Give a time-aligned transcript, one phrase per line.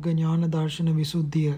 [0.00, 1.54] මග්ගා මග්ග ඥාන දර්ශන විසුද්ධිය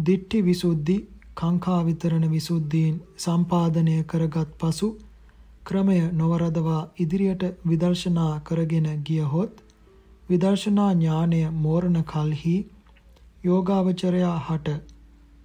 [0.00, 0.96] දිට්ඨි විසුද්ධි
[1.34, 4.88] කාංකා විතරණ විසුද්ධීන් සම්පාදනය කරගත් පසු
[5.64, 9.60] ක්‍රමය නොවරදවා ඉදිරියට විදර්ශනා කරගෙන ගියහොත්
[10.28, 12.56] විදර්ශනා ඥානය මෝරණ කල්හි
[13.44, 14.78] යෝගාවචරයා හට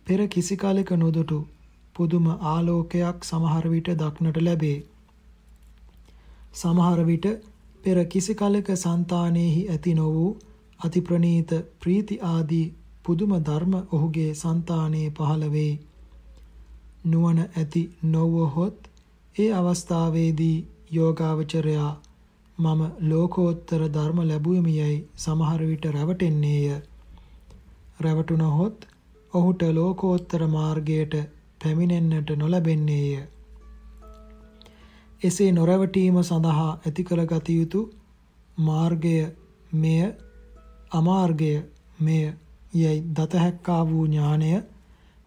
[0.08, 1.40] පෙර කිසි කලෙක නොදුටු
[1.96, 4.80] පුදුම ආලෝකයක් සමහර විට දක්නට ලැබේ.
[6.54, 7.28] සමහර විට
[7.86, 10.32] පෙර කිසි කලෙක సంతානෙහි ඇති නො වූ
[10.80, 12.66] අතිප්‍රණීත ප්‍රීති ආදී
[13.06, 15.74] පුදුම ධර්ම ඔහුගේ సంతානයේ පහළ වේ.
[17.06, 18.90] නුවණ ඇති නොවහොත්
[19.36, 20.58] ඒ අවස්ථාවේදී
[20.92, 21.92] යෝගාවචරයා
[22.58, 26.68] මම ලෝකෝත්තර ධර්ම ලැබුවෙමි යයි සමහර විට රැවටෙන්නේය.
[28.00, 28.78] රැවටුනහොත්
[29.34, 31.14] ඔහුට ලෝකෝත්තර මාර්ගයට
[31.62, 33.35] පැමිණෙන්නට නොලැබෙන්නේය.
[35.26, 37.82] එසේ නොරැවටීම සඳහා ඇති කළ ගත යුතු
[38.58, 39.18] මාර්ගය
[39.76, 40.00] මෙය
[40.92, 41.52] අමාර්ගය
[42.00, 42.24] මෙය
[42.74, 44.50] යයි දත හැක්කා වූ ඥානය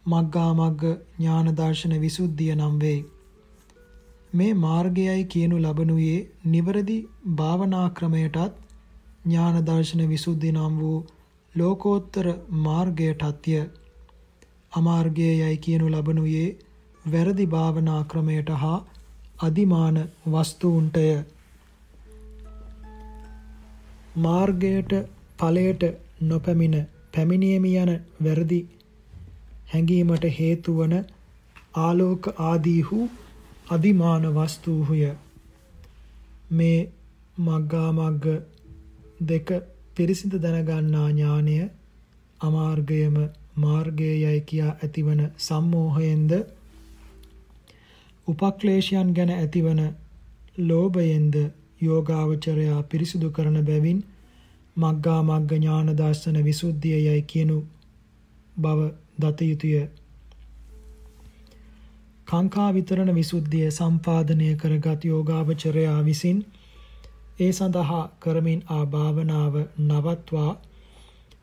[0.07, 0.83] මග්ගා මග්ග
[1.17, 3.01] ඥාන දර්ශන විසුද්ධිය නම් වේ.
[4.33, 6.99] මේ මාර්ගයයි කියනු ලබනුයේ නිවරදි
[7.35, 8.39] භාවනා ක්‍රමයටත්
[9.25, 10.99] ඥාන දර්ශන විසුද්ධි නම් වූ
[11.55, 12.27] ලෝකෝත්තර
[12.61, 13.59] මාර්ගයටත්ය.
[14.73, 16.49] අමාර්ගයයි කියනු ලබනුයේ
[17.05, 18.79] වැරදි භාවනා ක්‍රමයට හා
[19.39, 21.07] අදිමාන වස්තුන්ටය.
[24.17, 24.93] මාර්ගයට
[25.39, 25.83] ඵලයට
[26.23, 26.77] නොපැමිණ
[27.15, 27.93] පැමිණීම යන
[28.25, 28.61] වැරදි
[29.73, 30.95] හැඟීමට හේතු වන
[31.77, 33.01] ආලෝක ආදීහු
[33.71, 35.03] අදිමාන වස්තුහුය.
[36.51, 36.79] මේ
[37.39, 38.27] මග්ගා මග්ග
[39.29, 39.49] දෙක
[39.95, 41.57] පිරිසිදු දැනගන්නා ඥානය
[42.41, 43.17] අමාර්ගයම
[43.57, 46.33] මාර්ගයයි කියා ඇතිවන සම්මෝහයෙන්ද
[48.29, 49.81] උපක්ලේශයන් ගැන ඇතිවන
[50.63, 51.37] ලෝභයෙන්ද
[51.81, 54.01] යෝගාවචරයා පිරිසිදු කරන බැවින්
[54.77, 57.59] මග්ගා මග්ග ඥාන දර්ශන විසුද්ධිය යයි කියනු
[58.57, 59.75] බව දත යුතුය.
[62.27, 66.41] කාංකා විතරණ විසුද්ධිය සම්පාදනය කරගත් යෝගාවචරයා විසින්
[67.41, 70.53] ඒ සඳහා කරමින් ආ භාවනාව නවත්වා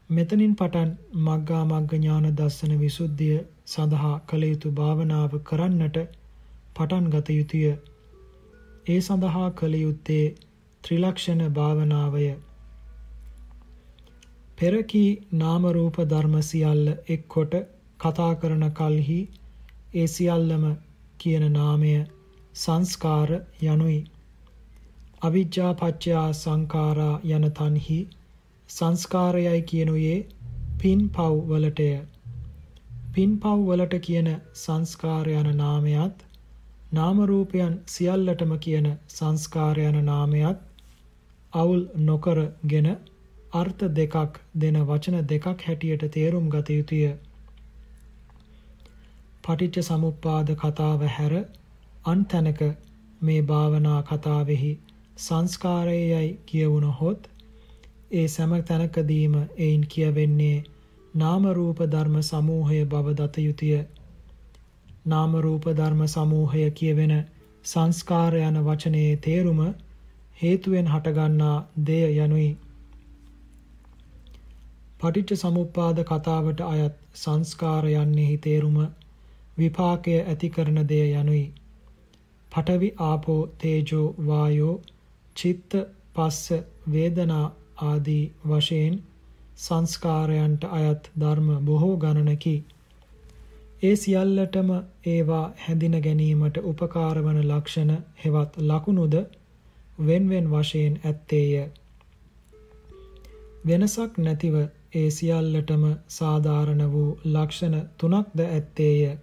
[0.09, 0.91] මෙතනින් පටන්
[1.21, 5.97] මග්ගා මග්ග ඥාන දර්ශන විසුද්ධිය සඳහා කළ යුතු භාවනාව කරන්නට
[6.75, 7.75] පටන් ගත යුතුය.
[8.87, 10.25] ඒ සඳහා කළ යුත්තේ
[10.83, 12.25] ත්‍රිලක්ෂණ භාවනාවය.
[14.57, 17.55] පෙරකී නාම රූප ධර්ම සියල්ල එක්කොට
[17.99, 19.21] කතා කරන කල්හි
[19.95, 20.67] ඒ සියල්ලම
[21.19, 21.95] කියන නාමය
[22.55, 23.33] සංස්කාර
[23.65, 23.97] යනුයි.
[25.21, 27.99] අවිජ්ජා පච්චයා සංඛාරා යන තන්හි
[28.69, 30.17] සංස්කාරයයි කියනුයේ
[30.79, 31.89] පින් පව් වලටය.
[33.13, 36.24] පින් පව් වලට කියන සංස්කාර යන නාමයත්
[36.95, 40.63] නාම රූපයන් සියල්ලටම කියන සංස්කාර යන නාමයත්
[41.53, 42.89] අවුල් නොකරගෙන
[43.53, 47.03] අර්ථ දෙකක් දෙන වචන දෙකක් හැටියට තේරුම් ගත යුතුය.
[49.43, 51.33] පටිච්ච සමුප්පාද කතාව හැර
[52.05, 52.61] අන් තැනක
[53.21, 54.71] මේ භාවනා කතාවෙහි
[55.19, 57.29] සංස්කාරයයි කියවුණහොත්
[58.13, 60.57] ඒ සෑම තැනකදීම එයින් කියවෙන්නේ
[61.15, 63.77] නාම රූප ධර්ම සමූහය බව දත යුතුය.
[65.05, 67.15] නාම රූප ධර්ම සමූහය කියවෙන
[67.65, 69.59] සංස්කාර යන වචනයේ තේරුම
[70.41, 72.51] හේතුවෙන් හටගන්නා දෙය යනුයි.
[74.99, 78.77] පටිච්ච සමුප්පාද කතාවට අයත් සංස්කාර යන්නේහි තේරුම
[79.57, 81.45] විපාකය ඇති කරන දෙය යනුයි.
[82.51, 84.75] පඨවි ආපෝ තේජෝ වායෝ
[85.35, 85.71] චිත්ත
[86.13, 87.47] පස්ස වේදනා
[87.83, 88.95] ආදී වශයෙන්
[89.57, 92.55] සංස්කාරයන්ට අයත් ධර්ම බොහෝ ගණනකි.
[93.83, 94.69] ඒ සියල්ලටම
[95.05, 97.91] ඒවා හැඳින ගැනීමට උපකාර වන ලක්ෂණ
[98.23, 99.15] හෙවත් ලකුණුද
[99.99, 101.69] වෙන්වෙන් වශයෙන් ඇත්තේය.
[103.67, 104.55] වෙනසක් නැතිව
[104.93, 109.17] ඒ සියල්ලටම සාධාරණ වූ ලක්ෂණ තුනක්ද ඇත්තේය.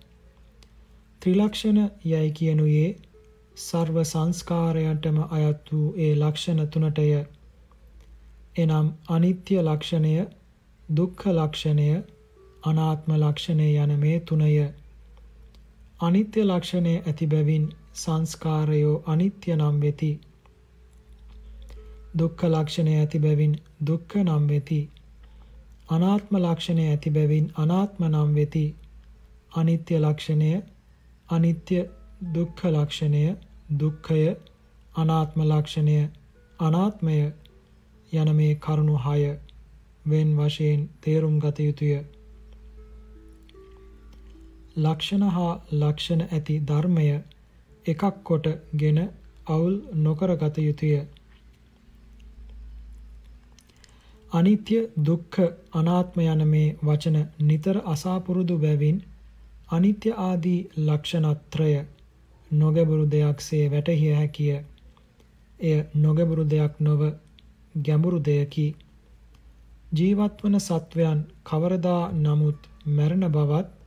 [1.22, 2.88] ත්‍රිලක්ෂණ යයි කියනුයේ
[3.56, 7.08] සර්ව සංස්කාරයන්ටම අයත් වූ ඒ ලක්ෂණ තුනටය.
[8.56, 10.14] එනම් අනිත්‍ය ලක්ෂණය,
[10.96, 11.88] දුක්ඛ ලක්ෂණය,
[12.62, 14.48] අනාත්ම ලක්ෂණය යන මේ තුනය
[16.00, 17.64] අනිත්‍ය ලක්ෂණය ඇති බැවින්
[17.94, 20.10] සංස්කාරයෝ අනිත්‍ය නම් වෙති.
[22.18, 23.54] දුක්ඛ ලක්ෂණය ඇති බැවින්
[23.86, 24.80] දුක්ඛ නම් වෙති.
[25.88, 28.64] අනාත්ම ලක්ෂණය ඇති බැවින් අනාත්ම නම් වෙති.
[29.52, 30.52] අනිත්‍ය ලක්ෂණය
[31.28, 31.78] අනිත්‍ය
[32.34, 33.24] දුක්ඛ ලක්ෂණය
[33.78, 34.24] දුක්ඛය
[34.94, 36.00] අනාත්ම ලක්ෂණය
[36.60, 37.20] අනාත්මය
[38.12, 39.38] යන මේ කරුණු 6
[40.06, 41.94] වෙන් වශයෙන් තේරුම් ගත යුතුය.
[44.76, 47.08] ලක්ෂණ හා ලක්ෂණ ඇති ධර්මය
[47.86, 48.98] එකක් කොටගෙන
[49.46, 50.94] අවුල් නොකර ගත යුතුය.
[54.32, 55.38] අනිත්‍ය දුක්ඛ
[55.72, 59.02] අනාත්ම යන මේ වචන නිතර අසාපුරුදු බැවින්
[59.68, 61.72] අනිත්‍ය ආදී ලක්ෂණත්‍රය
[62.50, 64.56] නොගැඹුරු දෙයක්සේ වැටහිය හැකිය.
[65.60, 67.00] එය නොගැඹුරු දෙයක් නොව
[67.78, 68.66] ගැඹුරු දෙයකි.
[69.92, 73.81] ජීවත් වන සත්වයන් කවරදා නමුත් මරණ බවත්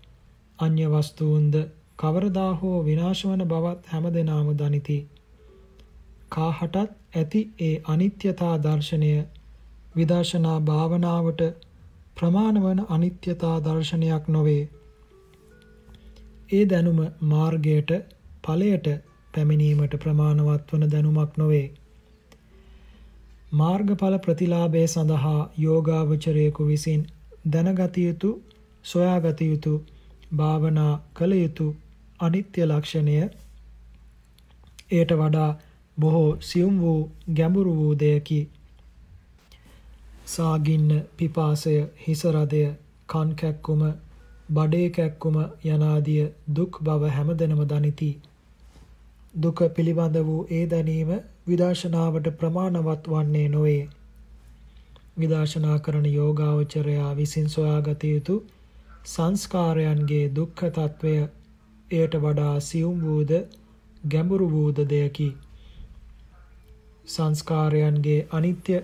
[0.59, 1.55] අන්‍ය වස්තුන්ද
[1.99, 4.97] කවරදා හෝ විනාශ වන බවත් හැමදෙනාම දනිති.
[6.29, 6.77] කාහටත්
[7.15, 9.11] ඇති ඒ අනිත්‍යතා දර්ශනය
[9.95, 11.41] විදර්ශනා භාවනාවට
[12.17, 14.63] ප්‍රමාණ වන අනිත්‍යතා දර්ශනයක් නොවේ.
[16.51, 17.91] ඒ දැනුම මාර්ගයට
[18.43, 18.87] ඵලයට
[19.33, 21.67] පැමිණීමට ප්‍රමාණවත් වන දැනුමක් නොවේ.
[23.53, 27.01] මාර්ගඵල ප්‍රතිලාභය සඳහා යෝගාවචරයෙකු විසින්
[27.51, 28.29] දැනගත යුතු
[28.85, 29.73] සොයාගත යුතු
[30.35, 31.67] භාවනා කළ යුතු
[32.19, 33.15] අනිත්‍ය ලක්ෂණය
[34.91, 35.51] එයට වඩා
[35.97, 37.01] බොහෝ සියුම් වූ
[37.33, 38.39] ගැඹුරු වූ දෙයකි.
[40.27, 42.63] සාගින්න පිපාසය හිස රදය
[43.09, 43.81] කන් කැක්කුම
[44.49, 46.23] බඩේ කැක්කුම යනාදිය
[46.55, 48.11] දුක් බව හැමදෙනම දනිති.
[49.35, 51.11] දුක පිළිබඳ වූ ඒ දැනීම
[51.47, 53.83] විදර්ශනාවට ප්‍රමාණවත් වන්නේ නොවේ.
[55.19, 58.35] විදර්ශනා කරන යෝගාවචරයා විසින් සොයාගත යුතු
[59.05, 61.15] සංස්කාරයන්ගේ දුක්ඛ తත්වය
[61.91, 63.31] එයට වඩා සියුම් වූද
[64.05, 65.27] ගැඹුරු වූද දෙයකි.
[67.07, 68.75] සංස්කාරයන්ගේ අනිත්‍ය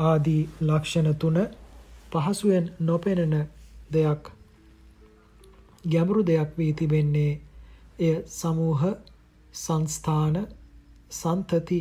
[0.00, 1.38] ආදී ලක්ෂණ තුන
[2.12, 3.34] පහසුවෙන් නොපෙනෙන
[3.90, 4.30] දෙයක්
[5.84, 7.32] ගැඹුරු දෙයක් වී තිබෙන්නේ
[8.00, 8.82] එය සමූහ
[9.54, 10.36] සංස්ථාන
[11.10, 11.80] සන්තති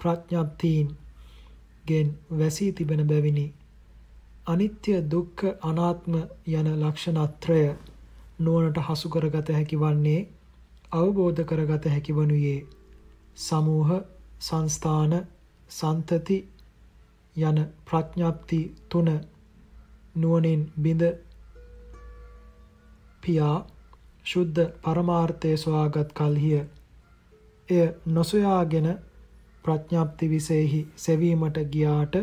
[0.00, 0.88] ප්‍රඥප්තීන්
[1.84, 3.46] ගෙන් වැසී තිබෙන බැවිනි
[4.46, 6.14] අනිත්‍ය දුක්ඛ අනාත්ම
[6.52, 7.60] යන ලක්ෂණත්‍රය
[8.38, 10.18] නුවණට හසු කරගත හැකි වන්නේ
[10.92, 12.58] අවබෝධ කරගත හැකි වනුයේ
[13.38, 13.92] සමූහ
[14.40, 15.14] සංස්ථාන
[15.70, 16.38] සන්තති
[17.36, 19.08] යන ප්‍රඥප්ති තුන
[20.16, 21.04] නුවණින් බිඳ
[23.22, 23.56] පියා
[24.24, 26.62] ශුද්ධ පරමාර්ථයේ සොයාගත් කල්හිය.
[27.68, 28.88] එය නොසොයාගෙන
[29.64, 32.14] ප්‍රඥප්ති විසෙහි සෙවීමට ගියාට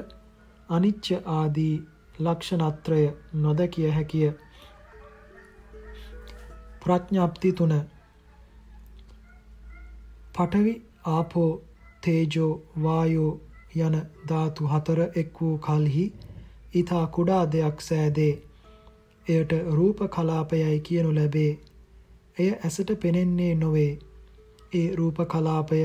[0.70, 1.76] අනිච්ච ආදී
[2.24, 3.02] ලක්ෂණත්‍රය
[3.42, 4.30] නොදකිය හැකිය
[6.82, 7.74] ප්‍රඥප්ති තුන
[10.36, 10.74] පඨවි
[11.08, 11.52] ආපෝ
[12.04, 12.52] තේජෝ
[12.84, 13.32] වායෝ
[13.78, 13.96] යන
[14.30, 16.06] ධාතු හතර එක් වූ කලෙහි
[16.74, 18.34] ඊතා කුඩා දෙයක් සෑදේ.
[19.26, 21.52] එයට රූප කලාපයයි කියනු ලැබේ.
[22.38, 24.00] එය ඇසට පෙනෙන්නේ නොවේ.
[24.74, 25.82] ඒ රූප කලාපය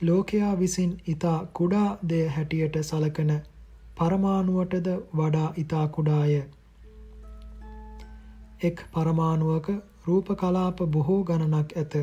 [0.00, 3.32] ලෝකයා විසින් ඊතා කුඩා දෙය හැටියට සලකන
[3.98, 6.34] පරමාණුවටද වඩා ඊතා කුඩාය.
[8.62, 9.68] එක් පරමාණුවක
[10.06, 11.94] රූප කලාප බොහෝ ගණනක් ඇත.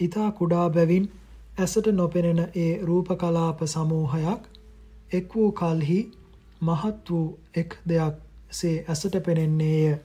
[0.00, 1.06] ඊතා කුඩා බැවින්
[1.58, 4.42] ඇසට නොපෙනෙන ඒ රූප කලාප සමූහයක්
[5.10, 6.00] එක් වූ කලෙහි
[6.62, 8.14] මහත් වූ එක් දෙයක්
[8.52, 9.96] සේ ඇසට පෙනෙන්නේය.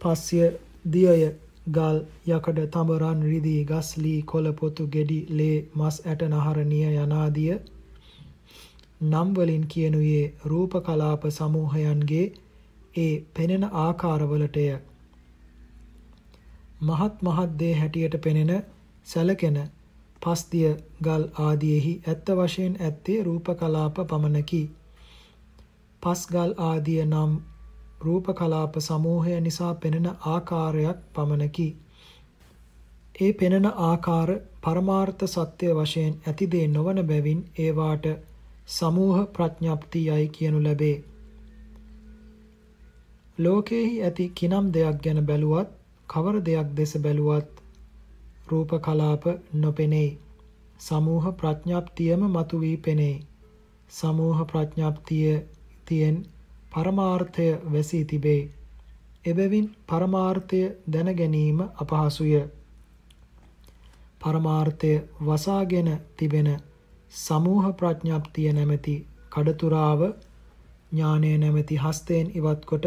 [0.00, 0.38] පස්ය
[0.86, 1.22] දියය
[1.70, 1.98] ගල්
[2.28, 7.54] යකඩ තඹරන් රිදී ගස් ලී කොළ පොතු ගෙඩි ලේ මස් ඇට නහර නිය යනාදිය
[9.02, 12.26] නම් වලින් කියනුයේ රූප කලාප සමූහයන්ගේ
[12.96, 14.66] ඒ පෙනෙන ආකාරවලටය.
[16.80, 18.52] මහත් මහත් දේ හැටියට පෙනෙන
[19.04, 19.58] සැලකෙන
[20.22, 20.70] පස්තිය
[21.04, 24.62] ගල් ආදියෙහි ඇත්ත වශයෙන් ඇත්තේ රූප කලාප පමණකි.
[26.02, 27.32] පස් ගල් ආදිය නම්
[28.00, 31.68] රූප කලාප සමූහය නිසා පෙනෙන ආකාරයක් පමණකි.
[33.20, 34.30] ඒ පෙනෙන ආකාර
[34.62, 38.06] පරමාර්ථ සත්‍ය වශයෙන් ඇති දේ නොවන බැවින් ඒවාට
[38.68, 40.96] සමූහ ප්‍රඥප්තියයි කියනු ලැබේ.
[43.38, 45.68] ලෝකෙහි ඇති කිනම් දෙයක් ගැන බැලුවත්
[46.08, 47.50] කවර දෙයක් දෙස බැලුවත්
[48.48, 50.18] රූප කලාප නොපෙනේ.
[50.78, 53.16] සමූහ ප්‍රඥාප්තියම මතු වී පෙනේ.
[53.90, 55.34] සමූහ ප්‍රඥාප්තිය
[55.86, 56.16] තියෙන්
[56.72, 58.50] පරමාර්ථය වැසී තිබේ.
[59.24, 62.34] එබැවින් පරමාර්ථය දැන ගැනීම අපහසුය.
[64.20, 66.48] පරමාර්ථය වසාගෙන තිබෙන
[67.12, 68.92] සමූහ ප්‍රඥාප්තිය නැමැති
[69.32, 72.86] කඩතුරාව ඥානය නැමැති හස්තයෙන් ඉවත් කොට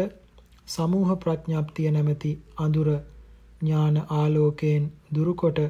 [0.68, 5.60] සමූහ ප්‍රඥාප්තිය නැමැති අඳුර ඥාන ආලෝකයෙන් දුරුකොට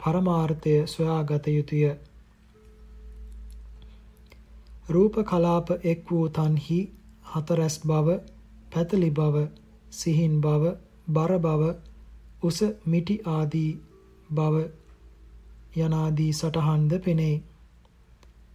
[0.00, 1.82] පරමාර්ථය සොයාගත යුතුය.
[4.88, 6.80] රූප කලාප එක් වූ තන්හි
[7.26, 8.18] හතරැස් බව,
[8.72, 9.36] පැතලි බව,
[9.90, 10.76] සිහින් බව,
[11.08, 11.62] බර බව,
[12.42, 13.72] උස මිටි ආදී
[14.30, 14.54] බව
[15.76, 17.36] යනාදී සටහන්ද පෙනෙයි.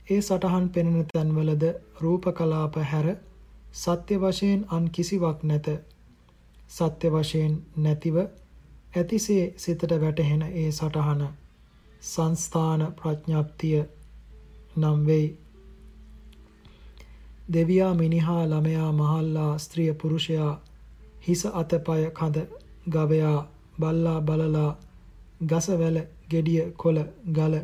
[0.07, 1.63] ඒ සටහන් පෙනෙන තැන්වලද
[1.99, 3.07] රූප කලාප හැර
[3.73, 5.67] සත්‍ය වශයෙන් අන් කිසිවක් නැත.
[6.69, 8.17] සත්‍ය වශයෙන් නැතිව
[8.93, 11.21] ඇතිසේ සිතට වැටහෙන ඒ සටහන
[12.03, 13.83] සංස්ථාන ප්‍රඥප්තිය
[14.75, 15.27] නම් වෙයි.
[17.53, 20.53] දෙවියා මිනිහා ළමයා මහල්ලා ස්ත්‍රිය පුරුෂයා
[21.27, 22.37] හිස අතපය කඳ
[22.89, 23.39] ගවයා
[23.79, 24.71] බල්ලා බලලා
[25.43, 25.97] ගසවැල
[26.29, 26.99] ගෙඩිය කොළ
[27.31, 27.55] ගල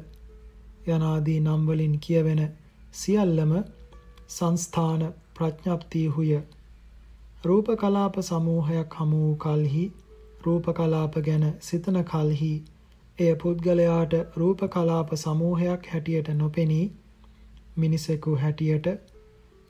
[0.88, 2.42] යනාදී නම් වලින් කියවෙන
[2.94, 3.54] සියල්ලම
[4.30, 5.04] සංස්ථාන
[5.36, 6.32] ප්‍රඥප්තියහුය
[7.44, 9.86] රූප කලාප සමූහයක් හමු වූ කලෙහි
[10.42, 12.54] රූප කලාප ගැන සිතන කලෙහි
[13.18, 16.86] එය පුද්ගලයාට රූප කලාප සමූහයක් හැටියට නොපෙනී
[17.78, 18.88] මිනිසෙකු හැටියට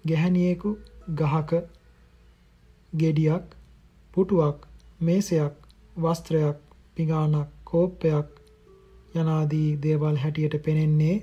[0.05, 0.71] ගැහණියෙකු
[1.15, 1.61] ගහක
[2.93, 3.55] ගෙඩියක්
[4.11, 4.67] පුටුවක්
[5.01, 5.55] මේසයක්
[5.97, 6.57] වස්ත්‍රයක්
[6.97, 8.27] පිඟානක් කෝප්පයක්
[9.17, 11.15] යනාදී දේවල් හැටියට පෙනෙන්නේ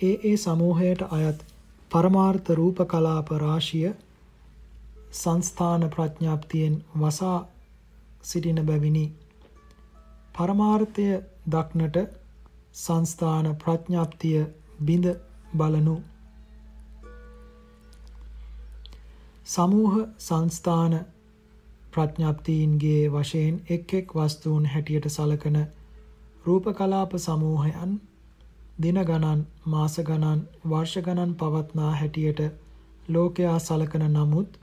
[0.00, 1.38] ඒ ඒ සමූහයට අයත්
[1.90, 3.90] පරමාර්ථ රූප කලාප රාශිය
[5.12, 7.38] සංස්ථාන ප්‍රඥාප්තියෙන් වසා
[8.22, 9.06] සිටින බැවිනි.
[10.34, 11.06] පරමාර්ථය
[11.50, 11.96] දක්නට
[12.74, 14.44] සංස්ථාන ප්‍රඥාප්තිය
[14.84, 15.06] බිඳ
[15.56, 15.96] බලනු.
[19.46, 20.94] සමූහ සංස්ථාන
[21.92, 25.58] ප්‍රඥප්තියින්ගේ වශයෙන් එක් එක් වස්තුන් හැටියට සලකන
[26.46, 27.94] රූප කලාප සමූහයන්
[28.78, 32.40] දින ගණන් මාස ගණන් වර්ෂ ගණන් පවත්නා හැටියට
[33.08, 34.58] ලෝකයා සලකන නමුත්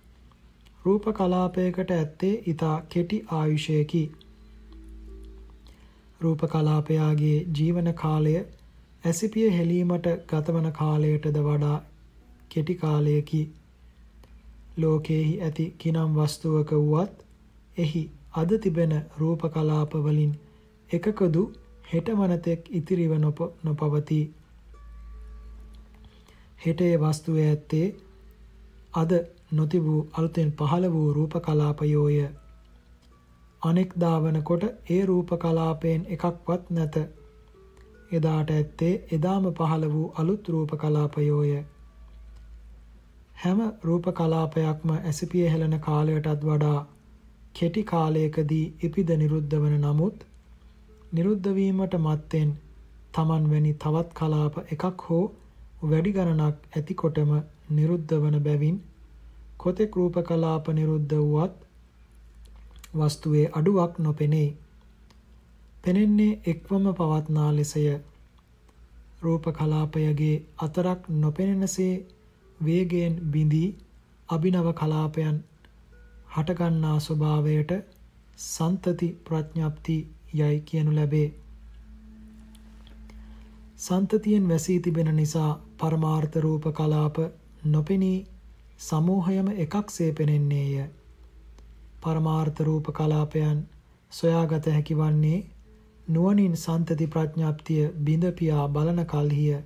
[0.85, 4.03] රූප කලාපයකට ඇත්තේ ඊතා කෙටි ආයුෂයකි.
[6.21, 8.33] රූප කලාපයාගේ ජීවන කාලය
[9.03, 11.77] ඇසිපිය හෙලීමට ගතවන කාලයටද වඩා
[12.49, 13.41] කෙටි කාලයකි.
[14.77, 17.25] ලෝකයේහි ඇති කිනම් වස්තුවක වුවත්
[17.77, 18.03] එහි
[18.35, 20.33] අද තිබෙන රූප කලාප වලින්
[20.89, 21.43] එකකදු
[21.83, 23.13] හෙට මනතෙක් ඉතිරිව
[23.63, 24.23] නොපවතී.
[26.61, 27.87] හෙටේ වස්තුවේ ඇත්තේ
[28.93, 29.11] අද
[29.51, 32.17] නොතිබූ අලුතෙන් පහළ වූ රූප කලාපයෝය.
[33.61, 36.95] අනෙක් දාවන කොට ඒ රූප කලාපයෙන් එකක්වත් නැත.
[38.11, 41.53] එදාට ඇත්තේ එදාම පහළ වූ අලුත් රූප කලාපයෝය.
[43.35, 46.79] හැම රූප කලාපයක්ම ඇසිපිය හෙළන කාලයටත් වඩා
[47.55, 50.23] කෙටි කාලයකදී ඉපිද නිරුද්ධ වන නමුත්
[51.13, 52.51] නිරුද්ධ වීමට මත්තෙන්
[53.11, 55.25] Taman වැනි තවත් කලාප එකක් හෝ
[55.83, 57.31] වැඩි ගණනක් ඇතිකොටම
[57.71, 58.77] නිරුද්ධ වන බැවින්
[59.57, 61.55] කොතෙක් රූප කලාප නිරුද්ධ වුවත්
[62.95, 64.49] වස්තුවේ අඩුවක් නොපෙනේ.
[65.83, 67.83] පෙනෙන්නේ එක්වම පවත්නා ලෙසය.
[69.21, 71.93] රූප කලාපයගේ අතරක් නොපෙනෙනසේ
[72.59, 73.69] වේගයෙන් බිඳී
[74.29, 75.37] අභිනව කලාපයන්
[76.33, 77.71] හටගන්නා ස්වභාවයට
[78.43, 79.97] සන්තති ප්‍රඥප්ති
[80.33, 81.29] යයි කියනු ලැබේ.
[83.77, 87.17] සන්තතියෙන් වැසී තිබෙන නිසා පරමාර්ථ රූප කලාප
[87.65, 88.27] නොපෙනී
[88.79, 90.85] සමූහයම එකක්සේ පෙනෙන්නේය.
[92.01, 93.59] පරමාර්ථ රූප කලාපයන්
[94.11, 95.39] සොයාගත හැකි වන්නේ
[96.07, 99.59] නුවණින් සන්තති ප්‍රඥාප්තිය බිඳ පියා බලන කල්හිය.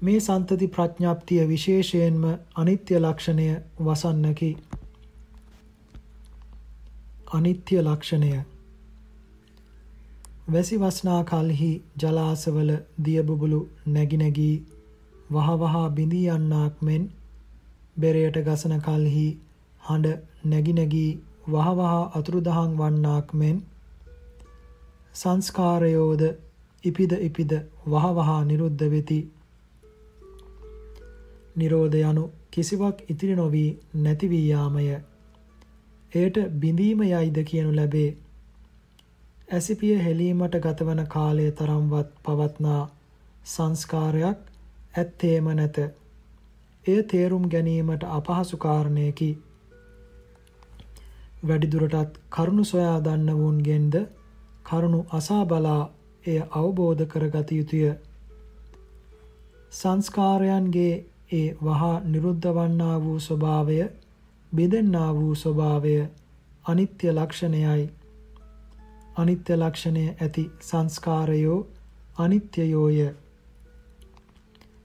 [0.00, 3.48] මේ සන්තති ප්‍රඥාප්තිය විශේෂයෙන්ම අනිත්‍ය ලක්ෂණය
[3.80, 4.50] වසන්නකි.
[7.34, 8.30] අනිත්‍ය ලක්ෂණය
[10.48, 12.70] වැසි වස්නා කලෙහි ජලාසවල
[13.04, 14.56] දිය බුබුලු නැగి නැගී
[15.30, 17.04] වහ වහ බිඳී යන්නාක් මෙන්
[17.96, 19.28] බෙරයට ගසන කලෙහි
[19.82, 21.10] හඬ නැగి නැගී
[21.48, 23.62] වහ වහ අතුරුදහන් වන්නාක් මෙන්
[25.14, 26.22] සංස්කාරයෝද
[26.84, 27.52] ඉපිද ඉපිද
[27.86, 29.20] වහ වහ නිරුද්ධ වෙති
[31.56, 33.64] නිරෝධ යනු කිසිවක් ඉතිරි නොවි
[33.96, 34.86] නැති වී යාමය.
[36.14, 38.16] එයට බිඳීම යයිද කියනු ලැබේ.
[39.48, 42.82] ඇසිපිය හෙලීමට ගතවන කාලය තරම්වත් පවත්නා
[43.44, 44.38] සංස්කාරයක්
[44.94, 45.78] ඇත්තේම නැත.
[46.86, 49.30] එය තේරුම් ගැනීමට අපහසු කාරණයකි.
[51.46, 53.94] වැඩිදුරටත් කරුණු සොයා දන්නවුන්ගෙන්ද
[54.64, 55.82] කරුණු අසා බලා
[56.24, 57.92] එය අවබෝධ කරගත යුතුය.
[59.72, 60.94] සංස්කාරයන්ගේ
[61.32, 63.78] ඒ වහා නිරුද්ධ වන්නා වූ ස්වභාවය
[64.56, 65.94] බෙදෙන්නා වූ ස්වභාවය
[66.64, 67.90] අනිත්‍ය ලක්ෂණයයි.
[69.16, 71.60] අනිත්‍ය ලක්ෂණය ඇති සංස්කාරයෝ
[72.16, 72.98] අනිත්‍යයෝය.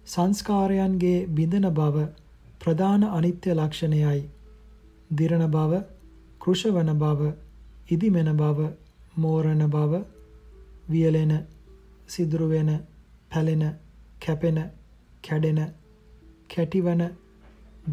[0.05, 2.07] සංස්කාරයන්ගේ බිඳන බව
[2.59, 4.19] ප්‍රධාන අනිත්‍ය ලක්ෂණයයි.
[5.11, 5.81] දිරණ බව
[6.41, 7.21] කෘෂවන බව
[7.89, 8.59] ඉදිමෙන බව
[9.15, 10.03] මෝරණ බව
[10.91, 11.33] වියලෙන
[12.07, 12.69] සිදුරු වෙන
[13.31, 13.63] පැලෙන
[14.21, 14.59] කැපෙන
[15.23, 15.59] කැඩෙන
[16.49, 17.01] කැටිවන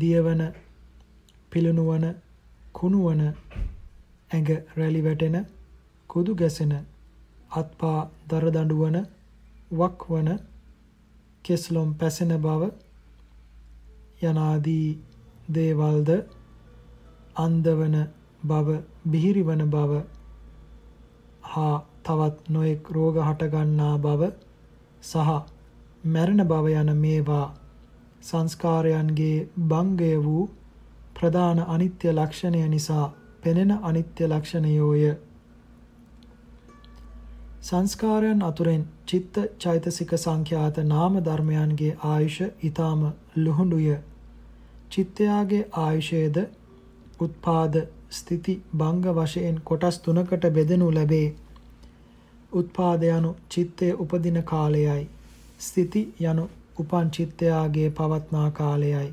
[0.00, 0.42] දියවන
[1.52, 2.04] පිලුණුවන
[2.74, 3.22] කුණුවන
[4.30, 5.36] ඇඟ රැලි වැටෙන
[6.10, 6.72] කුදු ගැසෙන
[7.52, 7.98] අත්පා
[8.28, 8.96] දරදඬුවන
[9.72, 10.28] වක්වන
[11.44, 12.62] කෙස්ලොම් පැසෙන බව
[14.22, 14.88] යනාදී
[15.50, 16.10] දේවල්ද
[17.36, 17.96] අන්දවන
[18.42, 18.68] බව
[19.06, 19.92] බිහිරිවන බව
[21.46, 24.22] හා තවත් නොයෙක් රෝග හටගන්නා බව
[25.02, 25.30] සහ
[26.06, 27.46] මැරෙන බව යන මේවා
[28.22, 30.44] සංස්කාරයන්ගේ භංගය වූ
[31.16, 33.06] ප්‍රධාන අනිත්‍ය ලක්ෂණය නිසා
[33.42, 35.14] පෙනෙන අනිත්‍ය ලක්ෂණයෝය.
[37.62, 43.02] සංස්කාරයන් අතුරෙන් චිත්ත චෛතසික සංඛ්‍යාත නාම ධර්මයන්ගේ ආයුෂ ඊටාම
[43.36, 43.96] ලුහුඬුය.
[44.90, 46.36] චිත්තයාගේ ආයුෂයේද
[47.20, 47.74] උත්පාද
[48.10, 51.28] ස්ථಿತಿ භංග වශයෙන් කොටස් තුනකට බෙදනු ලැබේ.
[52.52, 55.02] උත්පාද යනු චිත්තයේ උපදින කාලයයි.
[55.60, 56.44] ස්ථಿತಿ යනු
[56.78, 59.08] උපන් චිත්තයාගේ පවත්නා කාලයයි.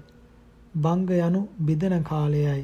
[0.75, 2.61] භංග යනු බිදෙන කාලයයි.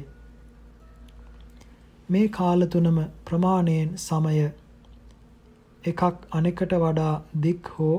[2.08, 4.38] මේ කාල තුනම ප්‍රමාණයෙන් සමය
[5.84, 6.00] එකක්
[6.32, 7.98] අනෙකට වඩා දික් හෝ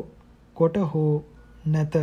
[0.56, 1.13] කොට හෝ
[1.68, 1.96] නැත.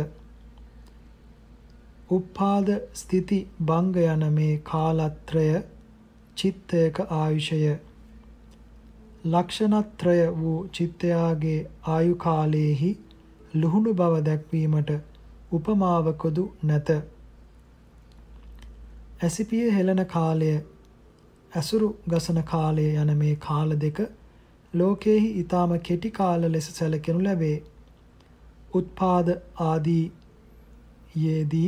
[2.09, 5.45] උපාද ස්ථಿತಿ භංග යන මේ කාලත්‍රය
[6.37, 7.61] චිත්තයක ආයුෂය
[9.25, 12.91] ලක්ෂණත්‍රය වූ චිත්තයාගේ ආයු කාලයේහි
[13.55, 14.91] ලුහුණු බව දැක්වීමට
[15.51, 16.89] උපමාවකොදු නැත.
[19.19, 20.49] ඇසිපිය හෙළන කාලය
[21.51, 23.99] ඇසුරු ගසන කාලය යන මේ කාල දෙක
[24.73, 27.57] ලෝකයේහි ඊටාම කෙටි කාල ලෙස සැලකෙනු ලැබේ.
[28.73, 29.33] උත්පාද
[29.65, 30.05] ආදී
[31.17, 31.67] යේදී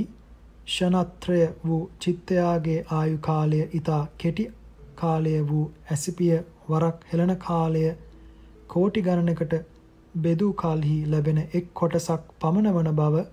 [0.68, 4.50] ෂණත්‍රය වූ චිත්තයාගේ ආයු කාලය ඊටා කෙටි
[4.96, 6.34] කාලය වූ ඇසිපිය
[6.70, 7.86] වරක් හෙළන කාලය
[8.68, 9.62] කෝටි ගණනකට
[10.20, 13.30] බෙදූ කලෙහි ලැබෙන එක් කොටසක් පමණ වන බව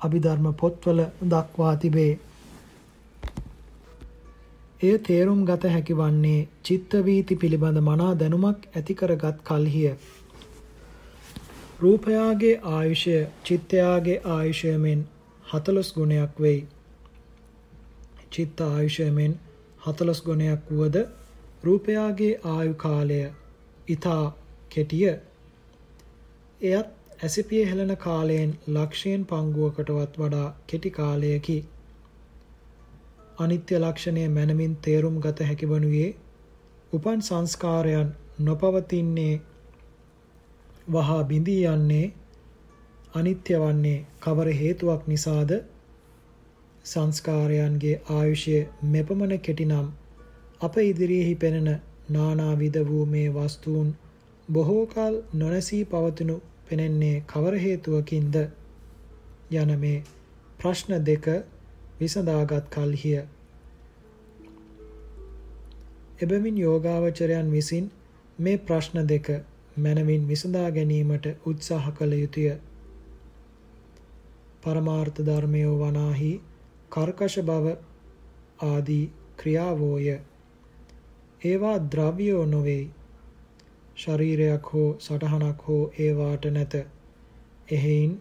[0.00, 2.14] අභිධර්ම පොත්වල දක්වා තිබේ.
[4.80, 9.92] එය තේරුම් ගත හැකි වන්නේ චිත්ත වීති පිළිබඳ මනා දැනුමක් ඇති කරගත් කල්හිය.
[11.80, 13.14] රූපයාගේ ආයුෂය
[13.44, 15.06] චිත්තයාගේ ආයුෂය මෙන්
[15.46, 16.60] 40 ගුණයක් වෙයි.
[18.30, 19.38] චිත්ත ආයුෂය මෙන්
[19.86, 20.96] 40 ගුණයක් වුවද
[21.64, 23.20] රූපයාගේ ආයු කාලය
[23.88, 24.24] ඊතා
[24.70, 25.14] කෙටිය.
[26.60, 26.88] එයත්
[27.22, 31.58] ඇසිපිය හෙළන කාලයෙන් ලක්ෂයෙන් පංගුවකටවත් වඩා කෙටි කාලයකි.
[33.38, 36.10] අනිත්‍ය ලක්ෂණය මනමින් තේරුම් ගත හැකි වනුයේ
[36.92, 39.34] උපන් සංස්කාරයන් නොපවතින්නේ
[40.92, 42.06] වහා බිඳී යන්නේ
[43.14, 45.50] අනිත්‍ය වන්නේ කවර හේතුවක් නිසාද?
[46.84, 49.88] සංස්කාරයන්ගේ ආයුෂය මෙපමණ කෙටිනම්
[50.60, 51.68] අප ඉදිරියෙහි පෙනෙන
[52.10, 53.88] නානාවිද වූ මේ වස්තුන්
[54.48, 56.36] බොහෝ කල නොනැසී පවතිනු
[56.68, 58.36] පෙනෙන්නේ කවර හේතුවකින්ද?
[59.52, 60.04] යන මේ
[60.58, 61.26] ප්‍රශ්න දෙක
[62.00, 63.20] විසඳාගත් කල්හිය.
[66.18, 67.86] එබැවින් යෝගාවචරයන් විසින්
[68.38, 69.28] මේ ප්‍රශ්න දෙක
[69.76, 72.48] මනවින් විසඳා ගැනීමට උත්සාහ කළ යුතුය.
[74.62, 76.32] පරමාර්ථ ධර්මයෝ වනාහි
[76.90, 77.76] කර්කශ බව
[78.64, 79.04] ආදී
[79.36, 80.08] ක්‍රියාවෝය.
[81.42, 82.90] ඒවා ද්‍රව්‍යෝ නොවේයි.
[83.96, 86.74] ශරීරයක් හෝ සටහනක් හෝ ඒවාට නැත.
[87.70, 88.20] එහෙයින්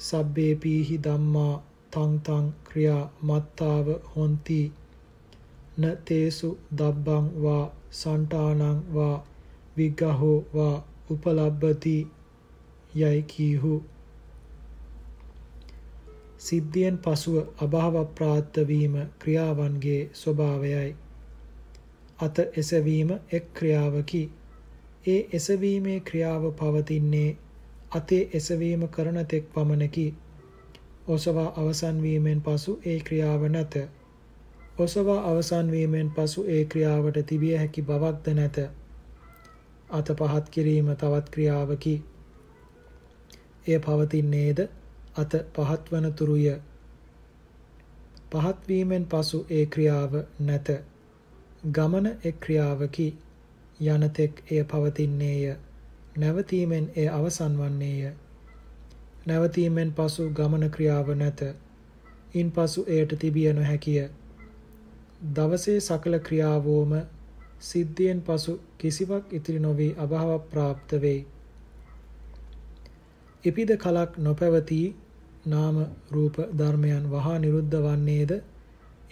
[0.00, 1.54] සබ්බේ පීහි ධම්මා
[1.92, 4.62] තං තං ක්‍රියා මත්තාව හොಂತಿ
[5.76, 9.16] න තේසු දබ්බං වා සන්ටානං වා
[9.76, 10.76] විග්ගහෝ වා
[11.10, 11.96] උපලබ්බති
[12.94, 13.74] යයි කීහු.
[16.38, 20.90] සිද්ධියෙන් පසුව අභාව ප්‍රාත්ත වීම ක්‍රියාවන්ගේ ස්වභාවයයි.
[22.18, 24.22] අත එසවීම එක් ක්‍රියාවකි.
[25.06, 27.30] ඒ එසවීමේ ක්‍රියාව පවතින්නේ
[27.92, 30.06] අතේ එසවීම කරන තෙක් පමණකි.
[31.10, 33.74] ඔසවා අවසන් වීමෙන් පසු ඒ ක්‍රියාව නැත.
[34.78, 38.58] ඔසවා අවසන් වීමෙන් පසු ඒ ක්‍රියාවට තිබිය හැකි බවක්ද නැත.
[39.90, 41.94] අත පහත් කිරීම තවත් ක්‍රියාවකි.
[43.66, 44.58] එය පවතින්නේද
[45.16, 46.46] අත පහත් වන තුරුය.
[48.30, 50.68] පහත් වීමෙන් පසු ඒ ක්‍රියාව නැත.
[51.70, 53.08] ගමන එක් ක්‍රියාවකි.
[53.82, 55.56] යනතෙක් එය පවතින්නේය.
[56.16, 58.12] නැවතීමෙන් එය අවසන් වන්නේය.
[59.26, 61.40] නැවතීමෙන් පසු ගමන ක්‍රියාව නැත.
[62.34, 64.04] ඉන්පසු එයට තිබිය නොහැකිය.
[65.30, 66.92] දවසේ සකල ක්‍රියාවෝම
[67.60, 71.20] සිද්ධියෙන් පසු කිසිවක් ඉතිරි නොවී අභාව ප්‍රාප්ත වෙයි.
[73.44, 74.86] ඉපිද කලක් නොපැවතී
[75.46, 75.76] නාම
[76.10, 78.32] රූප ධර්මයන් වහා නිරුද්ධ වන්නේද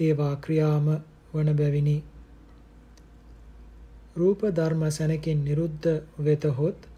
[0.00, 0.86] ඒවා ක්‍රියාම
[1.34, 1.98] වන බැවිනි.
[4.16, 5.88] රූප ධර්ම සැනකින් නිරුද්ධ
[6.20, 6.88] වෙතහොත්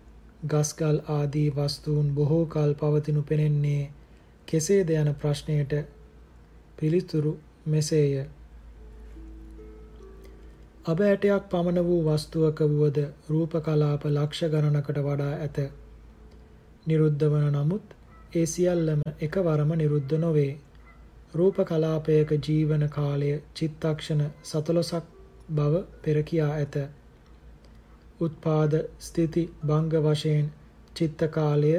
[0.42, 3.90] ගස්ගල් ආදී වස්තුන් බොහෝ කල් පවතිනු පෙනෙන්නේ
[4.48, 5.72] කෙසේද යන ප්‍රශ්නයට
[6.79, 7.33] පිළිතුරු
[7.66, 8.14] මෙසේය.
[10.85, 12.98] අබ ඇටයක් පමණ වූ වස්තුවක වුවද
[13.29, 15.59] රූප කලාප ලක්ෂ ගණනකට වඩා ඇත.
[16.87, 17.94] නිරුද්ධ වන නමුත්
[18.35, 20.53] ඒ සියල්ලම එකවරම නිරුද්ධ නොවේ.
[21.35, 25.03] රූප කලාපයක ජීවන කාලය චිත්තක්ෂණ 14ක්
[25.53, 26.76] බව පෙර කියා ඇත.
[28.20, 30.46] උත්පාද ස්ථಿತಿ භංග වශයෙන්
[30.96, 31.72] චිත්ත කාලය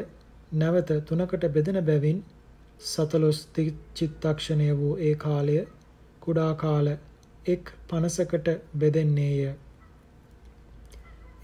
[0.53, 2.23] නැවත තුනකට බෙදෙන බැවින්
[2.81, 3.39] සතලොස්
[3.95, 5.57] චිත්තක්ෂණය වූ ඒ කාලය
[6.21, 6.87] කුඩා කාල
[7.45, 9.53] එක් 50කට බෙදෙන්නේය.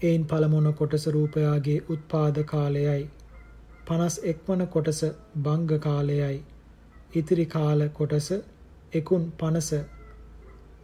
[0.02, 3.10] එයින් පළමුවන කොටස රූපයාගේ උත්පාද කාලයයි.
[3.86, 5.00] 51 වන කොටස
[5.42, 6.44] භංග කාලයයි.
[7.14, 8.28] ඉතිරි කාල කොටස
[8.92, 9.84] එකුන් 50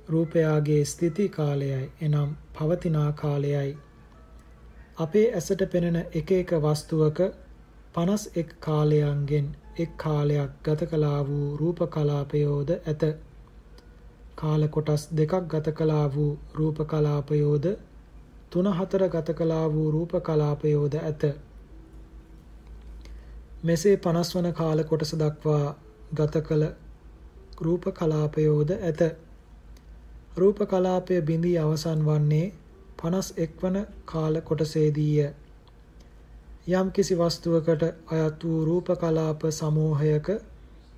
[0.09, 1.90] රූපයාගේ ස්ථಿತಿ කාලයයි.
[2.00, 3.77] එනම් පවතිනා කාලයයි.
[4.96, 7.20] අපේ ඇසට පෙනෙන එක එක වස්තුවක
[7.94, 13.02] 51 කාලයන්ගෙන් එක් කාලයක් ගත කළා වූ රූප කලාපයෝද ඇත.
[14.35, 17.66] කාල කොටස් දෙකක් ගත කළා වූ රූප කලාපයෝද
[18.50, 21.22] තුන හතර ගත කළා වූ රූප කලාපයෝද ඇත.
[23.62, 25.74] මෙසේ 50 වන කාල කොටස දක්වා
[26.14, 26.64] ගත කළ
[27.61, 29.00] රූප කලාපයෝද ඇත.
[30.37, 32.46] රූප කලාපය බිඳී අවසන් වන්නේ
[33.04, 35.28] 51 වන කාල කොටසේදීය.
[36.70, 40.28] යම් කිසි වස්තුවකට අයත් වූ රූප කලාප සමූහයක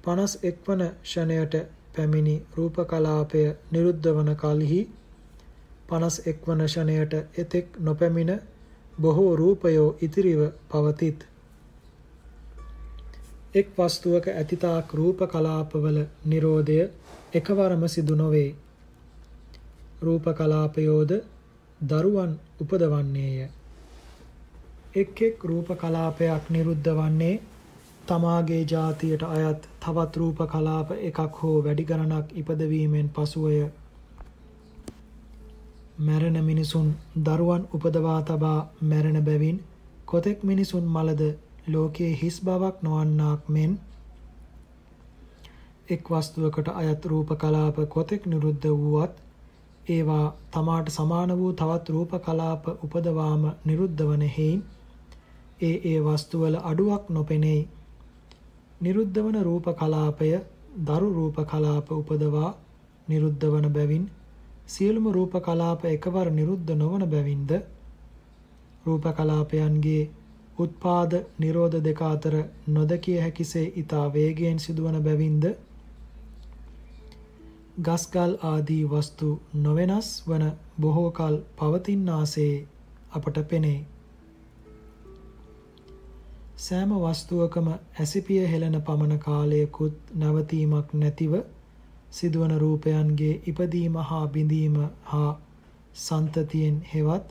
[0.04, 1.54] 51 වන ෂණයට
[1.96, 4.80] පැමිණි රූප කලාපය නිරුද්ධ වන කලෙහි
[5.88, 8.32] 51 වන ෂණයට එතෙක් නොපැමිණ
[9.00, 10.40] බොහෝ රූපයෝ ඉතිරිව
[10.70, 11.26] පවතිත්.
[13.54, 16.90] එක් වස්තුවක ඇතිතාක් රූප කලාපවල Nirodhaය
[17.34, 18.50] එකවරම සිදු නොවේ.
[20.02, 21.12] රූප කලාපයෝද
[21.80, 23.48] දරුවන් උපදවන්නේය.
[24.94, 27.40] එක් එක් රූප කලාපයක් නිරුද්ධ වන්නේ
[28.06, 33.58] තමාගේ ජාතියට අයත් තවත් රූප කලාප එකක් හෝ වැඩි ගණනක් ඉපදවීමෙන් පසුවය.
[35.98, 39.58] මැරෙන මිනිසුන් දරුවන් උපදවා තබා මැරෙන බැවින්
[40.06, 41.22] කොතෙක් මිනිසුන් මලද
[41.66, 43.72] ලෝකයේ හිස් බවක් නොවන්නාක් මෙන්
[45.88, 49.25] එක් වස්තුවකට අයත් රූප කලාප කොතෙක් නිරුද්ධ වුවත්
[49.86, 54.60] ඒවා තමාට සමාන වූ තවත් රූප කලාප උපදවාම නිරුද්ධ වන හේයින්
[55.62, 57.62] ඒ ඒ වස්තුවල අඩුවක් නොපෙනෙයි.
[58.80, 60.30] නිරුද්ධ වන රූප කලාපය
[60.82, 62.50] දරු රූප කලාප උපදවා
[63.08, 64.04] නිරුද්ධ වන බැවින්
[64.68, 67.50] සියලුම රූප කලාප එකවර නිරුද්ධ නොවන බැවින්ද
[68.86, 70.02] රූප කලාපයන්ගේ
[70.58, 72.34] උත්පාද නිරෝධ දෙක අතර
[72.68, 75.44] නොදකිය හැකිසේ ඊතා වේගයෙන් සිදුවන බැවින්ද
[77.78, 80.44] ගස්ගල් ආදී වස්තු නොවෙනස් වන
[80.80, 82.54] බොහෝ කල පවතිනාසේ
[83.10, 83.80] අපට පෙනේ.
[86.58, 91.34] සෑම වස්තුවකම ඇසිපිය හෙළන පමණ කාලයකුත් නැවතීමක් නැතිව
[92.10, 95.30] සිදුවන රූපයන්ගේ ඉපදීම හා බිඳීම හා
[95.96, 97.26] සන්තතියෙන් හෙවත්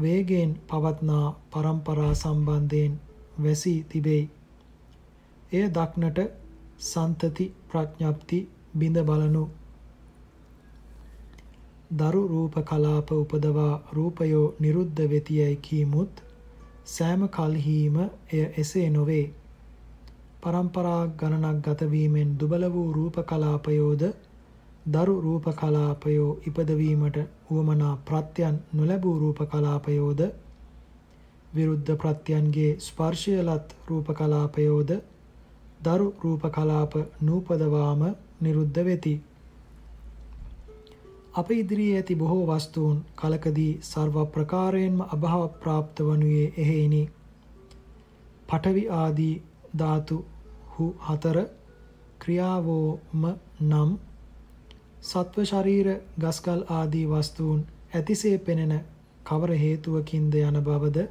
[0.00, 2.94] වේගයෙන් පවත්නා પરම්පරා සම්බන්ධයෙන්
[3.42, 4.22] වැසී තිබේ.
[5.52, 6.18] එය දක්නට
[6.86, 9.44] සන්තති ප්‍රඥප්ති බිඳ බලනු.
[11.90, 16.22] දරු රූප කලාප උපදවා රූපයෝ නිරුද්ධ වෙතියයි කීමුත්
[16.86, 17.96] සෑම කල්හිම
[18.32, 19.26] එය එසේ නොවේ.
[20.42, 24.02] પરම්පරා ගණනක් ගත වීමෙන් දුබල වූ රූප කලාපයෝද
[24.86, 27.16] දරු රූප කලාපයෝ ඉපදවීමට
[27.50, 30.20] උවමනා ප්‍රත්‍යයන් නොලැබූ රූප කලාපයෝද
[31.54, 34.90] විරුද්ධ ප්‍රත්‍යයන්ගේ ස්පර්ශයලත් රූප කලාපයෝද
[35.80, 38.02] දරු රූප කලාප නූපදවාම
[38.42, 39.14] නිරුද්ධ වෙති.
[41.36, 47.02] අප ඉදිරියේ ඇති බොහෝ වස්තුන් කලකදී සර්ව ප්‍රකාරයෙන්ම අභාව ප්‍රාප්ත වනුයේ එහෙයිනි.
[48.46, 49.34] පඨවි ආදී
[49.78, 50.16] ධාතු
[50.72, 51.38] හු හතර
[52.18, 53.26] ක්‍රියාවෝම
[53.62, 53.90] නම්
[55.02, 57.60] සත්ව ශරීර ගස්කල් ආදී වස්තුන්
[57.94, 58.74] ඇතිසේ පෙනෙන
[59.24, 61.06] කවර හේතුවකින්ද යන බවද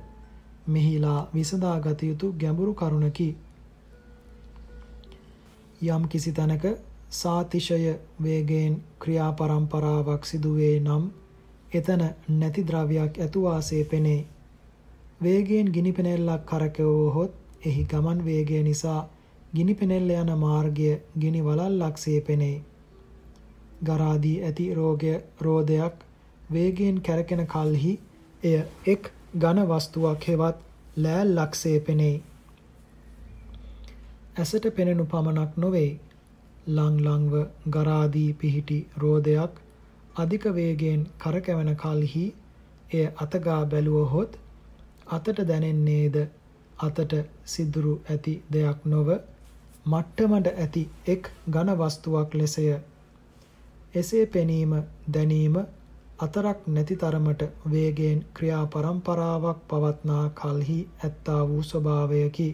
[0.70, 3.30] මෙහිලා විසඳා ගත යුතු ගැඹුරු කරුණකි.
[5.86, 6.66] යම් කිසි තැනක
[7.12, 11.04] සාතිශය වේගයෙන් ක්‍රියා පරම්පරාවක් සිදුවේ නම්
[11.72, 14.26] එතන නැති ද්‍රව්‍යයක් ඇතුවාසේ පෙනේ.
[15.22, 17.34] වේගයෙන් ගිනි පෙනෙල්ලක් කරකවුවහොත්
[17.66, 19.02] එහි ගමන් වේගය නිසා
[19.54, 22.64] ගිනි පෙනෙල්ල යන මාර්ගය ගිනි වලල්ලක්සේ පෙනේ.
[23.84, 25.96] ගරාදී ඇති රෝගය රෝදයක්
[26.52, 27.94] වේගයෙන් කැරකෙන කල්හි
[28.44, 30.58] එය එක් ඝන වස්තුවක් හෙවත්
[30.98, 32.18] ලෑල්ලක්සේ පෙනෙයි.
[34.38, 35.92] ඇසට පෙනෙනු පමණක් නොවේ.
[36.68, 37.34] ලං ලංව
[37.70, 39.62] ගරාදී පිහිටි රෝදයක්
[40.16, 42.26] අධික වේගයෙන් කරකැවෙන කල්හි
[42.92, 44.38] එය අතගා බැලුවහොත්
[45.10, 46.18] අතට දැනෙන්නේද
[46.80, 49.10] අතට සිදුරු ඇති දෙයක් නොව
[49.86, 52.68] මට්ටමට ඇති එක් ඝන වස්තුවක් ලෙසය
[53.96, 54.72] එසේ පෙනීම
[55.10, 55.58] දැනීම
[56.18, 62.48] අතරක් නැති තරමට වේගයෙන් ක්‍රියා පරම්පරාවක් පවත්නා කල්හි ඇත්තා වූ ස්වභාවයකි.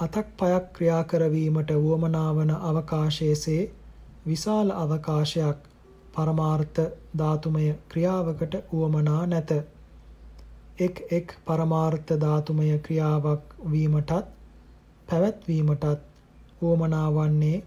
[0.00, 3.62] අතක් පයක් ක්‍රියා කරවීමට වුවමනා වන අවකාශයේසේ
[4.26, 5.66] විශාල අවකාශයක්
[6.14, 6.80] පරමාර්ථ
[7.18, 9.50] ධාතුමය ක්‍රියාවකට වුවමනා නැත.
[10.78, 14.14] එක් එක් පරමාර්ථ ධාතුමය ක්‍රියාවක් වීමටත්
[15.08, 15.84] පැවැත්වීමටත්
[16.62, 17.62] උවමනා වන්නේ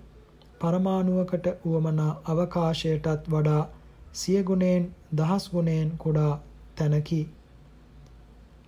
[0.60, 3.64] පරමාණුවකට උවමනා අවකාශයටත් වඩා
[4.16, 6.34] සිය ගුණයෙන් දහස් ගුණයෙන් කුඩා
[6.76, 7.22] තැනකි.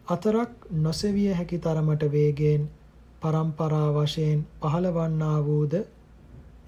[0.08, 2.64] අතරක් නොසෙවිය හැකි තරමට වේගයෙන්
[3.26, 5.76] පරම්පරා වශයෙන් පහළවන්නා වූද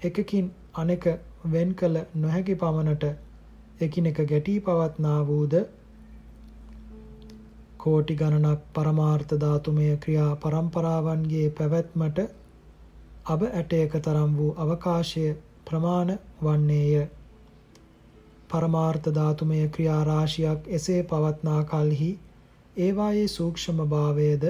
[0.02, 1.10] එකකින් අනෙක
[1.48, 3.10] වෙන් කළ නොහැකි පමණට
[3.80, 5.54] එකිනෙක ගැටී පවත්නා වූද
[7.78, 12.18] කෝටි ගණනක් පරමාර්ථ ධාතුමය ක්‍රියා පරම්පරාවන්ගේ පැවැත්මට
[13.26, 15.26] අබ ඇටයක තරම් වූ අවකාශය
[15.66, 17.06] ප්‍රමාණ වන්නේය.
[18.50, 22.10] පරමාර්ථ ධාතුමය ක්‍රියා රාශියක් එසේ පවත්නා කලෙහි
[22.78, 24.44] ඒවායේ සූක්ෂම භාවයද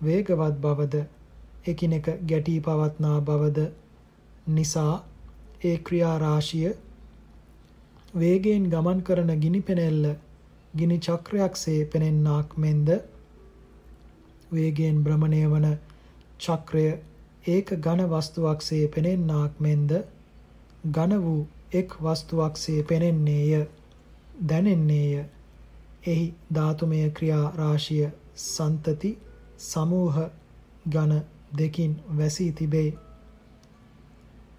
[0.00, 1.04] වේගවත් බවද
[1.68, 3.66] එකිනෙක ගැටී පවත්නා බවද
[4.48, 4.94] නිසා
[5.64, 6.72] ඒ ක්‍රියා රාශිය
[8.14, 10.04] වේගයෙන් ගමන් කරන ගිනි පෙනෙල්ල
[10.74, 12.88] ගිනි චක්‍රයක්සේ පෙනෙන්නාක් මෙන්ද
[14.52, 15.68] වේගයෙන් භ්‍රමණය වන
[16.40, 16.86] චක්‍රය
[17.46, 19.90] ඒක ඝන වස්තුවක්සේ පෙනෙන්නාක් මෙන්ද
[20.88, 23.66] ඝන වූ එක් වස්තුවක්සේ පෙනෙන්නේය
[24.42, 25.24] දැනෙන්නේය.
[26.06, 29.10] එහි ධාතුමය ක්‍රියා රාශිය සන්තති
[29.60, 30.16] සමූහ
[30.88, 31.12] ඝන
[31.52, 32.90] දෙකින් වැසී තිබේ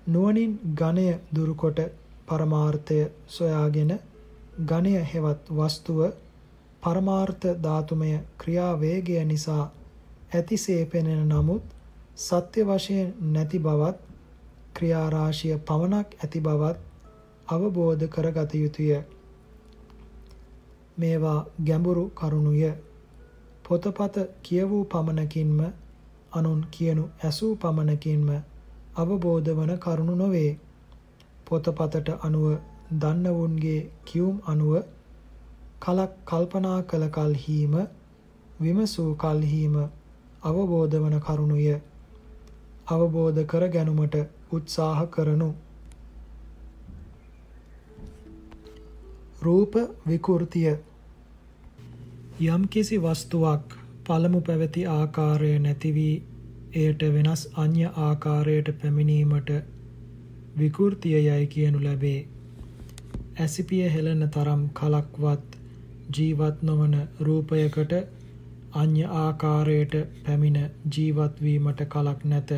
[0.07, 1.79] නුවණින් ඝණය දුරුකොට
[2.27, 3.91] පරමාර්ථය සොයාගෙන
[4.63, 5.99] ඝණය හෙවත් වස්තුව
[6.83, 9.63] පරමාර්ථ ධාතුමය ක්‍රියා වේගය නිසා
[10.31, 11.65] ඇතිසේ පෙනෙන නමුත්
[12.17, 13.97] සත්‍ය වශයෙන් නැති බවත්
[14.73, 16.79] ක්‍රියා රාශිය පවණක් ඇති බවත්
[17.47, 18.91] අවබෝධ කරගත යුතුය.
[20.97, 22.71] මේවා ගැඹුරු කරුණුය.
[23.65, 25.59] පොතපත කියවූ පමණකින්ම
[26.31, 28.27] අනුන් කියනු ඇසූ පමණකින්ම
[28.95, 30.51] අවබෝධ වන කරුණු නොවේ.
[31.45, 32.45] පොතපතට අනුව
[32.93, 34.73] දන්නවුන්ගේ කියුම් අනුව
[35.79, 37.73] කලක් කල්පනා කළ කල්හිම
[38.61, 39.75] විමසූ කල්හිම
[40.43, 41.65] අවබෝධ වන කරුණුය.
[42.87, 44.15] අවබෝධ කර ගැනුමට
[44.51, 45.49] උත්සාහ කරනු.
[49.41, 49.73] රූප
[50.05, 50.77] විකෘතිය.
[52.41, 53.78] යම්කිසි වස්තුවක්
[54.09, 56.15] පළමු පැවති ආකාරය නැති වී
[56.77, 59.55] එයට වෙනස් අන්‍ය ආකාරයට පැමිණීමට
[60.59, 62.19] විකෘතිය යයි කියනු ලැබේ
[63.39, 65.59] ඇසිපිය හෙළන තරම් කලක්වත්
[66.15, 67.93] ජීවත් නොවන රූපයකට
[68.73, 69.93] අන්‍ය ආකාරයට
[70.25, 70.57] පැමිණ
[70.95, 72.51] ජීවත් වීමට කලක් නැත.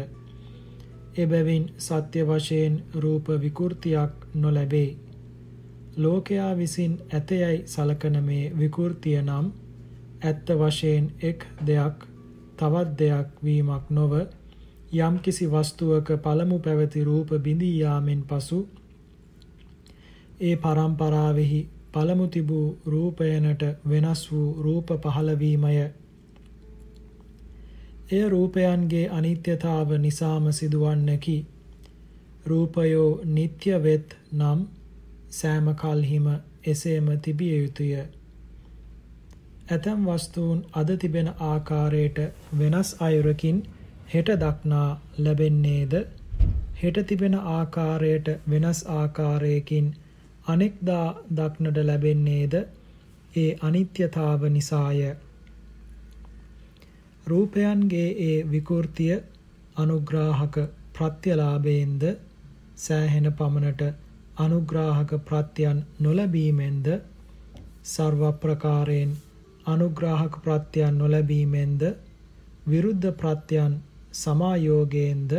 [1.18, 4.90] එබැවින් සත්‍ය වශයෙන් රූප විකෘතියක් නොලැබේ.
[5.98, 9.52] ලෝකයා විසින් ඇතයයි සලකන මේ විකෘතිය නම්
[10.22, 11.98] ඇත්ත වශයෙන් එක් දෙයක්
[12.58, 14.14] තවත් දෙයක් වීමක් නොව
[15.00, 18.60] යම්කිසි වස්තුවක පළමු පැවති රූප බිඳී යාමෙන් පසු
[20.42, 21.62] ඒ පරම්පරාවෙහි
[21.94, 25.74] පළමු තිබූ රූපයනට වෙනස් වූ රූප පහළවීමය.
[28.12, 31.38] එය රූපයන්ගේ අනිත්‍යතාව නිසාම සිදුවන්නකි.
[32.46, 34.60] රූපයෝ නিত্য වෙත් නම්
[35.32, 36.28] සෑම කල්හිම
[36.66, 37.94] එසේම තිබිය යුතුය.
[39.72, 42.18] ඇතම් වස්තුන් අද තිබෙන ආකාරයට
[42.60, 43.60] වෙනස් අයුරකින්
[44.10, 45.94] හෙට දක්නා ලැබෙන්නේද
[46.78, 49.88] හෙට තිබෙන ආකාරයට වෙනස් ආකාරයකින්
[50.46, 52.56] අනෙක්දා දක්නට ලැබෙන්නේද
[53.36, 55.02] ඒ අනිත්‍යතාව නිසාය.
[57.28, 59.16] රූපයන්ගේ ඒ විකෘතිය
[59.78, 60.56] අනුග්‍රාහක
[60.94, 62.04] ප්‍රත්‍යලාභයෙන්ද
[62.78, 63.82] සෑහෙන පමණට
[64.38, 66.88] අනුග්‍රාහක ප්‍රත්‍යයන් නොලැබීමෙන්ද
[67.86, 69.12] ਸਰව ප්‍රකාරයෙන්
[69.72, 71.82] අනුග්‍රාහක ප්‍රත්‍යයන් නොලැබීමෙන්ද
[72.68, 73.74] විරුද්ධ ප්‍රත්‍යයන්
[74.14, 75.32] සමායෝගයෙන්ද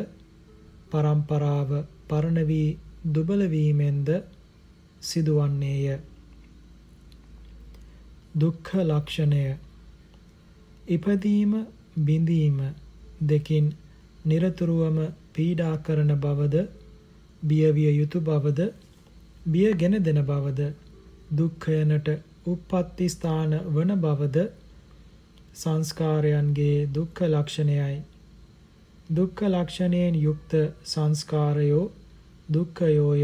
[0.91, 1.71] පරම්පරාව
[2.09, 2.71] පරණ වී
[3.09, 4.09] දුබල වීමෙන්ද
[5.03, 5.87] සිදුවන්නේය.
[8.35, 9.45] දුක්ඛ ලක්ෂණය
[10.89, 11.53] ඉපදීම
[12.01, 12.59] බිඳීම
[13.23, 13.67] දෙකින්
[14.25, 14.99] নিরතුරුවම
[15.33, 16.57] පීඩා කරන බවද
[17.43, 18.61] බියවිය යුතු බවද
[19.47, 20.61] බියගෙන දෙන බවද
[21.33, 22.09] දුක්ඛයනට
[22.47, 24.39] උප්පත්ති ස්ථාන වන බවද
[25.55, 27.97] සංස්කාරයන්ගේ දුක්ඛ ලක්ෂණයයි.
[29.11, 30.53] දුක්ඛ ලක්ෂණයෙන් යුක්ත
[30.85, 31.85] සංස්කාරයෝ
[32.49, 33.23] දුක්ඛයෝය.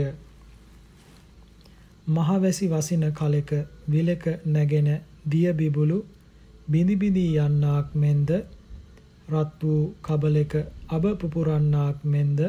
[2.09, 3.51] මහවැසි වසින කලෙක
[3.89, 4.89] විලක නැගෙන
[5.31, 5.99] දිය බිබුලු
[6.69, 8.31] බිඳි බිඳී යන්නාක් මෙන්ද
[9.29, 10.53] රත් වූ කබලෙක
[10.91, 12.41] අබ පුපුරන්නාක් මෙන්ද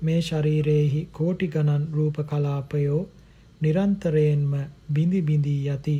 [0.00, 3.02] මේ ශරීරයේහි කෝටි ගණන් රූප කලාපයෝ
[3.60, 4.52] නිරන්තරයෙන්ම
[4.92, 5.96] බිඳි බිඳී යති.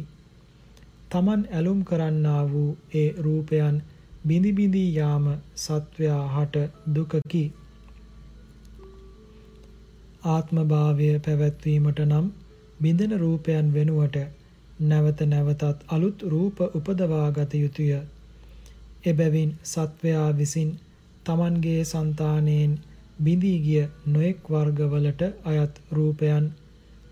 [1.10, 3.76] තමන් ඇලුම් කරන්නා වූ ඒ රූපයන්
[4.26, 6.64] බිඳි බිඳී යාම සත්වයා හට
[6.94, 7.44] දුකකි.
[10.26, 12.26] ආත්ම භාවය පැවැත්වීමට නම්
[12.80, 14.16] බිඳෙන රූපයන් වෙනුවට
[14.82, 17.92] නැවත නැවතත් අලුත් රූප උපදවා ගත යුතුය.
[19.04, 20.70] එබැවින් සත්වයා විසින්
[21.24, 22.72] Tamanගේ సంతානයෙන්
[23.24, 26.46] බිඳී ගිය නොඑක් වර්ගවලට අයත් රූපයන්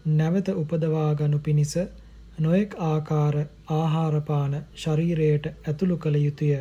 [0.06, 1.74] නැවත උපදවා ගනු පිණිස
[2.38, 3.36] නොඑක් ආකාර
[3.70, 6.52] ආහාර පාන ශරීරයට ඇතුළු කළ යුතුය.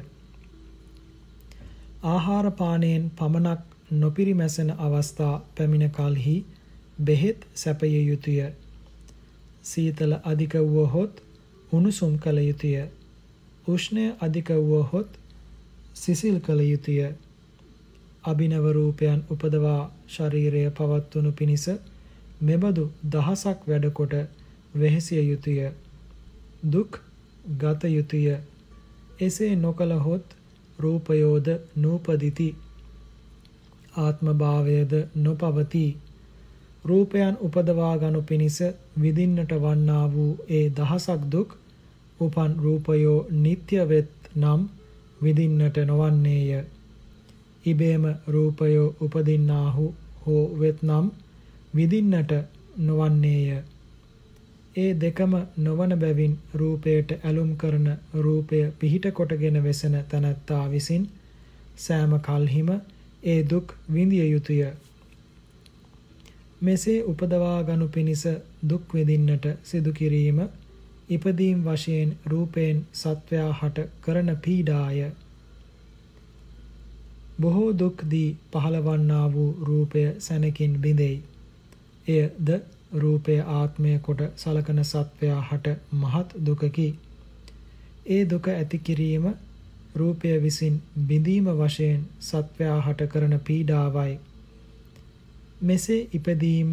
[2.06, 3.62] ආහාර පානයෙන් පමණක්
[3.94, 6.46] නොපිරිමැසෙන අවස්ථා පැමිණ කලෙහි
[7.00, 8.40] බෙහෙත් සැපය යුතුය.
[9.64, 11.24] සීතල අධික වුවහොත්
[11.72, 12.76] උණුසුම් කළ යුතුය.
[13.68, 15.10] උෂ්ණය අධික වුවහොත්
[15.96, 17.00] සිසිල් කළ යුතුය.
[18.24, 21.66] අභිනව රූපයන් උපදවා ශරීරය පවත්වනු පිණිස
[22.44, 24.14] මෙබඳු දහසක් වැඩකොට
[24.76, 25.60] වෙහෙසිය යුතුය.
[26.66, 26.92] දුක්
[27.58, 28.26] ගත යුතුය.
[29.20, 30.26] එසේ නොකලහොත්
[30.80, 32.50] රූපයෝද නූපදිති.
[33.98, 35.92] ආත්ම භාවයද නොපවතී.
[36.86, 38.58] රූපයන් උපදවා ගනු පිණිස
[39.02, 41.50] විඳින්නට වන්නා වූ ඒ දහසක් දුක්
[42.20, 44.62] උපන් රූපයෝ නিত্য වෙත් නම්
[45.24, 46.64] විඳින්නට නොවන්නේය.
[47.66, 49.86] ඉබේම රූපයෝ උපදින්නාහු
[50.22, 51.06] හෝ වෙත්නම්
[51.74, 52.32] විඳින්නට
[52.80, 53.64] නොවන්නේය.
[54.76, 61.04] ඒ දෙකම නොවන බැවින් රූපයට ඇලුම් කරන රූපය පිහිට කොටගෙන වෙසෙන තනත්තා විසින්
[61.78, 62.70] සෑම කල්හිම
[63.24, 64.62] ඒ දුක් විඳිය යුතුය.
[66.62, 68.24] මෙසේ උපදවා ගනු පිණිස
[68.70, 70.40] දුක් විඳින්නට සිදු කිරීම
[71.10, 75.00] ඉපදීම් වශයෙන් රූපයෙන් සත්වයා හට කරන පීඩාය.
[77.42, 81.18] බොහෝ දුක් දී පහළවන්නා වූ රූපය සැනකින් බිඳෙයි.
[82.08, 82.50] එයද
[82.94, 86.88] රූපය ආත්මය කොට සලකන සත්වයා හට මහත් දුකකි.
[88.08, 89.26] ඒ දුක ඇති කිරීම
[89.96, 90.76] රූපය විසින්
[91.08, 94.20] බිඳීම වශයෙන් සත්වයා හට කරන පීඩාවයි.
[95.62, 96.70] මෙසේ ඉපදීම්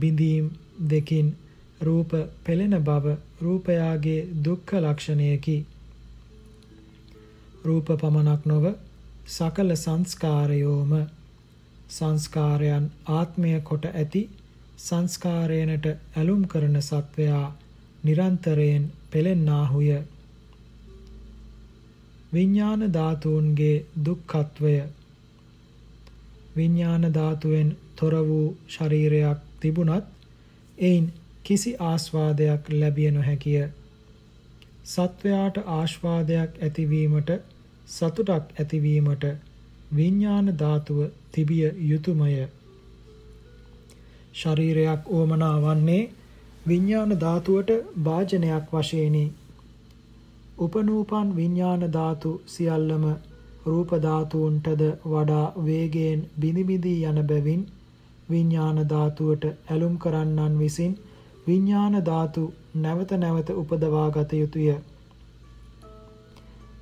[0.00, 0.50] බිඳීම්
[0.90, 1.28] දෙකින්
[1.80, 2.10] රූප
[2.44, 5.56] පෙළෙන බව රූපයාගේ දුක්ඛ ලක්ෂණයකි.
[7.64, 8.64] රූප පමණක් නොව
[9.28, 10.92] සකල සංස්කාරයෝම
[11.88, 14.22] සංස්කාරයන් ආත්මය කොට ඇති
[14.82, 17.46] සංස්කාරයනට ඇලුම් කරන සත්වයා
[18.04, 19.90] නිරන්තරයෙන් පෙළෙන්නාහුය.
[22.32, 24.74] විඥාන ධාතුන්ගේ දුක්ඛත්වය
[26.56, 30.06] විඥාන ධාතුවෙන් තොර වූ ශරීරයක් තිබුණත්
[30.78, 31.06] එයින්
[31.44, 33.66] කිසි ආස්වාදයක් ලැබිය නොහැකිය.
[34.86, 37.30] සත්වයාට ආස්වාදයක් ඇතිවීමට
[37.88, 39.24] සතුටක් ඇතිවීමට
[39.96, 40.98] විඥාන ධාතුව
[41.32, 42.48] තිබිය යුතුයමය.
[44.34, 46.02] ශරීරයක් ඕමනා වන්නේ
[46.66, 47.70] විඥාන ධාතුවට
[48.04, 49.24] වාජනයක් වශයෙනි.
[50.58, 53.04] උපනූපන් විඥාන ධාතු සියල්ලම
[53.66, 57.62] රූප ධාතුන්ටද වඩා වේගයෙන් බිනි බිඳී යන බැවින්
[58.30, 60.94] විඥාන ධාතුවට ඇලුම් කරන්නන් විසින්
[61.46, 62.44] විඥාන ධාතු
[62.76, 64.68] නැවත නැවත උපදවා ගත යුතුය.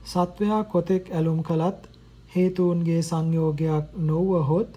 [0.04, 1.80] සත්වයා කොතෙක් ඇලුම් කළත්
[2.34, 4.70] හේතුන්ගේ සංයෝගයක් නොවහොත්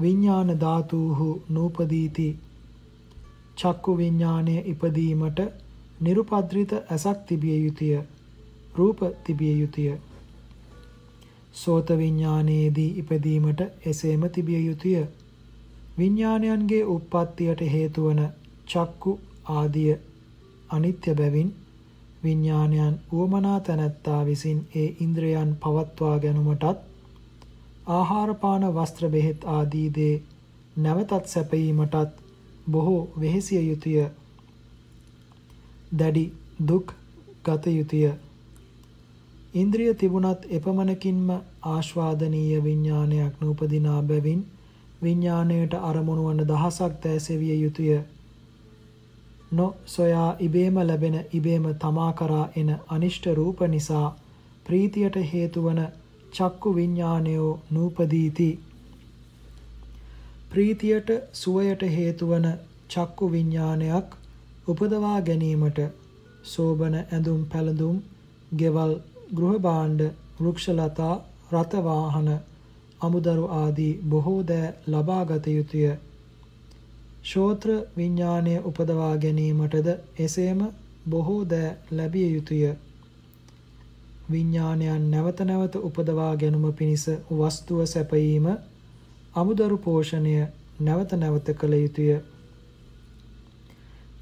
[0.00, 2.28] විඥාන ධාතුහු නූපදීති.
[3.56, 5.40] චක්කු විඥානය ඉපදීමට
[6.00, 8.02] nirupadrita ඇසක් තිබිය යුතුය.
[8.74, 9.98] රූප තිබිය යුතුය.
[11.54, 15.06] සෝත විඥානයේදී ඉපදීමට එසේම තිබිය යුතුය.
[15.98, 18.22] විඥානයන්ගේ උප්පත්තියට හේතු වන
[18.66, 19.18] චක්කු
[19.50, 19.98] ආදිය
[20.70, 21.50] අනිත්‍ය බැවින්
[22.24, 26.91] විඥානයන් උවමනා තැනැත්තා විසින් ඒ ඉන්ද්‍රයන් පවත්වා ගැනීමටත්
[27.88, 30.22] ආහාර පාන වස්ත්‍ර බෙහෙත් ආදී දේ
[30.78, 32.22] නැවතත් සැපයීමටත්
[32.66, 34.08] බොහෝ වෙහෙසිය යුතුය.
[35.98, 36.32] දැඩි
[36.68, 36.94] දුක්
[37.44, 38.12] ගත යුතුය.
[39.54, 41.28] ඉන්ද්‍රිය තිබුණත් එපමණකින්ම
[41.64, 44.46] ආස්වාදනීය විඥානයක් නූපදිනා බැවින්
[45.02, 48.00] විඥාණයට අරමුණු වන දහසක් දැසෙවිය යුතුය.
[49.52, 54.16] නො සොයා ඉබේම ලැබෙන ඉබේම තමා කරා එන අනිෂ්ට රූප නිසා
[54.66, 55.80] ප්‍රීතියට හේතු වන
[56.32, 58.50] චක්කු විඥානයෝ නූපදීති
[60.50, 62.46] ප්‍රීතියට සුවයට හේතු වන
[62.90, 64.16] චක්කු විඥානයක්
[64.68, 65.78] උපදවා ගැනීමට
[66.44, 67.98] සෝබන ඇඳුම් පැළඳුම්
[68.54, 68.94] ගෙවල්
[69.34, 70.02] ගෘහ භාණ්ඩ
[70.38, 71.14] වෘක්ෂලතා
[71.52, 72.30] රත වාහන
[73.00, 75.84] අමුදරු ආදී බොහෝ දෑ ලබාගත යුතුය.
[77.24, 80.60] ශෝත්‍ර විඥානය උපදවා ගැනීමටද එසේම
[81.10, 82.62] බොහෝ දෑ ලැබිය යුතුය.
[84.32, 88.46] විඥානයන් නැවත නැවත උපදවා ගැනීම පිණිස වස්තුව සැපයීම
[89.34, 90.34] අමුදරු පෝෂණය
[90.80, 92.10] නැවත නැවත කළ යුතුය.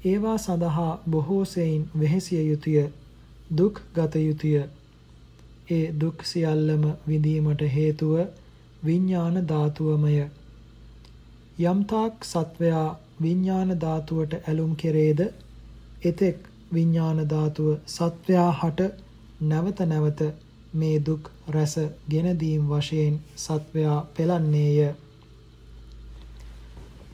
[0.05, 2.83] ඒවා සඳහා බොහෝ සෙයින් වෙහෙසිය යුතුය.
[3.57, 4.55] දුක් ගත යුතුය.
[5.69, 8.13] ඒ දුක් සියල්ලම විඳීමට හේතුව
[8.85, 10.15] විඥාන ධාතුවමය.
[11.61, 12.87] යම්තාක් සත්වයා
[13.21, 15.19] විඥාන ධාතුවට ඇලුම් කෙරේද
[16.03, 16.37] එතෙක්
[16.73, 18.91] විඥාන ධාතුව සත්වයා හට
[19.41, 20.21] නැවත නැවත
[20.73, 21.75] මේ දුක් රැස
[22.09, 24.93] ගෙන දීම් වශයෙන් සත්වයා පෙළන්නේය.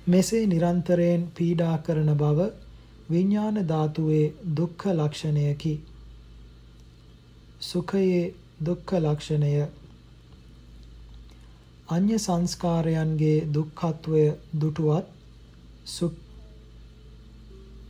[0.07, 2.39] මෙසේ නිරන්තරයෙන් පීඩා කරන බව
[3.09, 5.73] විඥාන ධාතුවේ දුක්ඛ ලක්ෂණයකි.
[7.61, 8.33] සුඛයේ
[8.65, 9.53] දුක්ඛ ලක්ෂණය
[11.89, 14.23] අඤ්‍ය සංස්කාරයන්ගේ දුක්ඛත්වය
[14.61, 15.05] දුටුවත්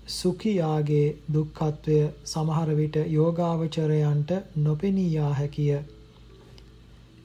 [0.07, 5.79] සුඛියාගේ දුක්ඛත්වය සමහර විට යෝගාවචරයන්ට නොපෙනී යා හැකිය.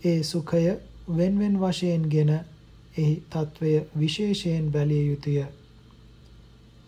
[0.05, 0.63] ඒ සුඛය
[1.09, 2.33] wen wen වශයෙන්ගෙන
[2.95, 5.45] එහි తත්වය විශේෂයෙන් බැලිය යුතුය.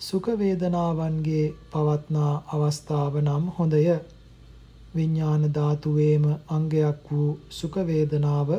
[0.01, 3.85] සුඛ වේදනාවන්ගේ පවත්නා අවස්ථාව නම් හොඳය.
[4.95, 8.51] විඥාන ධාතුවේම අංගයක් වූ සුඛ වේදනාව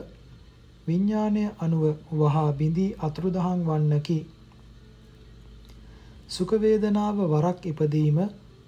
[0.87, 1.83] විඥානය අනුව
[2.13, 4.17] වහා බිඳී අතුරුදහන් වන්නකි.
[6.27, 8.17] සුඛ වේදනාව වරක් ඉපදීම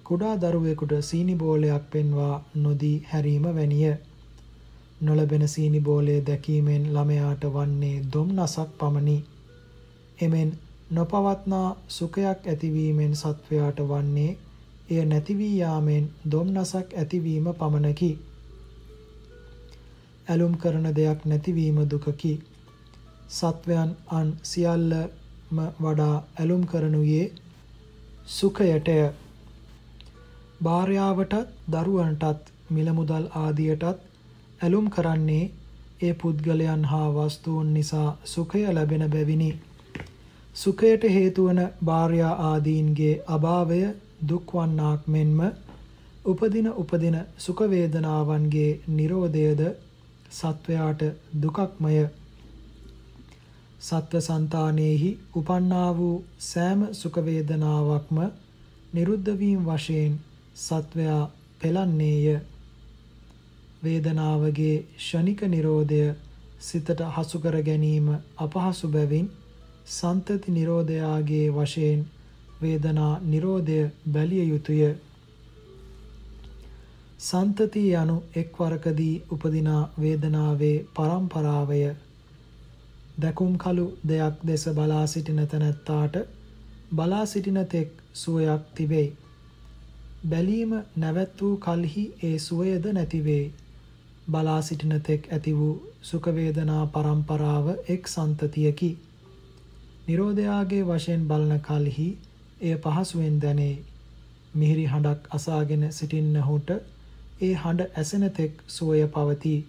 [0.03, 3.93] කුඩා දරුවෙකුට සීනි බෝලයක් පෙන්වා නොදී හැරීම වැනිය.
[5.01, 9.17] නොලබෙන සීනි බෝලය දැකීමෙන් ළමයාට වන්නේ දුම්නසක් පමණි.
[10.19, 10.51] එමෙන්
[10.91, 14.37] නොපවත්නා සුඛයක් ඇතිවීමෙන් සත්වයාට වන්නේ
[14.89, 18.11] එය නැති වී යාමෙන් දුම්නසක් ඇතිවීම පමණකි.
[20.27, 22.33] ඇලුම් කරන දෙයක් නැතිවීම දුකකි.
[23.29, 27.27] සත්වයන් අන් සියල්ලම වඩා ඇලුම් කරනුයේ
[28.27, 28.97] සුඛයටය.
[30.63, 31.35] භාර්යාවටත්
[31.71, 33.85] දරුවන්ටත් මිල මුදල් ආදියටත්
[34.61, 35.45] ඇලුම් කරන්නේ
[36.01, 39.49] ඒ පුද්ගලයන් හා වස්තුන් නිසා සුඛය ලැබෙන බැවිනි.
[40.55, 43.79] සුඛයට හේතු වන භාර්යා ආදීන්ගේ අභාවය
[44.29, 45.39] දුක් වන්නාක් මෙන්ම
[46.25, 49.61] උපදින උපදින සුඛ වේදනාවන්ගේ Nirodhayද
[50.31, 51.01] සත්වයාට
[51.41, 51.97] දුකක්මය.
[53.79, 58.19] සත්ව సంతානෙහි උපන්නා වූ සෑම සුඛ වේදනාවක්ම
[58.93, 60.13] නිරුද්ධ වීම වශයෙන්
[60.57, 61.23] සත්වයා
[61.59, 62.39] පෙළන්නේය.
[63.83, 66.03] වේදනාවගේ ෂණික නිරෝධය
[66.61, 68.07] සිතට හසු කර ගැනීම
[68.37, 69.27] අපහසු බැවින්
[69.87, 72.01] සන්තති නිරෝධයාගේ වශයෙන්
[72.61, 74.81] වේදනා නිරෝධය බැලිය යුතුය.
[77.19, 81.81] සන්තති යනු එක්වරකදී උපදිනා වේදනාවේ පරම්පරාවය
[83.17, 86.15] දැකුම් කළු දෙයක් දෙස බලා සිටින තැනැත්තාට
[86.91, 89.09] බලා සිටින තෙක් සුවයක් තිබෙයි.
[90.23, 93.51] බැලීම නැවැත් වූ කල්හි ඒ සුවයද නැතිවේ.
[94.29, 98.91] බලා සිටින තෙක් ඇති වූ සුඛ වේදනා පරම්පරාව එක් සන්තතියකි.
[100.07, 102.09] නිරෝධයාගේ වශයෙන් බලන කල්හි
[102.61, 103.75] එය පහසුවෙන් දැනේ.
[104.55, 106.69] මිහිරි හඬක් අසාගෙන සිටින්නහුට
[107.41, 109.59] ඒ හඬ ඇසෙන තෙක් සුවය පවතී.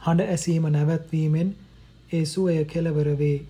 [0.00, 1.50] හඬ ඇසීම නැවැත්වීමෙන්
[2.10, 3.46] ඒ සුවය කෙලවර වේ.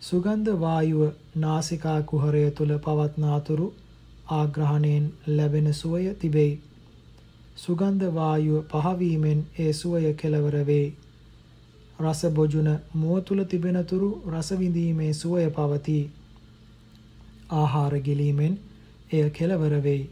[0.00, 1.02] සුගන්ධ වායුව
[1.36, 3.66] නාසිකා කුහරය තුල පවත්නාතුරු
[4.30, 6.60] ආග්‍රහණයෙන් ලැබෙන සුවය තිබෙයි.
[7.56, 10.86] සුගන්ධ වායුව පහවීමෙන් ඒ සුවය කෙලවර වේ.
[12.00, 16.04] රස බොජුන මුව තුල තිබෙනතුරු රස විඳීමේ සුවය පවතී.
[17.52, 18.54] ආහාර ගිලීමෙන්
[19.12, 20.08] එය කෙලවර වෙයි.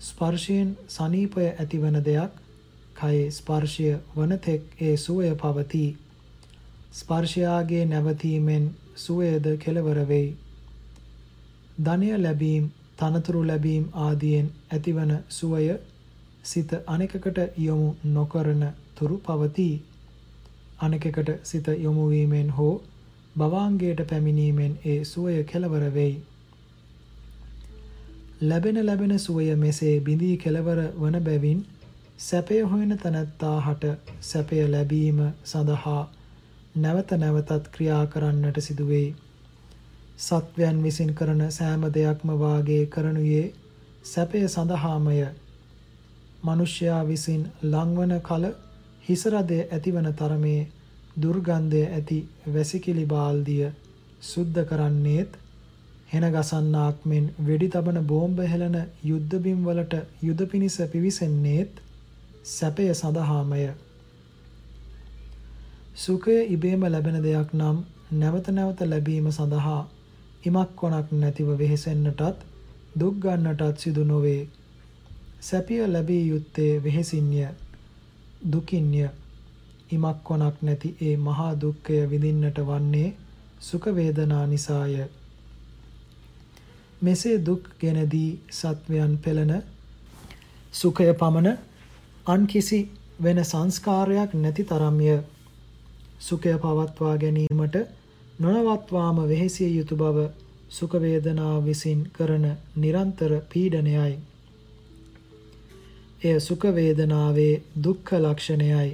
[0.00, 2.32] ස්පර්ශයෙන් සනීපය ඇතිවන දෙයක්
[2.96, 5.90] කයේ ස්පර්ශය වනතෙක් ඒ සුවය පවතී.
[6.92, 8.64] ස්පර්ශයාගේ නැවතීමෙන්
[8.96, 10.36] සුවයද කෙලවර වෙයි.
[11.80, 12.64] ධනය ලැබීම,
[12.96, 15.78] තනතුරු ලැබීම ආදියෙන් ඇතිවන සුවය
[16.44, 18.62] සිත අනෙකකට යොමු නොකරන
[18.94, 19.82] තුරු පවතී.
[20.80, 22.74] අනෙකකට සිත යොමු වීමෙන් හෝ
[23.38, 26.14] භවාංගයට පැමිණීමෙන් ඒ සුවය කෙලවර වෙයි.
[28.42, 31.66] ලැබෙන ලැබෙන සුවය මෙසේ බිඳී කෙලවර වන බැවින්
[32.18, 33.84] සැපය හොයන තනත්තා හට
[34.22, 36.02] සැපය ලැබීම සඳහා
[36.78, 39.08] නැවත නැවතත් ක්‍රියා කරන්නට සිදුවෙයි.
[40.18, 43.44] සත්වයන් විසින් කරන සෑම දෙයක්ම වාගේ කරනුයේ
[44.04, 45.18] සැපය සඳහාමය.
[46.42, 48.44] මිනිසයා විසින් ලංවන කල
[49.04, 50.60] හිස රදය ඇතිවන තරමේ
[51.16, 52.18] දුර්ගන්ධය ඇති
[52.48, 53.70] වැසිකිලි බාල්දිය
[54.22, 55.38] සුද්ධ කරන්නේත්
[56.08, 61.82] හෙන ගසන්නාක් මෙන් වෙඩි තබන බෝම්බ හෙලන යුද්ධ බිම් වලට යුද පිනිස පිවිසෙන්නේත්
[62.46, 63.66] සැපය සඳහාමය.
[65.98, 67.76] සුඛය ඉබේම ලැබෙන දෙයක් නම්
[68.12, 69.82] නැවත නැවත ලැබීම සඳහා
[70.44, 72.20] ඉමක් කොනක් නැතිව වෙහෙසෙන්නටත්
[72.94, 74.42] දුක් ගන්නටත් සිදු නොවේ.
[75.40, 77.40] සැපිය ලැබිය යුත්තේ වෙහෙසින්ය
[78.42, 79.08] දුකින්ය
[79.90, 83.08] ඉමක් කොනක් නැති ඒ මහා දුක්ඛය විඳින්නට වන්නේ
[83.60, 84.94] සුඛ වේදනා නිසාය.
[87.02, 89.52] මෙසේ දුක් ගෙනදී සත්වයන් පෙළන
[90.74, 91.58] සුඛය පමණ
[92.26, 92.80] අන් කිසි
[93.22, 95.10] වෙන සංස්කාරයක් නැති තරම්ය.
[96.20, 97.76] සුඛය පවත්වා ගැනීමට
[98.38, 100.28] නොනවත්වාම වෙහෙසිය යුතු බව
[100.70, 102.46] සුඛ වේදනා විසින් කරන
[102.76, 104.14] නිරන්තර පීඩනයයි.
[106.22, 108.90] එය සුඛ වේදනාවේ දුක්ඛ ලක්ෂණයයි.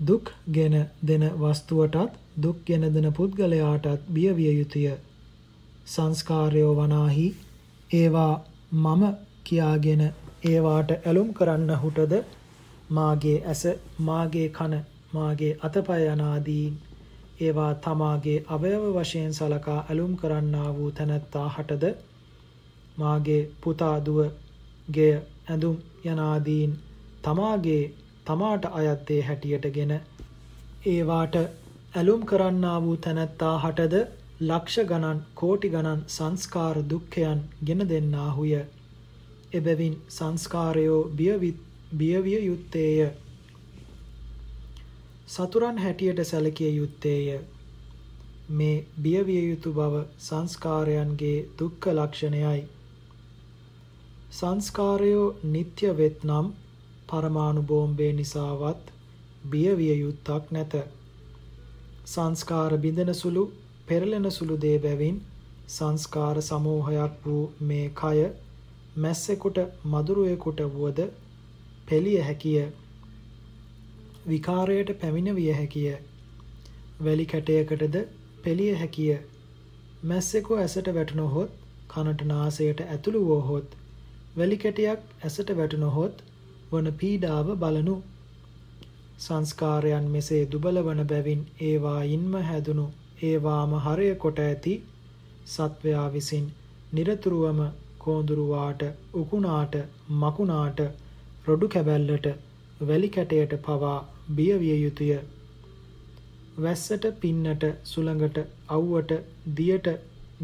[0.00, 4.88] දුක් ගෙන දෙන වස්තුවටත් දුක් ගෙන දෙන පුද්ගලයාටත් බිය විය යුතුය.
[5.86, 7.28] සංස්කාරයෝ වනාහි
[7.90, 8.34] ඒවා
[8.74, 9.02] මම
[9.44, 10.02] කියාගෙන
[10.44, 12.12] ඒවාට ඇලුම් කරන්නහුටද
[12.88, 13.62] මාගේ ඇස
[14.00, 14.74] මාගේ කන
[15.12, 16.66] මාගේ අතපය යනාදී
[17.40, 21.84] ඒවා තමාගේ අවයව වශයෙන් සලකා ඇලුම් කරන්නා වූ තැනැත්තා හටද?
[22.98, 24.20] මාගේ පුතා දුව
[24.88, 25.14] ගෙය
[25.48, 26.72] ඇඳුම් යනාදීන්
[27.22, 27.82] තමාගේ
[28.24, 29.94] තමාට අයත් දේ හැටියටගෙන
[30.86, 31.36] ඒවාට
[31.94, 33.94] ඇලුම් කරන්නා වූ තැනැත්තා හටද?
[34.40, 38.52] ලක්ෂ ගණන් කෝටි ගණන් සංස්කාර දුක්ඛයන් ගෙන දෙන්නාහුය.
[39.52, 41.02] එබැවින් සංස්කාරයෝ
[41.90, 43.10] බියවිය යුත්තේය.
[45.26, 47.40] සතුරන් හැටියට සැලකිය යුත්තේය.
[48.50, 52.60] මේ බියවිය යුතු බව සංස්කාරයන්ගේ දුක්ඛ ලක්ෂණයයි.
[54.30, 56.46] සංස්කාරයෝ නিত্য වෙත්නම්
[57.08, 58.92] පරමාණු බෝම්බේ නිසාවත්
[59.50, 60.74] බියවිය යුත්තක් නැත.
[62.06, 63.44] සංස්කාර බිඳෙන සුළු
[63.86, 65.16] පෙරලෙන සුළු දේ බැවින්
[65.68, 68.28] සංස්කාර සමූහයක් වූ මේ කය
[68.96, 71.00] මැස්සෙකුට මදුරුවෙකුට වුවද
[71.88, 72.66] පෙළිය හැකිය.
[74.28, 75.96] විකාරයට පැමිණ විය හැකිය.
[77.00, 77.96] වැලි කැටයකටද
[78.42, 79.16] පෙළිය හැකිය.
[80.04, 81.56] මැස්සෙකු ඇසට වැටුණොත්
[81.88, 83.76] කනට නාසයට ඇතුළු වුවහොත්
[84.36, 86.22] වැලි කැටයක් ඇසට වැටුණොත්
[86.72, 87.96] වන පීඩාව බලනු.
[89.20, 92.86] සංස්කාරයන් මෙසේ දුබල වන බැවින් ඒවායින්ම හැදුණු
[93.22, 94.74] ඒවාම හරය කොට ඇති
[95.48, 96.46] සත්වයා විසින්
[96.92, 97.60] নিরතුරුවම
[97.98, 98.82] කෝඳුරුවාට
[99.14, 99.74] උකුණාට
[100.20, 100.80] මකුණාට
[101.48, 102.26] රොඩු කැබැල්ලට
[102.88, 103.98] වැලි කැටයට පවා
[104.36, 105.12] බිය විය යුතුය.
[106.62, 108.38] වැස්සට පින්නට සුළඟට
[108.68, 109.12] අව්වට
[109.56, 109.88] දියට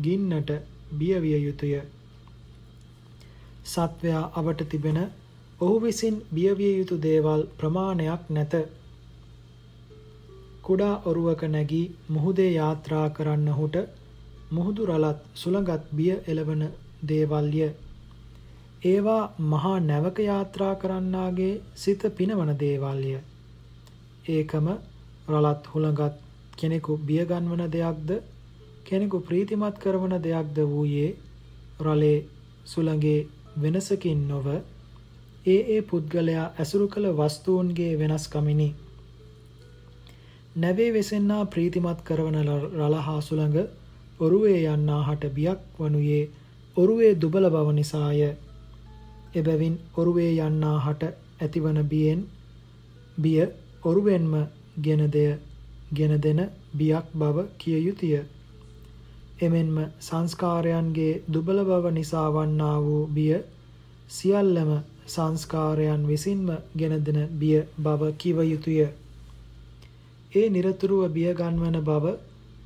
[0.02, 0.50] ගින්නට
[0.98, 1.74] බිය විය යුතුය.
[3.64, 4.98] සත්වයා අවට තිබෙන
[5.60, 8.54] ඔහු විසින් බියවිය යුතු දේවල් ප්‍රමාණයක් නැත.
[10.62, 13.76] කුඩා ඔරුවක නැගී මුහුදේ යාත්‍රා කරන්නහුට
[14.50, 16.62] මුහුදු රළත් සුළඟත් බිය එළවන
[17.08, 17.68] දේවල්ය.
[18.84, 23.12] ඒවා මහා නැවක යාත්‍රා කරන්නාගේ සිත පිනවන දේවල්ය.
[24.28, 24.66] ඒකම
[25.28, 26.14] රළත් හුළඟත්
[26.56, 28.10] කෙනෙකු බියගන්වන දෙයක්ද
[28.84, 31.10] කෙනෙකු ප්‍රීතිමත් කරවන දෙයක්ද වූයේ
[31.80, 32.18] රළේ
[32.66, 33.26] සුළඟේ
[33.56, 34.46] වෙනසකින් නොව
[35.46, 38.68] ඒ ඒ පුද්ගලයා ඇසුරු කළ වස්තුූන්ගේ වෙනස්කමිනි.
[40.56, 42.38] නැවේ වෙසෙන්නා ප්‍රීතිමත් කරවන
[42.78, 43.58] රලහා සුළඟ
[44.20, 46.24] ඔරුවේ යන්නා හට බියක් වනුයේ
[46.76, 48.22] ඔරුවේ දුබල බව නිසාය.
[49.34, 51.02] එබැවින් ඔරුවේ යන්නා හට
[51.40, 52.20] ඇතිවන බියෙන්
[53.18, 53.40] බිය
[53.84, 54.32] ඔරුවෙන්ම
[54.80, 55.30] ගෙන දෙය
[55.92, 56.40] ගෙන දෙන
[56.74, 58.14] බියක් බව කිය යුතුය.
[59.40, 63.34] එමෙන්ම සංස්කාරයන්ගේ දුබල බව නිසා වන්නා වූ බිය
[64.08, 64.70] සියල්ලම
[65.06, 68.88] සංස්කාරයන් විසින්ම ගෙන දෙන බිය බව කිව යුතුය.
[70.32, 72.04] ඒ নিরතුරුව බිය ගන්වන බව,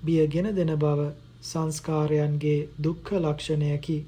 [0.05, 1.01] බිය ගෙන දෙන බව
[1.43, 3.99] සංස්කාරයන්ගේ දුක්ඛ ලක්ෂණයකි.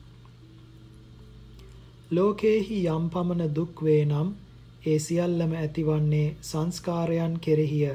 [2.11, 4.29] ලෝකේහි යම් පමණ දුක් වේ නම්
[4.85, 7.93] ඒ සියල්ලම ඇතිවන්නේ සංස්කාරයන් කෙරෙහිය.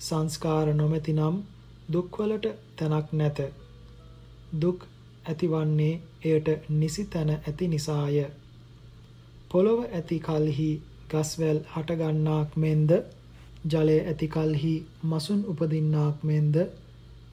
[0.00, 1.36] සංස්කාර නොමැති නම්
[1.92, 3.38] දුක්වලට තැනක් නැත.
[4.56, 4.78] දුක්
[5.24, 8.18] ඇතිවන්නේ එයට නිසි තැන ඇති නිසාය.
[9.50, 10.70] පොළොව ඇති කල්හි
[11.10, 12.90] ගස්වැල් හටගන්නාක් මෙන්ද
[13.66, 14.74] ජලය ඇති කල්හි
[15.04, 16.56] මසුන් උපදින්නාක් මෙන්ද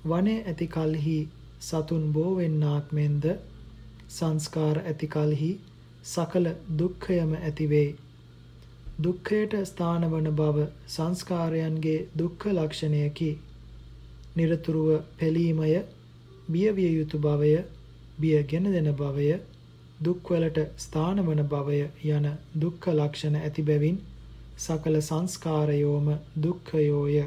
[0.05, 1.19] වනයේ ඇති කල්හි
[1.61, 3.23] සතුන් බෝ වෙන්නාක් මෙන්ද
[4.09, 5.51] සංස්කාර ඇති කල්හි
[6.05, 6.45] සකල
[6.77, 7.89] දුක්ඛයම ඇතිවේ.
[9.03, 13.31] දුක්ඛයට ස්ථානවන බව සංස්කාරයන්ගේ දුක්ඛ ලක්ෂණයකි.
[14.35, 15.71] নিরතුරුව පෙළීමය
[16.49, 17.53] බියවිය යුතු බවය
[18.19, 19.31] බියගෙන දෙන බවය
[20.01, 23.97] දුක්වලට ස්ථානවන බවය යන දුක්ඛ ලක්ෂණ ඇති බැවින්
[24.57, 26.07] සකල සංස්කාරයෝම
[26.37, 27.17] දුක්ඛයෝය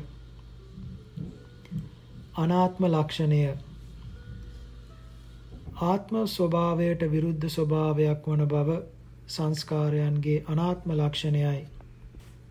[2.36, 3.42] අනාත්ම ලක්ෂණය
[5.82, 8.74] ආත්ම ස්වභාවයට විරුද්ධ ස්වභාවයක් වන බව
[9.28, 11.60] සංස්කාරයන්ගේ අනාත්ම ලක්ෂණයයි.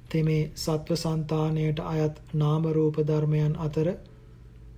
[0.10, 3.88] තෙමේ සත්ව సంతාණයට අයත් නාම රූප ධර්මයන් අතර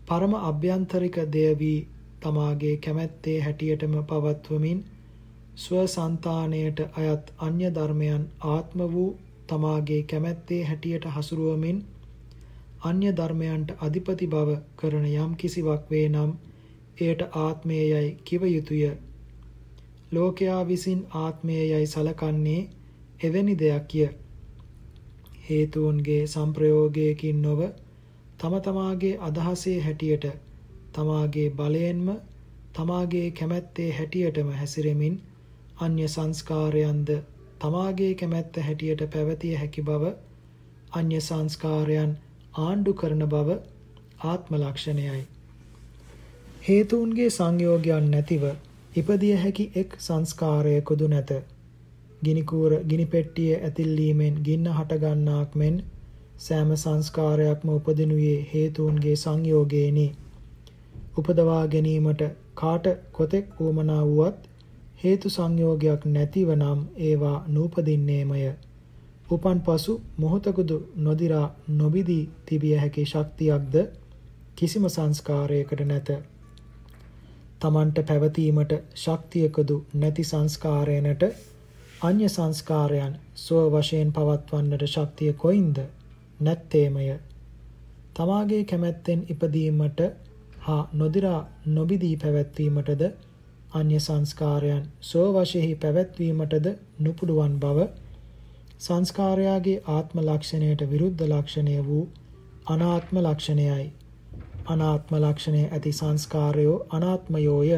[0.06, 1.80] පරම අභ්‍යන්තරික දෙය වී
[2.22, 4.80] තමාගේ කැමැත්තේ හැටියටම පවත්වමින්
[5.58, 9.10] ස්වසන්තානයට අයත් අන්‍ය ධර්මයන් ආත්ම වූ
[9.47, 11.84] තමාගේ කැමැත්තේ හැටියට හසුරුවමින්
[12.84, 16.32] අන්‍ය ධර්මයන්ට අධිපති බව කරන යම් කිසිවක් වේ නම්
[16.97, 18.91] එයට ආත්මයයි කිව යුතුය.
[20.11, 22.69] ලෝකයා විසින් ආත්මයයි සලකන්නේ
[23.23, 24.09] එවැනි දෙයක්ය.
[25.49, 27.61] හේතුන්ගේ සංප්‍රයෝගයකින් නොව
[28.37, 30.25] තම තමාගේ අදහසේ හැටියට
[30.93, 32.07] තමාගේ බලයෙන්ම
[32.73, 35.21] තමාගේ කැමැත්තේ හැටියටම හැසිරෙමින්
[35.77, 37.09] අන්‍ය සංස්කාරයන්ද
[37.59, 40.13] තමාගේ කැමැත්ත හැටියට පැවතිය හැකි බව
[40.91, 42.17] අන්‍ය සංස්කාරයන්
[42.59, 43.59] ආණ්ඩු කරන බව
[44.23, 45.21] ආත්ම ලක්ෂණයයි.
[46.64, 48.43] හේතුන්ගේ සංයෝගයන් නැතිව
[48.95, 51.32] ඉපදිය හැකි එක් සංස්කාරයකුදු නැත.
[52.26, 55.82] ගිනිකූර ගිනි පෙට්ටියේ ඇතිල්ලීමෙන් ගින්න හටගන්නාක් මෙන්
[56.38, 60.07] සෑම සංස්කාරයක්ම උපදිනුයේ හේතුන්ගේ සංයෝගයෙනි.
[61.18, 64.49] උපදවා ගැනීමට කාට කොතෙක් උවමනා වුවත්
[65.03, 68.43] හේතු සංයෝගයක් නැතිව නම් ඒවා නූපදින්නේමය.
[69.32, 71.47] උපන් පසු මොහොතකුදු නොදිරා
[71.78, 73.76] නොබිදී තිබිය හැකි ශක්තියක්ද
[74.55, 76.09] කිසිම සංස්කාරයකට නැත.
[77.64, 81.24] තමන්ට පැවතීමට ශක්තියකදු නැති සංස්කාරයනට
[82.03, 85.78] අන්‍ය සංස්කාරයන් සුව වශයෙන් පවත්වන්නට ශක්තිය කොයින්ද
[86.39, 87.05] නැත්තේමය.
[88.16, 90.01] තමාගේ කැමැත්තෙන් ඉපදීමට
[90.59, 93.05] හා නොදිරා නොබිදී පැවැත්වීමටද
[93.74, 96.68] අන්‍ය සංස්කාරයන් සෝ වශයෙහි පැවැත්වීමටද
[96.99, 97.88] නුපුඩුවන් බව
[98.80, 102.05] සංස්කාරයාගේ ආත්ම ලක්ෂණයට විරුද්ධ ලක්ෂණය වූ
[102.68, 103.86] අනාත්ම ලක්ෂණයයි.
[104.66, 107.72] අනාත්ම ලක්ෂණය ඇති සංස්කාරයෝ අනාත්මයෝය.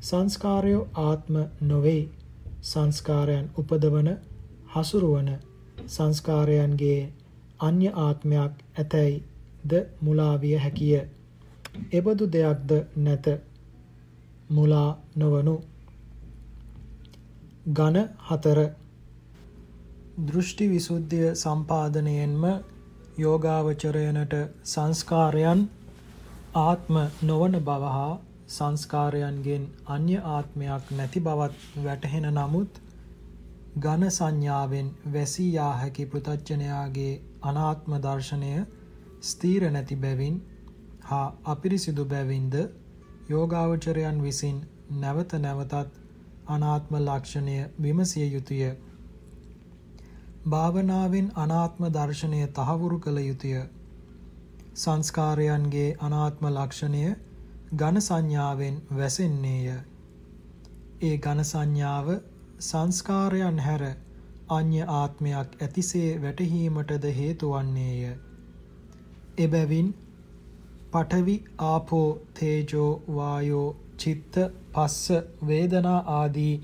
[0.00, 2.02] සංස්කාරයෝ ආත්ම නොවේ.
[2.62, 4.08] සංස්කාරයන් උපදවන
[4.72, 5.30] හසුරුවන
[5.88, 7.00] සංස්කාරයන්ගේ
[7.60, 11.00] අන්‍ය ආත්මයක් ඇතැයිද මුලා විය හැකිය.
[11.92, 13.26] එබඳු දෙයක්ද නැත.
[14.50, 15.56] මුලා නොවනු.
[17.70, 17.96] ඝන
[18.28, 18.58] හතර
[20.22, 22.44] දෘෂ්ටි විසුද්ධිය සම්පාදනයෙන්ම
[23.18, 24.34] යෝගාවචරයනට
[24.64, 25.60] සංස්කාරයන්
[26.54, 32.80] ආත්ම නොවන බව හා සංස්කාරයන්ගෙන් අන්‍ය ආත්මයක් නැති බවත් වැටහෙන නමුත්
[33.78, 38.52] ඝන සංඥාවෙන් වැසී යා හැකි පෘතජ්ජනයාගේ අනාත්ම දර්ශනය
[39.22, 40.38] ස්ථීර නැති බැවින්
[41.04, 42.60] හා අපිරිසිදු බැවින්ද
[43.28, 44.62] යෝගාවචරයන් විසින්
[44.98, 46.00] නැවත නැවතත්
[46.48, 48.64] අනාත්ම ලක්ෂණය විමසිය යුතුය.
[50.46, 53.62] භාවනාවෙන් අනාත්ම දර්ශනය තහවුරු කළ යුතුය.
[54.74, 57.02] සංස්කාරයන්ගේ අනාත්ම ලක්ෂණය
[57.74, 59.74] ඝන සංඥාවෙන් වැසෙන්නේය.
[61.02, 62.08] ඒ ඝන සංඥාව
[62.60, 63.84] සංස්කාරයන් හැර
[64.48, 68.14] අන්‍ය ආත්මයක් ඇතිසේ වැටහීමටද හේතු වන්නේය.
[69.38, 69.90] එබැවින්
[70.92, 74.38] පඨවි ආපෝ තේජෝ වායෝ චිත්ත
[74.72, 75.12] පස්ස
[75.46, 76.54] වේදනා ආදී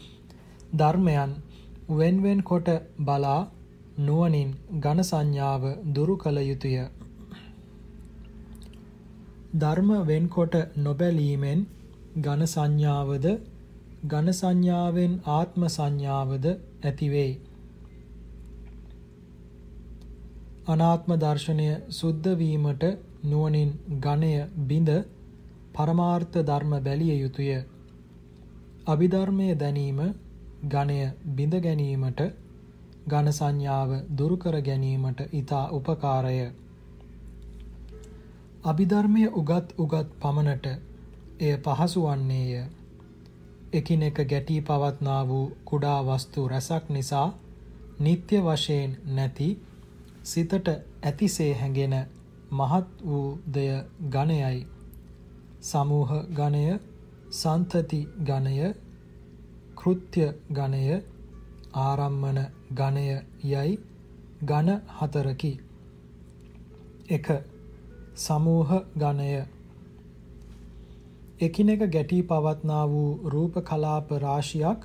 [0.75, 1.33] ධර්මයන්
[1.93, 2.69] වෙන්වෙන් කොට
[3.03, 3.41] බලා
[4.01, 5.63] නුවණින් ඝන සංඥාව
[5.95, 6.77] දුරු කළ යුතුය.
[9.59, 11.61] ධර්ම වෙන්කොට නොබැලීමෙන්
[12.19, 13.27] ඝන සංඥාවද
[14.07, 17.33] ඝන සංඥාවෙන් ආත්ම සංඥාවද ඇතිවෙයි.
[20.69, 22.85] අනාත්ම දර්ශනය සුද්ධ වීමට
[23.25, 24.33] නුවණින් ඝණය
[24.67, 24.91] බිඳ
[25.75, 27.51] පරමාර්ථ ධර්ම බැලිය යුතුය.
[28.87, 30.01] අභිධර්මයේ දැනීම
[30.67, 31.01] ඝණය
[31.33, 32.23] බිඳ ගැනීමට
[33.09, 36.39] ඝන සංඥාව දුරු කර ගැනීමට ඊතා උපකාරය.
[38.63, 40.67] අභිධර්මයේ උගත් උගත් පමණට
[41.41, 42.65] එය පහසු වන්නේය.
[43.73, 47.29] එකිනෙක ගැටී පවත්නා වූ කුඩා වස්තු රසක් නිසා
[48.01, 49.49] නিত্য වශයෙන් නැති
[50.25, 50.69] සිතට
[51.03, 51.95] ඇතිසේ හැඟෙන
[52.51, 53.71] මහත් වූ දෙය
[54.11, 54.67] ගණයයි.
[55.61, 56.81] සමූහ ගණය,
[57.33, 58.75] සන්තති ගණය,
[59.75, 61.03] කෘත්‍ය ගණය,
[61.75, 62.39] ආරම්මන
[62.73, 63.07] ගණය
[63.45, 63.79] යයි
[64.43, 65.53] ගණ හතරකි.
[67.11, 67.58] 1.
[68.19, 69.31] සමූහ ගණය
[71.41, 74.81] එකිනෙක ගැටී පවත්නා වූ රූප කලාප රාශියක්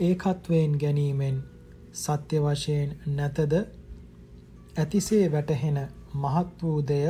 [0.00, 1.36] ඒකත්වයෙන් ගැනීමෙන්
[1.94, 3.52] සත්‍ය වශයෙන් නැතද
[4.76, 5.78] ඇතිසේ වැටහෙන
[6.14, 7.06] මහත් වූ දෙය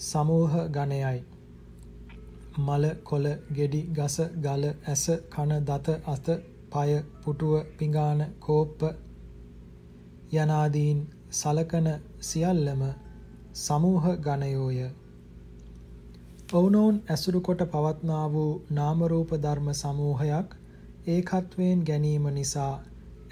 [0.00, 1.18] සමූහ ගණයයි.
[2.58, 6.26] මල කොළ ගෙඩි ගස ගල ඇස කන දත අත
[6.72, 6.90] පය
[7.22, 8.80] පුටුව පිඟාන කෝප්ප
[10.34, 11.00] යනාදීන්
[11.32, 11.88] සලකන
[12.20, 12.82] සියල්ලම
[13.60, 14.78] සමූහ ගණයෝය.
[16.52, 20.54] ඔවුනොවුන් ඇසුරු කොට පවත්නා වූ නාම රූප ධර්ම සමූහයක්
[21.08, 22.72] ඒකත්වයෙන් ගැනීම නිසා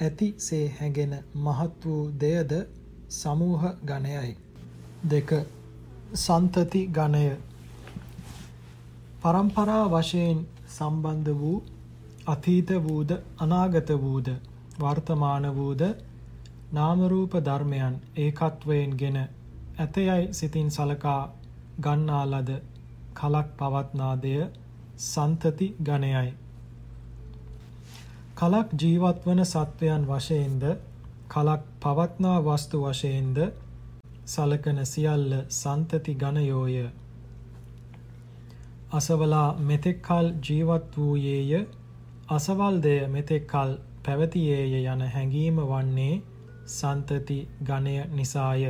[0.00, 2.52] ඇතිසේ හැඟෙන මහත් වූ දෙයද
[3.10, 4.32] සමූහ ගණයයි.
[5.04, 5.30] දෙක
[6.16, 7.24] සන්තති ගණය
[9.20, 11.56] පරම්පරා වශයෙන් සම්බන්ධ වූ
[12.26, 14.28] අතීත වූද අනාගත වූද
[14.78, 15.82] වර්තමාන වූද
[16.72, 19.18] නාම රූප ධර්මයන් ඒකත්වයෙන් ගෙන
[19.78, 21.22] ඇතයයි සිතින් සලකා
[21.82, 22.50] ගන්නා ලද
[23.14, 24.40] කලක් පවත්නා දෙය
[25.02, 26.30] සන්තති ගණයයි.
[28.34, 30.64] කලක් ජීවත් වන සත්වයන් වශයෙන්ද
[31.28, 33.38] කලක් පවත්නා වස්තු වශයෙන්ද
[34.26, 36.76] සලකන සියල්ල සන්තති ගණයෝය.
[38.92, 41.62] අසවලා මෙතෙක් කල ජීවත් වූයේය
[42.30, 43.72] අසවල් දෙය මෙතෙක් කල
[44.04, 46.14] පැවතියේය යන හැඟීම වන්නේ
[46.68, 48.64] සන්තති ගණය නිසාය.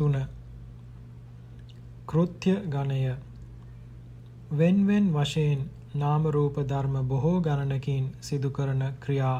[0.00, 0.22] 3
[2.08, 3.02] කෘත්‍ය ගණය
[4.54, 5.60] wen wen වශයෙන්
[5.96, 9.38] නාම රූප ධර්ම බොහෝ ගණනකින් සිදු කරන ක්‍රියා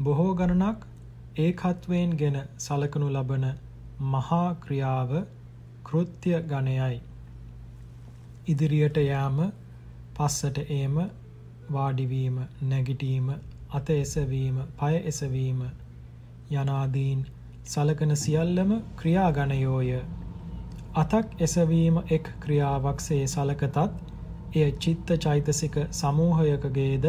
[0.00, 0.88] බොහෝ ගණනක්
[1.38, 3.46] ඒකත්වයෙන් ගෙන සලකනු ලබන
[4.08, 5.12] මහා ක්‍රියාව
[5.84, 7.00] කෘත්‍ය ගණයයි
[8.46, 9.38] ඉදිරියට යාම
[10.14, 10.96] පස්සට ඒම
[11.70, 13.28] වාඩිවීම නැගිටීම
[13.72, 15.60] අත එසවීම පය එසවීම
[16.52, 17.22] යනාදීන්
[17.64, 19.90] සලකන සියල්ලම ක්‍රියා ගණයෝය
[20.94, 23.76] අතක් එසවීම එක් ක්‍රියාවක්සේ සලකතත්
[24.54, 27.06] එය චිත්ත චෛතසික සමූහයකගේද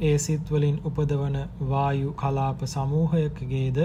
[0.00, 1.36] ඒ සිත්වලින් උපදවන
[1.68, 3.78] වායු කලාප සමූහයකගේද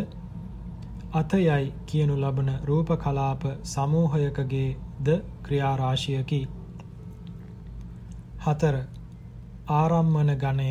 [1.13, 5.07] අතයයි කියනු ලබන රූප කලාප සමූහයකගේද
[5.43, 6.41] ක්‍රියාරාශියකි.
[8.39, 8.75] හතර.
[9.69, 10.67] ආරම්මන ගණය.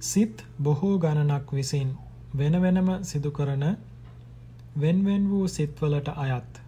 [0.00, 1.96] සිත් බොහෝ ගණනක් විසින්
[2.38, 3.64] වෙන වෙනම සිදු කරන
[4.78, 6.58] වෙන්වෙන් වූ සිත්වලට අයත්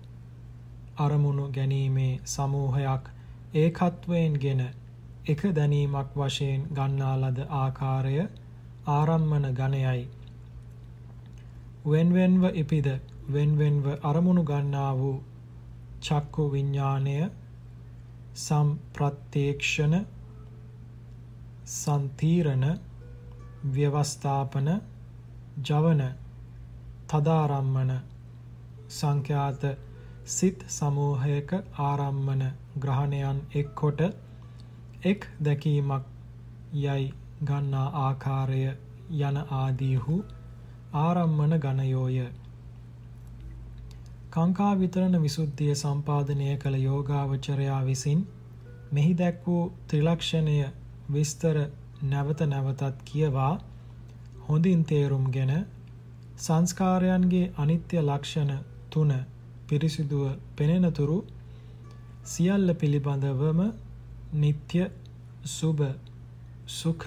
[0.99, 3.11] අරමුණු ගැනීමේ සමූහයක්
[3.55, 4.63] ඒකත්වයෙන් ගෙන
[5.27, 8.17] එක දැනීමක් වශයෙන් ගන්නා ලද ආකාරය
[8.89, 10.03] ආරම්මන ගණයයි.
[11.87, 12.89] වෙන්වෙන්ව ඉපිද
[13.33, 15.17] වෙන්වෙන්ව අරමුණු ගන්නා වූ
[16.01, 17.17] චක්කු විඤ්ඥානය
[18.39, 19.97] සම්ප්‍රත්්‍යේක්ෂණ
[21.73, 22.65] සන්තීරණ
[23.73, 24.69] ව්‍යවස්ථාපන
[25.61, 26.03] ජවන
[27.09, 27.93] තදාරම්මන
[28.91, 29.63] සංඛ්‍යාත
[30.27, 32.43] සිත් සමූහයක ආරම්මන
[32.79, 34.01] ග්‍රහණයන් එක්කොට
[35.05, 36.05] එක් දැකීමක්
[36.75, 37.07] යයි
[37.45, 38.61] ගන්නා ආකාරය
[39.21, 40.17] යන ආදීහු
[40.99, 42.19] ආරම්මන ගණයෝය
[44.31, 48.21] කාංකා විතරණ විසුද්ධිය සම්පාදනය කළ යෝගාවචරයා විසින්
[48.93, 50.59] මෙහි දැක් වූ ත්‍රිලක්ෂණය
[51.13, 51.57] විස්තර
[52.05, 53.55] නැවත නැවතත් කියවා
[54.49, 55.53] හොඳින් තේරුම්ගෙන
[56.39, 58.53] සංස්කාරයන්ගේ අනිත්‍ය ලක්ෂණ
[58.91, 59.11] තුන
[59.69, 60.25] පිරිසිදුව
[60.57, 61.19] පෙනෙනතුරු
[62.25, 63.61] සියල්ල පිළිබඳවම
[64.35, 64.87] නিত্য
[65.49, 65.85] සුභ
[66.69, 67.07] සුඛ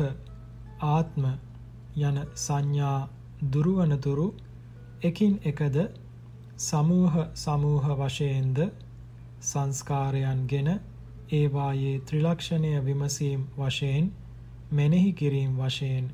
[0.87, 1.25] ආත්ම
[1.99, 2.99] යන සංඥා
[3.47, 4.27] දුරවනතුරු
[5.03, 5.77] එකින් එකද
[6.59, 8.59] සමූහ සමූහ වශයෙන්ද
[9.41, 10.69] සංස්කාරයන්ගෙන
[11.31, 14.11] ඒවායේ ත්‍රිලක්ෂණය විමසීම් වශයෙන්
[14.71, 16.11] මෙනෙහි කිරීම වශයෙන්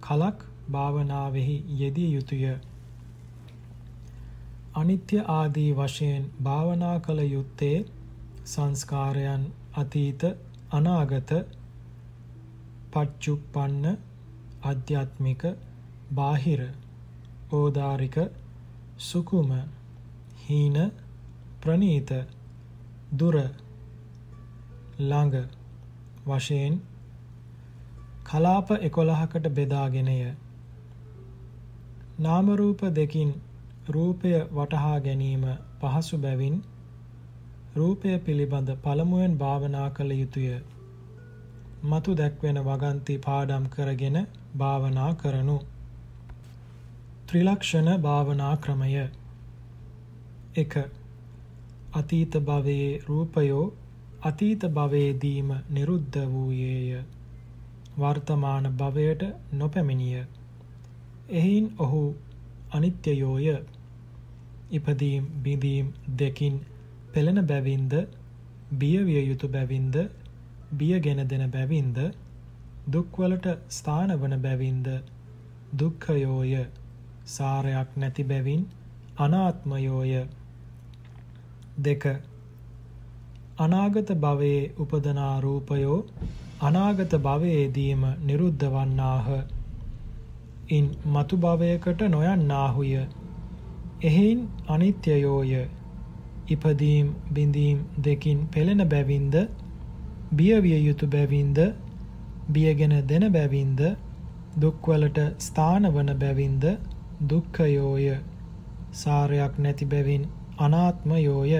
[0.00, 2.44] කලක් භාවනාවෙහි යෙදිය යුතුය.
[4.74, 7.76] අනිත්‍ය ආදී වශයෙන් භාවනා කළ යුත්තේ
[8.46, 9.44] සංස්කාරයන්
[9.74, 10.22] අතීත
[10.72, 11.30] අනාගත
[12.92, 13.84] පච්චුප්පන්න
[14.64, 15.42] අධ්‍යාත්මික
[16.12, 16.62] බාහිර
[17.52, 18.16] ඕදාරික
[19.00, 19.50] සුකුම
[20.42, 20.76] හීන
[21.60, 22.10] ප්‍රනීත
[23.14, 23.36] දුර
[25.00, 25.36] ළඟ
[26.26, 26.74] වශයෙන්
[28.24, 30.16] කලාප 11කට බෙදාගෙනය
[32.20, 33.28] නාම රූප දෙකින්
[33.88, 35.44] රූපය වටහා ගැනීම
[35.80, 36.56] පහසු බැවින්
[37.76, 40.50] රූපය පිළිබඳ පළමුවෙන් භාවනා කළ යුතුය.
[41.84, 44.18] මතු දැක්වෙන වගන්ති පාඩම් කරගෙන
[44.56, 45.54] භාවනා කරනු.
[47.26, 48.90] ත්‍රිලක්ෂණ භාවනා ක්‍රමය
[50.56, 50.84] 1.
[51.92, 53.64] අතීත භවයේ රූපයෝ
[54.22, 57.00] අතීත භවයේදීම නිරුද්ධ වූයේය.
[57.98, 60.26] වර්තමාන භවයට නොපැමිණිය.
[61.30, 62.02] එහින් ඔහු
[62.70, 63.46] අනිත්‍යයෝය.
[64.70, 65.86] ඉපදීම් බිඳීම්
[66.18, 66.54] දෙකින්
[67.12, 67.94] පෙළෙන බැවින්ද
[68.74, 69.96] බියවිය යුතු බැවින්ද
[70.72, 71.98] බියගෙන දෙන බැවින්ද
[72.92, 74.88] දුක්වලට ස්ථාන වන බැවින්ද
[75.78, 76.52] දුක්ඛයෝය.
[77.26, 78.62] සාරයක් නැති බැවින්
[79.18, 80.12] අනාත්මයෝය.
[81.78, 82.04] දෙක.
[83.58, 85.98] අනාගත භවයේ උපදනා රූපයෝ
[86.60, 89.26] අනාගත භවයේදීම නිරුද්ධ වන්නාහ.
[90.70, 92.92] ඉන් මතු භවයකට නොයන්නාහුය.
[94.02, 95.52] එහෙයින් අනිත්‍යයෝය.
[96.48, 99.34] ඉපදීම් බිඳීම් දෙකින් පෙළෙන බැවින්ද
[100.32, 101.58] බියවිය යුතු බැවින්ද
[102.52, 103.80] බියගෙන දෙන බැවින්ද
[104.60, 106.64] දුක්වලට ස්ථානවන බැවින්ද
[107.30, 108.08] දුක්ඛයෝය.
[108.92, 110.24] සාරයක් නැති බැවින්
[110.58, 111.54] අනාත්මයෝය.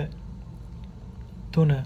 [1.53, 1.83] 3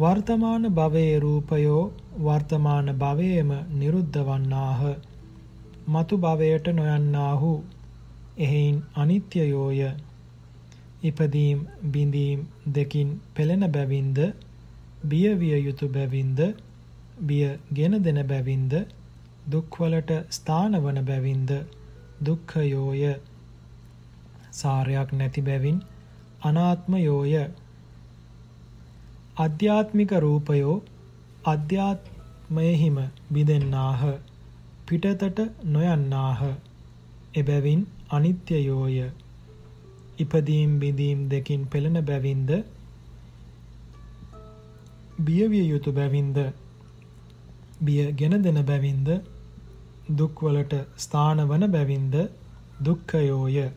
[0.00, 1.82] වර්තමාන භවයේ රූපයෝ
[2.24, 4.82] වර්තමාන භවයේම නිරුද්ධ වන්නාහ
[5.92, 7.52] මතු භවයට නොයන්නාහු.
[8.38, 9.80] එහෙයින් අනිත්‍යයෝය.
[11.02, 11.58] ඉපදීම්
[11.92, 12.40] බිඳීම්
[12.74, 14.18] දෙකින් පෙළෙන බැවින්ද
[15.04, 16.40] බිය විය යුතු බැවින්ද
[17.22, 18.74] බිය ගෙන දෙන බැවින්ද
[19.52, 21.50] දුක්වලට ස්ථාන වන බැවින්ද
[22.26, 23.02] දුක්ඛයෝය.
[24.52, 25.82] සාරයක් නැති බැවින්
[26.42, 27.34] අනාත්මයෝය.
[29.38, 30.76] අධ්‍යාත්මික රූපයෝ
[31.44, 32.98] අධ්‍යාත්මයෙහිම
[33.32, 34.02] බිඳෙන්නාහ.
[34.90, 36.42] පිටතට නොයන්නාහ.
[37.34, 39.10] එබැවින් අනිත්‍යයෝය.
[40.18, 42.64] ඉපදීම් බිඳීම් දෙකින් පෙළෙන බැවින්ද?
[45.20, 46.38] බියවිය යුතු බැවින්ද?
[47.82, 49.08] බිය ගෙන දෙන බැවින්ද?
[50.18, 52.28] දුක්වලට ස්ථාන වන බැවින්ද?
[52.84, 53.68] දුක්ඛයෝය.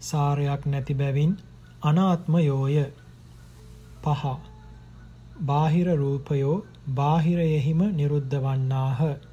[0.00, 1.36] සාරයක් නැති බැවින්
[1.82, 2.84] අනාත්මයෝය.
[4.02, 4.26] පහ.
[5.40, 9.29] බාහිර රූපයෝ බාහිරයෙහිම නිරුද්ධ වන්නාහ.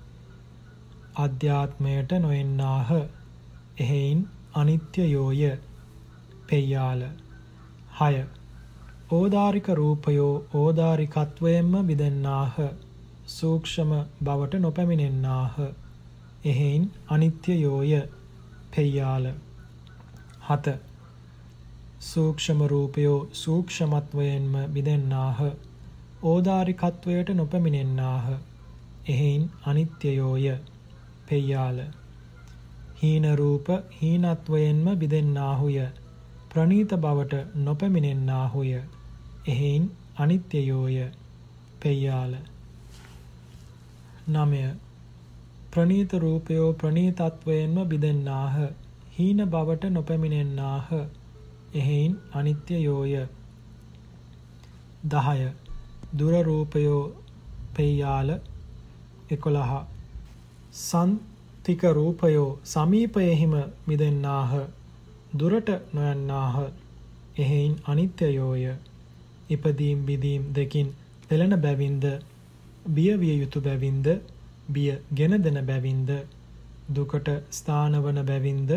[1.18, 2.90] අධ්‍යාත්මයට නොෙන්නාහ
[3.80, 4.20] එහෙයින්
[4.56, 5.42] අනිත්‍යයෝය.
[6.50, 7.02] පෙය්‍යාල.
[8.00, 8.26] 6
[9.12, 12.56] ඕදාරික රූපයෝ ඕදාරිකත්වයෙන්ම බිදෙන්නාහ
[13.28, 13.92] සූක්ෂම
[14.24, 15.56] බවට නොපැමිණෙන්නාහ.
[16.46, 17.92] එහෙයින් අනිත්‍යයෝය.
[18.76, 19.26] පෙය්‍යාල.
[20.50, 20.78] 7
[22.02, 25.40] සූක්ෂම රූපයෝ සූක්ෂමත්වයෙන්ම බිදෙන්නාහ
[26.24, 28.26] ඕදාරිකත්වයට නොපැමිණෙන්නාහ.
[29.10, 30.50] එහෙයින් අනිත්‍යයෝය.
[31.30, 31.80] පෙය්‍යාල.
[33.04, 35.80] හීන රූප හීනත්වයෙන්ම බිදෙන්නාහුය
[36.54, 38.72] ප්‍රනීත බවට නොපැමිණෙන්නාහුය.
[39.48, 41.04] එහෙයින් අනිත්‍යයෝය.
[41.84, 42.36] පෙය්‍යාල.
[44.30, 44.76] නමය.
[45.74, 48.60] ප්‍රනීත රූපයෝ ප්‍රනීතත්වයෙන්ම බිදෙන්නාහ
[49.20, 50.88] හීන බවට නොපැමිණෙන්නාහ.
[51.76, 53.16] එහෙයින් අනිත්‍යයෝය.
[55.08, 55.50] දහය.
[56.20, 57.24] දුර රූපයෝ
[57.76, 58.40] පෙය්‍යාල
[59.32, 59.97] එකොළහ.
[60.74, 63.54] සන්තික රූපයෝ සමීපයෙහිම
[63.88, 64.52] මිදෙන්නාහ
[65.40, 66.56] දුරට නොයන්නාහ.
[67.40, 68.66] එහෙයින් අනිත්‍යයෝය.
[69.50, 70.94] ඉපදීම් බිදීම් දෙකින්
[71.30, 72.06] පෙළෙන බැවින්ද
[72.90, 74.08] බිය විය යුතු බැවින්ද
[74.70, 76.10] බිය ගෙන දෙන බැවින්ද
[76.96, 78.72] දුකට ස්ථානවන බැවින්ද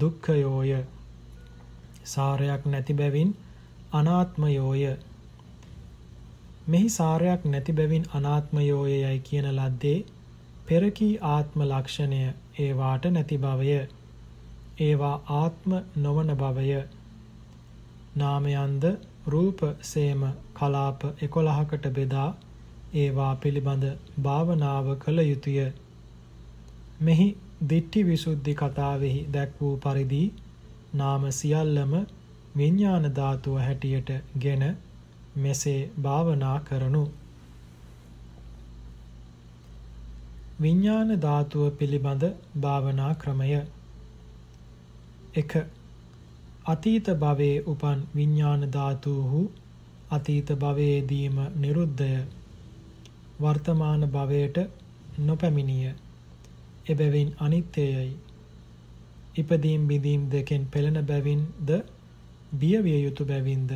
[0.00, 0.72] දුක්ඛයෝය.
[2.04, 3.30] සාරයක් නැති බැවින්
[3.92, 4.96] අනාත්මයෝය.
[6.68, 10.04] මෙහි සාරයක් නැති බැවින් අනාත්මයෝය යයි කියන ලද්දේ
[10.72, 12.18] පෙරකී ආත්ම ලක්ෂණය
[12.58, 13.72] ඒවාට නැති බවය.
[14.80, 16.68] ඒවා ආත්ම නොවන බවය.
[18.16, 18.84] නාමයන්ද
[19.26, 20.22] රූප සේම
[20.54, 22.28] කලාප 11කට බෙදා
[22.94, 23.84] ඒවා පිළිබඳ
[24.22, 25.68] භාවනාව කළ යුතුය.
[27.02, 27.28] මෙහි
[27.68, 30.22] දිට්ඨි විසුද්ධි කතාවෙහි දැක් වූ පරිදි
[30.94, 31.92] නාම සියල්ලම
[32.56, 34.64] විඥාන ධාතුව හැටියට ගෙන
[35.36, 37.04] මෙසේ භාවනා කරනු
[40.60, 42.24] විඥාන ධාතුව පිළිබඳ
[42.60, 43.50] භාවනා ක්‍රමය.
[45.34, 45.64] 1
[46.66, 49.40] අතීත භවයේ උපන් විඥාන ධාතුහු
[50.10, 52.12] අතීත භවයේදීම නිරුද්ධය.
[53.40, 54.58] වර්තමාන භවයට
[55.18, 55.94] නොපැමිණිය.
[56.88, 58.12] එබැවින් අනිත්‍යයයි.
[59.36, 61.70] ඉපදීම් බිඳීම් දෙකෙන් පෙළෙන බැවින්ද
[62.54, 63.72] බිය විය යුතු බැවින්ද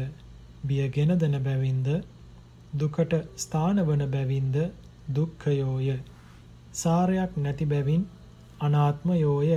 [0.64, 1.88] බියගෙන දෙන බැවින්ද
[2.72, 4.56] දුකට ස්ථාන වන බැවින්ද
[5.14, 5.98] දුක්ඛයෝය.
[6.76, 8.02] සාරයක් නැති බැවින්
[8.60, 9.50] අනාත්මයෝය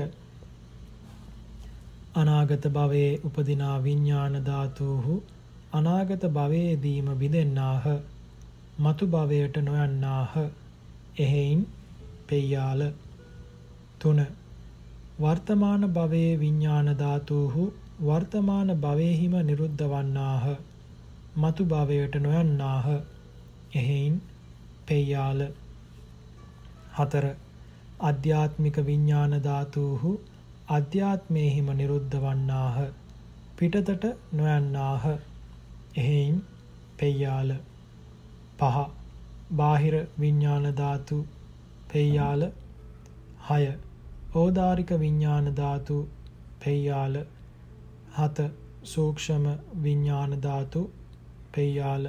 [2.16, 5.16] අනාගත භවයේ උපදිනා විඥාන ධාතුහු
[5.74, 7.86] අනාගත භවයේදීම බිඳෙන්නාහ.
[8.80, 10.34] මතු භවයට නොයන්නාහ.
[11.20, 11.62] එහෙයින්
[12.28, 12.82] පෙය්‍යාල.
[14.00, 14.26] 3
[15.22, 17.64] වර්තමාන භවයේ විඥාන ධාතුහු
[18.02, 20.46] වර්තමාන භවයේහිම නිරුද්ධ වන්නාහ.
[21.38, 22.86] මතු භවයට නොයන්නාහ.
[23.76, 24.22] එහෙයින්
[24.88, 25.40] පෙය්‍යාල.
[25.42, 25.69] 4
[28.00, 30.12] අධ්‍යාත්මික විඥාන ධාතුහු
[30.70, 32.78] අධ්‍යාත්මේහිම නිරුද්ධ වන්නාහ.
[33.58, 35.04] පිටතට නොයන්නාහ.
[35.98, 36.38] එහෙයින්
[37.00, 37.52] පෙය්‍යාල.
[38.60, 38.86] 5
[39.54, 41.18] බාහිර විඥාන ධාතු.
[41.94, 42.44] පෙය්‍යාල.
[43.50, 43.74] 6
[44.36, 45.98] ඕදාරික විඥාන ධාතු.
[46.62, 47.16] පෙය්‍යාල.
[48.20, 48.50] 7
[48.84, 49.46] සූක්ෂම
[49.84, 50.86] විඥාන ධාතු.
[51.56, 52.08] පෙය්‍යාල.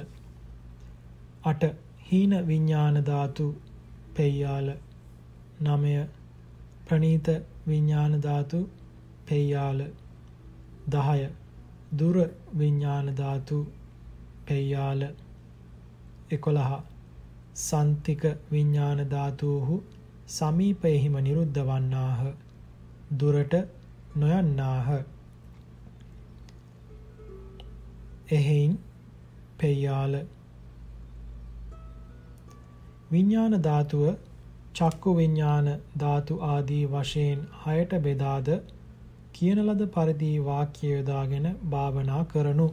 [1.45, 1.73] 8
[2.11, 3.47] හීන විඥාන ධාතු.
[4.15, 4.67] පෙය්‍යාල.
[5.61, 5.93] නමය.
[6.87, 7.27] ප්‍රනීත
[7.67, 8.59] විඥාන ධාතු
[9.29, 9.81] පෙය්‍යාල.
[10.89, 11.29] 10
[11.99, 12.17] දුර
[12.57, 13.57] විඥාන ධාතු
[14.47, 15.01] පෙය්‍යාල.
[16.29, 16.83] 11
[17.55, 19.83] සන්තික විඥාන ධාතුහු
[20.27, 22.21] සමීපයෙහිම නිරුද්ධ වන්නාහ.
[23.19, 23.55] දුරට
[24.15, 24.87] නොයන්නාහ.
[28.31, 28.77] එහෙයින්
[29.57, 30.13] පෙය්‍යාල.
[33.11, 34.03] විඥාන ධාතුව
[34.73, 35.67] චක්කු විඥාන
[35.99, 38.47] ධාතු ආදී වශයෙන් හයට බෙදාද
[39.33, 42.67] කියන ලද පරිදි වාක්‍ය යොදාගෙන භාවනා කරනු.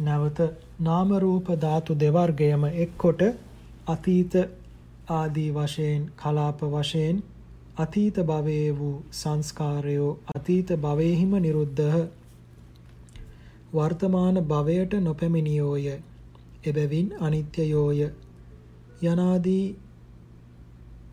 [0.00, 0.38] නැවත
[0.80, 3.22] නාම රූප ධාතු දෙවර්ගයම එක්කොට
[3.86, 4.34] අතීත
[5.10, 7.22] ආදී වශයෙන් කලාප වශයෙන්
[7.78, 11.98] අතීත භවයේ වූ සංස්කාරයෝ අතීත භවයේහිම නිරුද්ධහ
[13.72, 15.86] වර්තමාන භවයට නොපැමිණියෝය.
[16.64, 18.00] එබැවින් අනිත්‍යයෝය.
[19.02, 19.66] යනාදී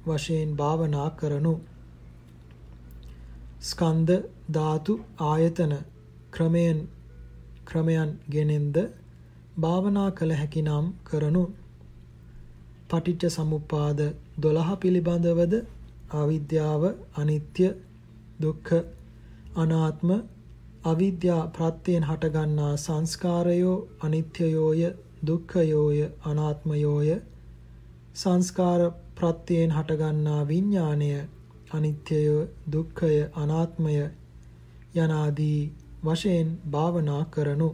[0.05, 1.53] වශයෙන් භාවනා කරනු.
[3.61, 4.13] ස්කන්ධ
[4.51, 5.73] ධාතු ආයතන
[6.31, 6.79] ක්‍රමයෙන්
[7.65, 8.77] ක්‍රමයන් ගෙනෙන්ද
[9.57, 11.43] භාවනා කළ හැකි නම් කරනු.
[12.89, 13.99] පටිච්ච සමුප්පාද
[14.39, 15.53] 12 පිළිබඳවද
[16.13, 16.83] අවිද්‍යාව
[17.15, 17.67] අනිත්‍ය
[18.41, 18.71] දුක්ඛ
[19.55, 20.09] අනාත්ම
[20.83, 24.81] අවිද්‍යා ප්‍රත්‍යයෙන් හටගන්නා සංස්කාරයෝ අනිත්‍යයෝය
[25.27, 27.09] දුක්ඛයෝය අනාත්මයෝය
[28.13, 28.81] සංස්කාර
[29.15, 31.13] ප්‍රත්‍යයෙන් හටගන්නා විඥාණය
[31.73, 32.33] අනිත්‍යය
[32.71, 33.95] දුක්ඛය අනාත්මය
[34.95, 35.61] යනාදී
[36.03, 37.69] වශයෙන් භාවනා කරනු.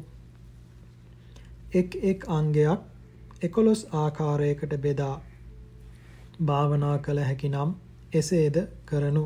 [1.74, 2.80] එක් එක් අංගයක්
[3.42, 5.16] 11 ආකාරයකට බෙදා
[6.46, 7.76] භාවනා කළ හැකි නම්
[8.14, 9.26] එසේද කරනු.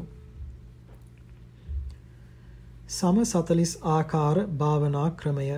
[2.90, 5.50] සම 40 ආකාර භාවනා ක්‍රමය.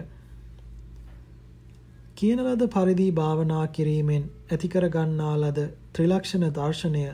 [2.16, 5.62] කියන ලද පරිදි භාවනා කිරීමෙන් ඇති කර ගන්නා ලද
[5.94, 7.06] ත්‍රිලක්ෂණ දර්ශනය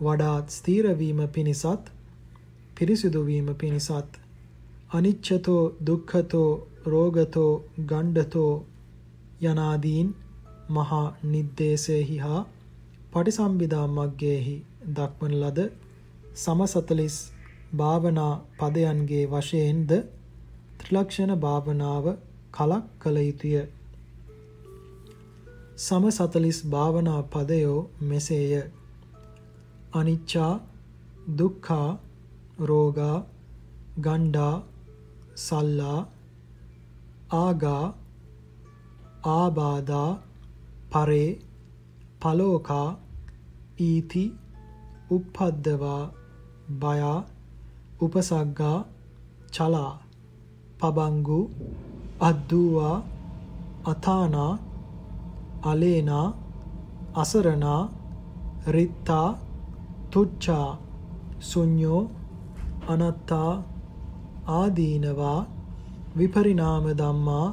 [0.00, 1.86] වඩාත් ස්ථීර වීම පිණිසත්
[2.76, 4.18] පිරිසිදු වීම පිණිසත්
[4.92, 6.50] අනිච්චතෝ දුක්ඛතෝ
[6.86, 7.52] රෝගතෝ
[7.84, 8.52] ගණ්ඩතෝ
[9.42, 10.10] යනාදීන්
[10.70, 12.42] මහා නිද්දේශේහි හා
[13.12, 14.56] පටිසම්භිදා මග්ගයේහි
[14.90, 15.66] දක්වන ලද
[16.34, 17.08] සම 40
[17.74, 19.96] භාවනා පදයන්ගේ වශයෙන්ද
[20.78, 22.06] ත්‍රිලක්ෂණ භාවනාව
[22.52, 23.56] කලක් කළ යුතුය.
[25.76, 28.52] සම 40 භාවනා පදයෝ මෙසේය.
[29.92, 30.52] අනිච්චා
[31.38, 31.88] දුක්ඛා
[32.60, 33.16] රෝගා
[34.00, 34.54] ගණ්ඩා
[35.36, 35.98] සල්ලා
[37.34, 37.84] ආගා
[39.30, 40.10] ආබාධා
[40.92, 41.28] පරේ
[42.20, 42.88] පලෝකා
[43.80, 44.24] ඊති
[45.10, 46.02] උප්පද්දවා
[46.80, 47.18] බයා
[48.00, 48.78] උපසග්ගා
[49.50, 49.92] චලා
[50.78, 51.40] පබංගු
[52.20, 52.96] අද්දුවා
[53.84, 54.52] අතානා
[55.62, 56.26] අලේනා
[57.14, 57.82] අසරණා
[58.68, 59.38] රිත්තා
[60.10, 60.78] තුච්ඡා
[61.40, 62.10] සුඤ්ඤෝ
[62.86, 63.52] අනත්තා
[64.48, 65.46] ආදීනවා
[66.18, 67.46] විපරිණාම ධම්මා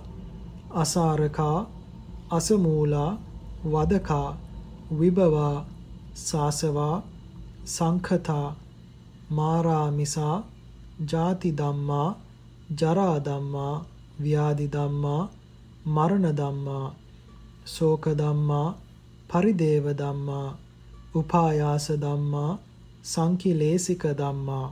[0.74, 1.58] අසාරකා
[2.30, 3.12] අසමූලා
[3.66, 4.38] වදකා
[5.00, 5.66] විභවා
[6.14, 7.04] සාසවා
[7.66, 8.56] සංඛතා
[9.30, 10.36] මාරාමිසා
[11.12, 12.10] ජාති ධම්මා
[12.82, 13.86] ජරා ධම්මා
[14.22, 15.22] ව්‍යාධි ධම්මා
[15.88, 16.88] මරණ ධම්මා
[17.66, 18.76] ශෝක ධම්මා
[19.30, 20.48] පරිදේව ධම්මා
[21.16, 22.52] උපායාස ධම්මා
[23.06, 24.68] සංකිලේසික ධම්මා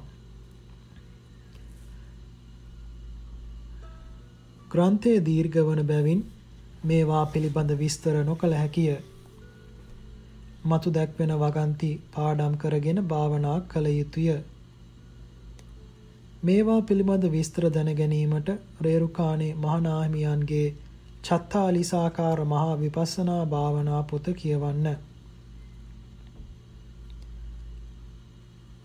[4.72, 6.22] ග්‍රන්ථය දීර්ඝ වන බැවින්
[6.84, 8.94] මේවා පිළිබඳ විස්තර නොකළ හැකිය.
[10.66, 14.38] මතු දැක්වෙන වගන්ති පාඩම් කරගෙන භාවනා කළ යුතුය.
[16.44, 18.50] මේවා පිළිබඳ විස්තර දැන ගැනීමට
[18.82, 20.68] රේරුකාණේ මහනාහිමියන්ගේ
[21.24, 24.88] චත්තාලිසාකාර මහා විපස්සනා භාවනා පොත කියවන්න.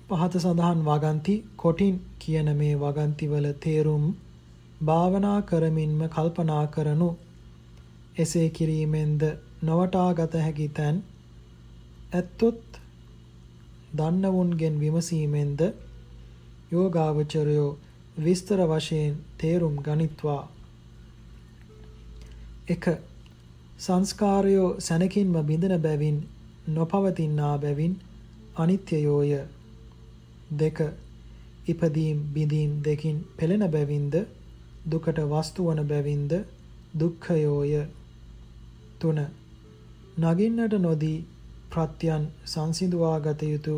[0.08, 4.04] පහත සඳහන් වගන්ති කොටින් කියන මේ වගන්තිවල තේරුම්
[4.84, 7.10] භාවනා කරමින්ම කල්පනා කරනු.
[8.18, 9.22] එසේ කිරීමෙන්ද
[9.62, 10.96] නොවටාගත හැකි තැන්
[12.12, 12.80] ඇත්තොත්
[13.96, 15.60] දන්නවුන්ගෙන් විමසීමෙන්ද
[16.72, 17.70] යෝගාවචරයෝ
[18.18, 20.42] විස්තර වශයෙන් තේරුම් ගනිත්වා
[22.68, 22.84] එක
[23.78, 26.16] සංස්කාරයෝ සැනකින්ම බිඳන බැවින්
[26.68, 27.94] නොපවතිනා බැවින්
[28.56, 29.32] අනිත්‍යයෝය.
[30.52, 30.78] දෙක
[31.68, 34.14] ඉපදීම් බිඳීම් දෙකින් පෙළෙන බැවින්ද
[34.90, 36.32] දුකට වස්තු වන බැවින්ද
[37.00, 37.72] දුක්ඛයෝය.
[39.00, 39.18] තුන
[40.18, 41.24] නගින්නට නොදී
[41.70, 43.76] ප්‍රත්‍යයන් සංසිඳුවා ගත යුතු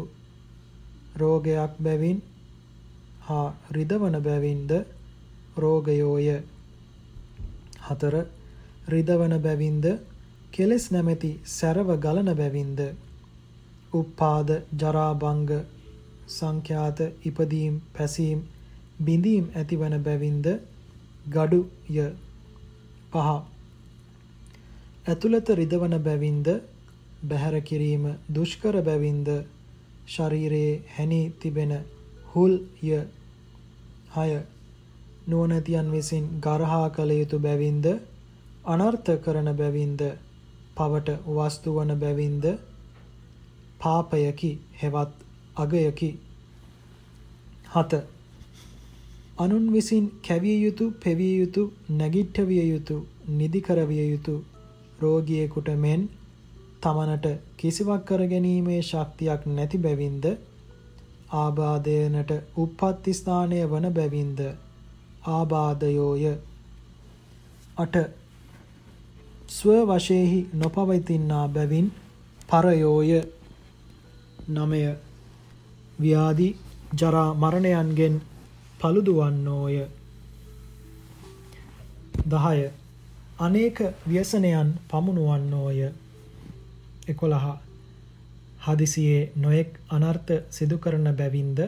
[1.16, 2.18] රෝගයක් බැවින්
[3.20, 4.70] හා රිදවන බැවින්ද
[5.56, 6.28] රෝගයෝය.
[7.82, 8.14] හතර
[8.88, 9.86] රිදවන බැවින්ද
[10.52, 12.80] කෙලෙස් නැමැති සැරව ගලන බැවින්ද?
[13.92, 15.50] උප්පාද ජරා භංග
[16.28, 18.40] සංඛ්‍යාත ඉපදීම් පැසීම්
[19.00, 20.46] බිඳීම් ඇතිවන බැවින්ද?
[21.28, 21.60] gadu
[21.90, 22.08] ය.
[23.12, 23.28] පහ.
[25.06, 26.48] ඇතුළත රිදවන බැවින්ද
[27.22, 29.28] බැහැර කිරීම දුෂ්කර බැවින්ද?
[30.06, 31.72] ශරීරයේ හැනී තිබෙන
[32.32, 33.00] හුල් ය.
[34.14, 34.30] හය.
[35.26, 37.86] නුවණැතියන් විසින් ගරහා කළ යුතු බැවින්ද?
[38.68, 40.02] අනර්ථ කරන බැවින්ද?
[40.76, 42.44] පවට වස්තු වන බැවින්ද?
[43.78, 44.50] පාපයකි
[44.82, 45.14] හෙවත්
[45.56, 46.10] අගයකි.
[47.74, 47.92] හත.
[49.38, 54.44] අනුන් විසින් කැවිය යුතු පෙවිය යුතු නැගිට්ටවිය යුතු නිදි කරවිය යුතු
[55.02, 56.08] රෝගියෙකුට මෙන්
[56.82, 60.24] තමනට කිසිවක් කර ගැනීමේ ශක්තියක් නැති බැවින්ද?
[61.32, 64.40] ආබාධයනට උප්පත්ති ස්ථානය වන බැවින්ද?
[65.26, 66.24] ආබාධයෝය.
[67.76, 68.17] 8
[69.48, 71.92] ස්ව වශයෙහි නොපවතිනා බැවින්
[72.48, 73.12] පරයෝය
[74.48, 74.96] 9
[76.00, 76.48] ව්‍යාධි
[76.94, 78.20] ජරා මරණයන්ගෙන්
[78.80, 79.78] paluduwannෝය
[82.26, 82.70] 10
[83.38, 85.90] අනේක ව්‍යසනයන් පමුණුවන්නෝය.
[87.08, 87.58] 11
[88.66, 91.60] හදිසියේ නොඑක් අනර්ථ සිදු කරන බැවින්ද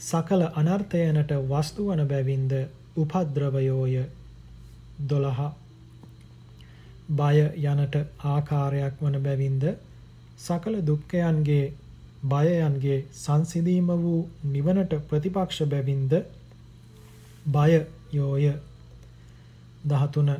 [0.00, 2.52] සකල අනර්ථයනට වස්තු වන බැවින්ද
[2.96, 3.94] උපද්‍රවයෝය.
[5.08, 5.63] 12
[7.08, 7.96] බය යනට
[8.26, 9.64] ආකාරයක් වන බැවින්ද
[10.38, 11.64] සකල දුක්ඛයන්ගේ
[12.24, 16.12] බයයන්ගේ සංසිඳීම වූ නිවනට ප්‍රතිපක්ෂ බැවින්ද?
[17.46, 17.72] බය
[18.12, 18.46] යෝය.
[19.86, 20.36] 13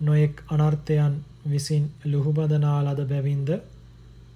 [0.00, 1.14] නොඑක් අනර්ථයන්
[1.46, 3.50] විසින් ලුහුබදනා ලද බැවින්ද?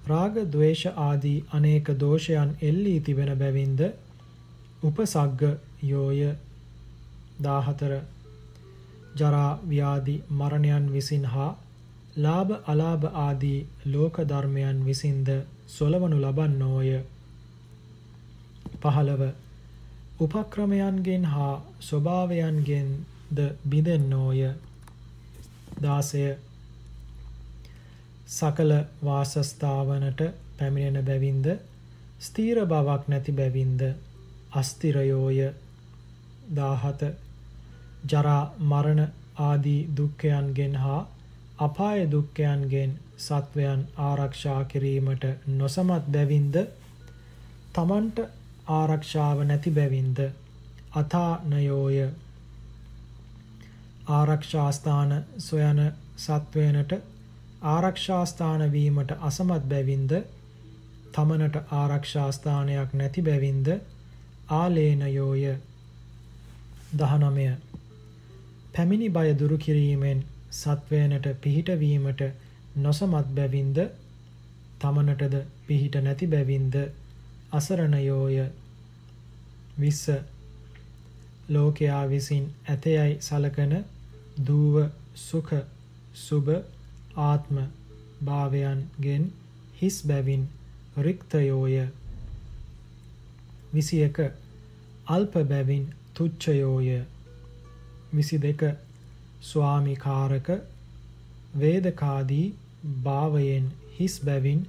[0.07, 3.81] රාග ద్వේෂ ආදී අනේක දෝෂයන් එල්ලී තිබෙන බැවින්ද?
[4.83, 5.43] උපසග්ග
[5.85, 6.35] යෝය.
[7.41, 8.03] 14
[9.17, 11.51] ජරා ව්‍යාධි මරණයන් විසින් හා
[12.17, 15.29] ලාභ අලාභ ආදී ලෝක ධර්මයන් විසින්ද
[15.69, 16.91] සොලවනු ලබන්නෝය.
[18.81, 19.33] 15
[20.21, 23.39] උපක්‍රමයන්ගෙන් හා ස්වභාවයන්ගෙන්ද
[23.69, 24.41] බිඳෙන්නෝය.
[25.81, 26.37] 16
[28.29, 28.73] සකල
[29.05, 30.21] වාසස්ථාවනට
[30.59, 31.47] පැමිණෙන බැවින්ද
[32.21, 33.83] ස්ථීර බවක් නැති බැවින්ද
[34.53, 35.39] අස්තිරයෝය.
[36.53, 37.24] 17
[38.11, 39.03] ජරා මරණ
[39.39, 41.01] ආදී දුක්ඛයන්ගෙන් හා
[41.59, 46.57] අපාය දුක්ඛයන්ගෙන් සත්වයන් ආරක්ෂා කිරීමට නොසමත් බැවින්ද?
[47.73, 48.19] තමන්ට
[48.69, 50.19] ආරක්ෂාව නැති බැවින්ද?
[50.93, 51.99] අතානයෝය.
[54.09, 56.93] ආරක්ෂාස්ථාන සොයන සත්වයනට
[57.63, 60.13] ආරක්ෂාස්ථාන වීමට අසමත් බැවින්ද?
[61.13, 63.69] තමනට ආරක්ෂාස්ථානයක් නැති බැවින්ද?
[64.51, 65.57] ආලේනයෝය.
[66.97, 67.74] 19
[68.75, 72.23] පැමිණි බය දුරු කිරීමෙන් සත්වයනට පිහිට වීමට
[72.79, 73.79] නොසමත් බැවින්ද?
[74.81, 76.77] තමනටද පිහිට නැති බැවින්ද?
[77.53, 78.39] අසරණයෝය.
[79.79, 80.19] 20
[81.49, 83.73] ලෝකයා විසින් ඇතයයි සලකන
[84.47, 84.77] දූව
[85.17, 85.55] සුඛ
[86.17, 86.49] සුබ
[87.23, 87.57] ආත්ම
[88.25, 89.33] භාවයන්ගෙන්
[89.81, 90.49] හිස් බැවින්
[90.99, 91.81] රික්තයෝය.
[93.75, 94.31] 21
[95.09, 97.05] අල්ප බැවින් තුච්ඡයෝය.
[98.15, 98.75] 22
[99.43, 100.49] ස්වාමිකාරක
[101.61, 102.55] වේදකාදී
[103.05, 103.67] භාවයෙන්
[103.99, 104.61] හිස් බැවින්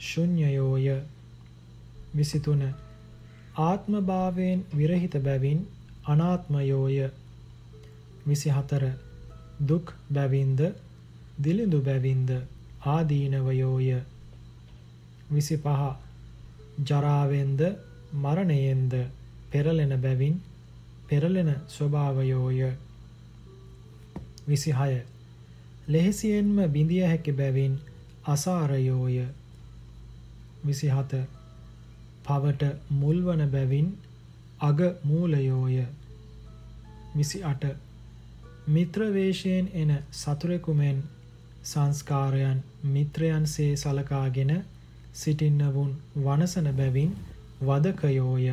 [0.00, 0.86] ශුන්‍යයෝය.
[2.14, 2.70] 23
[3.58, 5.60] ආත්ම භාවයෙන් විරහිත බැවින්
[6.04, 6.98] අනාත්මයෝය.
[8.26, 8.90] 24
[9.68, 10.60] දුක් බැවින්ද
[11.44, 12.30] දිලිඳු බැවින්ද
[12.86, 13.90] ආදීනවයෝය.
[15.30, 15.94] 25
[16.84, 17.60] ජරාවෙන්ද
[18.14, 18.92] මරණයෙන්ද
[19.50, 20.42] පෙරලෙන බැවින්
[21.08, 22.85] පෙරලෙන ස්වභාවයෝය.
[24.48, 25.02] 26
[25.88, 27.74] ලෙහෙසියෙන්ම බිඳිය හැකි බැවින්
[28.26, 29.18] අසාරයෝය.
[30.64, 31.24] 27
[32.24, 33.88] පවට මුල්වන බැවින්
[34.60, 35.76] අග මූලයෝය.
[37.14, 37.74] 28
[38.68, 41.02] මිත්‍ර වේශයෙන් එන සතුරෙකුමෙන්
[41.64, 44.52] සංස්කාරයන් මිත්‍රයන්සේ සලකාගෙන
[45.14, 47.12] සිටින්නවුන් වනසන බැවින්
[47.62, 48.52] වදකයෝය.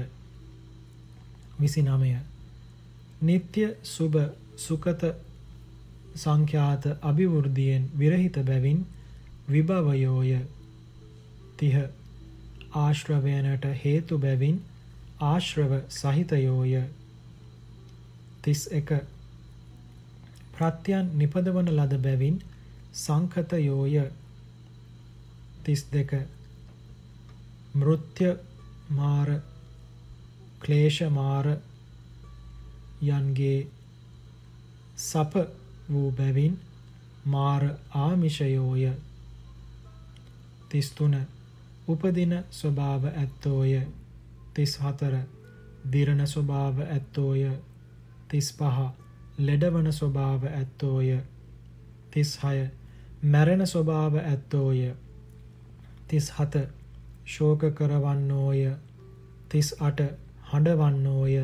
[1.60, 2.20] 29
[3.22, 5.04] නিত্য සුභ සුකත
[6.16, 8.86] සංඛ්‍යාත අභිවෘද්ධියෙන් විරහිත බැවින්
[9.50, 10.38] විභවයෝය.
[11.58, 11.90] 30
[12.74, 14.62] ආශ්‍රවයනට හේතු බැවින්
[15.22, 16.84] ආශ්‍රව සහිතයෝය.
[18.44, 19.02] 31
[20.54, 22.38] ප්‍රත්‍යයන් නිපදවන ලද බැවින්
[22.96, 23.96] සංකතයෝය
[25.66, 26.20] 32
[27.76, 28.30] මෘත්‍ය
[28.90, 29.30] මාර
[30.60, 31.48] ක්ලේශ මාර
[33.02, 33.68] යන්ගේ
[34.98, 35.46] සප
[35.92, 36.60] වූ බැවින්
[37.26, 38.92] මාර ආමිෂයෝය.
[40.70, 41.28] 33
[41.88, 43.82] උපදින ස්වභාව ඇත්තෝය.
[44.54, 45.24] 34
[45.92, 47.44] දිරණ ස්වභාව ඇත්තෝය.
[48.30, 48.90] 35
[49.40, 51.20] ලෙඩවන ස්වභාව ඇත්තෝය.
[52.12, 52.70] 36
[53.24, 54.96] මැරෙන ස්වභාව ඇත්තෝය.
[56.10, 56.68] 37
[57.26, 58.66] ශෝක කරවන්නෝය.
[59.50, 60.10] 38
[60.44, 61.38] හඬවන්නෝය.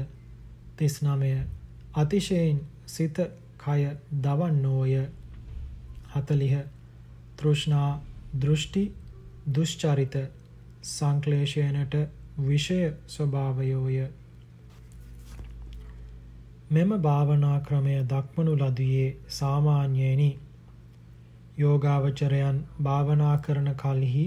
[0.78, 1.46] 39
[1.94, 3.18] අතිශයින් සිත
[3.60, 3.82] කය
[4.24, 4.94] දවන්නෝය.
[6.14, 6.64] 40
[7.38, 7.90] තෘෂ්ණා
[8.36, 8.84] දෘෂ්ටි
[9.56, 10.16] දුෂ්චරිත
[10.84, 11.96] සංක්ලේශයනට
[12.40, 14.00] විෂය ස්වභාවයෝය.
[16.72, 20.30] මෙම භාවනා ක්‍රමය දක්වනු ලදුවේ සාමාන්‍යයෙනි.
[21.58, 24.26] යෝගාවචරයන් භාවනා කරන කල්හි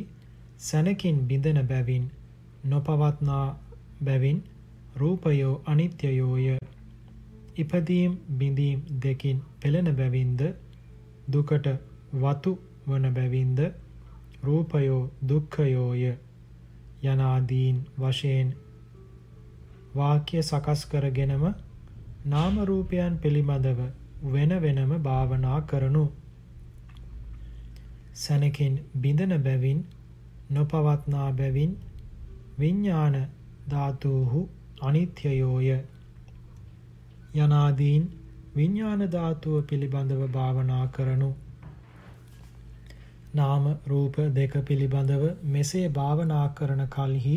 [0.60, 2.10] සැනකින් බිඳෙන බැවින්
[2.64, 3.46] නොපවත්නා
[4.04, 4.44] බැවින්
[4.96, 6.56] රූපයෝ අනිත්‍යයෝය.
[7.56, 10.42] ඉපදීම් බිඳීම් දෙකින් පෙළෙන බැවින්ද
[11.28, 11.66] දුකට
[12.14, 12.52] වතු
[12.88, 13.60] වන බැවින්ද
[14.42, 16.04] රූපයෝ දුක්ඛයෝය
[17.04, 18.54] යනාදීන් වශයෙන්
[19.94, 21.44] වාක්‍ය සකස් කරගෙනම
[22.26, 23.80] නාම රූපයන් පිළිබඳව
[24.24, 26.04] වෙන වෙනම භාවනා කරනු.
[28.14, 29.80] සැනකින් බිඳන බැවින්
[30.50, 31.72] නොපවත්නා බැවින්
[32.58, 33.16] විඤ්ඥාන
[33.70, 34.48] ධාතුහු
[34.80, 35.68] අනිත්‍යයෝය.
[37.34, 38.02] යනාදීන්
[38.56, 41.28] විඤ්ඥාන ධාතුව පිළිබඳව භාවනා කරනු.
[43.34, 47.36] නාම රූප දෙක පිළිබඳව මෙසේ භාවනා කරන කල්හි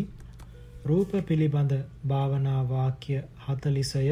[0.85, 1.73] රූප පිළිබඳ
[2.07, 4.03] භාවනාවාක්‍ය හතලිසය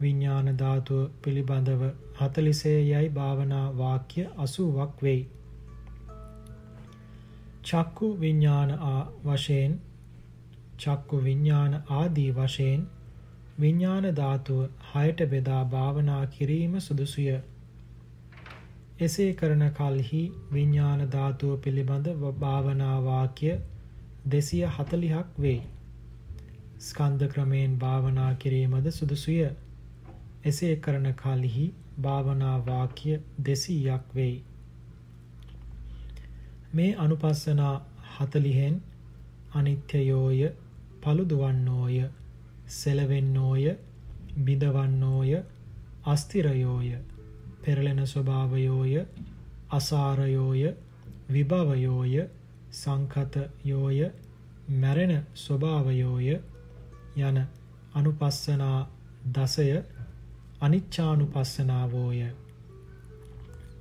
[0.00, 1.82] විඤ්ඥාන ධාතුව පිළිබඳව
[2.20, 5.22] හතලිසේ යැයි භාවනා වාක්‍ය අසුවක් වෙයි.
[7.64, 8.70] චක්කු විඤ්ඥාන
[9.24, 9.80] වශයෙන්
[10.78, 12.86] චක්කු විඤ්ඥාන ආදී වශයෙන්
[13.58, 14.58] විඤ්ඥාන ධාතුව
[14.88, 17.28] හයට බෙදා භාවනා කිරීම සුදුසුය.
[19.00, 20.22] එසේ කරන කල්හි
[20.52, 23.54] විඤ්ඥාන ධාතුව පිළිබඳ භාවනාවාක්‍ය
[24.28, 25.62] දෙසිය හතලිහක් වෙයි.
[26.80, 29.38] ස්කන්ධ ක්‍රමයෙන් භාවනා කිරීමද සුදුසුය.
[30.44, 31.66] එසේ කරන කල්හි
[32.00, 34.36] භාවනාවාක්‍ය දෙසීයක් වෙයි.
[36.74, 37.74] මේ අනුපස්සනා
[38.12, 38.78] හතලිහෙන්
[39.54, 40.40] අනිත්‍යයෝය
[41.02, 41.98] පළුදුවන්නෝය
[42.68, 43.76] සෙලවෙන්නෝය
[44.38, 45.36] බිඳවන්නෝය
[46.04, 46.90] අස්තිරයෝය
[47.62, 48.94] පෙරලෙන ස්වභාවයෝය
[49.70, 50.62] අසාරයෝය
[51.28, 52.14] විභවයෝය
[52.72, 54.00] සංකතයෝය
[54.74, 56.28] මැරෙන ස්වභාවයෝය
[57.18, 57.38] යන
[57.94, 58.80] අනුපස්සනා
[59.34, 59.68] දසය
[60.60, 62.20] අනිච්චානුපස්සනාවෝය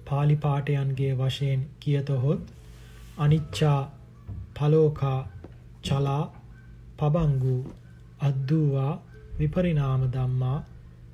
[0.05, 2.53] පාලිපාටයන්ගේ වශයෙන් කියතහොත්
[3.17, 3.91] අනිච්චා
[4.53, 5.19] පලෝකා
[5.81, 6.23] චලා
[6.97, 7.55] පබංගු
[8.27, 8.93] අද්දූවා
[9.39, 10.57] විපරිනාම දම්මා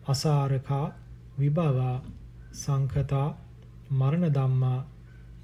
[0.07, 0.85] අසාරකා
[1.39, 1.95] විභවා
[2.55, 3.27] සංකතා
[3.91, 4.79] මරණ දම්මා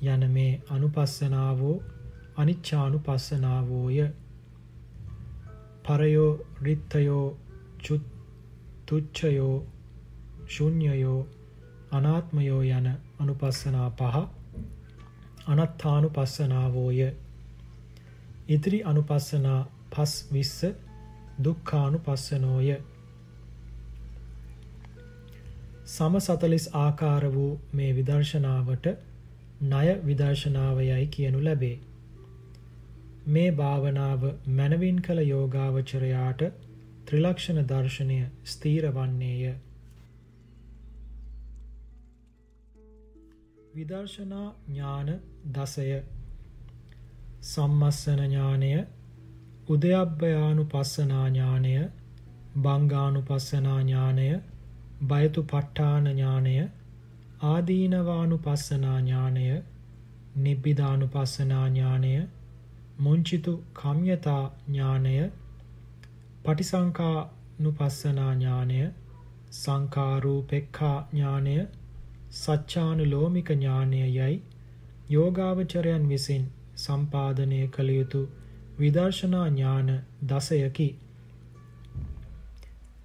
[0.06, 1.76] යන මේ අනුපස්සනාවෝ
[2.38, 4.00] අනිච්චානුපස්සනාවෝය
[5.86, 6.32] පරයෝ
[6.62, 7.26] රිත්තයෝ
[8.86, 9.56] තුච්චයෝ
[10.48, 11.20] ශුන්්‍යයෝ
[11.92, 12.88] අනාත්මයෝ යන
[13.20, 14.18] අනුපස්සනා පහ
[15.48, 17.00] අනත්තානු පස්සනාවෝය.
[18.48, 19.62] ඉදිරි අනුපස්සනා
[19.92, 20.60] පස් විස්ස
[21.40, 22.70] දුක්ඛානු පස්සනෝය.
[25.88, 28.88] සම සතලිස් ආකාර වූ මේ විදර්ශනාවට
[29.64, 31.76] ණය විදර්ශනාවයයි කියනු ලැබේ.
[33.28, 36.44] මේ භාවනාව මනවින් කළ යෝගාවචරයාට
[37.06, 39.56] ත්‍රිලක්ෂණ දර්ශනය ස්ථීර වන්නේය.
[43.74, 45.10] විදර්ශනා ඥාන
[45.54, 45.90] දසය
[47.44, 48.72] සම්මස්සන ඥානය
[49.70, 51.72] උදයබ්බයානු පස්සනා ඥානය
[52.58, 54.28] බංගානු පස්සනා ඥානය
[55.04, 56.54] බයතු පට්ඨාන ඥානය
[57.46, 59.44] ආදීනවානු පස්සනා ඥානය
[60.38, 62.14] නිබ්බිධානු පස්සනා ඥානය
[63.00, 65.18] මුංචිතු කම්යතා ඥානය
[66.44, 67.20] පටිසංකා
[67.60, 68.80] නුපස්සනා ඥානය
[69.54, 71.56] සංකාරූපෙක්ඛා ඥානය
[72.34, 74.36] සච්චානුලෝමික ඥානය යයි
[75.10, 76.44] යෝගාවචරයන් විසින්
[76.78, 78.28] සම්පාදනය කළ යුතු
[78.78, 79.90] විදර්ශනා ඥාන
[80.26, 80.90] දසයකි.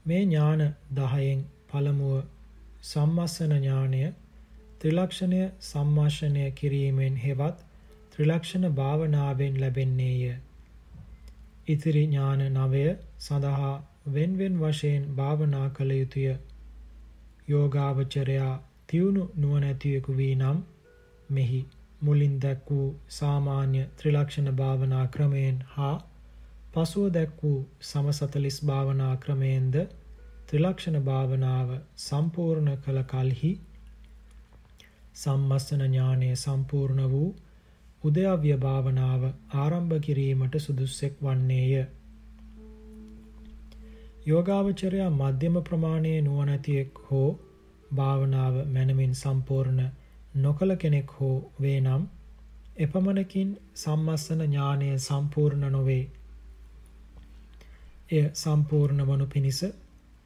[0.06, 0.62] මේ ඥාන
[0.94, 2.22] දහයෙන් පළමුුව
[2.84, 4.02] සම්මස්සන ඥානය
[4.80, 7.58] ත්‍රිලක්ෂණය සම්මාශනය කිරීමෙන් හෙවත්
[8.12, 10.32] ත්‍රිලක්ෂණ භාවනාවෙන් ලැබෙන්නේය.
[11.68, 12.84] ඉතිරි ඥාන නවය
[13.20, 13.74] සඳහා
[14.08, 16.26] වෙන්වෙන් වශයෙන් භාවනා කළ යුතුය.
[17.48, 18.54] යෝගාවචරයා
[18.88, 20.58] තියුණු නුවණැතියෙකු වී නම්
[21.30, 21.60] මෙහි
[22.02, 25.96] මුලින් දැක් වූ සාමාන්‍ය ත්‍රිලක්ෂණ භාවනා ක්‍රමයෙන් හා
[26.74, 29.76] පසුව දැක් වූ සමසතලිස් භාවනා ක්‍රමයෙන්ද
[30.46, 31.68] ත්‍රිලක්ෂණ භාවනාව
[32.00, 33.52] සම්පූර්ණ කළ කල්හි
[35.14, 37.30] සම්මස්සන ඥානය සම්පූර්ණ වූ
[38.04, 39.22] උදයව්‍ය භාවනාව
[39.56, 41.74] ආරම්භ කිරීමට සුදුස්සෙක් වන්නේය.
[44.26, 47.30] යෝගාවචරයා මධ්‍යම ප්‍රමාණයේ නුවණැතියෙක් හෝ
[47.94, 49.80] භාවනාව මැනමින් සම්පූර්ණ
[50.34, 52.02] නොකළ කෙනෙක් හෝ වේ නම්
[52.78, 56.04] එපමණකින් සම්මස්සන ඥානය සම්පූර්ණ නොවේ.
[58.10, 59.60] එය සම්පූර්ණ වනු පිණිස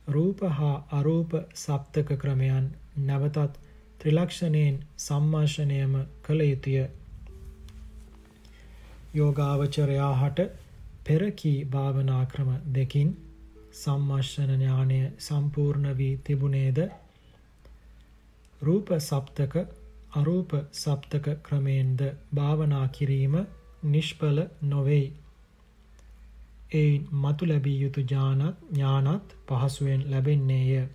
[0.09, 2.67] රූප හා අරූප සප්තක ක්‍රමයන්
[2.99, 3.59] නැවතත්
[3.99, 6.87] ත්‍රිලක්ෂණයෙන් සම්මාශනයම කළ යුතුය.
[9.15, 10.49] යෝගාවචරයා හට
[11.05, 13.11] පෙරකී භාවනා ක්‍රම දෙකින්
[13.75, 16.79] සම්මර්ශන ඥානය සම්පූර්ණ වී තිබුණේද
[18.61, 19.55] රූප සප්තක
[20.17, 22.03] අරූප සප්තක ක්‍රමයෙන්ද
[22.35, 23.35] භාවනා කිරීම
[23.87, 25.07] නිෂ්ඵල නොවෙයි.
[26.73, 30.89] එයින් මතු ලැබිය යුතු ඥානත් ඥානත් පහසුවෙන් ලැබෙන්නේය.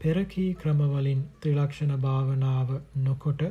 [0.00, 2.70] පෙරකී ක්‍රමවලින් ත්‍රිලක්ෂණ භාවනාව
[3.00, 3.42] නොකොට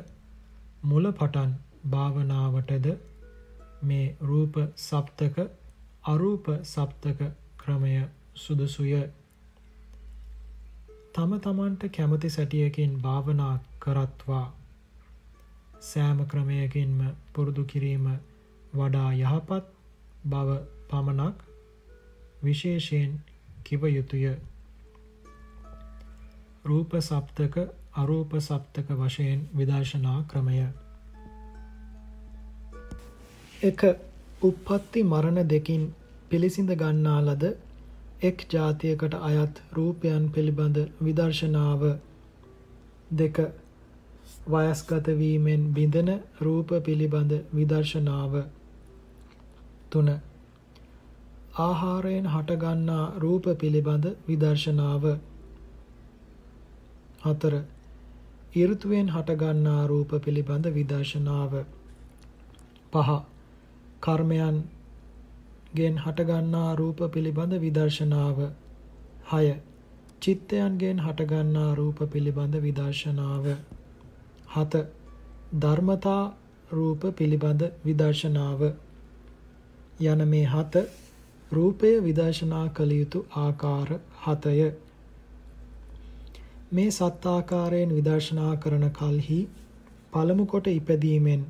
[0.84, 1.52] මුල පටන්
[1.90, 2.86] භාවනාවටද
[3.82, 5.36] මේ රූප සප්තක
[6.04, 7.20] අරූප සප්තක
[7.56, 7.94] ක්‍රමය
[8.36, 8.92] සුදුසුය.
[11.16, 14.46] තම තමන්ට කැමති සැටියකින් භාවනා කරත්වා
[15.82, 16.98] සෑම ක්‍රමයකින්ම
[17.34, 18.06] පුරුදු කිරීම
[18.74, 19.70] වඩා යහපත්
[20.26, 20.58] බව
[20.90, 21.38] පමණක්
[22.44, 23.14] විශේෂයෙන්
[23.64, 24.24] කිව යුතුය.
[26.64, 27.56] රූප සප්තක
[27.94, 30.58] අරූප සප්තක වශයෙන් විදර්ශනා ක්‍රමය
[33.62, 33.80] එක
[34.42, 35.94] උප්පත්ති මරණ දෙකින්
[36.30, 37.56] පිළිසිඳ ගන්නා ලද
[38.22, 41.82] එක් ජාතියකට අයත් රූපයන් පිළිබඳ විදර්ශනාව
[43.10, 43.40] දෙක
[44.46, 48.44] වයස්ගත වීමෙන් බිඳෙන රූප පිළිබඳ විදර්ශනාව
[49.90, 50.08] තුන.
[51.58, 55.04] ආහාරයෙන් හටගන්නා රූප පිළිබඳ විදර්ශනාව
[57.24, 57.54] හතර.
[58.66, 61.64] ඍතුවෙන් හටගන්නා රූප පිළිබඳ විදර්ශනාව
[62.92, 63.10] පහ.
[64.00, 64.64] කර්මයන්
[65.76, 68.38] ගෙන් හටගන්නා රූප පිළිබඳ විදර්ශනාව.
[69.30, 69.46] හය.
[70.22, 73.46] චිත්තයන්ගෙන් හටගන්නා රූප පිළිබඳ විදර්ශනාව.
[74.54, 74.84] හත.
[75.60, 76.22] ධර්මතා
[76.72, 78.62] රූප පිළිබඳ විදර්ශනාව.
[80.04, 80.86] යන මේ හත
[81.52, 84.72] රූපය විදර්ශනා කළ යුතු ආකාර හතය.
[86.72, 89.38] මේ සත් ආකාරයෙන් විදර්ශනා කරන කල්හි
[90.12, 91.44] පළමු කොට ඉපදීමෙන්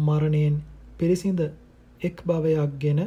[0.00, 0.60] මරණයෙන්
[0.98, 1.40] පිරිසිඳ
[2.00, 3.00] එක් භවයක්ගෙන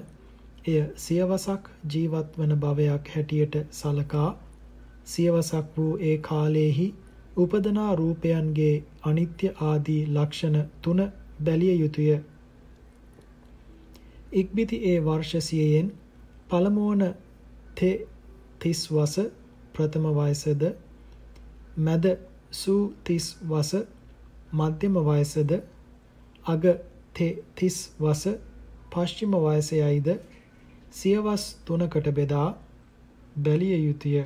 [0.66, 4.30] එය සියවසක් ජීවත් වන භවයක් හැටියට සලකා
[5.06, 6.88] සියවසක් වූ ඒ කාලයේහි
[7.38, 8.74] උපදනා රූපයන්ගේ
[9.04, 11.00] අනිත්‍ය ආදී ලක්ෂණ තුන
[11.44, 12.10] බැලිය යුතුය.
[14.34, 15.92] ඉක්බිති ඒ වර්ෂසියයෙන්
[16.50, 17.04] පළමුවන
[17.76, 17.92] තෙ
[18.60, 19.16] තිස් වස
[19.74, 20.64] ප්‍රථම වයසද
[21.80, 22.06] මැද
[22.54, 23.72] සූ 30 වස
[24.54, 25.52] මධ්‍යම වයසද
[26.46, 26.64] අග
[27.14, 28.24] තේ 30 වස
[28.92, 30.10] පශ්චිම වයසයයිද
[30.96, 32.50] සියවස් තුනකට බෙදා
[33.38, 34.26] බැලිය යුතුය.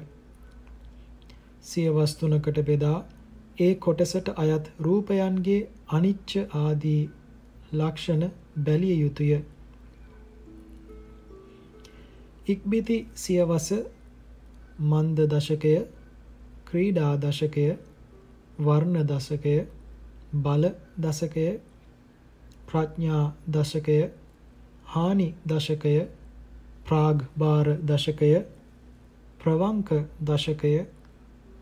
[1.64, 2.98] සියවස් තුනකට බෙදා
[3.60, 7.02] ඒ කොටසට අයත් රූපයන්ගේ අනිච්ච ආදී
[7.74, 8.24] ලක්ෂණ
[8.60, 9.32] බැලිය යුතුය.
[12.48, 13.68] ඉක්බිති සියවස
[14.82, 15.74] මන්ද දශකය
[16.66, 17.66] ක්‍රීඩා දශකය
[18.60, 19.58] වර්ණ දශකය
[20.40, 20.64] බල
[21.00, 21.50] දශකය
[22.68, 24.00] ප්‍රඥා දශකය
[24.88, 25.98] හානි දශකය
[26.90, 28.32] ප්‍රාග්භාර දශකය
[29.40, 29.90] ප්‍රවංක
[30.24, 30.76] දශකය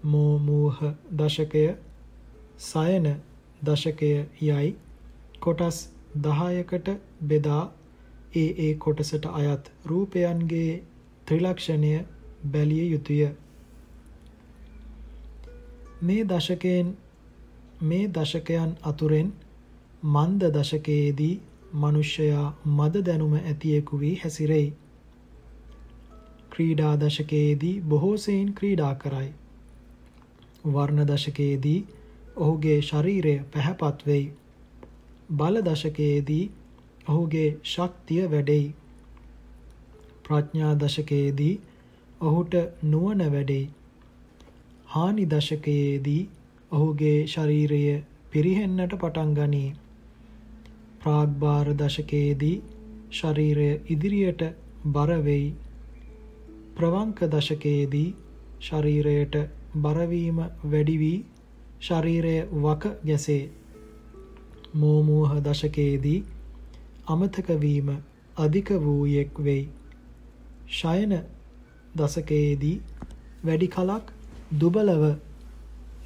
[0.05, 0.77] මෝමූහ
[1.13, 1.65] දශකය
[2.61, 3.07] සයන
[3.61, 4.75] දශකය යයි
[5.39, 5.79] කොටස්
[6.19, 6.93] දහයකට
[7.23, 7.63] බෙදා
[8.35, 10.71] ඒ ඒ කොටසට අයත් රූපයන්ගේ
[11.27, 11.91] ත්‍රිලක්ෂණය
[12.45, 13.21] බැලිය යුතුය.
[16.01, 16.87] මේ දශකයෙන්
[17.81, 19.29] මේ දශකයන් අතුරෙන්
[20.05, 21.35] මන්ද දශකයේදී
[21.75, 24.67] මිනිසයා මද දැනුම ඇතියෙකු වී හැසිරෙයි.
[26.57, 29.29] ක්‍රීඩා දශකයේදී බොහෝ සෙයින් ක්‍රීඩා කරයි.
[30.67, 31.79] වර්ණ දශකයේදී
[32.37, 34.25] ඔහුගේ ශරීරය පැහැපත් වෙයි.
[35.33, 36.43] බල දශකයේදී
[37.07, 38.67] ඔහුගේ ශක්තිය වැඩෙයි.
[40.25, 41.53] ප්‍රඥා දශකයේදී
[42.21, 42.55] ඔහුට
[42.85, 43.69] නුවණ වැඩෙයි.
[44.87, 46.21] හානි දශකයේදී
[46.71, 47.83] ඔහුගේ ශරීරය
[48.31, 49.69] පිරිහෙන්නට පටන් ගනී.
[51.01, 52.55] ප්‍රාග්භාර දශකයේදී
[53.11, 54.43] ශරීරය ඉදිරියට
[54.87, 55.47] බර වෙයි.
[56.77, 58.09] ප්‍රවංක දශකයේදී
[58.61, 59.35] ශරීරයට
[59.75, 61.25] බරවීම වැඩි වී
[61.81, 63.43] ශරීරය වක ගැසේ.
[64.75, 66.19] මෝමෝහ දශකයේදී
[67.07, 67.89] අමතක වීම
[68.37, 69.63] අධික වූයෙක් වෙයි.
[70.71, 71.17] ශයන
[71.95, 72.75] දශකයේදී
[73.43, 74.13] වැඩි කලක්
[74.59, 75.03] දුබලව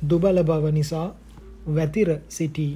[0.08, 1.08] දුබල බව නිසා
[1.68, 2.74] වැතිර සිටී.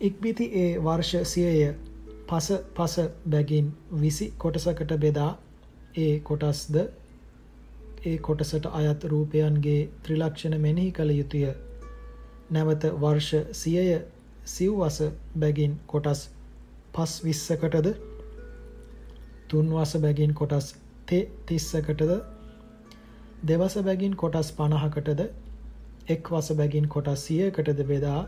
[0.00, 1.74] ඉක්බිති ඒ වර්ෂ සියය
[2.30, 2.94] පස පස
[3.26, 5.30] බැගින් විසි කොටසකට බෙදා
[5.96, 6.76] ඒ කොටස්ද?
[8.04, 11.48] ඒ කොටසට අයත් රූපයන්ගේ ත්‍රිලක්ෂණ මෙනෙහි කළ යුතුය.
[12.50, 13.90] නැවත වර්ෂ සියය
[14.46, 14.98] සිව්වස
[15.36, 16.22] බැගින් කොටස්
[16.94, 17.88] පස් විස්සකටද?
[19.48, 20.74] තුන්වස බැගින් කොටස්
[21.06, 22.12] තෙ තිස්සකටද?
[23.44, 25.20] දෙවස බැගින් කොටස් පණහකටද?
[26.08, 28.20] එක් වස බැගින් කොටස් සියකටද බෙදා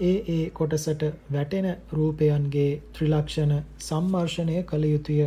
[0.00, 1.02] ඒ ඒ කොටසට
[1.32, 5.20] වැටෙන රූපයන්ගේ ත්‍රිලක්ෂණ සම්මර්ෂණය කළ යුතුය.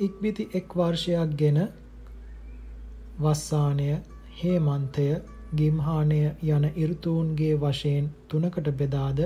[0.00, 1.60] ඉක්බිති එක් වර්ෂයක් ගෙන
[3.18, 3.88] වස්සානය
[4.36, 5.08] හේමන්තය
[5.54, 9.20] ගිම්හානය යන ඉර්තුූන්ගේ වශයෙන් තුනකට බෙදාද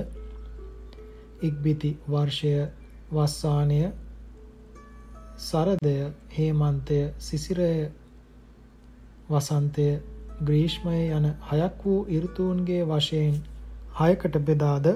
[1.41, 2.53] ඉක්බිති වර්ෂය
[3.11, 3.81] වස්සානය
[5.39, 5.97] සරදය
[6.31, 7.73] හේමන්තය සිසිරය
[9.29, 9.89] වසන්තය
[10.41, 13.37] ග්‍රීෂ්මය යන හයක් වූ ඉර්තුූන්ගේ වශයෙන්
[13.99, 14.89] හයකට බෙදාද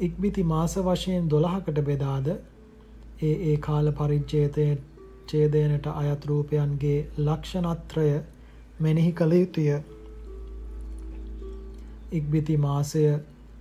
[0.00, 2.28] ඉක්බිති මාස වශයෙන් දොළහකට බෙදාද
[3.22, 4.68] ඒ ඒ කාල පරිච්චේතය
[5.28, 8.06] චේදයනට අයත් රූපයන්ගේ ලක්ෂණත්‍රය
[8.80, 9.66] මෙනෙහි කළ යුතුය.
[12.12, 13.02] ඉක්බිති මාසය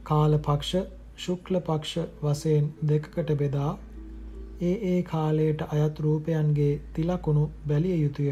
[0.04, 0.88] කාල පක්ෂ
[1.18, 3.74] ශුක්ල පක්ෂ වසයෙන් දෙකකට බෙදා
[4.62, 8.32] ඒ ඒ කාලයට අයත් රූපයන්ගේ තිලකුණු බැලිය යුතුය.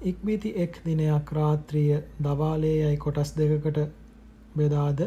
[0.00, 3.78] ඉක්බිති එක් දිනයක් රාත්‍රිය දවාලේ යයි කොටස් දෙකකට
[4.56, 5.00] බෙදාද?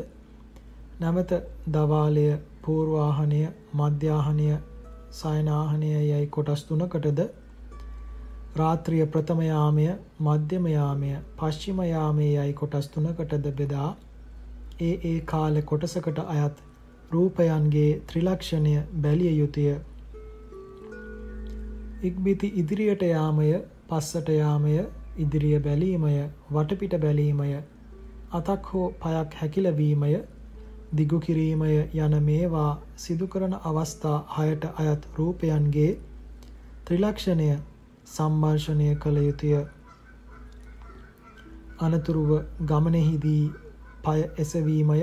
[1.00, 1.32] නැවත
[1.68, 2.26] දවාලය
[2.62, 3.40] පූර්වාහනය
[3.74, 4.50] මධ්‍යාහනය
[5.12, 7.22] සයනාහනය යයි කොටස් තුනකටද?
[8.56, 9.88] රාත්‍රිය ප්‍රථම යාමය
[10.20, 13.96] මධ්‍යම යාමය පශ්චිම යාමය යයි කොටස් තුනකටද බෙදා?
[14.82, 16.64] ඒ ඒ කාල කොටසකට අයත්
[17.12, 19.76] රූපයන්ගේ ත්‍රිලක්ෂණය බැලිය යුතුය.
[22.04, 23.54] ඉක්බිති ඉදිරියට යාමය
[23.92, 24.76] පස්සට යාමය
[25.18, 26.12] ඉදිරිය බැලීමය
[26.52, 27.50] වටපිට බැලීමය
[28.34, 30.12] අතක් හෝ පයක් හැකිලවීමය
[30.94, 35.92] දිගු කිරීමය යන මේවා සිදු කරන අවස්ථා හයට අයත් රූපයන්ගේ
[36.86, 37.50] ත්‍රිලක්ෂණය
[38.08, 39.60] සම්මර්ෂණය කළ යුතුය.
[41.80, 42.32] අනතුරුව
[42.66, 43.46] ගමනෙහිදී
[44.04, 44.98] පය එසවීමය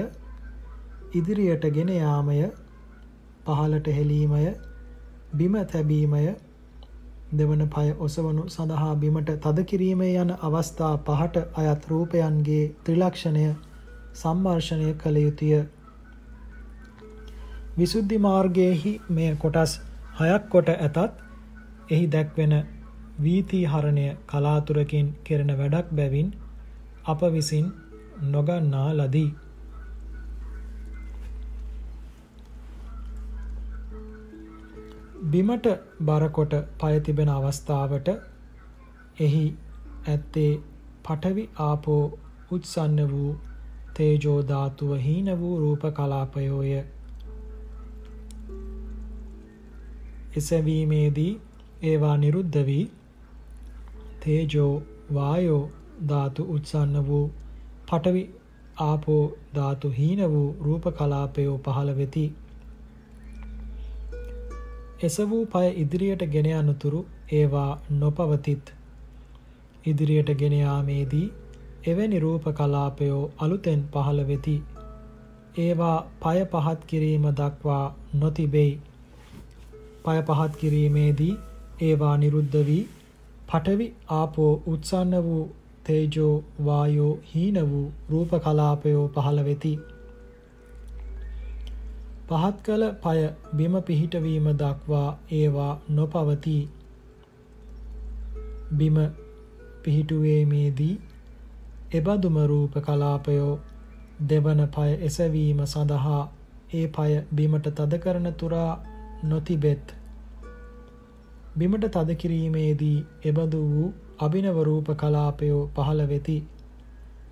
[1.13, 2.41] ඉදිරියට ගෙන යාමය
[3.47, 4.45] පහළට හෙලීමය
[5.35, 6.27] බිම තැබීමය
[7.33, 13.49] දෙවන පය ඔසවනු සඳහා බිමට තද කිරීමේ යන අවස්ථා පහට අයත් රූපයන්ගේ ත්‍රිලක්ෂණය
[14.15, 15.59] සම්මර්ෂණය කළ යුතුය.
[17.79, 19.75] විසුද්ධි මාර්ගයේහි මෙය කොටස්
[20.21, 20.99] හයක් කොට ඇතත්
[21.91, 22.55] එහි දැක්වෙන
[23.21, 26.33] වීති හරණය කලාතුරකින් කෙරෙන වැඩක් බැවින්
[27.07, 27.69] අප විසින්
[28.29, 29.31] නොගන්නා ලදී.
[35.27, 35.67] බිමට
[36.01, 38.09] බරකොට පය තිබෙන අවස්ථාවට
[39.21, 39.45] එහි
[40.09, 40.51] ඇත්තේ
[41.05, 42.03] පඨවි ආපෝ
[42.53, 43.33] උත්සන්න වූ
[43.95, 46.71] තේජෝ ධාතුව හීන වූ රූප කලාපයෝය.
[50.37, 51.33] එසවීමේදී
[51.83, 52.85] ඒවා නිරුද්ධ වී
[54.21, 54.73] තේජෝ
[55.15, 55.63] වායෝ
[56.09, 57.25] ධාතු උත්සන්න වූ
[57.89, 58.29] පඨවි
[58.81, 59.23] ආපෝ
[59.55, 62.25] ධාතු හීන වූ රූප කලාපයෝ පහළ වෙති.
[64.99, 67.01] එසවූ පය ඉදිරියට ගෙන යනතුරු
[67.33, 68.73] ඒවා නොපවතිත්.
[69.87, 71.27] ඉදිරියට ගෙන යාමේදී
[71.87, 74.55] එවැනි රූප කලාපයෝ අලුතෙන් පහළ වෙති.
[75.59, 77.85] ඒවා පය පහත් කිරීම දක්වා
[78.15, 78.73] නොතිබෙයි.
[80.05, 81.35] පය පහත් කිරීමේදී
[81.83, 82.83] ඒවා නිරුද්ධ වී
[83.49, 85.45] පඨවි ආපෝ උත්සන්න වූ
[85.85, 86.35] තේජෝ
[86.65, 89.73] වායෝ හීන වූ රූප කලාපයෝ පහළ වෙති.
[92.29, 93.21] පහත් කළ පය
[93.57, 96.63] බිම පිහිටවීම දක්වා ඒවා නොපවතී.
[98.73, 98.97] බිම
[99.83, 100.95] පිහිටුවීමේදී
[101.93, 103.55] එබඳුම රූප කලාපයෝ
[104.29, 106.23] දෙවන පය එසවීම සඳහා
[106.75, 108.73] ඒ පය බිමට තද කරන තුරා
[109.23, 109.95] නොතිබෙත්.
[111.59, 113.89] බිමට තද කිරීමේදී එබඳු වූ
[114.19, 116.39] අභිනව රූප කලාපයෝ පහළ වෙති.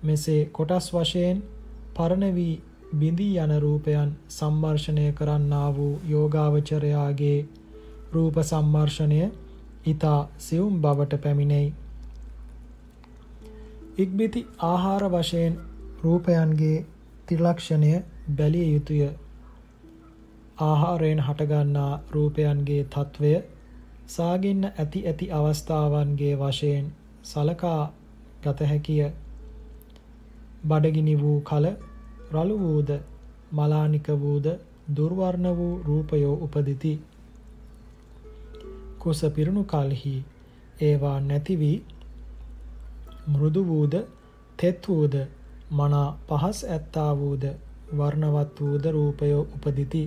[0.03, 1.37] මෙසේ කොටස් වශයෙන්
[1.95, 2.55] පරණ වී
[2.89, 7.47] බිඳී යන රූපයන් සම්මර්ෂණය කරන්නා වූ යෝගාවචරයාගේ
[8.13, 9.31] රූප සම්මර්ෂණය
[9.85, 11.73] ඊතා සියුම් බවට පැමිණෙයි.
[13.97, 15.57] ඉක්බිති ආහාර වශයෙන්
[16.03, 16.85] රූපයන්ගේ
[17.27, 17.91] ත්‍රිලක්ෂණය
[18.37, 19.09] බැලිය යුතුය.
[20.59, 23.33] ආහාරයෙන් හටගන්නා රූපයන්ගේ తත්වය
[24.07, 26.87] සාගින්න ඇති ඇති අවස්ථාවන්ගේ වශයෙන්
[27.23, 27.83] සලකා
[28.43, 29.11] ගත හැකිය.
[30.67, 31.65] බඩගිනි වූ කල
[32.31, 32.89] රළු වූද
[33.51, 34.47] මලානික වූද
[34.95, 36.93] දුර්වර්ණ වූ රූපයෝ උපදිති.
[38.99, 40.15] කුස පිරුණු කලෙහි
[40.81, 41.77] ඒවා නැති වී
[43.27, 43.93] මෘදු වූද
[44.57, 45.15] තෙත් වූද
[45.71, 47.43] මනා පහස් ඇත්තා වූද
[47.97, 50.03] වර්ණවත් වූද රූපයෝ උපදිති.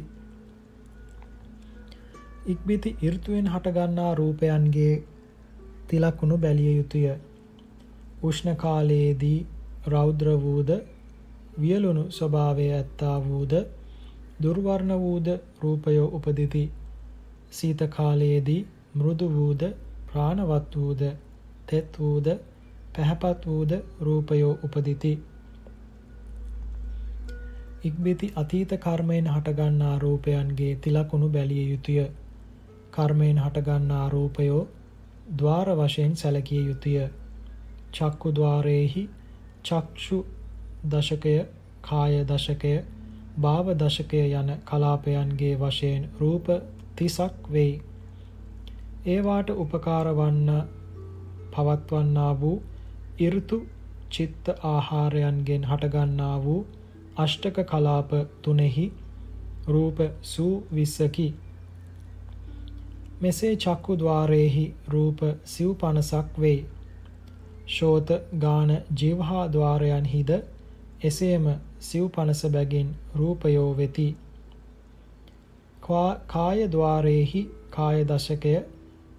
[2.47, 4.95] ඉක්බිති ඍතුවෙන් හටගන්නා රූපයන්ගේ
[5.89, 7.07] තිලකුණු බැලිය යුතුය.
[8.23, 9.47] උෂ්ණ කාලයේදී
[9.87, 10.71] රෞද්‍ර වූද
[11.61, 13.53] වියලුණු ස්වභාවය ඇත්තා වූද
[14.43, 15.27] දුර්වර්ණ වූද
[15.61, 16.65] රූපය උපදිති.
[17.51, 19.63] සීත කාලයේදී මෘදු වූද
[20.13, 21.03] ප්‍රාණවත් වූද
[21.67, 22.27] තෙත් වූද
[22.93, 25.13] පැහැපත් වූද රූපය උපදිති.
[27.85, 32.05] ඉක්බිති අතීත කර්මයෙන් හටගන්නා රූපයන්ගේ තිලකුණු බැලිය යුතුය.
[32.91, 34.69] කර්මයෙන් හටගන්නා රූපයෝ
[35.39, 37.09] ద్వාර වශයෙන් සැලකිය යුතුය.
[37.93, 39.09] චක්කු ద్వාරේහි
[39.65, 40.27] චක්ෂු
[40.85, 41.37] දශකය
[41.83, 42.75] කාය දශකය
[43.39, 46.49] භාව දශකය යන කලාපයන්ගේ වශයෙන් රූප
[46.97, 47.75] 30ක් වෙයි.
[49.07, 50.49] ඒවාට උපකාර වන්න
[51.53, 52.63] පවත්වන්නා වූ
[53.31, 53.59] ඍතු
[54.11, 56.67] චිත්ත ආහාරයන්ගෙන් හටගන්නා වූ
[57.17, 58.11] අෂ්ටක කලාප
[58.43, 58.87] තුනෙහි
[59.67, 61.29] රූප සූ විස්සකි.
[63.21, 66.65] මෙසේ චක්කු ద్వාරයේහි රූප සිව් පනසක් වෙයි.
[67.69, 68.09] ශෝත
[68.39, 70.31] ගාන ජීවහා ద్వාරයන්හිද
[71.01, 71.47] එසේම
[71.81, 74.09] සිව් පනස බැගින් රූපයෝ වෙති.
[76.29, 78.55] කාය ద్వාරේහි කාය දශකය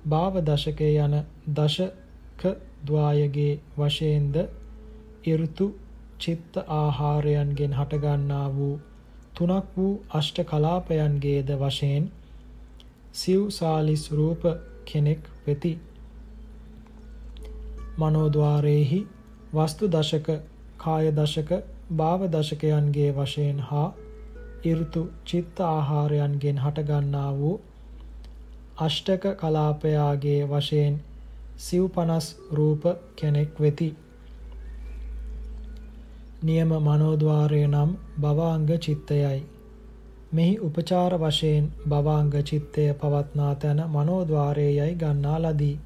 [0.05, 1.15] භාව දශකය යන
[1.51, 2.43] දශක
[2.85, 4.37] ద్వායගේ වශයෙන්ද
[5.35, 5.67] ඍතු
[6.19, 8.73] චිත්ත ආහාරයන්ගෙන් හටගන්නා වූ
[9.35, 12.05] තුනක් වූ අෂ්ට කලාපයන්ගේද වශයෙන්
[13.13, 14.43] සිව් සාලිස් රූප
[14.85, 15.73] කෙනෙක් වෙති.
[17.97, 18.99] මනෝද්වාරේහි
[19.53, 20.27] වස්තු දශක
[20.81, 21.51] කාය දශක
[21.95, 23.89] භාව දශකයන්ගේ වශයෙන් හා
[24.71, 27.55] ඍතු චිත්ත ආහාරයන්ගෙන් හටගන්නා වූ
[28.77, 30.95] අෂ්ටක කලාපයාගේ වශයෙන්
[31.57, 32.83] සිව් 50 රූප
[33.15, 33.89] කෙනෙක් වෙති.
[36.43, 37.91] නියම මනෝද්වාරය නම්
[38.21, 39.39] භවාංග චිත්තයයි.
[40.33, 45.79] මෙහි උපචාර වශයෙන් භවාංග චිත්තය පවත්නා තැන මනෝද්වාරයයි ගන්නා ලදී.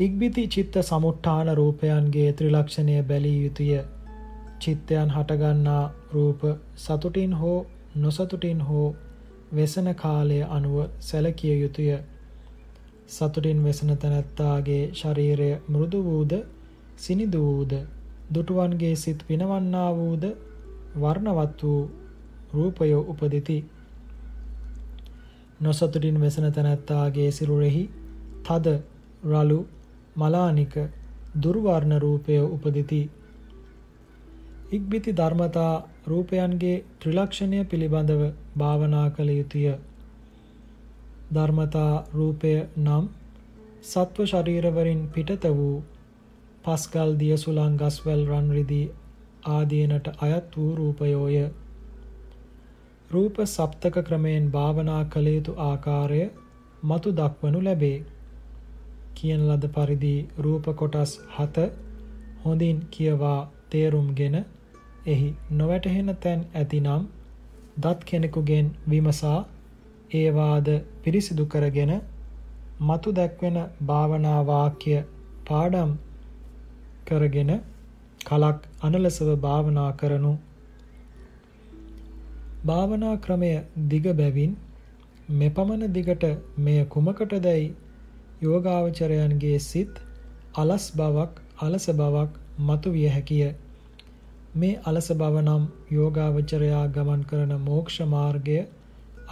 [0.00, 3.72] ඉක්බිති චිත්ත සමුට්ඨාන රූපයන්ගේ ත්‍රිලක්ෂණය බැලිය යුතුය.
[4.60, 5.82] චිත්තයන් හටගන්නා
[6.12, 6.40] රූප
[6.76, 7.58] සතුටින් හෝ
[7.96, 8.86] නොසතුටින් හෝ
[9.54, 11.90] වෙසන කාලය අනුව සැලකිය යුතුය.
[13.08, 16.32] සතුටින් වෙසන තැනැත්තාගේ ශරීරය මෘදු වූද
[16.96, 17.74] සිනිදු වූද
[18.34, 20.24] දුටුවන්ගේ සිත් පිනවන්නා වූද
[21.00, 21.90] වර්ණවත් වූ
[22.54, 23.58] රූපය උපදිති.
[25.60, 27.84] නොසතුටින් වෙසන තැනැත්තාගේ සිරුරෙහි
[28.42, 28.66] තද
[29.24, 29.60] රළු
[30.16, 30.74] මලානික
[31.36, 33.02] දුර්වර්ණ රූපය උපදිති.
[34.72, 35.74] ඉක්බිති ධර්මතා
[36.06, 38.22] රූපයන්ගේ ත්‍රිලක්ෂණය පිළිබඳව
[38.58, 39.64] භාවනා කළ යුතුය.
[41.34, 43.04] ධර්මතා රූපය නම්
[43.82, 45.76] සත්ව ශරීරවරින් පිටත වූ
[46.64, 48.86] පස්කල් දිය සුළං ගස්වැල් රන් රිදී
[49.48, 51.36] ආදීනට අයත් වූ රූපයෝය.
[53.10, 56.22] රූප සප්තක ක්‍රමයෙන් භාවනා කළ යුතු ආකාරය
[56.82, 57.98] මතු දක්වනු ලැබේ.
[59.20, 61.68] කියන ලද පරිදි රූප කොටස් 7
[62.44, 63.38] හොඳින් කියවා
[63.70, 64.36] තේරුම්ගෙන
[65.06, 67.08] එහි නොවැටහෙන තැන් ඇතිනම්
[67.78, 69.38] දත් කෙනෙකුගෙන් විමසා
[70.14, 70.68] ඒවාද
[71.02, 71.92] පිරිසිදු කරගෙන
[72.82, 74.94] මතු දැක්වෙන භාවනා වාක්‍ය
[75.48, 75.90] පාඩම්
[77.06, 77.52] කරගෙන
[78.20, 80.32] කලක් අනලසව භාවනා කරනු.
[82.66, 83.52] භාවනා ක්‍රමය
[83.88, 84.52] දිග බැවින්
[85.34, 86.24] මෙපමණ දිගට
[86.58, 87.64] මෙය කුමකටදයි
[88.42, 90.02] යෝගාවචරයන්ගේ සිත්
[90.54, 93.46] අලස් බවක් අලස බවක් මතු විය හැකිය
[94.56, 98.60] මේ අලස බව නම් යෝගාවචරයා ගමන් කරන මෝක්ෂ මාර්ගය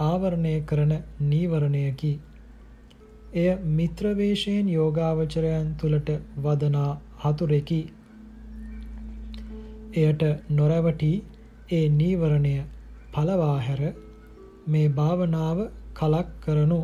[0.01, 2.11] ආවරණය කරන නීවරණයකි
[3.33, 7.81] එය මිත්‍ර වේශයෙන් යෝගාවචරයන් තුලට වදනා හතුරෙකි.
[9.95, 11.11] එයට නොරැවටි
[11.71, 12.55] ඒ නීවරණය
[13.13, 13.93] පළවා හැර
[14.67, 15.59] මේ භාවනාව
[15.93, 16.81] කලක් කරනු.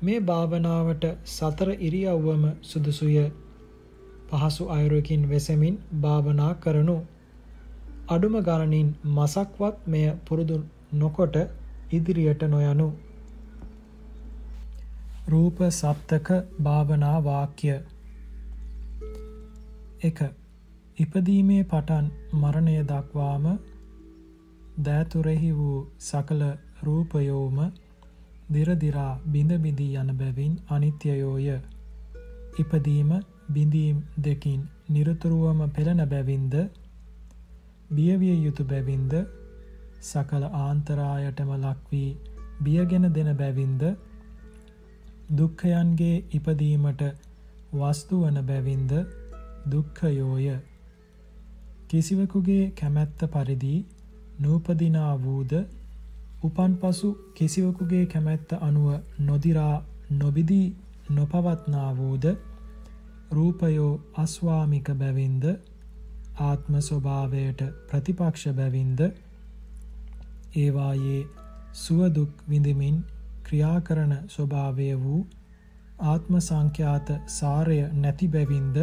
[0.00, 3.16] මේ භාවනාවට සතර ඉරියව්වම සුදුසුය.
[4.28, 6.96] පහසු අයුරකින් වෙසමින් භාවනා කරනු.
[8.08, 10.56] අඩුම ගණනින් මසක්වත් මෙය පුරුදු
[10.94, 11.36] නොකොට
[11.92, 12.88] ඉදිරියට නොයනු.
[15.28, 16.28] රූප සප්තක
[16.62, 17.72] භාවනා වාක්‍ය
[20.02, 20.30] 1.
[20.98, 22.06] ඉපදීමේ පටන්
[22.36, 23.44] මරණය දක්වාම
[24.80, 26.42] දෑතුරෙහි වූ සකල
[26.82, 27.58] රූපයෝම
[28.52, 31.48] දිරදිරා බිඳ බිඳී යන බැවින් අනිත්‍යයෝය.
[32.58, 33.10] ඉපදීම
[33.50, 36.54] බිඳීම් දෙකින් නිරතුරුවම පෙළෙන බැවින්ද?
[37.92, 39.14] බියවිය යුතු බැවින්ද?
[40.02, 42.16] සකල ආන්තරායටම ලක් වී
[42.62, 43.82] බියගෙන දෙන බැවින්ද?
[45.38, 47.02] දුක්ඛයන්ගේ ඉපදීමට
[47.74, 48.92] වස්තු වන බැවින්ද?
[49.70, 50.48] දුක්ඛයෝය.
[51.88, 53.84] කිසිවෙකුගේ කැමැත්ත පරිදි
[54.40, 55.77] නූපදිනා වූද?
[56.48, 59.76] උපන් පසු කිසිවෙකුගේ කැමැත්ත අනුව නොදිරා
[60.12, 60.66] නොබිදී
[61.10, 62.24] නොපවත්නා වූද
[63.30, 65.44] රූපයෝ අස්වාමික බැවින්ද?
[66.40, 67.60] ආත්ම ස්වභාවයට
[67.90, 69.00] ප්‍රතිපක්ෂ බැවින්ද?
[70.56, 71.26] ඒවායේ
[71.74, 73.04] සුවදුක් විඳමින්
[73.42, 75.26] ක්‍රියා කරන ස්වභාවය වූ
[76.04, 78.76] ආත්ම සංඛ්‍යාත සාරය නැති බැවින්ද?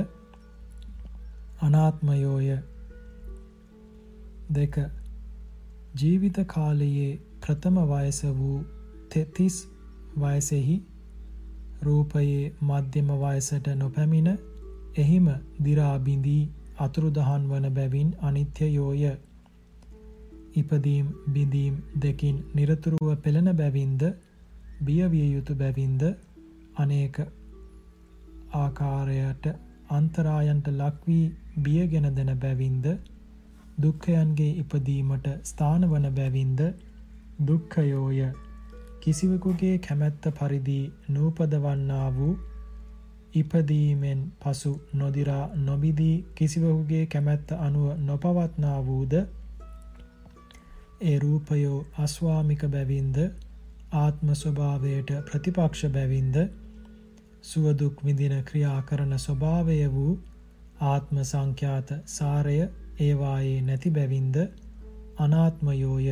[1.62, 2.58] අනාත්මයෝය.
[4.54, 4.76] දෙක.
[5.96, 7.12] ජීවිත කාලයේ
[7.46, 8.60] ප්‍රථම වයස වූ
[9.10, 9.56] තෙතිස්
[10.18, 10.76] වයසෙහි
[11.82, 14.30] රූපයේ මධ්‍යම වයසට නොපැමිණ
[14.98, 15.28] එහිම
[15.64, 16.44] දිරා බිඳී
[16.80, 19.04] අතුරුදහන් වන බැවින් අනිත්‍යයෝය.
[20.56, 24.04] ඉපදීම් බිඳීම් දෙකින් নিরතුරුව පෙළෙන බැවින්ද
[24.82, 26.04] බියවිය යුතු බැවින්ද
[26.78, 27.20] අනේක
[28.56, 29.46] ආකාරයට
[29.90, 31.26] අන්තරායන්ට ලක්වී
[31.60, 32.90] බියගෙන දෙන බැවින්ද
[33.82, 36.62] දුක්ඛයන්ගේ ඉපදීමට ස්ථානවන බැවින්ද
[37.40, 38.20] දුක්ඛයෝය.
[39.00, 40.80] කිසිවෙකුගේ කැමැත්ත පරිදි
[41.10, 42.34] නූපදවන්නා වූ
[43.34, 49.14] ඉපදීමෙන් පසු නොදිරා නොබිදී කිසිවකුගේ කැමැත්ත අනුව නොපවත්නා වූද?
[51.02, 53.18] ඒ රූපයෝ අස්වාමික බැවින්ද?
[53.92, 56.38] ආත්ම ස්වභාවයට ප්‍රතිපක්ෂ බැවින්ද?
[57.42, 60.14] සුවදුක් විඳින ක්‍රියා කරන ස්වභාවය වූ
[60.82, 62.56] ආත්ම සංඛ්‍යාත සාරය
[63.00, 64.38] ඒවායේ නැති බැවින්ද?
[65.18, 66.10] අනාත්මයෝය.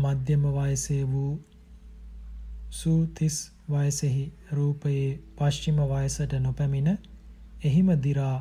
[0.00, 1.32] මධ්‍යම වයසේ වූ
[2.72, 3.36] සූතිස්
[3.68, 6.90] වයසෙහි රූපයේ පශ්චිම වයසට නොපැමිණ
[7.62, 8.36] එහිම දිරා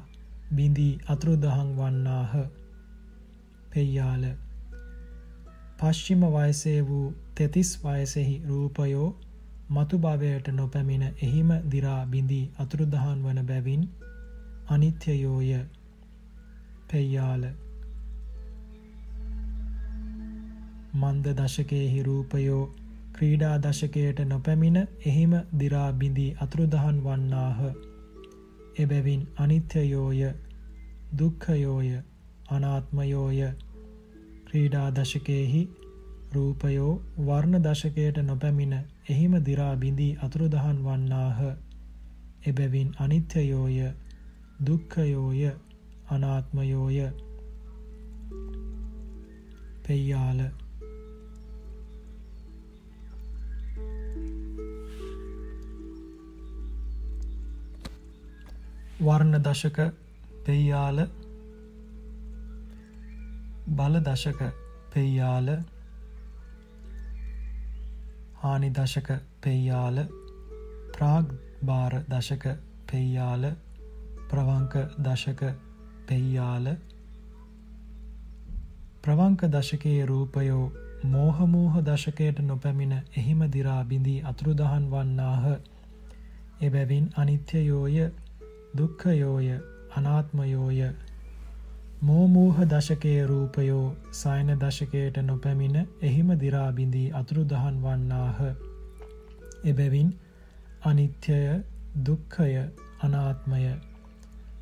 [0.52, 2.34] බිඳී අතුරුදහන් වන්නාහ.
[3.72, 4.23] පෙයාල
[5.80, 9.10] පශ්චිම වයසේ වූ තෙතිස් වයසෙහි රූපයෝ
[9.69, 13.84] මතු භවයට නොපැමිණ එහිම දිරා බිඳී අතුරුදහන් වන බැවින්
[14.68, 15.52] අනිත්‍යයෝය.
[16.90, 17.44] පෙයාල
[20.91, 22.61] මන්ද දශකයේහි රූපයෝ
[23.14, 27.60] ක්‍රීඩා දශකයට නොපැමිණ එහිම දිරා බිඳී අතුරුදහන් වන්නාහ.
[28.80, 30.22] එබැවින් අනිත්‍යයෝය
[31.20, 31.90] දුක්ඛයෝය
[32.49, 33.41] අනාත්මයෝය
[34.45, 35.61] ක්‍රීඩා දශකයේහි
[36.34, 38.74] රූපයෝ වර්ණ දශකයට නොපැමිණ
[39.10, 41.40] එහිම දිරා බිඳී අතුරුදහන් වන්නාහ.
[42.48, 43.78] එබැවින් අනිත්‍යයෝය
[44.66, 45.44] දුක්ඛයෝය
[46.10, 46.99] අනාත්මයෝය
[49.88, 50.41] පෙయ్యాල
[58.99, 59.80] වර්ණ දශක
[60.45, 61.03] පෙයාල
[63.73, 64.41] බල දශක
[64.93, 65.49] පෙයාල
[68.41, 69.09] හානි දශක
[69.41, 70.03] පෙයාල
[70.93, 72.45] ප්‍රාග් භාර දශක
[72.88, 73.49] පෙයාල
[74.30, 75.51] ප්‍රවංක දශක
[76.07, 76.76] පෙයාල
[79.03, 80.63] ප්‍රවංක දශකයේ රූපයෝ
[81.05, 85.45] මෝහමූහ දශකයට නොපැමිණ එහිම දිරා බිඳී අතුරුදහන් වන්නාහ.
[86.61, 88.09] එබැවින් අනිත්‍යයෝය.
[88.78, 89.50] දුක්ඛයෝය
[89.98, 90.82] අනාත්මයෝය
[92.02, 98.38] මෝමූහ දශකයේ රූපයෝ සයන දශකයට නොපැමිණ එහිම දිරා බිඳී අතුරුදහන් වන්නාහ.
[99.66, 100.12] එබැවින්
[100.86, 101.48] අනිත්‍යය
[102.06, 102.54] දුක්ඛය
[103.04, 103.64] අනාත්මය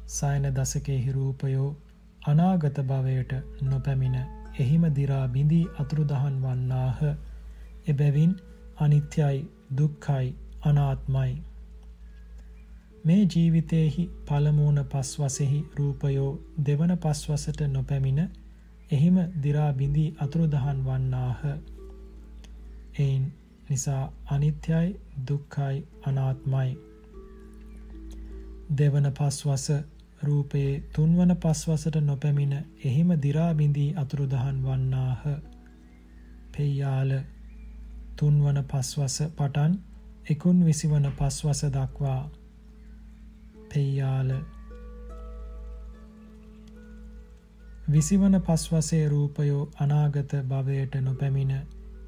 [0.08, 1.68] සයන දශකයේ රූපයෝ
[2.28, 4.18] අනාගත භවයට නොපැමිණ
[4.60, 7.14] එහිම දිරා බිඳී අතුරුදහන් වන්නාහ.
[7.88, 8.34] එබැවින්
[8.80, 9.38] අනිත්‍යයි
[9.78, 11.34] දුක්ඛයි අනාත්මයි.
[13.08, 16.30] මේ ජීවිතයෙහි පළමුවන පස්වසෙහි රූපයෝ
[16.66, 18.22] දෙවන පස්වසට නොපැමිණ
[18.92, 21.42] එහිම දිරා බිඳී අතුරුදහන් වන්නාහ.
[23.00, 23.26] එයින්
[23.70, 24.90] නිසා අනිත්‍යයි
[25.28, 26.72] දුක්ඛයි අනාත්මයි.
[28.78, 29.68] දෙවන පස්වස
[30.24, 32.56] රූපයේ තුන්වන පස්වසට නොපැමිණ
[32.86, 35.22] එහිම දිරා බිඳී අතුරුදහන් වන්නාහ.
[36.52, 37.12] පෙయ్యాල
[38.16, 39.80] තුන්වන පස්වස පටන්
[40.30, 42.22] එකුන් විසිවන පස්වස දක්වා
[43.70, 44.32] පෙయ్యాල
[47.90, 51.52] විසිවන පස්වසේ රූපයෝ අනාගත භවයට නොපැමිණ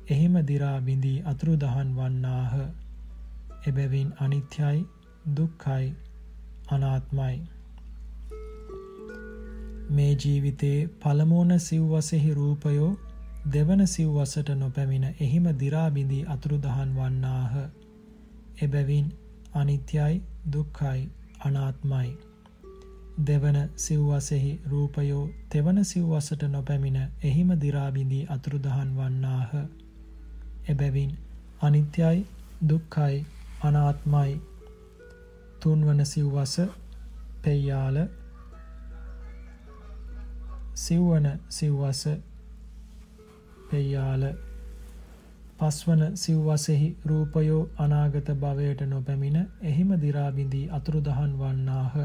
[0.09, 2.53] එහිම දිරා බිඳී අතුරුදහන් වන්නාහ.
[3.67, 4.79] එබැවින් අනිත්‍යයි
[5.35, 5.87] දුක්ඛයි
[6.69, 7.37] අනාත්මයි.
[9.91, 12.89] මේ ජීවිතේ පළමුවන සිව්වසෙහි රූපයෝ
[13.53, 17.63] දෙවන සිව්වසට නොපැමිණ එහිම දිරා බිඳී අතුරුදහන් වන්නාහ.
[18.61, 19.07] එබැවින්
[19.53, 20.21] අනිත්‍යයි
[20.53, 21.09] දුක්ඛයි
[21.39, 22.09] අනාත්මයි.
[23.25, 29.51] දෙවන සිව්වසෙහි රූපයෝ තෙවන සිව්වසට නොපැමිණ එහිම දිරාබිඳී අතුරුදහන් වන්නාහ.
[30.69, 31.11] එබැවින්
[31.61, 32.25] අනිත්‍යයි
[32.69, 33.25] දුක්කයි
[33.61, 34.41] අනාත්මයි
[35.59, 36.55] තුන්වන සිව්වස
[37.41, 37.97] පෙයාල
[40.75, 42.03] සිව්වන සිව්වස
[43.69, 44.23] පෙයාල
[45.59, 51.95] පස්වන සිව්වසෙහි රූපයෝ අනාගත භවයට නොපැමිණ එහිම දිරාබිඳී අතුරුදහන් වන්නාහ.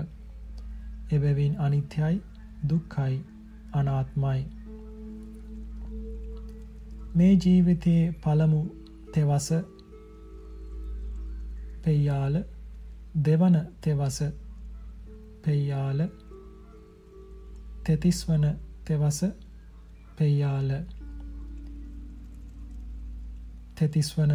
[1.12, 2.16] එබැවින් අනිත්‍යයි
[2.68, 3.18] දුක්ඛයි
[3.72, 4.40] අනාත්මයි.
[7.16, 8.60] මේ ජීවිතයේ පළමු
[9.14, 9.48] තෙවස
[11.84, 12.40] පෙයාල
[13.24, 14.18] දෙවන තෙවස
[15.44, 16.04] පෙයාල
[17.84, 18.50] තෙතිස්වන
[18.86, 19.20] තෙවස
[20.18, 20.70] පෙයාල
[23.76, 24.32] තෙතිස්වන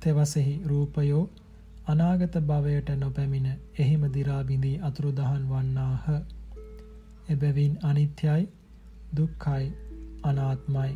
[0.00, 1.24] තෙවසෙහි රූපයෝ
[1.86, 3.48] අනාගත භවයට නොපැමිණ
[3.78, 6.06] එහිම දිරාබිඳී අතුරුදහන් වන්නාහ.
[7.30, 8.42] එබැවින් අනිත්‍යයි
[9.16, 9.66] දුක්ඛයි
[10.24, 10.92] අනාත්මයි.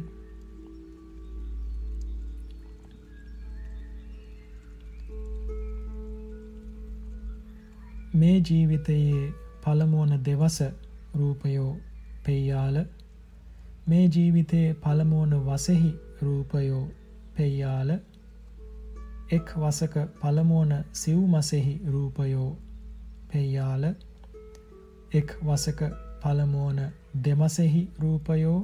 [8.15, 9.21] මේ ජීවිතයේ
[9.65, 10.59] පළමුවන දෙවස
[11.15, 11.73] රූපයෝ
[12.25, 12.81] පෙයාල
[13.89, 15.93] මේ ජීවිතයේ පළමුවන වසෙහි
[16.23, 16.83] රූපයෝ
[17.41, 17.91] පෙයියාල
[19.31, 22.49] එක් වසක පළමුවන සිව් මසෙහි රූපයෝ
[23.29, 23.85] පෙයාල
[25.13, 25.91] එක් වසක
[26.23, 26.81] පළමුවන
[27.25, 28.59] දෙමසෙහි රූපයෝ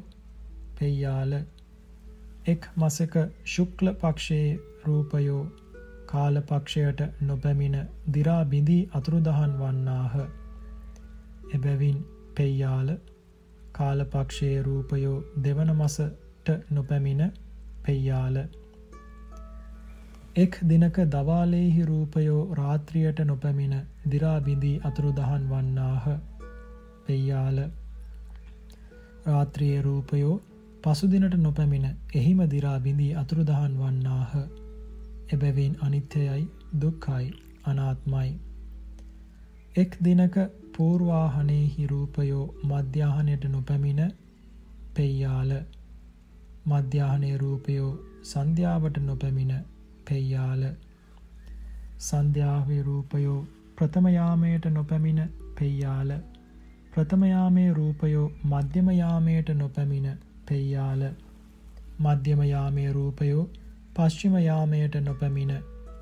[0.75, 1.33] පෙයාල
[2.47, 3.15] එක් මසක
[3.47, 4.51] ශුක්ල පක්ෂයේ
[4.85, 5.41] රූපයෝ
[6.07, 7.79] කාලපක්ෂයට නොපැමිණ
[8.15, 10.15] දිරා බිඳී අතුරුදහන් වන්නාහ.
[11.55, 11.99] එබැවින්
[12.37, 12.93] පෙයාල
[13.73, 17.27] කාලපක්ෂයේ රූපයෝ දෙවන මසට නොපැමිණ
[17.85, 18.37] පෙයාල
[20.37, 23.75] එක් දිනක දවාලේහි රූපයෝ රාත්‍රියට නොපැමිණ
[24.11, 26.05] දිරාබිඳී අතුරුදහන් වන්නාහ.
[27.07, 27.59] පෙයාල
[29.27, 30.35] රාත්‍රියේ රූපයෝ
[30.85, 34.35] පසුදිනට නොපැමිණ එහිම දිරාබිඳී අතුරුදහන් වන්නාහ.
[35.33, 36.43] එබැවින් අනිත්‍යයයි
[36.81, 37.31] දුක්කයි
[37.65, 38.33] අනාත්මයි.
[39.77, 40.37] එක් දිනක
[40.75, 44.13] පූර්වාහනේහි රූපයෝ මධ්‍යාහනයට නොපැමිණ
[44.95, 45.57] පෙයාල
[46.67, 47.91] මධ්‍යාහනය රූපයෝ
[48.25, 49.65] සන්ධ්‍යාවට නොපැමිණ
[50.09, 50.63] පෙයාල
[52.01, 53.41] සන්ධ්‍යාවේ රූපයෝ
[53.77, 55.23] ප්‍රථමයාමයට නොපැමිණ
[55.59, 56.11] පෙයාල
[56.93, 60.19] ප්‍රථමයාමේ රූපයෝ මධ්‍යමයාමයට නොපැමිණ
[60.49, 61.05] පෙයාල
[62.01, 63.45] මධ්‍යමයාමේ රූපයෝ
[63.95, 65.55] පශ්චිමයාමයට නොපැමිණ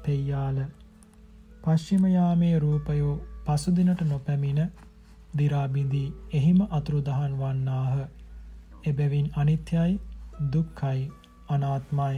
[0.04, 0.58] පෙයාල
[1.62, 3.14] පශ්චිමයාමේ රූපයෝ
[3.44, 4.60] පසුදිනට නොපැමිණ
[5.38, 6.08] දිරාබිඳී.
[6.32, 8.06] එහිම අතුරුදහන් වන්නාහ.
[8.86, 10.00] එබැවින් අනිත්‍යයි
[10.52, 11.00] දුක්කයි
[11.48, 12.16] අනාත්මයි.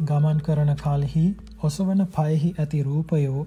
[0.00, 1.22] ගමන් කරන කල්හි
[1.62, 3.40] ඔසවන පයහි ඇති රූපයෝ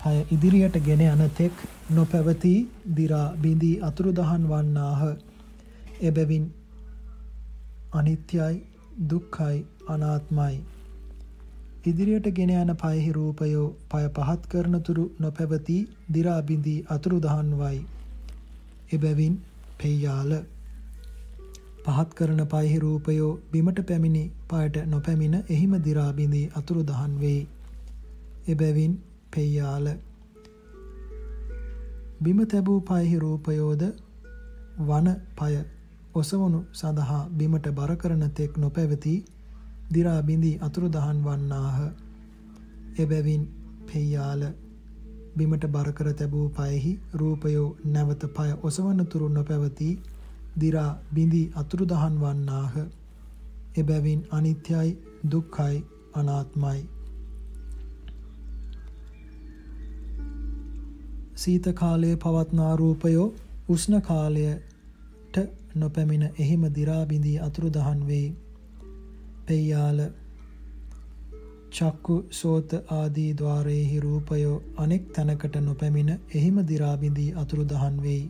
[0.00, 1.58] පය ඉදිරියට ගෙන යනතෙක්
[1.90, 2.52] නොපැවති
[2.94, 5.02] දිරා බිඳී අතුරුදහන් වන්නාහ.
[6.02, 6.46] එබැවින්
[7.92, 8.54] අනිත්‍යයි
[9.10, 9.58] දුක්කයි
[9.88, 10.56] අනාත්මයි.
[11.84, 15.78] ඉදිරියට ගෙන යන පයහි රූපයෝ පය පහත් කරනතුරු නොපැවති
[16.12, 17.80] දිරාබිඳී අතුරුදහන් වයි.
[18.92, 19.34] එබැවින්
[19.78, 20.32] පෙයාල.
[21.88, 27.40] පහත් කරන පයිහි රූපයෝ බිමට පැමිණි පායට නොපැමිණ එහිම දිරාබිඳී අතුරු දහන් වෙයි.
[28.48, 28.94] එබැවින්
[29.32, 29.86] පෙයාල.
[32.20, 33.84] බිම තැබූ පයිහි රූපයෝද
[34.82, 35.08] වන
[35.38, 35.54] පය
[36.14, 39.14] ඔසවනු සඳහා බිමට බර කරන තෙක් නොපැවති
[39.92, 41.78] දිරාබිඳී අතුරු දහන් වන්නාහ.
[42.98, 43.48] එබැවින්
[43.86, 44.44] පෙයාල
[45.36, 50.07] බිමට බර කර තැබූ පයෙහි රූපයෝ නැවත පය ඔසවනතුරු නොපැවතිී
[50.60, 52.74] දිරා බිඳි අතුරුදහන් වන්නාහ.
[53.76, 54.88] එබැවින් අනිත්‍යයි
[55.32, 56.80] දුක්ඛයි අනාත්මයි.
[61.36, 63.26] සීත කාලයේ පවත්නා රූපයෝ
[63.68, 65.36] උෂ්ණ කාලයට
[65.74, 68.28] නොපැමිණ එහිම දිරා බිඳී අතුරු දහන් වෙයි.
[69.46, 70.00] පෙය්‍යාල
[71.70, 78.24] චක්කු සෝත ආදී ద్వාරයේහි රූපයෝ අනෙක් තැනකට නොපැමිණ එහිම දිරා බිඳී අතුරු දහන් වෙයි.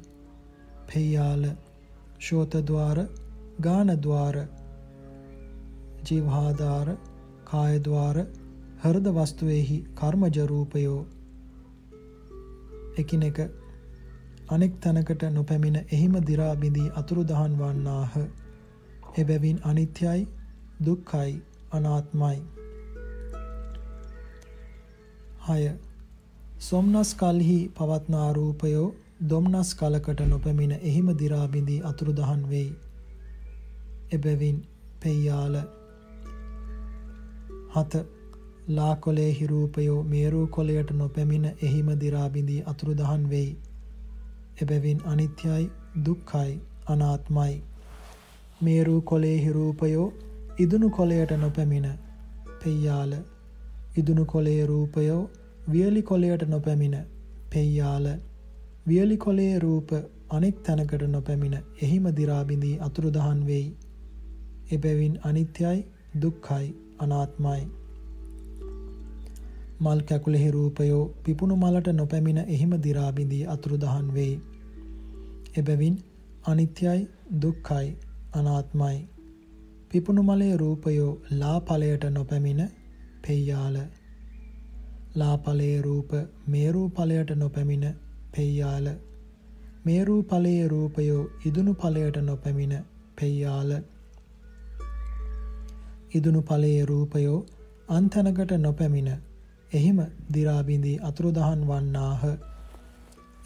[0.88, 1.44] පෙය්‍යාල
[2.18, 2.98] ශෝතද්වාර
[3.60, 4.36] ගානද්වාර
[6.04, 6.88] ජීවහාධාර
[7.44, 8.18] කායද්වාර
[8.84, 11.06] හෘද වස්තුවේහි කර්මජ රූපයෝ
[12.98, 13.38] එකිනෙක
[14.48, 18.12] අනෙක් තැනකට නොපැමිණ එහිම දි รา බිඳී අතුරුදහන් වන්නාහ.
[19.18, 20.28] එබැවින් අනිත්‍යයි,
[20.86, 21.42] දුක්ඛයි,
[21.72, 22.38] අනාත්මයි.
[25.48, 25.74] 6.
[26.60, 28.86] සොම්නස් කල්හි පවත්නා රූපයෝ
[29.20, 32.68] දොම්නස් කලකට නොපැමිණ එහිම දිරාබිඳී අතුරුදහන් වෙයි.
[34.12, 34.60] එබැවින්
[35.00, 35.56] පෙයාල
[37.74, 38.02] හත
[38.68, 43.56] ලාකොලේහි රූපයෝ මේරූ කොලයට නොපැමිණ එහිම දිරාබිඳී අතුරුදහන් වෙයි.
[44.62, 45.70] එබැවින් අනිත්‍යයි
[46.04, 46.54] දුක්ඛයි
[46.86, 47.62] අනාත්මයි.
[48.62, 50.12] මේරූ කොලේහි රූපයෝ
[50.58, 51.90] ඉදුණු කොලයට නොපැමිණ
[52.64, 53.18] පෙයාල
[53.96, 55.20] ඉදුණු කොලේ රූපයෝ
[55.72, 56.98] වියලි කොලයට නොපැමිණ
[57.50, 58.08] පෙයාල
[58.88, 59.90] වියලි කොලේ රූප
[60.30, 63.66] අනිත් තැනකට නොපැමිණ එහිම දිරාබිඳී අතුරුදහන් වෙයි.
[64.72, 65.84] එබැවින් අනිත්‍යයි
[66.22, 67.62] දුක්හයි අනාත්මයි.
[69.80, 74.40] මල් කැකුලෙහි රූපයෝ පිපුණු මලට නොපැමිණ එහිම දිරාබිඳී අතුරුදහන් වෙයි.
[75.56, 75.98] එබැවින්
[76.46, 77.08] අනිත්‍යයි
[77.42, 77.96] දුක්හයි
[78.34, 78.98] අනාත්මයි.
[79.90, 82.68] පිපුණු මලේ රූපයෝ ලාඵලයට නොපැමිණ
[83.26, 83.76] පෙයාල.
[85.16, 86.10] ලාඵලයේ රූප
[86.48, 87.86] මේරූ ඵලයට නොපැමිණ
[88.38, 88.88] පෙයාල
[89.84, 92.74] මේරූ ඵලයේ රූපයෝ ඉදුණු ඵලයට නොපැමිණ
[93.20, 93.70] පෙයාල
[96.14, 97.46] ඉදුණු ඵලයේ රූපයෝ
[97.88, 99.10] අන්තනකට නොපැමිණ.
[99.72, 100.00] එහිම
[100.34, 102.22] දි รา බිඳී අතුරුදහන් වන්නාහ.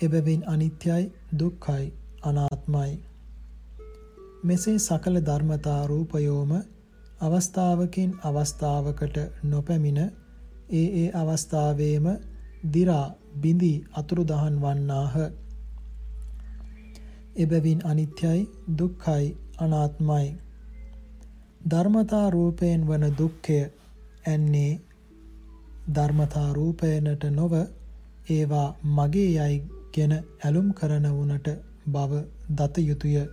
[0.03, 1.93] එබැවින් අනිත්‍යයි දුක්ඛයි
[2.23, 3.05] අනාත්මයි.
[4.45, 6.53] මෙසේ සකල ධර්මතා රූපයෝම
[7.21, 9.99] අවස්ථාවකින් අවස්ථාවකට නොපැමිණ
[10.71, 12.07] ඒ ඒ අවස්ථාවේම
[12.73, 15.31] දිරා รา බිඳී අතුරුදහන් වන්නාහ.
[17.37, 18.49] එබැවින් අනිත්‍යයි
[18.79, 20.37] දුක්ඛයි අනාත්මයි.
[21.71, 23.73] ධර්මතා රූපයෙන් වන දුක්ඛය
[24.27, 24.81] ඇන්නේ
[25.95, 27.53] ධර්මතා රූපයනට නොව
[28.31, 31.49] ඒවා මගේ යයි ගෙන ඇලුම් කරන වුනට
[31.87, 32.25] බව
[32.57, 33.29] දත යුතුය.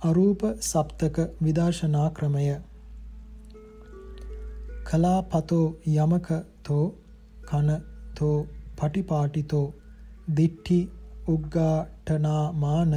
[0.00, 2.54] අරූප සප්තක විදර්ශනා ක්‍රමය
[4.84, 6.94] කලාපතෝ යමකතෝ
[8.20, 8.48] කනතෝ
[8.78, 9.66] පටිපාටිතෝ
[10.36, 10.78] දිට්ඨි
[11.28, 12.94] උග්ගාඨනාමාන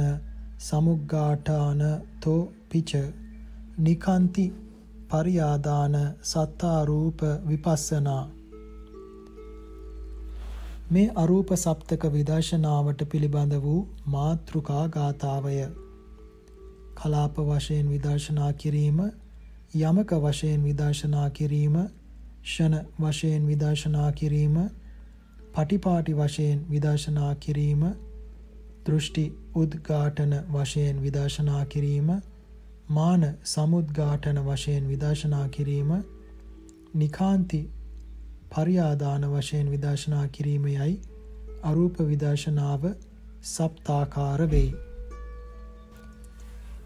[0.58, 2.40] සමුග්ගාඨානතෝ
[2.70, 2.92] පිච
[3.78, 4.44] නිකාන්ති
[5.10, 8.24] පරියාදාන සත්තාරූප විපස්සනා.
[10.90, 15.56] මේ අරූප සප්තක විදර්ශනාවට පිළිබඳ වූ මාතෘකා ගාථාවය.
[16.94, 18.98] කලාප වශයෙන් විදර්ශනා කිරීම
[19.82, 21.76] යමක වශයෙන් විදර්ශනා කිරීම
[22.44, 24.56] ෂණ වශයෙන් විදර්ශනා කිරීම
[25.54, 27.82] පටිපාටි වශයෙන් විදර්ශනා කිරීම
[28.86, 29.24] දෘෂ්ටි
[29.54, 32.08] උද්ඝාටන වශයෙන් විදර්ශනා කිරීම
[32.88, 35.92] මාන සමුද්ඝාටන වශයෙන් විදර්ශනා කිරීම
[36.94, 37.60] නිකාන්ති
[38.54, 41.00] පරියාදාන වශයෙන් විදර්ශනා කිරීම යයි
[41.62, 42.90] අරූප විදර්ශනාව
[43.44, 44.74] සප්තාකාර වෙයි.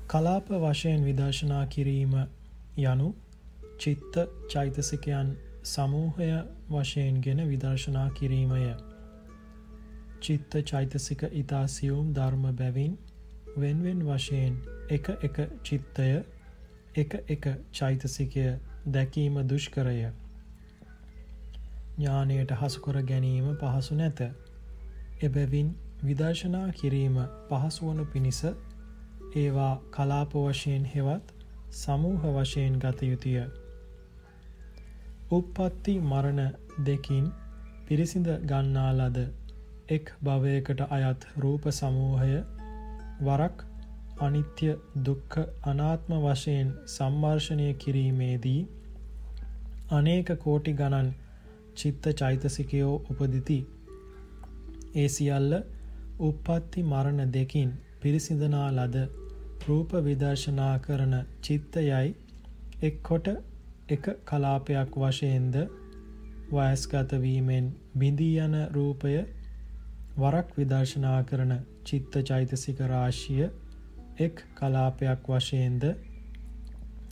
[0.08, 2.14] කලාප වශයෙන් විදර්ශනා කිරීම
[2.78, 3.08] යනු
[3.78, 4.14] චිත්ත
[4.52, 5.36] චෛතසිකයන්
[5.68, 6.30] සමූහය
[6.70, 8.74] වශයෙන්ගෙන විදර්ශනා කිරීමය.
[10.20, 12.94] චිත්ත චෛතසික ඊතා සියුම් ධර්ම බැවින්
[13.56, 14.56] වෙන්වෙන් වශයෙන්
[14.90, 16.08] එක එක චිත්තය
[16.96, 18.46] එක එක චෛතසිකය
[18.88, 19.98] දැකීම දුෂ්කරය.
[21.96, 24.20] ඥානයට හසුකර ගැනීම පහසු නැත.
[25.22, 25.70] එබැවින්
[26.02, 27.16] විදර්ශනා කිරීම
[27.48, 28.42] පහසු වනු පිණිස
[29.36, 31.32] ඒවා කලාප වශයෙන් හෙවත්
[31.72, 33.67] සමූහ වශයෙන් ගත යුතුය.
[35.30, 36.40] උප්පත්ති මරණ
[36.84, 37.24] දෙකින්
[37.86, 39.18] පිරිසිඳ ගන්නා ලද
[39.88, 42.38] එක් භවයකට අයත් රූප සමූහය
[43.20, 43.64] වරක්
[44.20, 44.68] අනිත්‍ය
[45.04, 45.36] දුක්ඛ
[45.66, 48.60] අනාත්ම වශයෙන් සම්මර්ෂණය කිරීමේදී
[49.90, 51.10] අනේක කෝටි ගණන්
[51.74, 53.58] චිත්ත චෛතසිකයෝ උපදිති.
[54.94, 55.52] ඒ සියල්ල
[56.20, 58.96] උප්පත්ති මරණ දෙකින් පිරිසිඳනා ලද
[59.68, 62.08] රූප විදර්ශනා කරන චිත්තයයි
[62.82, 63.28] එක්කොට
[63.88, 65.54] එක කලාපයක් වශයෙන්ද
[66.50, 69.14] වයස්ගත වීමෙන් බිඳී යන රූපය
[70.16, 71.54] වරක් විදර්ශනා කරන
[71.84, 73.48] චිත්ත චෛතසික රාශිය
[74.18, 75.88] එක් කලාපයක් වශයෙන්ද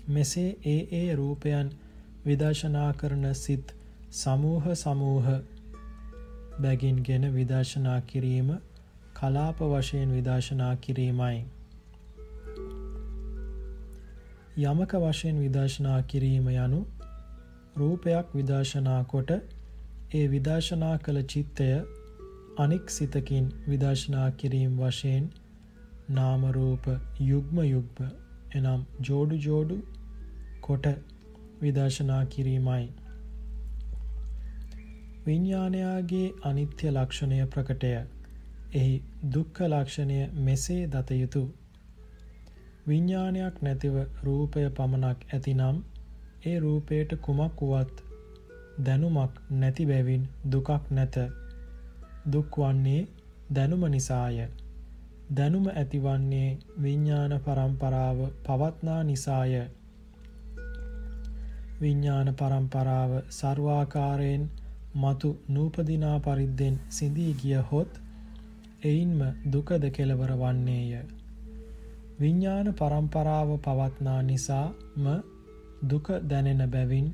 [0.08, 1.72] මෙසේ ඒ ඒ රූපයන්
[2.26, 3.74] විදර්ශනා කරන සිත්
[4.12, 5.26] සමූහ සමූහ
[6.60, 8.48] බැගින්ගෙන විදර්ශනා කිරීම
[9.14, 11.38] කලාප වශයෙන් විදර්ශනා කිරීමයි.
[14.56, 16.78] යමක වශයෙන් විදර්ශනා කිරීම යනු
[17.76, 19.30] රූපයක් විදර්ශනා කොට
[20.12, 21.66] ඒ විදර්ශනා කළ චිත්තය
[22.58, 25.26] අනික් සිතකින් විදර්ශනා කිරීම වශයෙන්
[26.10, 26.88] නාම රූප
[27.22, 28.00] යුග්ම යුග්ම
[28.54, 29.76] එනම් ජෝඩු ජෝඩු
[30.60, 30.88] කොට
[31.62, 32.88] විදර්ශනා කිරීමයි.
[35.26, 37.92] විඤ්ඥානයාගේ අනිත්‍ය ලක්ෂණය ප්‍රකටය.
[38.74, 38.94] එහි
[39.30, 41.46] දුක්ඛ ලක්ෂණය මෙසේ දත යුතු
[42.86, 45.76] විඤ්ඥානයක් නැතිව රූපය පමණක් ඇතිනම්
[46.46, 47.94] ඒ රූපයට කුමක් වුවත්
[48.78, 51.16] දැනුමක් නැති බැවින් දුකක් නැත.
[52.32, 53.08] දුක් වන්නේ
[53.50, 54.36] දැනුම නිසාය.
[55.36, 59.54] දැනුම ඇතිවන්නේ විඤ්ඥාන පරම්පරාව පවත්නා නිසාය.
[61.80, 64.48] විඤ්ඥාන පරම්පරාව සර්වාකාරයෙන්
[64.94, 68.00] මතු නූපදිනා පරිද්දෙන් සිඳී ගිය හොත්
[68.84, 69.20] එයින්ම
[69.52, 71.15] දුකද කෙලවර වන්නේය.
[72.18, 75.06] විඤ්ඥාන පරම්පරාව පවත්නා නිසාම
[75.82, 77.08] දුක දැනෙන බැවින්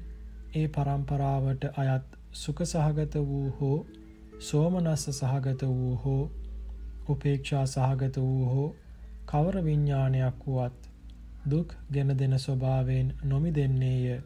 [0.54, 3.78] ඒ පරම්පරාවට අයත් සුක සහගත වූ හෝ
[4.40, 6.22] සෝමනස්ස සහගත වූ හෝ
[7.08, 8.68] උපේක්ෂා සහගත වූ හෝ
[9.26, 10.88] කවර විඤ්ඥානයක් වුවත්
[11.46, 14.20] දුක් ගෙන දෙන ස්වභාවයෙන් නොමි දෙන්නේය.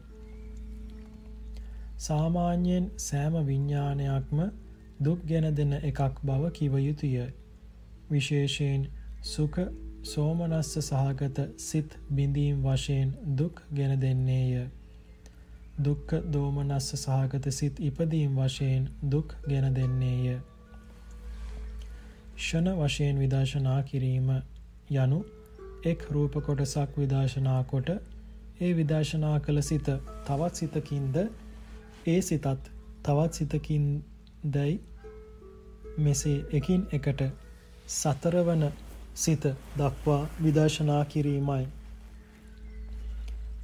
[1.97, 4.39] සාමාන්‍යයෙන් සෑම විඤ්ඥානයක්ම
[4.99, 7.17] දුක් ගෙන දෙන එකක් බව කිව යුතුය.
[8.11, 8.87] විශේෂයෙන්
[9.23, 9.55] සුක
[10.07, 14.67] සෝමනස්ස සහගත සිත් බිඳීම් වශයෙන් දුක් ගෙන දෙන්නේය.
[15.79, 20.37] දුක්ඛ දෝමනස්ස සහගත සිත් ඉපදීම් වශයෙන් දුක් ගෙන දෙන්නේය.
[22.37, 24.29] ෂණ වශයෙන් විදර්ශනා කිරීම
[24.95, 25.19] යනු
[25.85, 27.89] එක් රූප කොටසක් විදර්ශනා කොට
[28.59, 29.89] ඒ විදර්ශනා කළ සිත
[30.27, 31.17] තවත් සිතකින්ද
[32.07, 32.47] ඒ සිතත්
[33.03, 33.87] තවත් සිතකින්
[34.47, 34.75] දැයි
[35.99, 37.23] මෙසේ එකින් එකට
[37.93, 38.69] සතරවන
[39.17, 39.43] සිත
[39.77, 41.65] දක්වා විදර්ශනා කිරීමයි.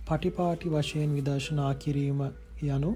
[0.08, 2.22] පටිපාටි වශයෙන් විදර්ශනා කිරීම
[2.68, 2.92] යනු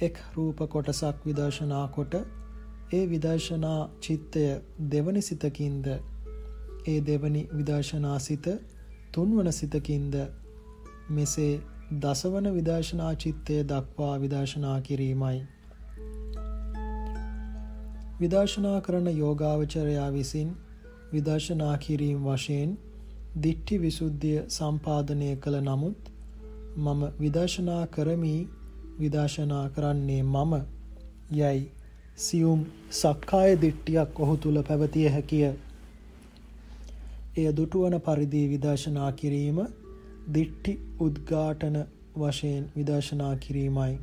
[0.00, 2.14] එක් රූප කොටසක් විදර්ශනා කොට
[2.92, 4.46] ඒ විදර්ශනා චිත්තය
[4.90, 5.86] දෙවනි සිතකින්ද
[6.86, 8.46] ඒ දෙවනි විදර්ශනා සිත
[9.12, 10.14] තුන්වන සිතකින්ද
[11.10, 11.54] මෙසේ
[12.00, 15.38] දසවන විදර්ශනා චිත්තය දක්වා විදර්ශනා කිරීමයි.
[18.20, 20.56] විදර්ශනා කරන යෝගාවචරයා විසින්
[21.12, 22.76] විදර්ශනා කිරීම වශයෙන්
[23.38, 26.10] දිට්ඨි විසුද්ධිය සම්පාදනය කළ නමුත්
[26.78, 28.34] මම විදර්ශනා කරමි
[28.98, 30.54] විදර්ශනා කරන්නේ මම
[31.32, 31.60] යයි
[32.18, 32.60] සියුම්
[32.92, 35.48] සක්කාය දිට්ඨියක් ඔහු තුල පැවතිය හැකිය.
[37.36, 39.58] එය දුටුවන පරිදි විදර්ශනා කිරීම
[40.32, 41.76] දිට්ඨි උද්ඝාටන
[42.16, 43.98] වශයෙන් විදර්ශනා කිරීමයි.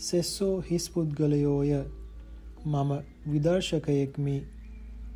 [0.00, 1.72] සෙස්සෝ හිස් පුද්ගලයෝය
[2.66, 2.90] මම
[3.28, 4.36] විදර්ශකයෙක්මි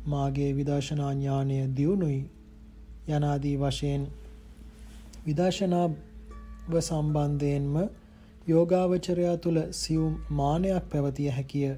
[0.05, 2.21] මාගේ විදර්ශනා ඥානය දියුණුයි
[3.09, 4.03] යනාදී වශයෙන්
[5.25, 5.91] විදර්ශනාව
[6.79, 7.75] සම්බන්ධයෙන්ම
[8.47, 11.71] යෝගාවචරයා තුළ සියුම් මානයක් පැවතිය හැකිය.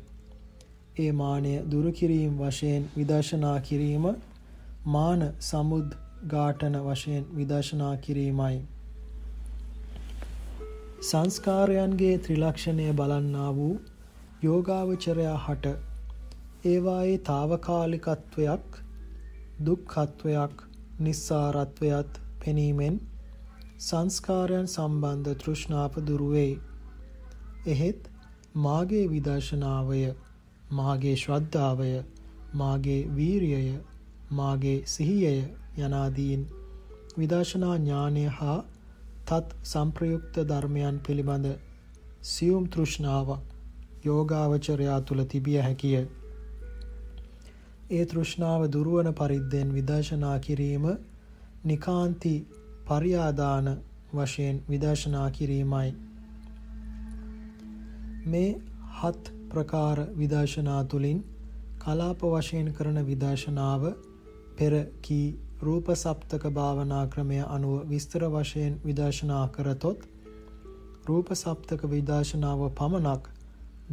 [1.00, 4.08] ඒ මානය දුරු කිරීම වශයෙන් විදර්ශනා කිරීම
[4.88, 5.96] මාන සමුද්
[6.28, 8.58] ඝාටන වශයෙන් විදර්ශනා කිරීමයි.
[11.02, 13.76] සංස්කාරයන්ගේ ත්‍රිලක්ෂණය බලන්නා වූ
[14.44, 15.87] යෝගාවචරයා හට
[16.66, 18.78] ඒවායේ తాවකාලිකත්වයක්
[19.66, 20.56] දුක්ඛත්වයක්
[21.00, 23.00] නිස්සාරත්වයත් පෙනීමෙන්
[23.80, 26.54] සංස්කාරයන් සම්බන්ධ තෘෂ්ණාව දුරු වෙයි.
[27.66, 28.10] එහෙත්
[28.56, 30.02] මාගේ විදර්ශනාවය
[30.72, 31.92] මාගේ ශ්‍රද්ධාවය
[32.54, 33.76] මාගේ වීරියය
[34.32, 35.44] මාගේ සිහියය
[35.78, 36.48] යනාදීන්
[37.18, 38.60] විදර්ශනා ඥානය හා
[39.26, 41.48] තත් සංප්‍රයුක්ත ධර්මයන් පිළිබඳ
[42.24, 46.06] සියුම් තෘෂ්ණාවක් යෝගාවචරයා තුල තිබිය හැකිය.
[47.90, 50.86] ඒ තෘෂ්ණාව දුරවන පරිද්දෙන් විදර්ශනා කිරීම
[51.64, 52.34] නිකාන්ති
[52.88, 53.70] පරියාදාන
[54.14, 55.96] වශයෙන් විදර්ශනා කිරීමයි.
[58.26, 58.50] මේ
[58.98, 61.24] හත් ප්‍රකාර විදර්ශනා තුළින්
[61.80, 63.88] කලාප වශයෙන් කරන විදර්ශනාව
[64.58, 65.28] පෙර කී
[65.62, 70.08] රූප සප්තක භාවනා ක්‍රමය අනුව විස්තර වශයෙන් විදර්ශනා කරතොත්
[71.06, 73.36] රූප සප්තක විදර්ශනාව පමණක්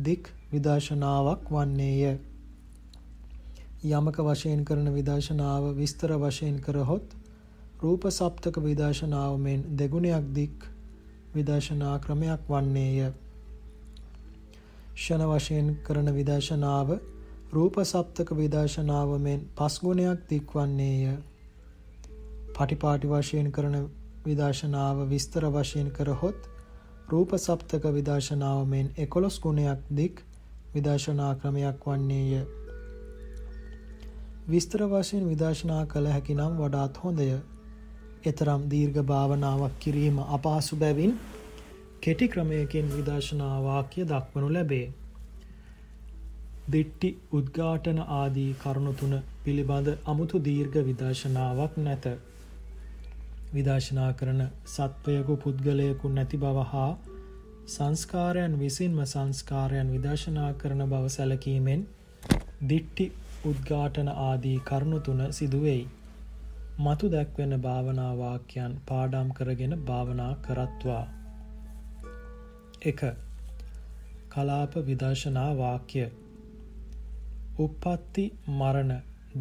[0.04, 2.33] දික් විදර්ශනාවක් වන්නේය.
[3.84, 7.16] යමක වශයෙන් කරන විදර්ශනාව විස්තර වශයෙන් කරහොත්
[7.78, 10.64] රූප සප්තක විදර්ශනාව මෙන් දෙගුණයක් දික්
[11.34, 13.12] විදර්ශනා ක්‍රමයක් වන්නේය.
[14.94, 16.94] ෂණ වශයෙන් කරන විදර්ශනාව
[17.52, 21.18] රූප සප්තක විදර්ශනාව මෙන් පස් ගුණයක් දික්වන්නේය.
[22.54, 23.78] පටිපාටි වශයෙන් කරන
[24.24, 26.50] විදර්ශනාව විස්තර වශයෙන් කරහොත්
[27.08, 30.24] රූප සප්තක විදර්ශනාව මෙන් 11 ගුණයක් දික්
[30.74, 32.63] විදර්ශනා ක්‍රමයක් වන්නේය.
[34.46, 37.28] විස්තර වශයෙන් විදර්ශනා කළ හැකි නම් වඩාත් හොඳය.
[38.24, 41.14] එතරම් දීර්ඝ භාවනාවක් කිරීම අපහසු බැවින්
[42.02, 44.86] කෙටි ක්‍රමයකින් විදර්ශනා වාක්‍ය දක්වනු ලැබේ.
[46.70, 52.04] දිට්ටි උද්ඝාටන ආදී කරුණු තුන පිළිබඳ අමුතු දීර්ඝ විදර්ශනාවක් නැත.
[53.54, 56.92] විදර්ශනා කරන සත්වයකු පුද්ගලයකු නැති බව හා
[57.68, 61.90] සංස්කාරයන් විසින්ම සංස්කාරයන් විදර්ශනා කරන බව සැලකීමෙන්
[62.68, 63.12] දිට්ටි
[63.44, 65.82] උද්ඝාටන ආදී කරුණු තුන සිදුවෙයි.
[66.78, 71.04] මතු දැක්වෙන භාවනා වාක්‍යයන් පාඩම් කරගෙන භාවනා කරත්වා.
[72.84, 73.10] 1.
[74.28, 76.04] කලාප විදර්ශනා වාක්‍ය
[77.58, 78.92] උප්පත්ති මරණ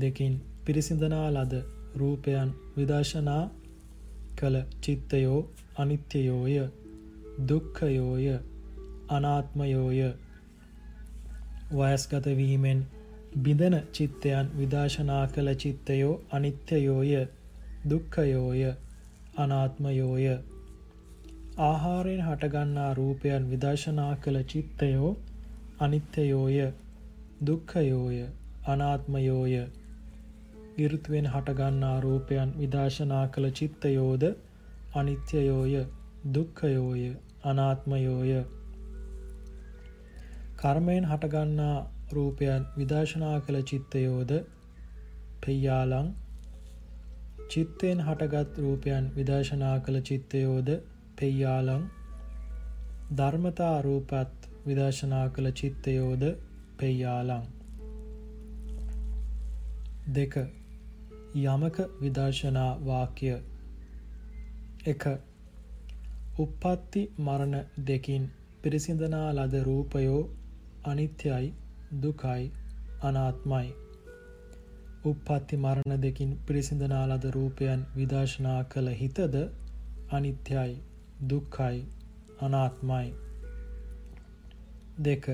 [0.02, 0.36] දෙකින්
[0.66, 1.54] පිරිසිඳනා ලද
[1.96, 3.44] රූපයන් විදර්ශනා
[4.36, 5.40] කළ චිත්තයෝ
[5.78, 6.58] අනිත්‍යයෝය
[7.50, 8.28] දුක්ඛයෝය
[9.10, 10.02] අනාත්මයෝය
[11.72, 12.86] වයස්ගත වීමෙන්
[13.36, 17.26] බිඳන චිත්තයන් විදර්ශනා කළ චිත්තයෝ අනිත්‍යයෝය
[17.90, 18.74] දුක්ඛයෝය
[19.38, 20.26] අනාත්මයෝය.
[21.58, 25.18] ආහාරයෙන් හටගන්නා රූපයන් විදර්ශනා කළ චිත්තයෝ
[25.80, 26.60] අනිත්‍යයෝය
[27.48, 28.20] දුක්ඛයෝය
[28.68, 29.56] අනාත්මයෝය.
[30.88, 34.24] ඍතුවෙන් හටගන්නා රූපයන් විදර්ශනා කළ චිත්තයෝද
[34.96, 35.86] අනිත්‍යයෝය
[36.34, 38.44] දුක්ඛයෝය අනාත්මයෝය.
[40.58, 44.32] කර්මයෙන් හටගන්නා රූපයන් විදර්ශනා කළ චිත්තයෝද?
[45.46, 46.08] පෙය්‍යාලං.
[47.50, 50.70] චිත්තයෙන් හටගත් රූපයන් විදර්ශනා කළ චිත්තයෝද?
[51.20, 51.84] පෙය්‍යාලං.
[53.18, 56.24] ධර්මතා රූපත් විදර්ශනා කළ චිත්තයෝද?
[56.78, 57.44] පෙය්‍යාලං.
[60.14, 60.38] දෙක.
[61.36, 63.36] යමක විදර්ශනා වාක්‍ය.
[64.86, 65.18] 1
[66.40, 67.56] උප්පත්ති මරණ
[67.88, 68.24] දෙකින්
[68.62, 70.22] පිරිසිඳනා ලද රූපයෝ
[70.84, 71.54] අනිත්‍යයි.
[72.02, 72.52] දුකයි
[73.02, 73.74] අනාත්මයි.
[75.06, 79.36] උප්පත්ති මරණ දෙකින් පිරිසිඳනා ලද රූපයන් විදර්ශනා කළ හිතද
[80.12, 80.76] අනිත්‍යයි
[81.30, 81.84] දුක්ඛයි
[82.42, 83.14] අනාත්මයි.
[85.04, 85.30] දෙක.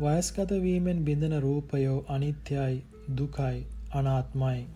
[0.00, 2.82] වයස්ගත වීමෙන් බිඳෙන රූපයෝ අනිත්‍යයි
[3.18, 4.66] දුකයි අනාත්මයි.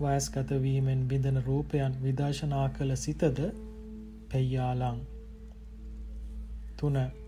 [0.00, 3.42] වයස්ගත වීමෙන් බිඳෙන රූපයන් විදර්ශනා කළ සිතද
[4.32, 5.00] පෙయ్యాලං
[6.80, 7.21] තුන.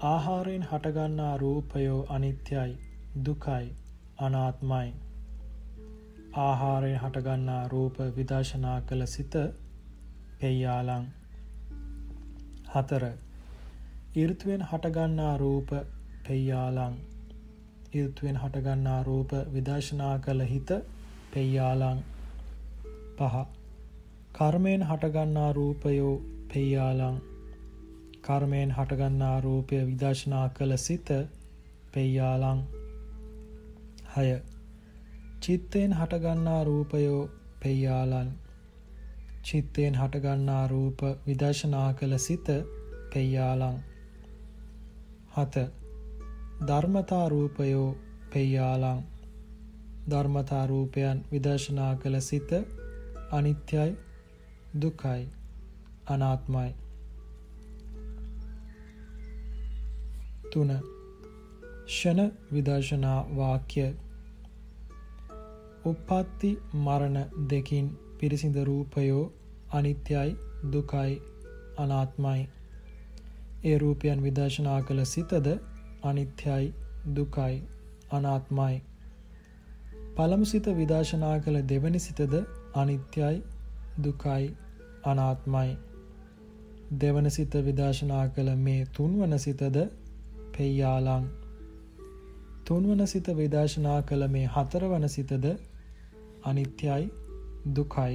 [0.00, 2.78] ආහාරයෙන් හටගන්නා රූපයෝ අනිත්‍යයි
[3.26, 3.74] දුකයි
[4.18, 4.92] අනාත්මයි.
[6.36, 9.34] ආහාරයෙන් හටගන්නා රූප විදර්ශනා කළ සිත
[10.40, 11.06] පෙයාලං
[12.74, 13.04] හතර.
[14.16, 15.72] ඉර්තුවෙන් හටගන්නා රූප
[16.28, 16.98] පෙයාලං
[17.94, 20.70] ඉර්තුවෙන් හටගන්නා රූප විදර්ශනා කළ හිත
[21.34, 22.04] පෙයාලං
[23.18, 23.46] පහ.
[24.32, 26.22] කර්මයෙන් හටගන්නා රූපයෝ
[26.54, 27.35] පෙයාලං
[28.26, 31.08] කර්මයෙන් හටගන්නා රූපය විදර්ශනා කළ සිත
[31.92, 32.60] පෙයාලං
[34.14, 34.38] 6
[35.42, 37.20] චිත්තයෙන් හටගන්නා රූපයෝ
[37.62, 38.30] පෙයාලං
[39.42, 42.48] චිත්තයෙන් හටගන්නා රූප විදර්ශනා කළ සිත
[43.12, 43.76] පෙයාලං
[45.36, 45.66] 7
[46.68, 47.90] ධර්මතා රූපයෝ
[48.32, 49.04] පෙයාලං
[50.10, 52.50] ධර්මතා රූපයන් විදර්ශනා කළ සිත
[53.30, 53.90] අනිත්‍යයි
[54.80, 55.22] දුකයි
[56.06, 56.85] අනාත්මයි.
[60.52, 60.72] තුන
[61.88, 63.86] ෂණ විදර්ශනා වාක්‍ය
[65.84, 66.50] උප්පත්ති
[66.80, 67.18] මරණ
[67.50, 67.86] දෙකින්
[68.18, 69.24] පිරිසිඳ රූපයෝ
[69.72, 70.30] අනිත්‍යයි
[70.72, 71.14] දුකයි
[71.78, 72.42] අනාත්මයි
[73.64, 75.46] ඒ රූපයන් විදර්ශනා කළ සිතද
[76.02, 76.66] අනිත්‍යයි
[77.16, 77.56] දුකයි
[78.10, 78.76] අනාත්මයි.
[80.16, 82.34] පළමු සිත විදර්ශනා කළ දෙවැනි සිතද
[82.74, 83.36] අනිත්‍යයි
[84.04, 84.44] දුකයි
[85.04, 85.70] අනාත්මයි.
[87.00, 89.78] දෙවන සිත විදර්ශනා කළ මේ තුන්වන සිතද
[90.58, 91.26] පෙయ్యాලං.
[92.64, 95.46] තුන්වන සිත විදර්ශනා කළ මේ හතරවන සිතද
[96.44, 97.10] අනිත්‍යයි
[97.76, 98.14] දුකයි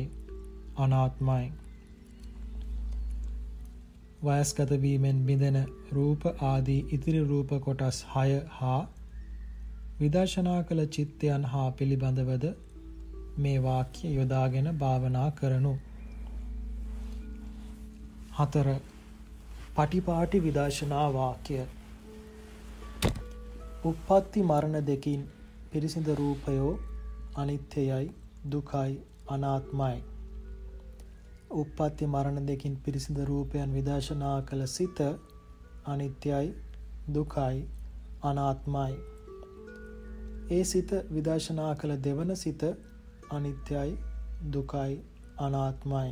[0.77, 1.45] අනාත්මයි.
[4.23, 5.57] වයස්ගත වීමෙන් බිඳෙන
[5.91, 8.81] රූප ආදී ඉතිරි රූප කොටස් 6 හා
[10.01, 12.45] විදර්ශනා කළ චිත්තයන් හා පිළිබඳවද
[13.37, 15.73] මේ වාක්‍ය යොදාගෙන භාවනා කරනු.
[18.37, 18.75] 4.
[19.75, 21.59] පටිපාටි විදර්ශනා වාක්‍ය
[23.85, 25.27] උප්පත්ති මරණ දෙකින්
[25.71, 26.71] පිරිසිඳ රූපයෝ
[27.35, 28.07] අනිත්‍යයයි
[28.51, 28.93] දුකයි
[29.29, 29.99] අනාත්මයි
[31.51, 34.99] උප්පත්ති මරණ දෙකින් පිරිසිඳ රූපයන් විදර්ශනා කළ සිත
[35.85, 36.47] අනිත්‍යයි
[37.13, 37.57] දුකයි
[38.23, 38.93] අනාත්මයි.
[40.51, 42.63] ඒ සිත විදර්ශනා කළ දෙවන සිත
[43.31, 43.97] අනිත්‍යයි
[44.53, 44.93] දුකයි
[45.37, 46.09] අනාත්මයි.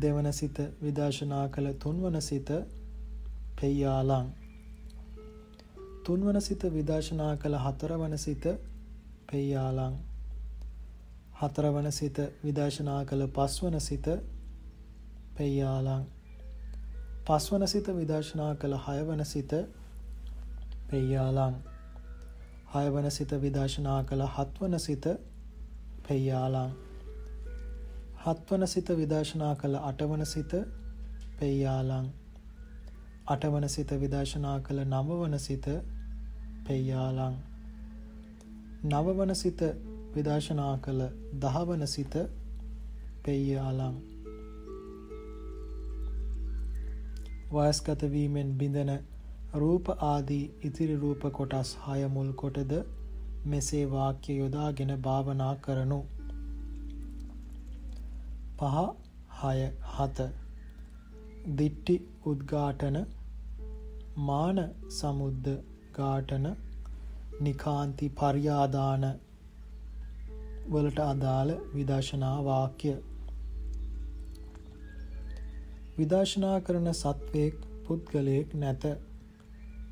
[0.00, 2.48] දෙවන සිත විදර්ශනා කළ තුන්වන සිත
[3.60, 4.26] පෙయ్యాලං.
[6.06, 8.44] තුන්වන සිත විදර්ශනා කළ හතරවන සිත
[9.26, 9.94] පෙයාලං
[11.36, 14.06] හතරවන සිත විදර්ශනා කළ පස්වන සිත
[15.34, 16.04] පෙයාලං
[17.26, 19.52] පස්වන සිත විදර්ශනා කළ හයවන සිත
[20.88, 21.56] පෙයාලං
[22.74, 25.08] හයවන සිත විදර්ශනා කළ හත්වන සිත
[26.04, 26.70] පෙයාලං
[28.24, 30.56] හත්වන සිත විදර්ශනා කළ අටවන සිත
[31.38, 32.08] පෙයාලං
[33.26, 35.66] අටවන සිත විදර්ශනා කළ නමවන සිත
[36.66, 37.36] පෙයාලං
[38.84, 39.62] නවවන සිත
[40.14, 41.02] විදර්ශනා කළ
[41.40, 42.14] දහවන සිත
[43.24, 43.96] පෙයාලං
[47.50, 48.92] වයස්ගත වීමෙන් බිඳෙන
[49.54, 52.72] රූප ආදී ඉතිරි රූප කොටස් 6 මුල් කොටද
[53.46, 55.98] මෙසේ වාක්‍ය යොදාගෙන භාවනා කරනු.
[58.58, 58.82] 5
[59.36, 60.26] 6 7
[61.58, 62.98] දිට්ටි උද්ඝාටන
[64.26, 64.60] මාන
[64.90, 65.46] සමුද්ද.
[65.96, 66.46] ඝාටන
[67.40, 69.04] නිකාන්ති පර්යාදාන
[70.70, 72.94] වලට අදාළ විදර්ශනා වාක්‍ය.
[75.98, 78.86] විදර්ශනා කරන සත්වයෙක් පුද්ගලයෙක් නැත.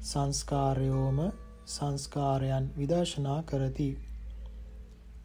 [0.02, 1.20] සංස්කාරයෝම
[1.66, 3.90] සංස්කාරයන් විදර්ශනා කරති.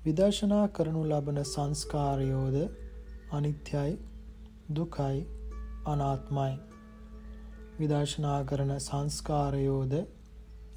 [0.06, 2.58] විදර්ශනා කරනු ලබන සංස්කාරයෝද
[3.32, 3.92] අනිත්‍යයි
[4.76, 5.18] දුකයි
[5.86, 6.54] අනාත්මයි.
[7.80, 9.94] විදර්ශනා කරන සංස්කාරයෝද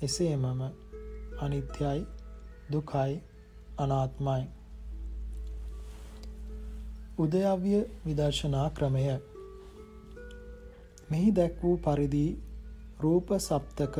[0.03, 0.61] එසේමම
[1.41, 2.01] අනිත්‍යයි
[2.73, 3.13] දුකයි
[3.79, 4.43] අනාත්මයි.
[7.19, 9.05] උදයව්‍ය විදර්ශනා ක්‍රමය.
[11.11, 12.27] මෙහි දැක් වූ පරිදි
[13.01, 13.97] රූප සප්තක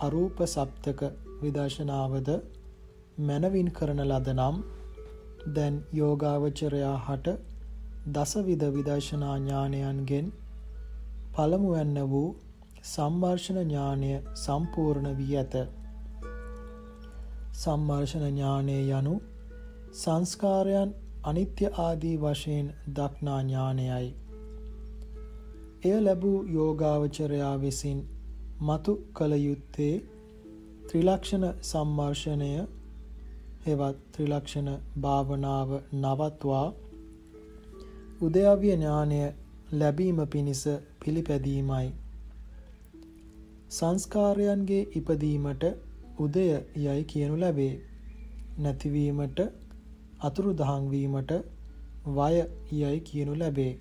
[0.00, 1.00] අරූප සප්තක
[1.40, 2.28] විදර්ශනාවද
[3.20, 4.56] මැනවින් කරන ලද නම්
[5.48, 7.36] දැන් යෝගාවචරයා හට
[8.08, 10.26] දසවිධ විදර්ශනා ඥානයන්ගෙන්
[11.34, 12.28] පළමුවැන්න වූ
[12.82, 15.54] සම්මර්ෂණ ඥානය සම්පූර්ණ වී ඇත.
[17.54, 19.14] සම්මර්ෂණ ඥානය යනු
[19.94, 20.94] සංස්කාරයන්
[21.24, 24.08] අනිත්‍ය ආදී වශයෙන් දක්නා ඥානයයි.
[25.84, 28.00] එය ලැබූ යෝගාවචරයා විසින්
[28.60, 29.94] මතු කළ යුත්තේ
[30.88, 32.52] ත්‍රිලක්ෂණ සම්මර්ෂණය
[33.66, 36.68] හෙවත් ත්‍රිලක්ෂණ භාවනාව නවත්වා
[38.20, 39.20] උදයව්‍ය ඥානය
[39.72, 40.62] ලැබීම පිණිස
[41.00, 42.01] පිළිපැදීමයි.
[43.72, 45.64] සංස්කාරයන්ගේ ඉපදීමට
[46.18, 46.46] උදය
[46.76, 47.74] යයි කියනු ලැබේ.
[48.58, 49.38] නැතිවීමට
[50.20, 51.32] අතුරු දහංවීමට
[52.08, 52.34] වය
[52.72, 53.72] යයි කියනු ලැබේ.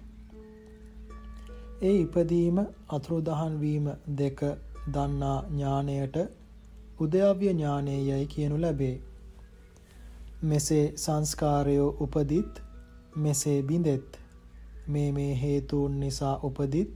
[1.82, 2.58] ඒ ඉපදීම
[2.90, 3.88] අතුරුදහන් වීම
[4.18, 4.40] දෙක
[4.88, 6.18] දන්නා ඥානයට
[7.00, 8.96] උදයව්‍ය ඥානය යයි කියනු ලැබේ.
[10.44, 12.54] මෙසේ සංස්කාරයෝ උපදිත්
[13.18, 14.20] මෙසේ බිඳෙත්
[14.88, 16.94] මේ මේ හේතුන් නිසා උපදිත්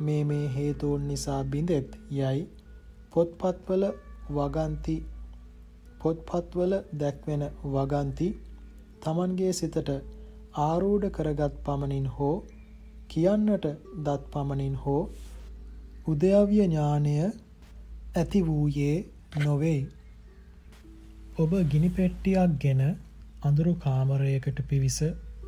[0.00, 2.40] මේ මේ හේතුන් නිසා බිඳෙත් යයි
[3.12, 3.84] පොත්පත්වල
[4.30, 4.96] වගන්ති
[6.00, 8.28] පොත්පත්වල දැක්වෙන වගන්ති
[9.02, 9.90] තමන්ගේ සිතට
[10.60, 12.36] ආරූඪ කරගත් පමණින් හෝ
[13.08, 13.66] කියන්නට
[14.04, 15.02] දත් පමණින් හෝ
[16.06, 17.14] උදයව්‍ය ඥානය
[18.16, 18.96] ඇති වූයේ
[19.44, 19.80] නොවේ.
[21.38, 22.82] ඔබ ගිනි පෙට්ටියක් ගෙන
[23.42, 24.98] අඳුරු කාමරයකට පිවිස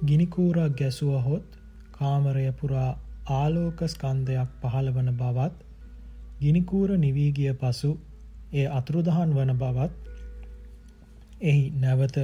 [0.04, 1.46] ගිනි කූරක් ගැසුවහොත්
[1.92, 2.90] කාමරය පුරා
[3.30, 5.56] ආලෝක ස්කන්ධයක් පහළවන බවත්
[6.40, 7.90] ගිනි කූර නිවී ගිය පසු
[8.52, 9.92] එය අතුරුදහන් වන බවත්
[11.42, 12.16] එහි නැවත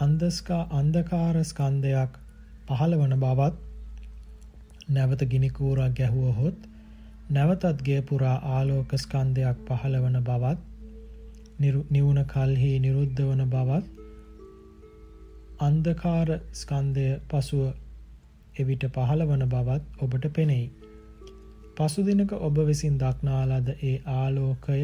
[0.00, 2.12] අන්දස්කා අන්ධකාර ස්කන්ධයක්
[2.68, 3.56] පහළවන බවත්
[4.90, 6.58] නැවත ගිනිකූරක් ගැහුවහොත්
[7.30, 10.60] නැවතත් ගේ පුරා ආලෝක ස්කන්ධයක් පහළවන බවත්
[11.90, 13.86] නිවුණ කල්හි නිරුද්ධ වන බවත්
[15.60, 17.62] අන්ධකාර ස්කන්ධය පසුව
[18.56, 20.66] එවිට පහළවන බවත් ඔබට පෙනෙයි.
[21.76, 24.80] පසුදිනක ඔබ විසින් දක්නා ලද ඒ ආලෝකය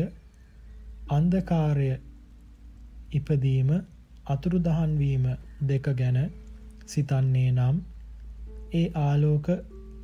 [1.10, 1.88] අන්ධකාරය
[3.12, 3.70] ඉපදීම
[4.26, 5.26] අතුරුදහන් වීම
[5.62, 6.18] දෙක ගැන
[6.86, 7.76] සිතන්නේ නම්
[8.72, 9.48] ඒ ආලෝක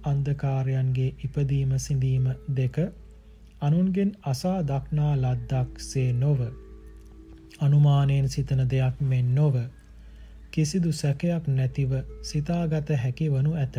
[0.04, 2.26] අන්ධකාරයන්ගේ ඉපදීම සිඳීම
[2.56, 2.76] දෙක
[3.60, 6.40] අනුන්ගෙන් අසා දක්නා ලද්දක් සේ නොව
[7.60, 9.54] අනුමානයෙන් සිතන දෙයක් මෙන් නොව
[10.52, 11.92] කිසිදු සැකයක් නැතිව
[12.22, 13.76] සිතාගත හැකි වනු ඇත.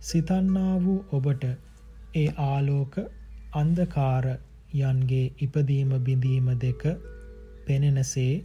[0.00, 1.44] සිතන්නා වූ ඔබට
[2.14, 2.94] ඒ ආලෝක
[3.52, 4.26] අන්දකාර
[4.82, 6.82] යන්ගේ ඉපදීම බිඳීම දෙක
[7.66, 8.44] පෙනෙනසේ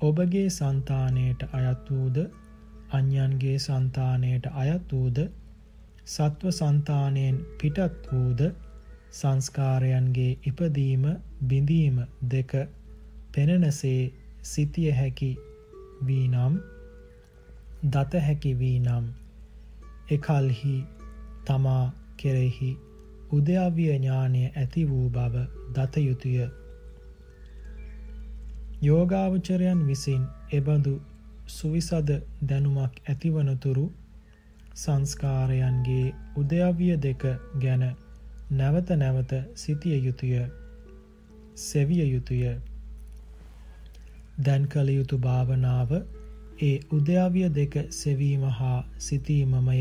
[0.00, 2.18] ඔබගේ సంతාණයට අයත් වූද
[2.90, 5.18] අන්‍යයන්ගේ సంతාණයට අයත් වූද
[6.06, 8.40] සත්ව సంతාණයෙන් පිටත් වූද
[9.12, 11.04] සංස්කාරයන්ගේ ඉපදීම
[11.48, 12.52] බිඳීම දෙක
[13.34, 14.02] පෙනෙනසේ
[14.44, 15.30] සිටිය හැකි
[16.06, 16.54] වී නම්
[17.84, 19.04] දත හැකි වී නම්
[20.10, 20.76] එකල්හි
[21.44, 21.84] තමා
[22.16, 22.70] කෙරෙහි
[23.30, 25.34] උද්‍යව්‍ය ඥානය ඇති වූ බව
[25.74, 26.48] දත යුතුය.
[28.82, 30.22] යෝගාවචරයන් විසින්
[30.52, 30.94] එබඳු
[31.48, 32.10] සුවිසද
[32.42, 33.86] දැනුමක් ඇතිවනතුරු
[34.74, 37.22] සංස්කාරයන්ගේ උදයවිය දෙක
[37.60, 37.84] ගැන
[38.50, 40.34] නැවත නැවත සිතිය යුතුය
[41.56, 42.42] සෙවිය යුතුය.
[44.38, 45.90] දැන් කළ යුතු භාවනාව
[46.60, 49.78] ඒ උදයවිය දෙක සෙවීම හා සිතීමමය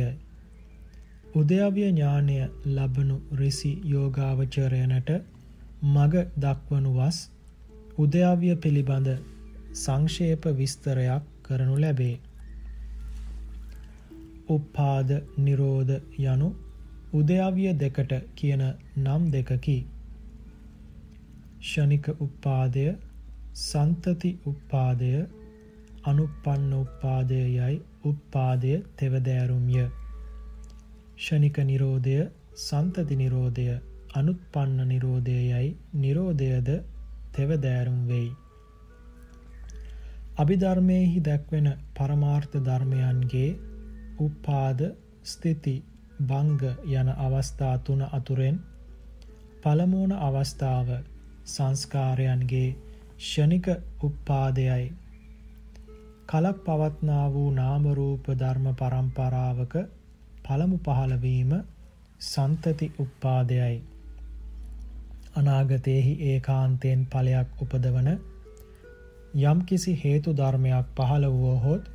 [1.36, 5.10] උදයවිය ඥානය ලබනු රිසි යෝගාවචරයනට
[5.86, 7.20] මග දක්වනු වස්
[7.98, 9.10] උදයාවිය පිළිබඳ
[9.76, 12.16] සංක්ෂේප විස්තරයක් කරනු ලැබේ
[14.50, 15.94] උප්පාද නිරෝධ
[16.26, 16.50] යනු
[17.14, 18.64] උදයවිය දෙකට කියන
[18.98, 19.78] නම් දෙකකි.
[21.62, 22.86] ෂණික උප්පාදය
[23.58, 25.12] සන්තති උප්පාදය
[26.04, 27.76] අනුපන්න උප්පාදය යයි
[28.06, 29.86] උප්පාදය තෙවදෑරුම්ය.
[31.18, 32.18] ෂණික නිරෝධය
[32.58, 33.66] සන්තති නිරෝධය
[34.14, 36.70] අනුත්පන්න නිරෝධය යයි නිරෝධයද
[37.34, 38.30] තෙවදෑරුම් වෙයි.
[40.38, 43.52] අභිධර්මයෙහි දැක්වෙන පරමාර්ථ ධර්මයන්ගේ
[44.20, 44.82] උපාද
[45.26, 45.76] ස්ථಿತಿ
[46.24, 46.62] භංග
[46.94, 48.58] යන අවස්ථා තුන අතුරෙන්
[49.64, 50.90] පළමුවන අවස්ථාව
[51.48, 52.70] සංස්කාරයන්ගේ
[53.18, 53.68] ෂණික
[54.04, 54.86] උපාදයයි
[56.28, 59.74] කලක් පවත්නා වූ නාම රූප ධර්ම පරම්පරාවක
[60.44, 61.54] පළමු පහළවීම
[62.24, 63.78] සන්තති උපාදයයි
[65.36, 68.10] අනාගතයේහි ඒකාන්තයෙන් ඵලයක් උපදවන
[69.44, 71.90] යම්කිසි හේතු ධර්මයක් පහළ වුවහොත්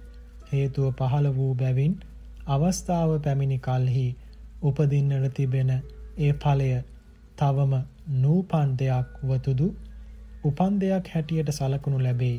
[0.50, 1.94] හේතුව පහළ වූ බැවින්
[2.48, 4.08] අවස්ථාව පැමිණි කල්හි
[4.62, 5.72] උපදින්නට තිබෙන
[6.18, 6.68] ඒ ඵලය
[7.36, 7.72] තවම
[8.18, 9.72] නූපන් දෙයක් වතුදු
[10.44, 12.38] උපන් දෙයක් හැටියට සලකනු ලැබේ.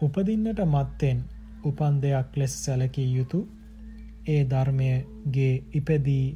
[0.00, 1.18] උපදින්නට මත්තෙන්
[1.64, 3.40] උපන් දෙයක් ලෙස සැලකිය යුතු
[4.26, 6.26] ඒ ධර්මයගේ ඉපදී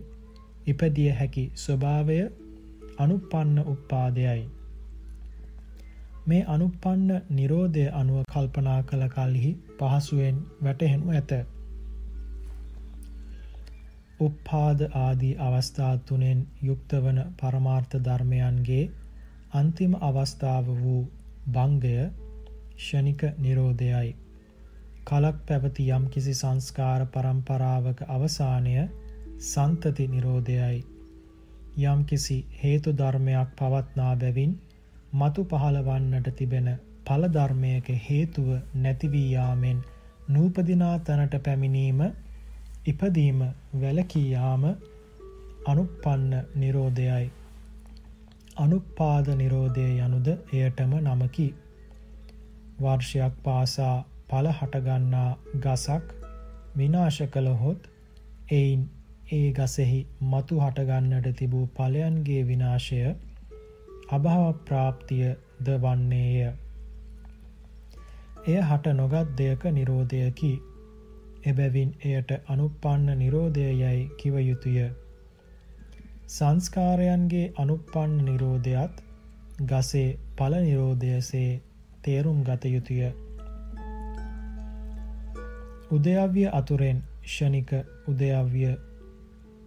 [0.66, 2.18] ඉපදිය හැකි ස්වභාවය
[2.98, 4.42] අනුපන්න උපාදයයි.
[6.26, 11.32] මේ අනුපන්න නිරෝධය අනුව කල්පනා කළ කල්හි පහසුවෙන් වැටහෙනු ඇත.
[14.20, 18.84] උප්පාද ආදී අවස්ථා තුනෙන් යුක්ත වන පරමාර්ථ ධර්මයන්ගේ
[19.52, 21.00] අන්තිම අවස්ථාව වූ
[21.48, 21.96] භංගය
[22.76, 24.12] ෂණික නිරෝධයයි.
[25.04, 28.76] කලක් පැවති යම් කිසි සංස්කාර පරම්පරාවක අවසානය
[29.42, 30.78] සන්තති නිරෝධයයි.
[31.82, 34.54] යම් කිසි හේතු ධර්මයක් පවත්නා බැවින්
[35.14, 36.72] මතු පහළවන්නට තිබෙන
[37.06, 39.84] ඵල ධර්මයක හේතුව නැති වී යාමෙන්
[40.28, 42.02] නූපදිනා තැනට පැමිණීම
[42.86, 43.44] ඉපදීම
[43.80, 44.66] වැළකී යාම
[45.66, 47.30] අනුප්පන්න නිරෝධයයි
[48.56, 51.48] අනුප්පාද නිරෝධය යනුද එයටම නමකි
[52.80, 53.94] වර්ෂයක් පාසා
[54.28, 56.16] ඵල හටගන්නා ගසක්
[56.76, 57.88] විනාශ කළහොත්
[58.52, 58.82] එයින්
[59.32, 63.00] ඒ ගසෙහි මතු හටගන්නට තිබූ ඵලයන්ගේ විනාශය
[64.10, 65.24] අභාව ප්‍රාප්තිය
[65.60, 66.52] ද වන්නේය
[68.44, 70.52] එය හට නොගත් දෙයක නිරෝධයකි.
[71.46, 74.78] එබැවින් එයට අනුප්පන්න නිරෝධය යැයි කිව යුතුය.
[76.32, 79.00] සංස්කාරයන්ගේ අනුප්පන්න නිරෝධයත්
[79.64, 81.50] ගසේ ඵල නිරෝධයසේ
[82.02, 83.00] තේරුම් ගත යුතුය.
[85.90, 87.72] උදයව්‍ය අතුරෙන් ෂණික
[88.08, 88.62] උදයව්‍ය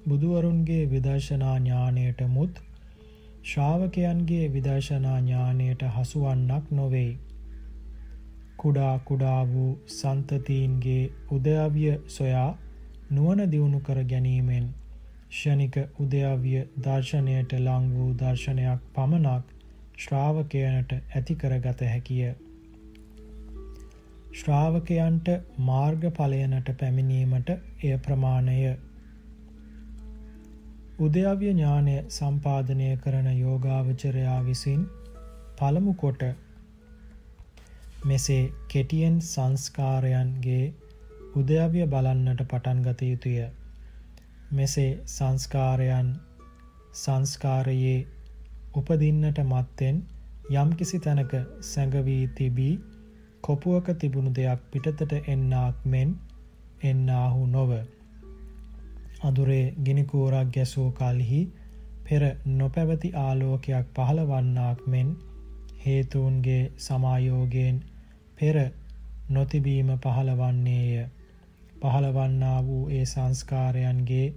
[0.07, 2.57] බුදුවරුන්ගේ විදර්ශනා ඥානයට මුත්
[3.43, 7.11] ශ්‍රාවකයන්ගේ විදර්ශනා ඥානයට හසුවන්නක් නොවෙයි.
[8.57, 12.49] කුඩා කුඩා වූ සන්තතීන්ගේ උදයවිය සොයා
[13.11, 14.67] නුවණ දියුණු කර ගැනීමෙන්
[15.35, 19.53] ෂණික උදයවිය දර්ශනයට ලං වූ දර්ශනයක් පමණක්
[19.97, 22.29] ශ්‍රාවකයනට ඇති කරගත හැකිය.
[24.33, 25.31] ශ්‍රාවකයන්ට
[25.65, 28.55] මාර්ගඵලයනට පැමිණීමට එය ප්‍රමාණය.
[30.99, 34.87] උදයවිය ඥානය සම්පාදනය කරන යෝගාවචරයා විසින්
[35.57, 36.25] පළමු කොට
[38.05, 40.63] මෙසේ කෙටියෙන් සංස්කාරයන්ගේ
[41.35, 43.37] උදයවිය බලන්නට පටන් ගත යුතුය.
[44.51, 46.09] මෙසේ සංස්කාරයන්
[46.93, 48.07] සංස්කාරයේ
[48.73, 49.97] උපදින්නට මත්තෙන්
[50.53, 52.73] යම්කිසි තැනක සැඟවී තිබී
[53.41, 56.09] කොපුවක තිබුණු දෙයක් පිටතට එන්නාක් මෙන්
[56.83, 57.71] එන්නාහු නොව.
[59.23, 61.41] අදුරේ ගිනිකූරක් ගැසූ කල්හි
[62.03, 65.09] පෙර නොපැවති ආලෝකයක් පහළවන්නාක් මෙන්
[65.85, 67.77] හේතුන්ගේ සමායෝගයෙන්
[68.37, 68.57] පෙර
[69.29, 71.05] නොතිබීම පහළවන්නේය.
[71.81, 74.27] පහළවන්නා වූ ඒ සංස්කාරයන්ගේ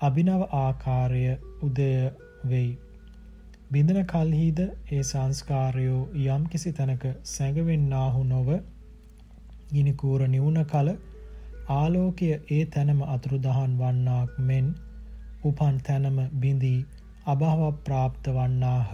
[0.00, 1.22] අභිනව ආකාරය
[1.62, 1.90] උදය
[2.48, 2.70] වෙයි.
[3.70, 4.60] බිඳන කල්හිද
[4.92, 8.48] ඒ සංස්කාරයෝ යම් කිසි තැනක සැඟවෙන්නාහු නොව
[9.72, 10.88] ගිනිකූර නිවුණ කල
[11.72, 14.66] ආලෝකය ඒ තැනම අතුරුදහන් වන්නාක් මෙන්
[15.44, 16.80] උපන් තැනම බිඳී
[17.26, 18.90] අභාව ප්‍රාප්ත වන්නාහ.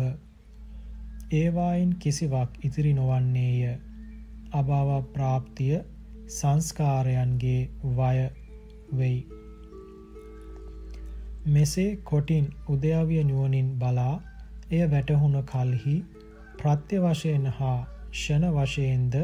[1.33, 3.63] ඒවායින් කිසිවක් ඉතිරි නොවන්නේය.
[4.53, 5.75] අභාව ප්‍රාප්තිය
[6.29, 7.61] සංස්කාරයන්ගේ
[7.97, 8.17] වය
[8.93, 9.19] වෙයි.
[11.49, 14.15] මෙසේ කොටින් උදයාවිය නුවණින් බලා
[14.71, 15.97] එය වැටහුණ කල්හි
[16.59, 17.79] ප්‍රත්‍ය වශයෙන් හා
[18.13, 19.15] ෂණ වශයෙන්ද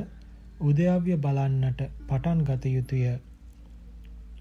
[0.62, 3.02] උදයාවිය බලන්නට පටන් ගත යුතුය.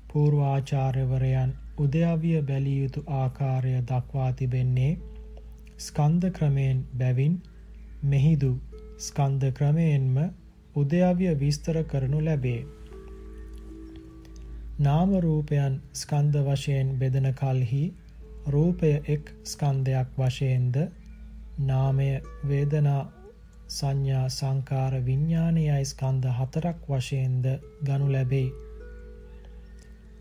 [0.09, 4.91] පූර්වාචාර්යවරයන් උදයාවිය බැලිය යුතු ආකාරය දක්වා තිබෙන්නේ
[5.79, 7.35] ස්කන්ධ ක්‍රමයෙන් බැවින්
[8.05, 8.51] මෙහිදු
[8.99, 10.17] ස්කන්ධ ක්‍රමයෙන්ම
[10.75, 12.61] උදයවිය විස්තර කරනු ලැබේ.
[14.79, 17.83] නාම රූපයන් ස්කන්ධ වශයෙන් බෙදන කල්හි
[18.47, 20.79] රූපය එක් ස්කන්ධයක් වශයෙන්ද
[21.61, 22.09] නාමය
[22.47, 23.03] වේදනා
[23.69, 27.45] සංඥා සංකාර විඤ්ඥානයයි ස්කන්ධ හතරක් වශයෙන්ද
[27.83, 28.49] ගනු ලැබෙයි.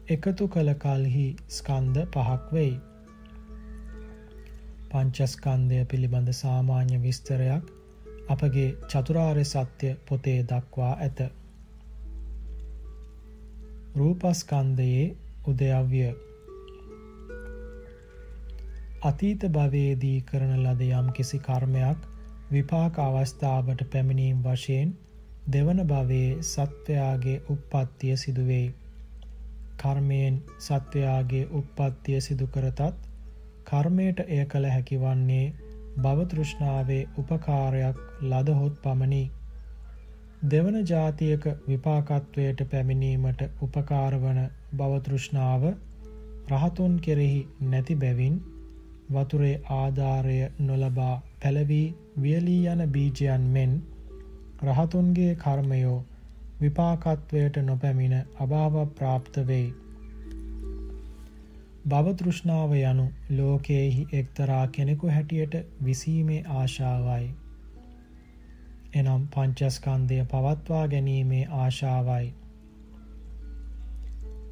[0.09, 2.75] එකතු කළ කල්හි ස්කන්ධ පහක් වෙයි.
[4.91, 7.65] පංචස්කන්ධය පිළිබඳ සාමාන්‍ය විස්තරයක්
[8.33, 11.21] අපගේ චතුරාර්ය සත්‍ය පොතේ දක්වා ඇත.
[13.97, 15.07] රූපස්කන්ධයේ
[15.47, 16.05] උදයව්‍ය
[19.03, 22.05] අතීත භවයේදී කරන ලද යම් කිසි කර්මයක්
[22.51, 24.93] විපාක අවස්ථාවට පැමිණීම් වශයෙන්
[25.49, 28.69] දෙවන භවයේ සත්වයාගේ උප්පත්තිය සිදුවෙයි.
[29.79, 32.97] කර්මයෙන් සත්වයාගේ උප්පත්තිය සිදු කරතත්
[33.67, 35.47] කර්මයට එය කළ හැකි වන්නේ
[35.99, 39.23] භවතෘෂ්ණාවේ උපකාරයක් ලදහොත් පමණි.
[40.51, 44.41] දෙවන ජාතියක විපාකත්වයට පැමිණීමට උපකාරවන
[44.77, 45.67] භවතෘෂ්ණාව
[46.51, 48.39] රහතුන් කෙරෙහි නැති බැවින්
[49.11, 51.87] වතුරේ ආධාරය නොලබා පැළවී
[52.21, 53.77] වියලී යන බීජයන් මෙන්
[54.65, 55.99] රහතුන්ගේ කර්මයෝ
[56.61, 59.69] විපාකත්වයට නොපැමිණ අභාව ප්‍රාප්ත වෙයි.
[61.89, 67.27] භවතෘෂ්ණාව යනු ලෝකයෙහි එක්තරා කෙනෙකු හැටියට විසීමේ ආශාවයි.
[68.95, 72.27] එනම් පංචස්කන්දය පවත්වා ගැනීමේ ආශාවයි.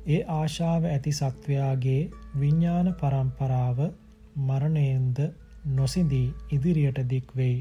[0.07, 2.01] ඒ ආශාව ඇති සත්වයාගේ
[2.41, 3.85] විඤ්ඥාන පරම්පරාව
[4.47, 5.21] මරණයෙන්ද
[5.73, 7.59] නොසිදී ඉදිරියට දික්වෙයි.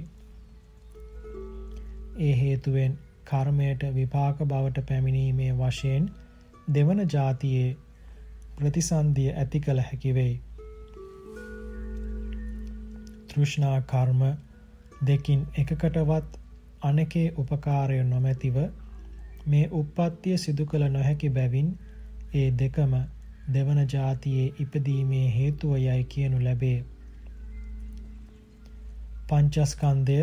[2.19, 6.09] ඒ හේතුවෙන් කර්මයට විපාක බවට පැමිණීමේ වශයෙන්
[6.73, 7.77] දෙවන ජාතියේ
[8.55, 10.35] ප්‍රතිසන්දිය ඇති කළ හැකිවෙයි.
[13.29, 14.21] තෘෂ්ණා කර්ම
[15.05, 16.38] දෙකින් එකකටවත්
[16.81, 18.57] අනකේ උපකාරය නොමැතිව
[19.45, 21.69] මේ උප්පත්තිය සිදු කළ නොහැකි බැවින්
[22.33, 22.93] ඒ දෙකම
[23.53, 26.77] දෙවන ජාතියේ ඉපදීමේ හේතුව යයි කියනු ලැබේ.
[29.27, 30.19] පංචස්කන්දය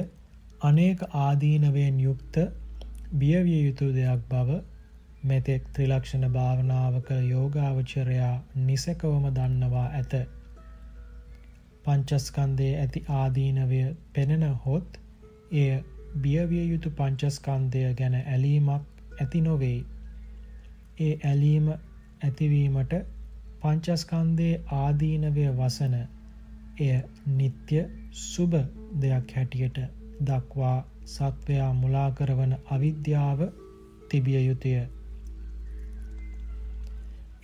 [0.61, 2.39] අනේක ආදීනවයෙන් යුක්ත
[3.15, 4.61] බියවිය යුතු දෙයක් බව
[5.25, 10.15] මෙතෙක් ත්‍රිලක්ෂණ භාවනාවක යෝගාවචරයා නිසකවම දන්නවා ඇත.
[11.85, 14.99] පංචස්කන්දයේ ඇති ආදීනවය පෙනෙන හොත්
[15.55, 15.69] එය
[16.19, 19.79] බියවිය යුතු පංචස්කන්දය ගැන ඇලීමක් ඇති නොවෙයි.
[21.01, 22.95] ඒ ඇලීම ඇතිවීමට
[23.61, 25.95] පංචස්කන්දයේ ආදීනවය වසන
[26.79, 26.91] එය
[27.33, 27.85] නිත්‍ය
[28.23, 28.57] සුභ
[29.01, 29.81] දෙයක් හැටියට
[30.23, 30.77] දක්වා
[31.07, 33.47] සත්වයා මුලා කරවන අවිද්‍යාව
[34.11, 34.75] තිබිය යුතුය.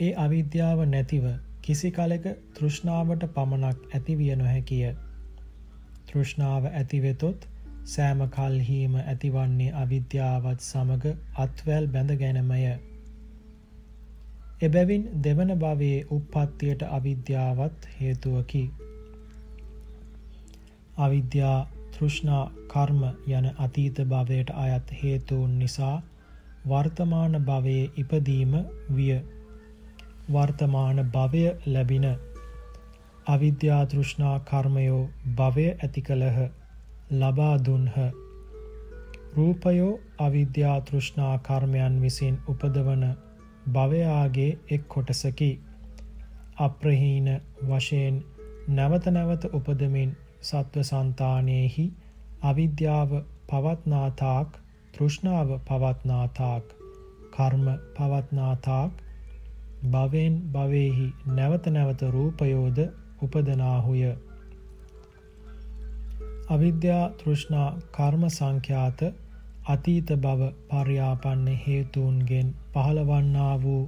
[0.01, 1.27] ඒ අවිද්‍යාව නැතිව
[1.63, 4.93] කිසි කලෙක තෘෂ්ණාවට පමණක් ඇතිවිය නොහැකිය.
[6.07, 7.49] තෘෂ්ණාව ඇතිවෙතොත්
[7.85, 12.61] සෑම කල්හීම ඇතිවන්නේ අවිද්‍යාවත් සමග අත්වැල් බැඳ ගැනමය.
[14.63, 18.63] එබැවින් දෙවන භවයේ උප්පත්තියට අවිද්‍යාවත් හේතුවකි.
[20.99, 21.59] අවිද්‍යා
[21.93, 23.03] තෘෂ්ණා කර්ම
[23.33, 25.97] යන අතීත භවයට අයත් හේතුන් නිසා
[26.69, 28.57] වර්තමාන භවයේ ඉපදීම
[28.97, 29.21] විය.
[30.33, 32.07] වර්තමාන භවය ලැබින
[33.27, 35.05] අවිද්‍යා තෘෂ්ණා කර්මයෝ
[35.37, 36.62] භවය ඇති කළහ.
[37.13, 37.97] ලබා දුන්හ.
[39.37, 43.05] රූපයෝ අවිද්‍යා තෘෂ්ණා කර්මයන් විසින් උපදවන
[43.71, 45.51] භවයාගේ එක් කොටසකි.
[46.59, 47.29] අප්‍රහීන
[47.69, 48.17] වශයෙන්
[48.71, 51.87] නැවත නැවත උපදමින් සත්ව සන්තානයෙහි
[52.43, 53.13] අවිද්‍යාව
[53.49, 54.59] පවත්නාතාක්
[54.95, 56.75] තෘෂ්ණාව පවත්නාතාක්
[57.33, 57.67] කර්ම
[57.97, 58.93] පවත්නාතාක්
[59.87, 62.79] භවෙන් භවෙහි නැවත නැවත රූපයෝද
[63.23, 64.05] උපදනාහුය.
[66.53, 69.01] අවිද්‍යා තෘෂ්ණා කර්ම සංඛ්‍යාත
[69.67, 73.83] අතීත බව පර්යාපන්න හේතුන්ගෙන් පහළවන්නා වූ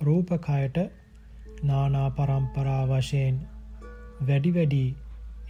[0.00, 0.78] රූපකයට
[1.62, 3.36] නානා පරම්පරා වශයෙන්
[4.22, 4.84] වැඩි වැඩි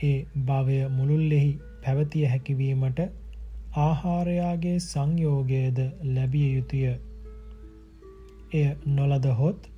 [0.03, 1.53] ඒ භවය මුළුල්ලෙහි
[1.83, 3.01] පැවතිය හැකිවීමට
[3.79, 5.79] ආහාරයාගේ සංයෝගයද
[6.11, 6.85] ලැබිය යුතුය.
[8.53, 9.69] එය නොලදහොත්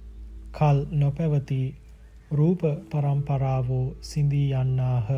[0.53, 1.61] කල් නොපැවති
[2.33, 5.09] රූප පරම්පරාවෝ සිඳී යන්නාහ.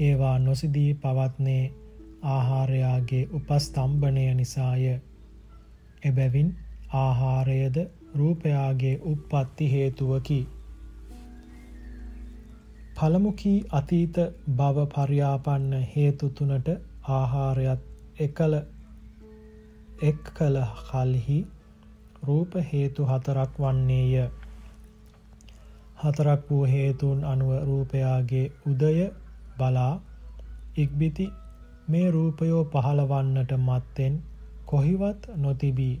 [0.00, 1.72] ඒවා නොසිදී පවත්නේ
[2.24, 4.84] ආහාරයාගේ උපස්තම්භනය නිසාය.
[6.04, 6.50] එබැවින්
[6.94, 7.76] ආහාරයද
[8.14, 10.40] රූපයාගේ උප්පත්ති හේතුවකි.
[12.96, 14.16] පළමුකී අතීත
[14.56, 16.68] භව පර්යාපන්න හේතු තුනට
[17.08, 17.82] ආහාරයත්
[18.20, 18.54] එකල
[20.02, 21.40] එක් කළ කල්හි
[22.22, 24.30] රූප හේතු හතරක් වන්නේය.
[26.04, 29.10] හතරක් වූ හේතුන් අනුව රූපයාගේ උදය
[29.58, 29.94] බලා
[30.76, 31.26] ඉක්බිති
[31.88, 34.14] මේ රූපයෝ පහළවන්නට මත්තෙන්
[34.66, 35.94] කොහිවත් නොතිබී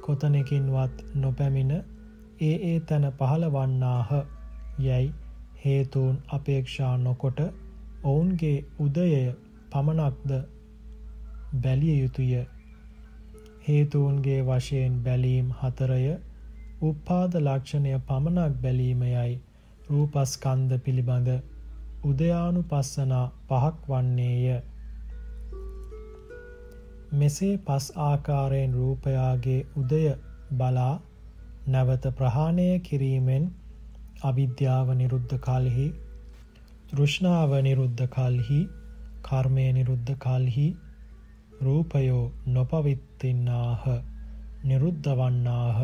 [0.00, 1.72] කොතනකින්වත් නොපැමිණ
[2.40, 4.10] ඒ ඒ තැන පහළවන්නාහ.
[4.78, 5.08] යැයි
[5.64, 7.40] හේතුන් අපේක්ෂා නොකොට
[8.04, 9.32] ඔවුන්ගේ උදයය
[9.72, 10.32] පමණක්ද
[11.62, 12.32] බැලිය යුතුය.
[13.68, 16.02] හේතුවන්ගේ වශයෙන් බැලීම් හතරය
[16.82, 19.32] උපාද ලක්ෂණය පමණක් බැලීමයයි
[19.90, 21.28] රූපස්කන්ධ පිළිබඳ.
[22.04, 24.60] උදයානු පස්සනා පහක් වන්නේය.
[27.14, 30.02] මෙසේ පස් ආකාරයෙන් රූපයාගේ උදය
[30.54, 30.92] බලා
[31.68, 33.48] නැවත ප්‍රහාණය කිරීමෙන්
[34.22, 35.88] අවිද්‍යාව නිරුද්ධ කල්හි
[36.88, 38.60] තෘෂ්ණාව නිරුද්ධ කල්හි
[39.22, 40.68] කර්මය නිරුද්ධ කල්හි
[41.62, 43.84] රූපයෝ නොපවිත්තින්නාහ
[44.64, 45.78] නිරුද්ධ වන්නාහ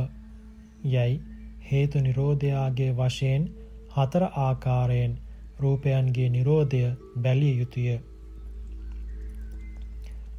[0.87, 1.23] යැයි
[1.69, 3.47] හේතු නිරෝධයාගේ වශයෙන්
[3.97, 5.15] හතර ආකාරයෙන්
[5.61, 6.83] රූපයන්ගේ නිරෝධය
[7.23, 7.99] බැලිය යුතුය.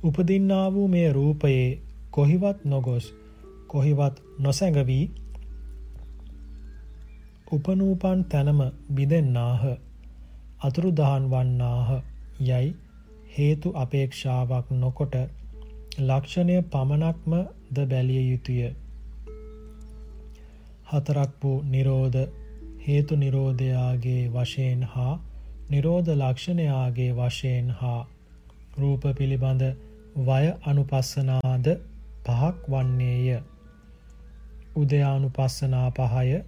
[0.04, 1.68] උපදින්නා වූ මේ රූපයේ
[2.12, 3.06] කොහිවත් නොගොස්
[3.68, 5.06] කොහිවත් නොසැඟවී
[7.52, 8.60] උපනූපන් තැනම
[8.94, 9.64] බිඳෙන්නාහ
[10.62, 11.90] අතුරුදහන් වන්නාහ
[12.42, 12.68] යයි
[13.38, 15.16] හේතු අපේක්ෂාවක් නොකොට
[16.00, 17.34] ලක්ෂණය පමණක්ම
[17.74, 18.62] ද බැලිය යුතුය.
[20.92, 22.20] හතරක් වූ නිරෝධ
[22.88, 25.14] හේතු නිරෝධයාගේ වශයෙන් හා
[25.70, 28.00] නිරෝධ ලක්ෂණයාගේ වශයෙන් හා
[28.78, 29.64] රූප පිළිබඳ
[30.26, 31.68] වය අනුපස්සනාද
[32.26, 33.40] පහක් වන්නේය.
[34.76, 36.40] උදයානුපස්සනා පහය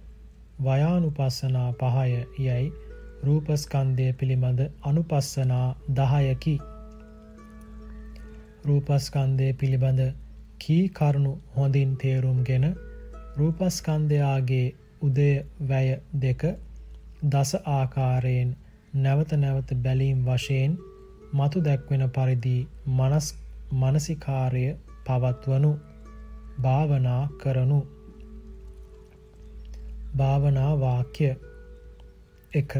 [0.64, 2.08] වයානුපස්සනා පහය
[2.46, 2.72] යැයි
[3.24, 6.56] රූපස්කන්දය පිළිබඳ අනුපස්සනා දහයකි.
[8.66, 10.00] රූපස්කන්දය පිළිබඳ
[10.58, 12.66] කී කරුණු හොඳින් තේරුම්ගෙන
[13.36, 14.68] රූපස්කන්දයාගේ
[15.00, 15.30] උදය
[15.68, 15.88] වැය
[16.20, 16.42] දෙක
[17.24, 18.50] දස ආකාරයෙන්
[18.94, 20.72] නැවත නැවත බැලීම් වශයෙන්
[21.32, 22.56] මතු දැක්වෙන පරිදි
[22.88, 23.26] මනස්
[23.72, 24.64] මනසිකාරය
[25.06, 25.72] පවත්වනු
[26.62, 27.80] භාවනා කරනු.
[30.16, 31.28] භාවනා වාක්‍ය
[32.52, 32.72] එක.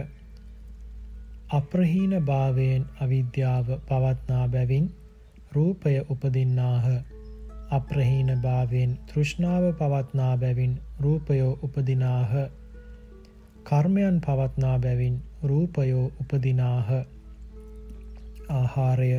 [1.51, 4.87] අප්‍රහීන භාවයෙන් අවිද්‍යාව පවත්නා බැවින්
[5.53, 6.87] රූපය උපදින්නාහ.
[7.71, 12.33] අප්‍රහීන භාවයෙන් තෘෂ්ණාව පවත්නා බැවින් රූපයෝ උපදිනාහ
[13.65, 16.89] කර්මයන් පවත්නා බැවින් රූපයෝ උපදිනාහ
[18.51, 19.11] ආහාරය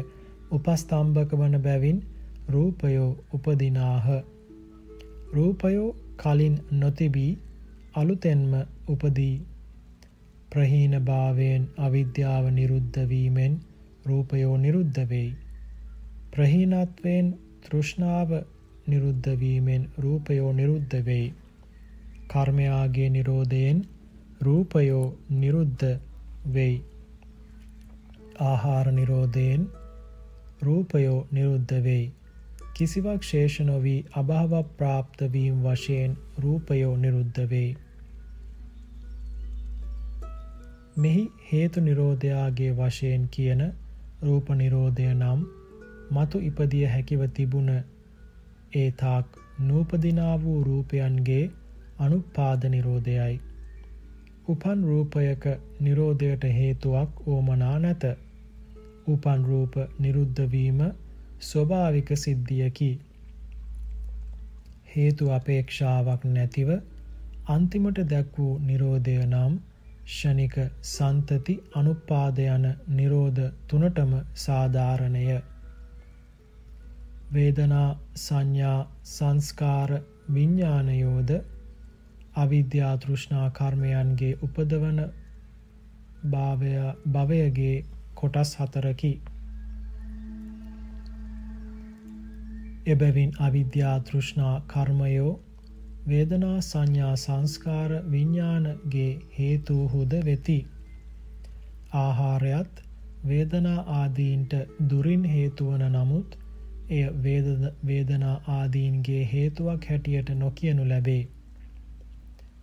[0.51, 2.03] උපස්තම්භක වන බැවින්
[2.49, 4.07] රූපයෝ උපදිනාහ
[5.33, 5.87] රූපයෝ
[6.17, 7.31] කලින් නොතිබී
[7.93, 8.51] අලුතෙන්ම
[8.87, 9.35] උපදී
[10.49, 13.53] ප්‍රහීන භාවයෙන් අවිද්‍යාව නිරුද්ධවීමෙන්
[14.05, 15.29] රූපයෝ නිරුද්ධ වෙයි.
[16.31, 17.27] ප්‍රහීනත්වයෙන්
[17.61, 18.31] තෘෂ්ණාව
[18.87, 21.27] නිරුද්ධවීමෙන් රූපයෝ නිරුද්ධ වෙයි.
[22.31, 23.83] කර්මයාගේ නිරෝධයෙන්
[24.41, 25.85] රූපයෝ නිරුද්ධ
[26.53, 26.77] වෙයි.
[28.39, 29.67] ආහාර නිරෝධයෙන්
[30.61, 32.11] රූපයෝ නිරුද්ධ වෙයි.
[32.75, 37.71] කිසිවක් ශේෂ නොවී අභාව ප්‍රාප්ත වීම වශයෙන් රූපයෝ නිරුද්ධ වෙයි.
[40.97, 43.61] මෙහි හේතු නිරෝධයාගේ වශයෙන් කියන
[44.23, 45.47] රූප නිරෝධය නම්
[46.11, 47.69] මතු ඉපදිය හැකිව තිබුණ
[48.73, 51.43] ඒ තාක් නූපදිනා වූ රූපයන්ගේ
[52.01, 53.39] අනුපාද නිරෝධයයි.
[54.47, 55.43] උපන් රූපයක
[55.81, 58.03] නිරෝධයට හේතුවක් ඕමනා නැත.
[59.07, 60.79] උපන් රූප නිරුද්ධ වීම
[61.41, 62.91] ස්වභාවික සිද්ධියකි.
[64.95, 66.71] හේතු අපේක්ෂාවක් නැතිව
[67.47, 69.53] අන්තිමට දැක් වූ නිරෝධය නම්
[70.07, 70.55] ෂණික
[70.87, 75.25] සන්තති අනුපාද යන නිරෝධ තුනටම සාධාරණය.
[77.33, 79.91] වේදනා සංඥා සංස්කාර
[80.33, 81.31] විඤ්ඥානයෝද
[82.35, 84.99] අවිද්‍යා තෘෂ්ණා කර්මයන්ගේ උපදවන
[87.13, 87.85] භවයගේ
[88.15, 89.21] කොටස් හතරකි.
[92.85, 95.33] එබැවින් අවිද්‍යා තෘෂ්ණා කර්මයෝ
[96.07, 100.59] වේදනා සංඥා සංස්කාර විඤ්ඥානගේ හේතුහුද වෙති.
[101.93, 102.81] ආහාරයත්
[103.27, 104.53] වේදනා ආදීන්ට
[104.89, 106.39] දුරින් හේතුවන නමුත්
[106.89, 107.03] එය
[107.85, 111.27] වේදනා ආදීන්ගේ හේතුවක් හැටියට නොකියනු ලැබේ.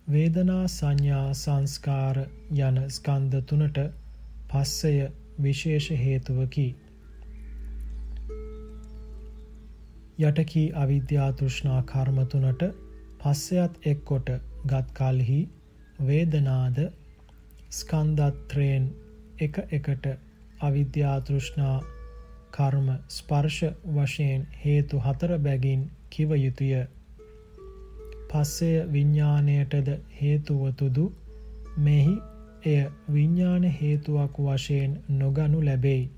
[0.09, 2.17] වේදනා සංඥා සංස්කාර
[2.59, 3.79] යන ස්කන්ධ තුනට
[4.49, 4.93] පස්සය
[5.39, 6.67] විශේෂ හේතුවකි.
[10.21, 12.65] යටකී අවිද්‍යා තෘෂ්ණා කර්ම තුනට
[13.19, 14.33] පස්සයත් එක්කොට
[14.65, 15.39] ගත් කල්හි
[16.01, 16.81] වේදනාද
[17.71, 18.91] ස්කන්ධත්‍රයෙන්
[19.39, 20.11] එක එකට
[20.61, 21.77] අවිද්‍යා තෘෂ්ණා
[22.51, 23.63] කර්ම ස්පර්ශ
[23.95, 26.73] වශයෙන් හේතු හතර බැගින් කිව යුතුය.
[28.29, 31.05] පස්සය විඤ්ඥානයටද හේතුවතුදු
[31.79, 32.15] මෙහි
[32.65, 32.79] එය
[33.13, 36.09] විඤ්ඥාන හේතුවක් වශයෙන් නොගනු ලැබෙයි.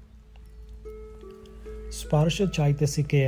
[1.92, 3.24] ස්පර්ශ චෛතසිකය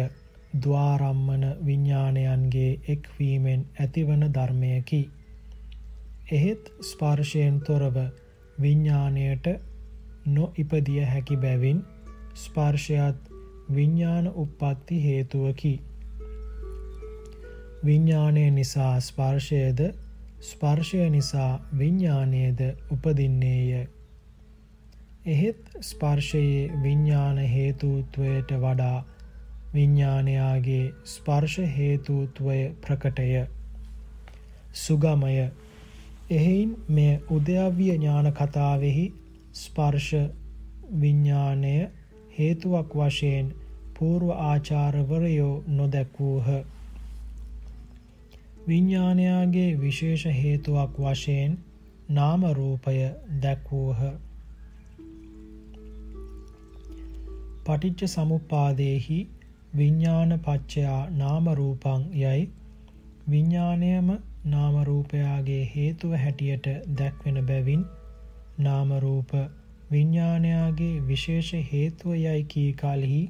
[0.61, 5.01] ద్వාරම්මන විඤ්ඥානයන්ගේ එක්වීමෙන් ඇතිවන ධර්මයකි.
[6.31, 7.97] එහෙත් ස්පර්ශයෙන් තොරව
[8.61, 9.47] විඤ්ඥානයට
[10.27, 11.80] නො ඉපදිය හැකි බැවින්
[12.35, 13.31] ස්පර්ශයත්
[13.72, 15.73] විඤ්ඥාන උප්පත්ති හේතුවකි.
[17.85, 19.80] විඤ්ඥානය නිසා ස්පර්ශයද
[20.41, 22.61] ස්පර්ශය නිසා විඤ්ඥානයද
[22.91, 23.88] උපදින්නේය.
[25.26, 28.99] එහෙත් ස්පර්ශයේ විඤ්ඥාන හේතුත්වයට වඩා
[29.73, 33.30] විඤ්ඥානයාගේ ස්පර්ශ හේතුත්වය ප්‍රකටය
[34.76, 35.34] සුගමය
[36.30, 39.05] එහෙයින් මෙය උද්‍යව්‍ය ඥාන කතාවෙහි
[39.55, 40.14] ස්පර්ශ
[40.99, 41.73] විඤ්ඥානය
[42.38, 43.55] හේතුවක් වශයෙන්
[43.95, 46.47] පූර්ව ආචාරවරයෝ නොදැක්වූහ.
[48.68, 51.56] විඤ්ඥානයාගේ විශේෂ හේතුවක් වශයෙන්
[52.10, 52.94] නාමරූපය
[53.41, 54.03] දැක්වූහ.
[57.65, 59.19] පටිච්ච සමුපාදයෙහි
[59.77, 62.49] විඤ්ඥාන පච්චයා නාමරූපං යැයි
[63.30, 64.10] විඤ්ඥානයම
[64.45, 66.68] නාමරූපයාගේ හේතුව හැටියට
[66.98, 67.85] දැක්වෙන බැවින්
[68.60, 69.31] නාමරූප
[69.91, 73.23] විඤ්ඥානයාගේ විශේෂ හේතුව යැයි කී කාලෙහි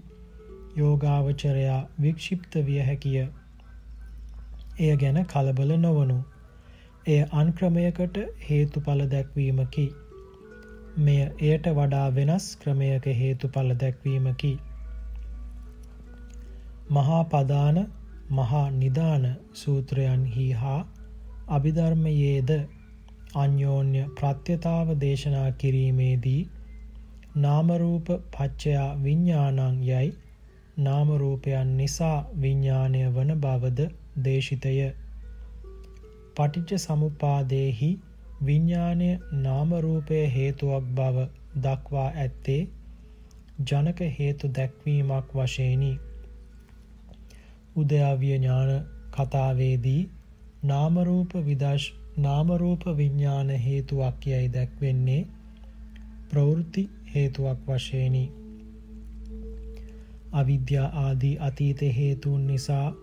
[0.78, 3.26] යෝගාවචරයා වික්ෂිප්ත විය හැකිය.
[4.80, 6.18] එය ගැන කලබල නොවනු.
[7.08, 8.18] එය අන්ක්‍රමයකට
[8.50, 9.86] හේතුඵල දැක්වීමකි.
[10.98, 14.54] මෙය එයට වඩා වෙනස් ක්‍රමයක හේතුඵල දැක්වීමකි.
[16.92, 17.78] මහා පදාන
[18.32, 20.80] මහා නිදාන සූත්‍රයන්හි හා
[21.50, 22.52] අභිධර්මයේද
[23.36, 26.42] අන්‍යෝන්‍ය ප්‍රත්‍යතාව දේශනා කිරීමේදී
[27.38, 30.10] නාම රූප පච්චයා විඥානං යයි
[30.80, 33.88] නාම රූපයන් නිසා විඥාණය වන බවද
[34.22, 34.74] දේශිතය.
[36.36, 37.92] පටිච්ච සමුපාදේහි
[38.42, 39.10] විඥාණය
[39.42, 41.28] නාම රූපය හේතුවක් බව
[41.62, 42.62] දක්වා ඇත්තේ
[43.62, 45.92] ජනක හේතු දැක්වීමක් වශයෙනි.
[47.76, 48.72] උදයාවිය ඥාන
[49.12, 50.10] කතාවේදී
[50.64, 51.88] නාම රූප විදර්ශ
[52.18, 55.22] නාම රූප විඥාන හේතුවක් යයි දැක්වෙන්නේ
[56.30, 58.26] ප්‍රවෘත්ති හේතුවක් වශයෙනි.
[60.32, 62.94] අවිද්‍යා ආදී අතීත හේතුන් නිසා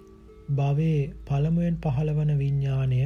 [0.50, 3.02] භවයේ පළමුවෙන් පහළවන විඥාණය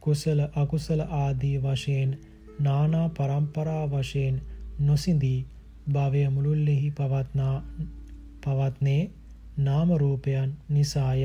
[0.00, 2.12] කුසල අකුසල ආදී වශයෙන්
[2.60, 4.36] නානා પરම්පරා වශයෙන්
[4.80, 5.38] නොසිඳී
[5.92, 7.56] භවය මුළුල්ලෙහි පවත්නා
[8.42, 9.02] පවත්නේ
[9.58, 11.24] නාම රූපයන් නිසාය.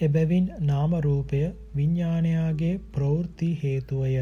[0.00, 1.40] එබැවින් නාම රූපය
[1.76, 4.12] විඤ්ඥානයාගේ ප්‍රවෘත්ති හේතුවය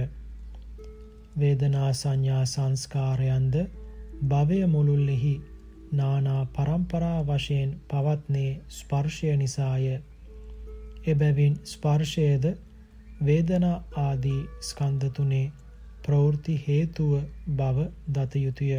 [1.38, 3.54] වේදනා සංඥා සංස්කාරයන්ද
[4.24, 5.34] භවය මුළුල්ලෙහි
[5.92, 9.86] නානා පරම්පරා වශයෙන් පවත්නේ ස්පර්ශය නිසාය.
[11.06, 12.44] එබැවින් ස්පර්ශයද
[13.24, 15.46] වේදනා ආදී ස්කන්ධතුනේ
[16.02, 17.12] ප්‍රවෘත්ති හේතුව
[17.52, 18.72] බව දතයුතුය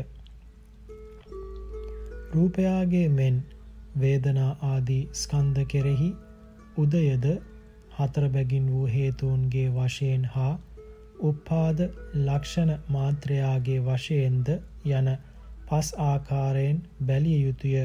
[2.32, 3.38] රූපයාගේ මෙන්
[4.00, 6.10] වේදනා ආදී ස්කන්ධ කෙරෙහි
[6.78, 7.26] උදයද
[7.98, 10.54] හතර බැගින් වූ හේතුන්ගේ වශයෙන් හා
[11.24, 11.80] උපාද
[12.20, 14.52] ලක්ෂණ මාත්‍රයාගේ වශයෙන්ද
[14.92, 15.10] යන
[15.70, 17.76] පස් ආකාරයෙන් බැලිය යුතුය.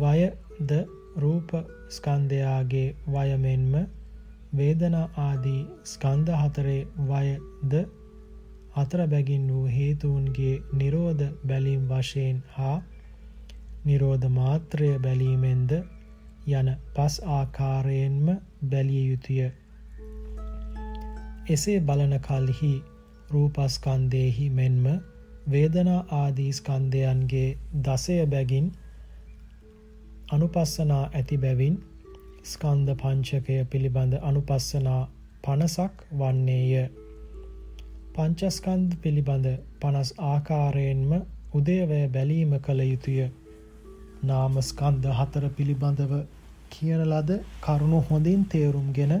[0.00, 0.72] වයද
[1.16, 1.50] රූප
[1.90, 3.74] ස්කන්ධයාගේ වයමෙන්ම
[4.56, 7.74] වේදනා ආදී ස්කන්ධ හතරේ වයද
[8.76, 12.78] හතර බැගින් වූ හේතුන්ගේ නිරෝධ බැලීම් වශයෙන් හා
[13.84, 15.72] නිරෝධ මාත්‍රය බැලීමෙන්ද
[16.50, 18.26] යන පස් ආකාරයෙන්ම
[18.70, 19.40] බැලිය යුතුය.
[21.48, 22.72] එසේ බලන කල්හි
[23.30, 24.86] රූපස්කන්දයෙහි මෙන්ම
[25.46, 27.48] වේදනා ආදී ස්කන්ධයන්ගේ
[27.82, 28.66] දසය බැගින්
[30.30, 31.76] අනුපස්සනා ඇති බැවින්
[32.46, 35.02] ස්කන්ධ පංචකය පිළිබඳ අනුපස්සනා
[35.44, 36.72] පනසක් වන්නේය.
[38.14, 39.46] පංචස්කන්ධ පිළිබඳ
[39.80, 41.14] පනස් ආකාරයෙන්ම
[41.54, 43.30] උදයවය බැලීම කළ යුතුය.
[44.24, 46.12] නාමස්කන්ධ හතර පිළිබඳව
[46.70, 49.16] කියන ලද කරුණු හොඳින් තේරුම්ගෙන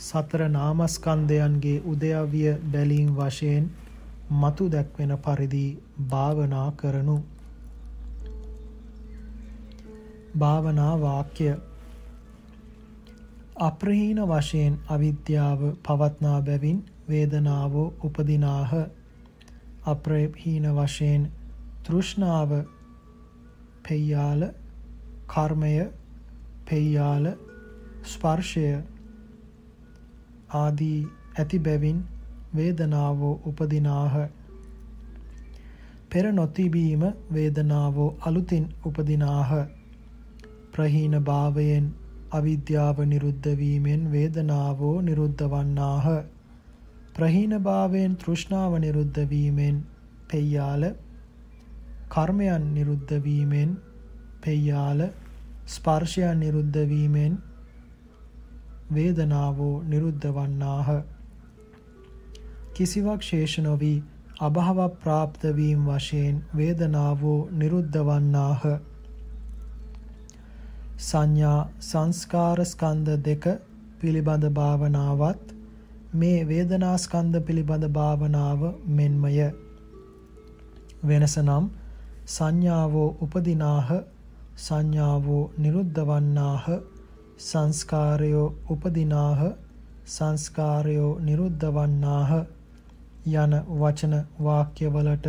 [0.00, 3.74] සතර නාමස්කන්ධයන්ගේ උදයවිය බැලීම් වශයෙන්
[4.30, 5.78] මතු දැක්වෙන පරිදි
[6.10, 7.16] භාවනා කරනු.
[10.38, 11.54] භාවනා වාක්‍ය
[13.58, 18.72] අප්‍රහීන වශයෙන් අවිද්‍යාව පවත්නා බැවින් වේදනාවෝ උපදිනාහ
[19.84, 21.32] අප්‍රහීන වශයෙන්
[21.84, 22.50] තෘෂ්ණාව
[23.82, 24.42] පෙය්‍යාල
[25.26, 25.92] කර්මය
[26.64, 27.26] පෙయ్యాල
[28.04, 28.66] ස්පර්ශය
[30.54, 31.00] ආදී
[31.38, 32.04] ඇති බැවින්
[32.56, 34.14] වේදනාවෝ උපදිනාහ.
[36.10, 37.02] පෙර නොතිබීම
[37.32, 39.50] වේදනාවෝ අලුතින් උපදිනාහ.
[40.72, 41.86] ප්‍රහීන භාවයෙන්
[42.30, 46.06] අවිද්‍යාව නිරුද්ධ වීමෙන් වේදනාවෝ නිරුද්ධ වන්නාහ.
[47.14, 49.76] ප්‍රහීන භාවයෙන් තෘෂ්ණාව නිරුද්ධ වීමෙන්
[50.28, 50.82] පෙය්‍යාල.
[52.08, 53.76] කර්මයන් නිරුද්ධ වීමෙන්
[54.42, 55.00] පෙය්‍යාල.
[55.66, 57.38] ස්පර්ශයන් නිරුද්ධ වීමෙන්
[58.94, 60.88] වේදනාවෝ නිරුද්ධ වන්නාහ.
[62.76, 63.94] කිසිවක් ශේෂ නොවි
[64.40, 68.64] අභව ප්‍රාප්ත වීම වශයෙන් වේදනාවෝ නිරුද්ධ වන්නාහ.
[71.00, 73.46] සංඥා සංස්කාර ස්කන්ධ දෙක
[74.00, 75.54] පිළිබඳ භාවනාවත්
[76.14, 79.32] මේ වේදනා ස්කන්ධ පිළිබඳ භාවනාව මෙන්මය.
[81.02, 81.70] වෙනස නම්
[82.26, 83.88] සංඥාවෝ උපදිනාහ
[84.58, 86.66] සංඥාවෝ නිරුද්ධ වන්නාහ
[87.38, 89.40] සංස්කාරයෝ උපදිනාහ
[90.06, 92.32] සංස්කාරයෝ නිරුද්ධ වන්නාහ.
[93.26, 95.26] යන වචන වාක්‍යවලට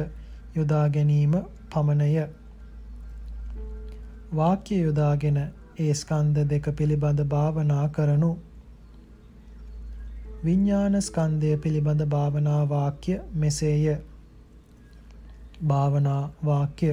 [0.55, 1.33] යොදා ගැනීම
[1.71, 2.27] පමණය.
[4.35, 5.37] වාක්‍ය යොදාගෙන
[5.79, 8.31] ඒ ස්කන්ධ දෙක පිළිබඳ භාවනා කරනු.
[10.45, 13.97] විඥාන ස්කන්ධය පිළිබඳ භාවනා වාක්‍ය මෙසේය.
[15.67, 16.91] භාවනා වාක්‍ය.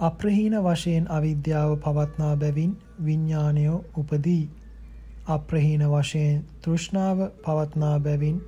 [0.00, 4.50] අප්‍රහීන වශයෙන් අවිද්‍යාව පවත්නා බැවින් විඥානය උපදී.
[5.28, 8.42] අප්‍රහීන වශයෙන් තෘෂ්ණාව පවත්නා බැවින්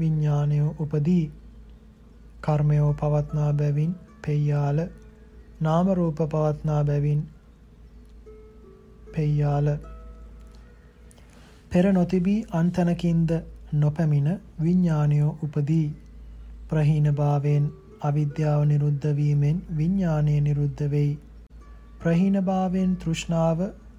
[0.00, 1.24] විඤ්ඥානයෝ උපදී.
[2.42, 3.92] කර්මයෝ පවත්නා බැවින්
[4.26, 4.78] පෙයාල
[5.62, 7.22] නාමරූප පවත්නා බැවින්
[9.14, 9.72] පෙයාල
[11.72, 13.34] පෙර නොතිබී අන්තනකින්ද
[13.74, 14.30] නොපැමිණ
[14.62, 15.86] විඤ්ඥානයෝ උපදී.
[16.70, 17.70] ප්‍රහීනභාවෙන්
[18.02, 21.12] අවිද්‍යාව නිරුද්ධ වීමෙන් විඤ්ඥානය නිරුද්ධ වෙයි.
[22.02, 23.58] ප්‍රහීනභාවෙන් තෘෂ්ණාව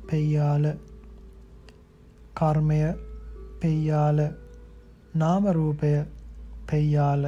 [0.10, 0.66] පෙයාල
[2.36, 2.80] කර්මය
[3.62, 4.20] පෙයාල
[5.14, 5.92] නාම රූපය
[6.66, 7.24] පෙయ్యాල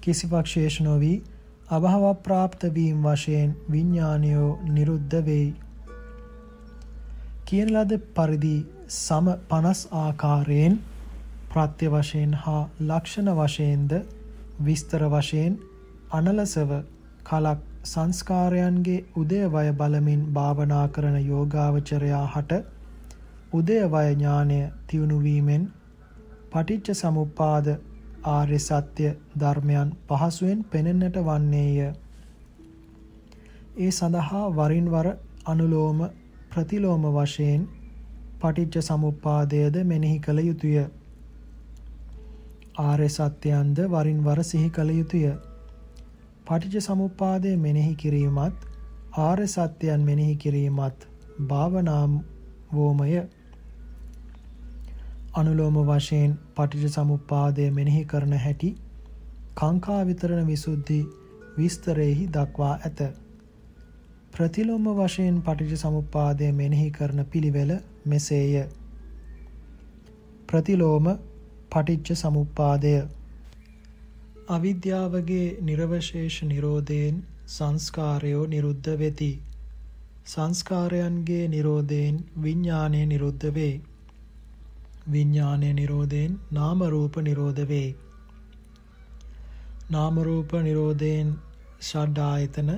[0.00, 1.14] කිසිවක් ශේෂ නොවි
[1.70, 5.48] අභව ප්‍රාප්ත වීම වශයෙන් විඥානයෝ නිරුද්ධ වෙයි.
[7.44, 8.56] කියන ලද පරිදි
[8.88, 10.78] සම 50 ආකාරයෙන්
[11.50, 13.92] ප්‍රත්‍ය වශයෙන් හා ලක්ෂණ වශයෙන්ද
[14.60, 15.58] විස්තර වශයෙන්
[16.12, 16.70] අනලසව
[17.24, 22.62] කලක් සංස්කාරයන්ගේ උදේවය බලමින් භාවනා කරන යෝගාවචරයා හට
[23.52, 25.68] උදේවය ඥානය තියුණු වීමෙන්
[26.52, 27.66] පටිච්ච සමුප්පාද
[28.26, 31.78] ආර්ය සත්‍ය ධර්මයන් පහසුවෙන් පෙනෙන්නට වන්නේය.
[33.78, 35.08] ඒ සඳහා වරින් වර
[35.46, 35.98] අනුලෝම
[36.50, 37.68] ප්‍රතිලෝම වශයෙන්
[38.38, 40.78] පටිච්ච සමුප්පාදයද මෙනෙහි කළ යුතුය.
[42.80, 45.26] ආර්ය සත්‍යයන්ද වරින් වර සිහි කළ යුතුය.
[46.46, 48.68] පටිච්ච සමුප්පාදය මෙනෙහි කිරීමත්
[49.18, 51.08] ආර්ය සත්‍යයන් මෙනෙහි කිරීමත්
[51.42, 52.04] භාවනා
[52.74, 53.10] වෝමය
[55.38, 58.70] අනුලෝම වශයෙන් පටිච්ච සමුප්පාදය මෙනෙහි කරන හැටි
[59.54, 60.98] කාංකා විතරණ විසුද්ධි
[61.56, 63.00] විස්තරෙහි දක්වා ඇත.
[64.32, 67.72] ප්‍රතිලෝම වශයෙන් පටිච්ච සමුප්පාදය මෙනෙහි කරන පිළිවෙල
[68.06, 68.64] මෙසේය.
[70.46, 71.06] ප්‍රතිලෝම
[71.70, 72.94] පටිච්ච සමුප්පාදය
[74.50, 77.16] අවිද්‍යාවගේ නිර්වශේෂ නිරෝධයෙන්
[77.48, 79.32] සංස්කාරයෝ නිරුද්ධ වෙති.
[80.26, 83.74] සංස්කාරයන්ගේ නිරෝධයෙන් විඥානය නිරුද්ධ වේ.
[85.12, 87.88] විඥානය නිරෝධයෙන් නාම රූප නිරෝධ වේ.
[89.90, 91.28] නාම රූප නිරෝධයෙන්
[91.80, 92.72] ෂඩ් ආයතන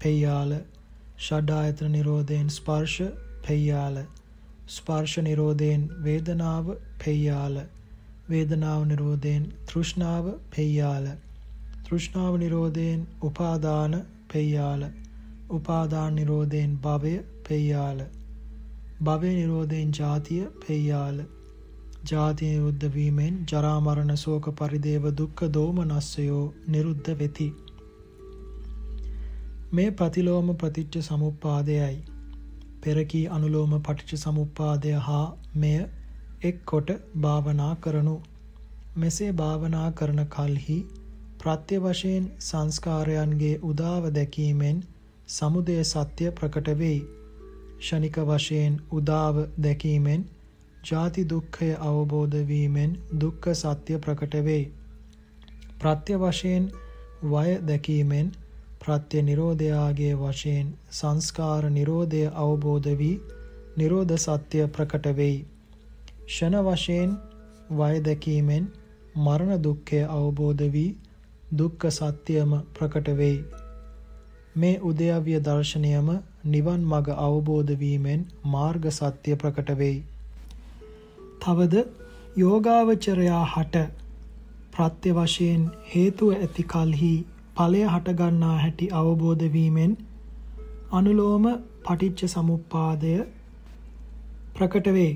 [0.00, 0.52] පෙය්‍යාල.
[1.18, 2.98] ෂඩ් ආයතන නිරෝධයෙන් ස්පර්ශ
[3.46, 3.96] පෙය්‍යාල.
[4.68, 6.70] ස්පර්ශ නිරෝධයෙන් වේදනාව
[7.04, 7.56] පෙය්‍යාල.
[8.30, 11.08] වේදනාව නිරෝධයෙන් තෘෂ්ණාව පෙය්‍යාල.
[11.84, 13.98] තෘෂ්ණාව නිරෝධයෙන් උපාදාන
[14.32, 14.84] පෙය්‍යාල.
[15.50, 17.16] උපාදාන නිරෝධයෙන් භවය
[17.48, 18.04] පෙය්‍යාල.
[19.02, 21.18] භවය නිරෝධයෙන් ජාතිය පෙය්‍යාල.
[22.08, 27.48] ජාතිය නිරුද්ධ වීමෙන් ජරා මරණ ශෝක පරිදේව දුක්ඛ දෝමනස්සයෝ නිරුද්ධ වෙති
[29.72, 31.98] මේ ප්‍රතිලෝම ප්‍රතිච්ඡ සමුප්පාදයයි
[32.82, 35.24] පෙරකී අනුලෝම පටිච්ච සමුප්පාදය හා
[35.56, 35.78] මෙය
[36.42, 38.16] එක් කොට භාවනා කරනු.
[38.96, 40.78] මෙසේ භාවනා කරන කල්හි
[41.40, 44.78] ප්‍රත්‍ය වශයෙන් සංස්කාරයන්ගේ උදාව දැකීමෙන්
[45.28, 47.00] සමුදය සත්‍ය ප්‍රකට වෙයි.
[47.80, 50.22] ෂණික වශයෙන් උදාව දැකීමෙන්
[50.88, 54.64] ජාති දුක්ඛය අවබෝධ වීමෙන් දුක්ඛ සත්‍ය ප්‍රකට වෙයි.
[55.80, 56.68] ප්‍රත්‍ය වශයෙන්
[57.24, 58.30] වය දැකීමෙන්
[58.78, 63.16] ප්‍රත්‍ය නිරෝධයාගේ වශයෙන් සංස්කාර නිරෝධය අවබෝධ වී
[63.78, 65.38] නිරෝධ සත්‍ය ප්‍රකට වෙයි.
[66.26, 67.18] ෂණ වශයෙන්
[67.70, 68.72] වය දැකීමෙන්
[69.16, 70.90] මරණ දුක්ඛය අවබෝධ වී
[71.52, 73.38] දුක්ඛ සත්‍යම ප්‍රකට වෙයි.
[74.56, 76.08] මේ උද්‍යව්‍ය දර්ශනයම
[76.44, 79.98] නිවන් මඟ අවබෝධ වීමෙන් මාර්ග සත්‍ය ප්‍රකට වෙයි.
[81.40, 81.74] තවද
[82.36, 83.86] යෝගාවචරයා හට
[84.72, 87.14] ප්‍රත්‍ය වශයෙන් හේතුව ඇති කලෙහි
[87.56, 89.92] ඵලය හටගන්නා හැටි අවබෝධ වීමෙන්
[90.92, 91.46] අනුලෝම
[91.84, 93.14] පටිච්ච සමුප්පාදය
[94.54, 95.12] ප්‍රකට වේ.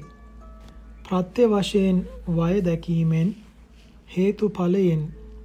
[1.05, 1.99] ප්‍රත්‍ය වශයෙන්
[2.31, 3.31] වය දැකීමෙන්
[4.09, 5.03] හේතු ඵලයෙන්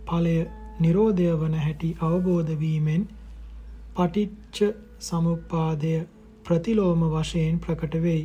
[0.08, 0.36] ඵලය
[0.80, 3.08] නිරෝධය වන හැටි අවබෝධ වීමෙන්
[3.96, 4.58] පටිච්ච
[5.02, 5.96] සමුප්පාදය
[6.46, 8.24] ප්‍රතිලෝම වශයෙන් ප්‍රකට වෙයි.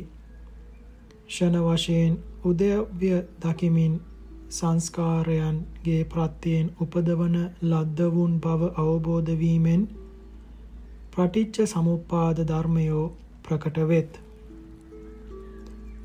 [1.27, 2.13] ෂණ වශයෙන්
[2.45, 3.93] උදයව්‍ය දකිමින්
[4.49, 9.81] සංස්කාරයන්ගේ ප්‍රත්‍යයෙන් උපදවන ලද්දවුන් බව අවබෝධ වීමෙන්
[11.13, 13.05] පටිච්ච සමුප්පාද ධර්මයෝ
[13.43, 14.11] ප්‍රකට වෙත්.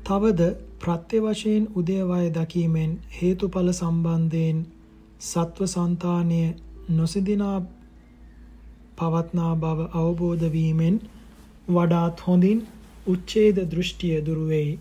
[0.05, 0.41] තවද
[0.79, 4.59] ප්‍රත්‍ය වශයෙන් උදේවය දකීමෙන් හේතුඵල සම්බන්ධයෙන්
[5.21, 6.41] සත්ව సంతානය
[6.89, 7.59] නොසිදිනා
[8.97, 10.95] පවත්නා බව අවබෝධ වීමෙන්
[11.69, 12.59] වඩාත් හොඳින්
[13.07, 14.71] උච්ඡේද දෘෂ්ටිය දුරු වෙයි.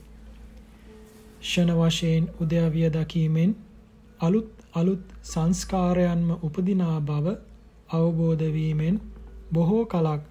[1.41, 3.53] ෂණ වශයෙන් උදයවිය දකීමෙන්
[4.21, 7.37] අලුත් අලුත් සංස්කාරයන්ම උපදිනා බව
[7.91, 8.97] අවබෝධ වීමෙන්
[9.53, 10.23] බොහෝ කලක්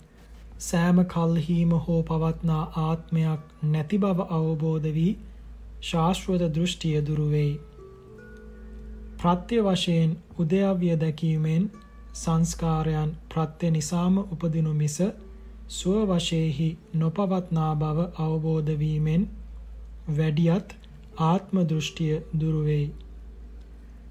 [0.60, 5.14] සෑම කල්හිම හෝ පවත්නා ආත්මයක් නැති බව අවබෝධ වී
[5.82, 7.54] ශාශ්වත දෘෂ්ටිය දුරු වෙයි.
[9.18, 11.70] ප්‍රත්‍ය වශයෙන් උදයවිය දැකීමෙන්
[12.16, 14.98] සංස්කාරයන් ප්‍රත්‍ය නිසාම උපදිනු මිස
[15.70, 19.24] සුව වශයෙහි නොපවත්නා බව අවබෝධ වීමෙන්
[20.10, 20.76] වැඩියත්
[21.18, 22.88] ආත්ම දෘෂ්ටිය දුරු වෙයි.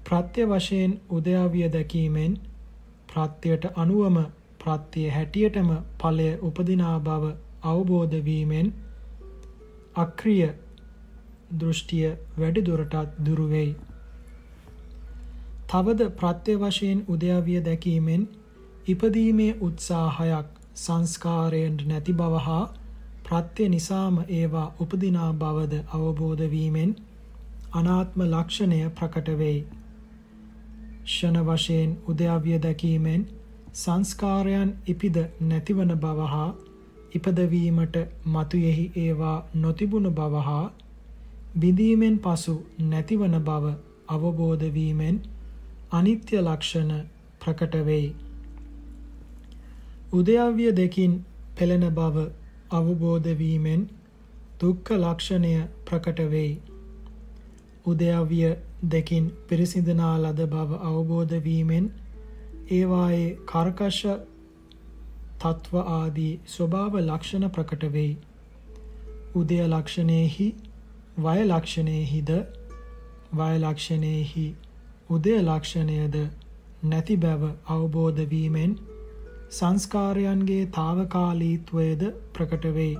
[0.05, 2.33] ප්‍රත්‍ය වශයෙන් උදයාවිය දැකීමෙන්
[3.09, 4.17] ප්‍රත්‍යයට අනුවම
[4.59, 5.69] ප්‍රත්‍ය හැටියටම
[5.99, 8.71] ඵලය උපදිනා බව අවබෝධ වීමෙන්
[9.95, 10.49] අක්‍රිය
[11.53, 13.71] දෘෂ්ටිය වැඩි දුරටත් දුරු වෙයි.
[15.69, 18.27] තවද ප්‍රත්‍ය වශයෙන් උදයාවිය දැකීමෙන්
[18.87, 22.65] ඉපදීමේ උත්සාහයක් සංස්කාරයෙන් නැති බව හා
[23.27, 26.91] ප්‍රත්‍ය නිසාම ඒවා උපදිනා බවද අවබෝධ වීමෙන්
[27.73, 29.59] අනාත්ම ලක්ෂණය ප්‍රකට වෙයි.
[31.05, 33.25] ෂණ වශයෙන් උද්‍යව්‍ය දැකීමෙන්
[33.75, 36.49] සංස්කාරයන් ඉපිද නැතිවන බව හා
[37.11, 37.97] ඉපදවීමට
[38.27, 40.65] මතුයෙහි ඒවා නොතිබුණු බව හා
[41.61, 43.75] විඳීමෙන් පසු නැතිවන බව
[44.09, 45.21] අවබෝධ වීමෙන්
[45.91, 46.91] අනිත්‍ය ලක්ෂණ
[47.41, 48.09] ප්‍රකට වෙයි.
[50.13, 51.23] උද්‍යව්‍ය දෙකින්
[51.55, 52.29] පෙළෙන බව
[52.71, 53.81] අවබෝධ වීමෙන්
[54.59, 55.53] දුක්ඛ ලක්ෂණය
[55.85, 56.61] ප්‍රකට වෙයි.
[57.85, 61.91] උද්‍යව්‍ය දෙකින් පිරිසිඳනා ලද බව අවබෝධ වීමෙන්
[62.71, 64.01] ඒවායේ කර්කශ
[65.39, 68.17] තත්ව ආදී ස්වභාව ලක්ෂණ ප්‍රකට වෙයි.
[69.35, 70.47] උදය ලක්ෂණේහි
[71.17, 72.29] වය ලක්ෂණේහිද
[73.33, 74.47] වය ලක්ෂණේහි
[75.09, 76.15] උදය ලක්ෂණයද
[76.83, 78.77] නැති බව අවබෝධ වීමෙන්
[79.49, 82.01] සංස්කාරයන්ගේ తాවකාලීත්වයද
[82.33, 82.97] ප්‍රකට වෙයි.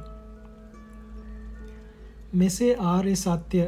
[2.34, 3.64] මෙසේ ආර්ය සත්‍ය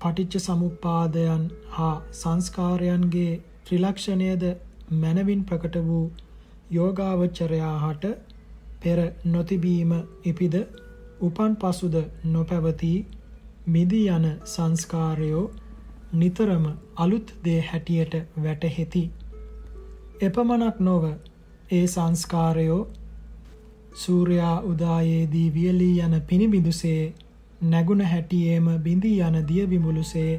[0.00, 3.32] පටිච්ච සමුප්පාදයන් හා සංස්කාරයන්ගේ
[3.64, 4.44] ත්‍රිලක්ෂණයද
[4.92, 6.04] මනවින් ප්‍රකට වූ
[6.70, 8.04] යෝගාවචරයාහට
[8.80, 9.92] පෙර නොතිබීම
[10.24, 10.54] ඉපිද
[11.20, 12.98] උපන් පසුද නොපැවතී
[13.68, 15.46] මිදී යන සංස්කාරයෝ
[16.14, 16.64] නිතරම
[16.96, 19.04] අලුත් දේ හැටියට වැටහෙති.
[20.20, 21.04] එපමණක් නොව
[21.70, 22.82] ඒ සංස්කාරයෝ
[23.94, 27.02] සූර්යා උදායේදී වියලී යන පිනිබිඳුසේ
[27.64, 30.32] නැගුණ හැටියේම බිඳී යන දිය බිඹුලුසේ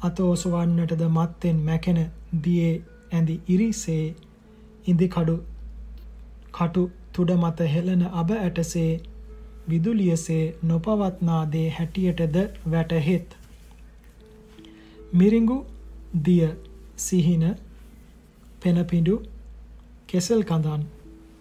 [0.00, 2.00] අතෝසවන්නටද මත්තෙන් මැකෙන
[2.44, 2.72] දියේ
[3.12, 4.04] ඇඳි ඉරිසේ
[4.86, 5.36] ඉදි කඩු
[6.52, 8.90] කටු තුඩ මත හෙළන අබ ඇටසේ
[9.68, 12.36] විදුලියසේ නොපවත්නා දේ හැටියටද
[12.70, 13.36] වැටහෙත්.
[15.12, 15.56] මිරිඟු
[16.24, 16.48] දිය
[16.98, 17.44] සිහින
[18.62, 19.16] පෙනපිඬු
[20.08, 20.82] කෙසල් කඳන්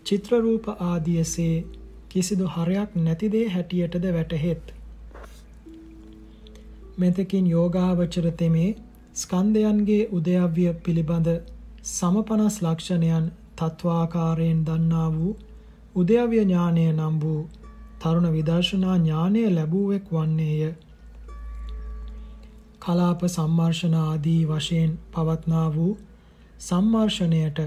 [0.05, 1.65] චිත්‍ර රූප ආදියසේ
[2.09, 4.65] කිසිදු හරයක් නැති දේ හැටියටද වැටහෙත්.
[6.97, 8.71] මෙතකින් යෝගාවචර තෙමේ
[9.15, 11.29] ස්කන්ධයන්ගේ උදයව්‍ය පිළිබඳ
[11.89, 13.27] සමපනස් ලක්ෂණයන්
[13.57, 15.33] තත්වාකාරයෙන් දන්නා වූ
[15.95, 17.41] උදයව්‍ය ඥානය නම් වූ
[18.01, 20.73] තරුණ විදර්ශනා ඥානය ලැබුවෙක් වන්නේය.
[22.81, 25.93] කලාප සම්මර්ෂණ ආදී වශයෙන් පවත්නා වූ
[26.59, 27.59] සම්මර්ෂණයට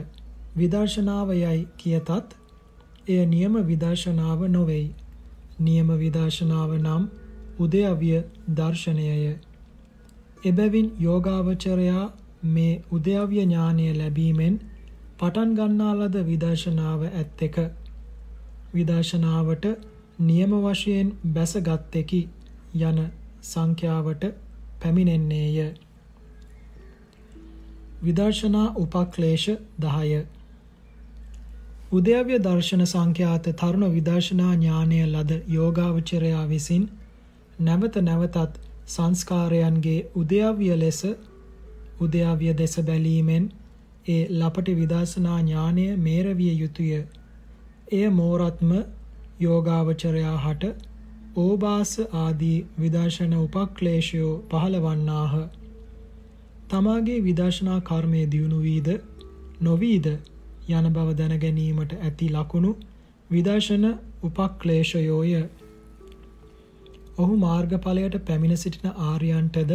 [0.58, 2.34] විදර්ශනාව යයි කියතත්
[3.08, 4.94] එය නියම විදර්ශනාව නොවේයි.
[5.60, 7.04] නියම විදර්ශනාව නම්
[7.58, 8.22] උදයව්‍ය
[8.54, 9.36] දර්ශනයය.
[10.44, 12.04] එබැවින් යෝගාවචරයා
[12.46, 14.56] මේ උදයව්‍ය ඥානය ලැබීමෙන්
[15.18, 17.56] පටන් ගන්නා ලද විදර්ශනාව ඇත්තෙක
[18.74, 19.66] විදර්ශනාවට
[20.20, 22.22] නියම වශයෙන් බැසගත්තෙකි
[22.82, 22.98] යන
[23.42, 24.24] සංඛ්‍යාවට
[24.80, 25.74] පැමිණෙන්නේය.
[28.02, 29.48] විදර්ශනා උපක්ලේශ
[29.80, 30.37] 10
[31.90, 36.84] උද්‍යව්‍ය දර්ශන සංඛ්‍යාත තරුණ විදර්ශනා ඥානය ලද යෝගාවචරයා විසින්
[37.60, 41.00] නැවත නැවතත් සංස්කාරයන්ගේ උද්‍යව්‍ය ලෙස
[42.00, 43.48] උද්‍යව්‍ය දෙස බැලීමෙන්
[44.06, 46.92] ඒ ලපටි විදර්ශනා ඥානය මේරවිය යුතුය.
[47.92, 48.70] එය මෝරත්ම
[49.40, 50.64] යෝගාවචරයා හට
[51.36, 55.34] ඕබාස ආදී විදර්ශන උපක්ලේශයෝ පහළවන්නාහ.
[56.68, 58.88] තමාගේ විදර්ශනා කර්මය දියුණු වීද
[59.60, 60.16] නොවීද
[60.68, 62.70] යන බව දැන ගැනීමට ඇති ලකුණු
[63.30, 63.84] විදර්ශන
[64.22, 65.32] උපක්ලේශයෝය.
[67.18, 69.72] ඔහු මාර්ගඵලයට පැමිණ සිටින ආර්යයන්ටද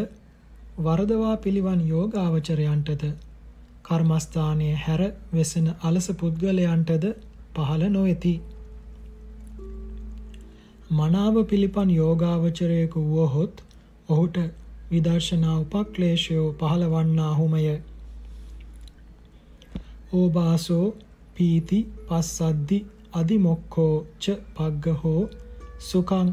[0.80, 3.04] වරදවා පිළිවන් යෝගාවචරයන්ටද
[3.84, 5.02] කර්මස්ථානයේ හැර
[5.34, 7.06] වෙසෙන අලස පුද්ගලයන්ටද
[7.56, 8.34] පහළ නොවෙති.
[10.92, 13.64] මනාව පිළිපන් යෝගාවචරයෙකු වුවහොත්
[14.10, 14.38] ඔහුට
[14.92, 17.66] විදර්ශනා උපක්ලේශයෝ පහළවන්නාහුමය.
[20.14, 20.88] ඕබාසෝ
[21.36, 22.78] පීති පස්සද්දි
[23.14, 25.22] අදිමොක්කෝ ච පග්ගහෝ
[25.82, 26.30] සුකං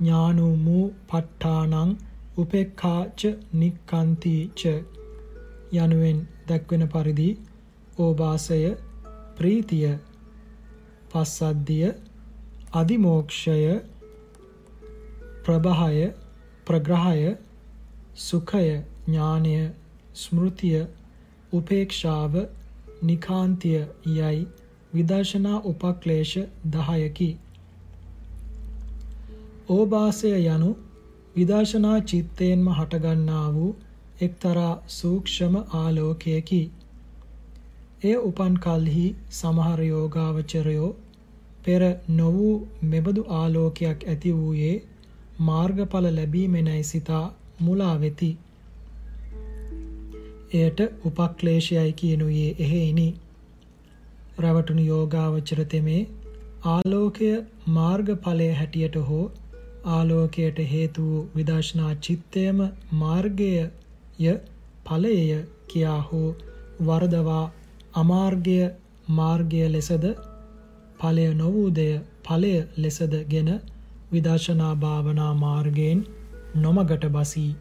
[0.00, 1.92] ඥානුමූ පට්ඨානං
[2.36, 4.62] උපෙක්ඛා ච නික්칸ති ච.
[5.74, 7.28] යනුවෙන් දැක්වෙන පරිදි
[7.98, 8.62] ඕබාසය
[9.36, 9.92] ප්‍රීතිය
[11.10, 11.90] පස්සද්ධිය
[12.72, 13.74] අදිමෝක්ෂය
[15.44, 16.08] ප්‍රභහය
[16.66, 17.36] ප්‍රග්‍රහය
[18.22, 18.66] සුඛය
[19.06, 19.54] ඥානය
[20.14, 20.80] ස්මෘතිය
[21.52, 22.34] උපේක්ෂාව
[23.02, 24.40] නිකාන්තිය යයි
[24.92, 26.34] විදර්ශනා උපක්ලේශ
[26.72, 27.30] 10කි.
[29.68, 30.70] ඕභාසය යනු
[31.36, 33.70] විදර්ශනා චිත්තයෙන්ම හටගන්නා වූ
[34.20, 36.62] එක්තරා සූක්ෂම ආලෝකයකි.
[38.02, 40.90] එය උපන් කල්හි සමහර යෝගාවචරයෝ
[41.64, 42.54] පෙර නො වූ
[42.92, 44.76] මෙබඳු ආලෝකයක් ඇති වූයේ
[45.40, 47.26] මාර්ගඵල ලැබීමෙනයි සිතා
[47.60, 48.30] මුලා වෙති.
[50.52, 53.06] එයට උපක්ලේශයයි කියනුයේ එහෙයිනි.
[54.38, 56.00] රවටුණු යෝගාවචර තෙමේ
[56.66, 57.30] ආලෝකය
[57.70, 59.24] මාර්ගඵලය හැටියට හෝ
[59.86, 62.60] ආලෝකයට හේතු වූ විදර්ශනා චිත්තයම
[62.98, 63.50] මාර්ගය
[64.22, 64.34] ය
[64.86, 65.16] ඵලය
[65.66, 66.28] කියා හෝ
[66.82, 67.44] වරදවා
[67.94, 68.58] අමාර්ගය
[69.12, 70.06] මාර්ගය ලෙසද
[71.00, 71.92] ඵලය නොවූ දෙය
[72.24, 73.50] ඵලය ලෙසදගෙන
[74.12, 76.06] විදර්ශනා භාවනා මාර්ගයෙන්
[76.56, 77.52] නොමගට බසී.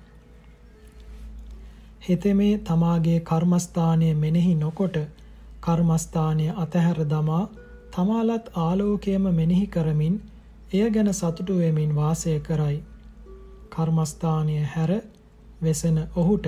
[2.01, 4.95] හෙතෙමේ තමාගේ කර්මස්ථානය මෙනෙහි නොකොට
[5.61, 7.43] කර්මස්ථානය අතහැර දමා
[7.91, 10.15] තමාලත් ආලෝකයම මෙනෙහි කරමින්
[10.73, 12.77] එය ගැන සතුටු වෙමින් වාසය කරයි.
[13.71, 14.91] කර්මස්ථානය හැර
[15.61, 16.47] වෙසෙන ඔහුට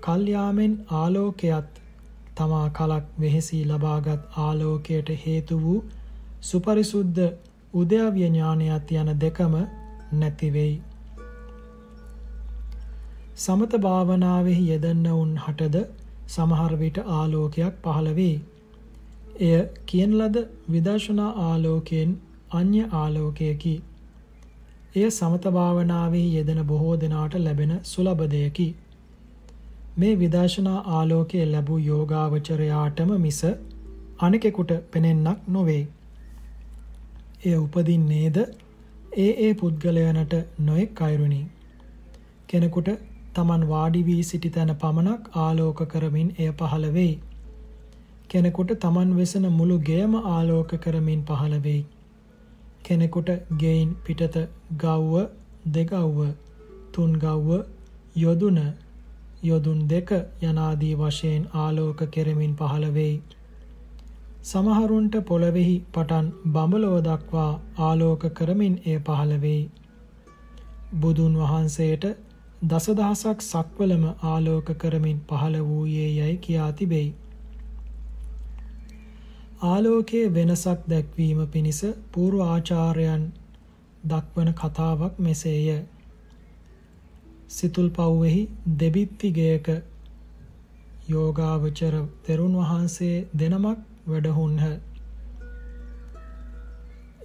[0.00, 1.80] කල්යාමෙන් ආලෝකයත්
[2.34, 5.80] තමා කලක් වෙහෙසී ලබාගත් ආලෝකයට හේතු වූ
[6.42, 7.22] සුපරිසුද්ධ
[7.74, 9.54] උද්‍යව්‍ය ඥානයත් යන දෙකම
[10.12, 10.74] නැති වෙයි.
[13.36, 15.80] සමත භාවනාවෙහි යෙදෙන්නවුන් හටද
[16.28, 18.36] සමහර විට ආලෝකයක් පහළ වේ.
[19.40, 19.56] එය
[19.86, 20.36] කියන ලද
[20.68, 22.14] විදර්ශනා ආලෝකයෙන්
[22.50, 23.72] අන්‍ය ආලෝකයකි.
[24.94, 28.68] එය සමත භාවනාවෙහි යෙදෙන බොහෝ දෙනාට ලැබෙන සුලභ දෙයකි.
[29.96, 33.40] මේ විදර්ශනා ආලෝකය ලැබූ යෝගාවචරයාටම මිස
[34.20, 35.82] අනෙකෙකුට පෙනෙන්නක් නොවේ.
[37.44, 38.40] එය උපදින්නේද
[39.18, 41.42] ඒ ඒ පුද්ගලයනට නොයෙක් අයුරුනි.
[42.48, 42.90] කෙනෙකුට
[43.36, 47.14] තමන් වාඩි වී සිටි තැන පමණක් ආලෝක කරමින් එය පහළ වෙයි.
[48.28, 51.82] කෙනෙකුට තමන් වෙසෙන මුළු ගෙයම ආලෝක කරමින් පහළ වෙයි.
[52.82, 54.36] කෙනෙකුට ගෙයින් පිටත
[54.78, 55.22] ගව්ව
[55.68, 56.18] දෙගව්ව
[56.92, 57.62] තුන් ගව්ව
[58.16, 58.58] යොදුන
[59.42, 60.10] යොදුන් දෙක
[60.42, 63.16] යනාදී වශයෙන් ආලෝක කෙරමින් පහළ වෙයි.
[64.42, 67.50] සමහරුන්ට පොළවෙහි පටන් බඹලෝ දක්වා
[67.80, 69.64] ආලෝක කරමින් එය පහළ වෙයි.
[70.96, 72.04] බුදුන් වහන්සේට
[72.66, 77.08] දසදහසක් සක්වලම ආලෝක කරමින් පහළ වූයේ යැයි කියා තිබෙයි.
[79.64, 81.80] ආලෝකයේ වෙනසක් දැක්වීම පිණිස
[82.12, 83.26] పూర్ව ආචාර්යයන්
[84.04, 85.68] දක්වන කතාවක් මෙසේය.
[87.50, 88.42] සිතුල් පව්වෙහි
[88.78, 89.70] දෙබිත්ති ගයක
[91.08, 94.66] යෝගාවචර තෙරුන් වහන්සේ දෙනමක් වැඩහුන්හ.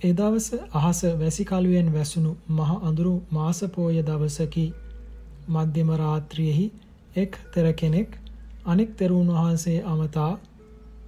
[0.02, 4.68] ඒ දවස අහස වැසි කළුවෙන් වැසුණු මහ අඳුරු මාස පෝය දවසකි.
[5.52, 6.68] මධ්‍යම රාත්‍රියෙහි
[7.16, 8.10] එක් තෙර කෙනෙක්
[8.66, 10.32] අනෙක් තෙරුන් වහන්සේ අමතා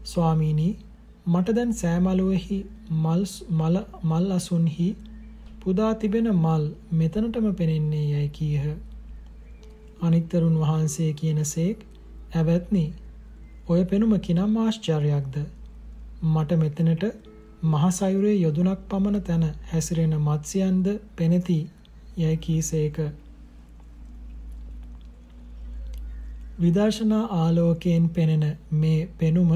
[0.06, 0.70] ස්වාමීනි
[1.28, 2.60] මට දැන් සෑමලුවෙහි
[2.94, 4.88] මල් මල මල් අසුන්හි
[5.60, 6.64] පුදා තිබෙන මල්
[6.94, 8.66] මෙතනටම පෙනෙන්නේ යයි කීහ.
[10.02, 11.86] අනිත්තරුන් වහන්සේ කියනසේක්
[12.34, 12.86] ඇවැත්නි
[13.68, 15.36] ඔය පෙනුම කිනම් ආශ්චර්යයක්ද
[16.26, 17.04] මට මෙතනට
[17.66, 21.60] මහසයුරේ යොදුනක් පමණ තැන හැසිරෙන මත්ස්‍යයන්ද පෙනෙති
[22.18, 22.98] යැයි කීසේක.
[26.64, 29.52] විදර්ශනා ආලෝකයෙන් පෙනෙන මේ පෙනුම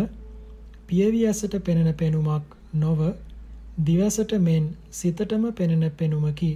[0.88, 3.00] පියවි ඇසට පෙනෙන පෙනුමක් නොව
[3.80, 6.52] දිවසට මෙන් සිතටම පෙනෙන පෙනුමකි.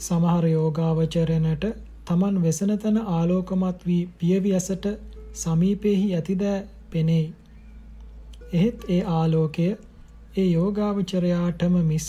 [0.00, 1.64] සමහර යෝගාවචරණට
[2.06, 4.86] තමන් වෙසෙන තැන ආලෝකමත් වී පියවි ඇසට
[5.34, 7.26] සමීපෙහි ඇතිදෑ පෙනෙයි.
[8.52, 9.68] එහෙත් ඒ ආලෝකය
[10.36, 12.08] ඒ යෝගාවචරයාටම මිස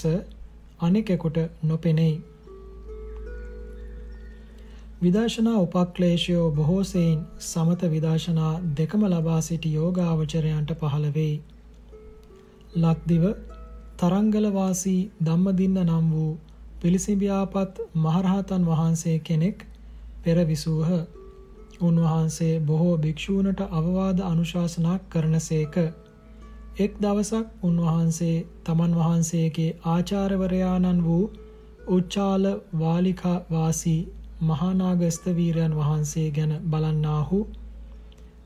[0.79, 2.15] අනෙකෙකුට නොපෙනෙයි.
[5.03, 11.33] විදර්ශනා උපක්ලේශයෝ බොහෝ සෙයින් සමත විදර්ශනා දෙකම ලබා සිටි යෝගාවචරයන්ට පහළ වෙයි.
[12.77, 13.25] ලක්දිව
[13.99, 16.31] තරංගල වාසී ධම්මදින්න නම් වූ
[16.79, 19.67] පිළිසිඹියාපත් මහරහතන් වහන්සේ කෙනෙක්
[20.23, 20.89] පෙර විසූහ.
[21.81, 25.75] උන්වහන්සේ බොහෝ භික්ෂූන්ට අවවාද අනුශාසනා කරනසේක.
[26.79, 31.23] එක් දවසක් උන්වහන්සේ තමන් වහන්සේගේ ආචාර්යවරයාණන් වූ
[31.89, 34.01] උච්චාල වාලිකා වාසී
[34.43, 37.39] මහානාගස්ත වීරයන් වහන්සේ ගැන බලන්නාහු.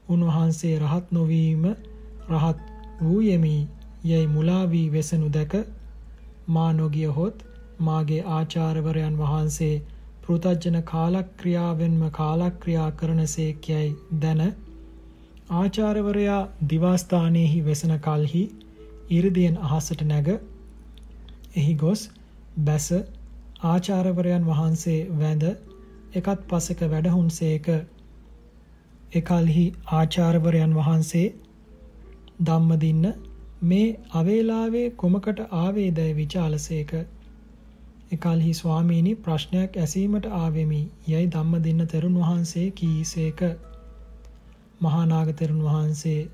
[0.10, 1.66] උන්වහන්සේ රහත් නොවීම
[2.32, 2.60] රහත්
[3.02, 3.58] වූ යෙමි.
[4.04, 5.54] යැයි මුලා වී වෙසනු දැක
[6.50, 7.46] මා නොගිය හොත්
[7.82, 9.74] මාගේ ආචාර්යවරයන් වහන්සේ
[10.24, 14.42] පෘතජ්ජන කාලක්‍රියාවෙන්ම කාලක්‍රියා කරනසේක් යැයි දැන
[15.54, 18.44] ආචාර්යවරයා දිවාස්ථානයෙහි වෙසෙන කලෙහි
[19.12, 20.30] 이르දියෙන් අහසට නැග
[21.56, 22.02] එහි ගොස්
[22.62, 22.88] බැස
[23.66, 25.46] ආචාර්යවරයන් වහන්සේ වැඳ
[26.14, 27.68] එකත් පසෙක වැඩහුන්සේක.
[29.14, 31.28] එකල්හි ආචාර්යවරයන් වහන්සේ
[32.42, 33.14] ධම්මදින්න
[33.64, 36.92] මේ අවේලාවේ කොමකට ආවේදයි විචාලසේක?
[38.12, 40.82] එකල්හි ස්වාමීනි ප්‍රශ්නයක් ඇසීමට ආවෙමි.
[41.08, 43.42] යයි ධම්මදින්න තෙරුන් වහන්සේ කීසේක?
[44.82, 46.30] මහානාග තෙරුන් වහන්සේ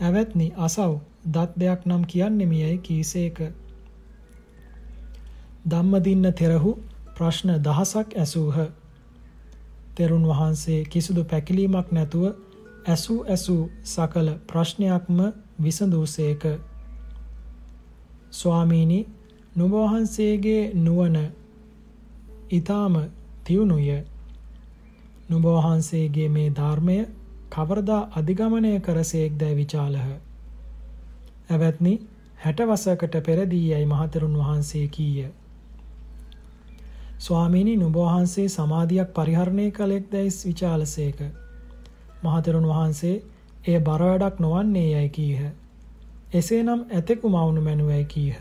[0.00, 1.00] ඇවැත්නි අසව්.
[1.28, 3.42] දත් දෙයක් නම් කියන්නෙමියයි කීසේක.
[5.68, 6.78] ධම්මදින්න තෙරහු
[7.16, 8.81] ප්‍රශ්න දහසක් ඇසූහ.
[9.94, 12.24] තෙරුන් වහන්සේ කිසිදු පැකිලීමක් නැතුව
[12.86, 15.18] ඇසූ ඇසූ සකල ප්‍රශ්නයක්ම
[15.62, 16.42] විසඳූසේක.
[18.32, 19.00] ස්වාමීනි
[19.56, 21.18] නුඹ වහන්සේගේ නුවණ
[22.50, 22.94] ඊ타ම
[23.44, 23.98] තියුණුය
[25.28, 26.96] නුඹ වහන්සේගේ මේ ධර්මය
[27.50, 30.08] කවරදා අධිගමනය කරසේක්දැයි විචාලහ.
[31.50, 31.94] ඇවැත්නි
[32.38, 35.28] හැට වසකට පෙරදී යැයි මහතරුන් වහන්සේ කීය.
[37.22, 41.18] ස්වාමීනි නුඹ වහන්සේ සමාධියක් පරිහරණය කළෙක් දැයි විචාලසේක.
[42.24, 43.16] මහතරුන් වහන්සේ
[43.64, 45.42] එය බර වැඩක් නොවන්නේ යැයි කීහ.
[46.34, 48.38] එසේනම් ඇතෙකු මවුණු මැනුවැයි කීහ.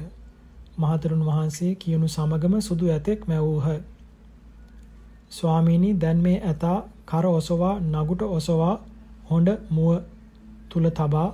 [0.78, 3.68] මහතරුන් වහන්සේ කියනු සමගම සුදු ඇතෙක් මැවූහ.
[5.32, 8.76] ස්වාමීනි දැන් මේ ඇතා කර ඔසවා නගුට ඔසවා
[9.30, 9.92] හොඬ මුව
[10.70, 11.28] තුල තබා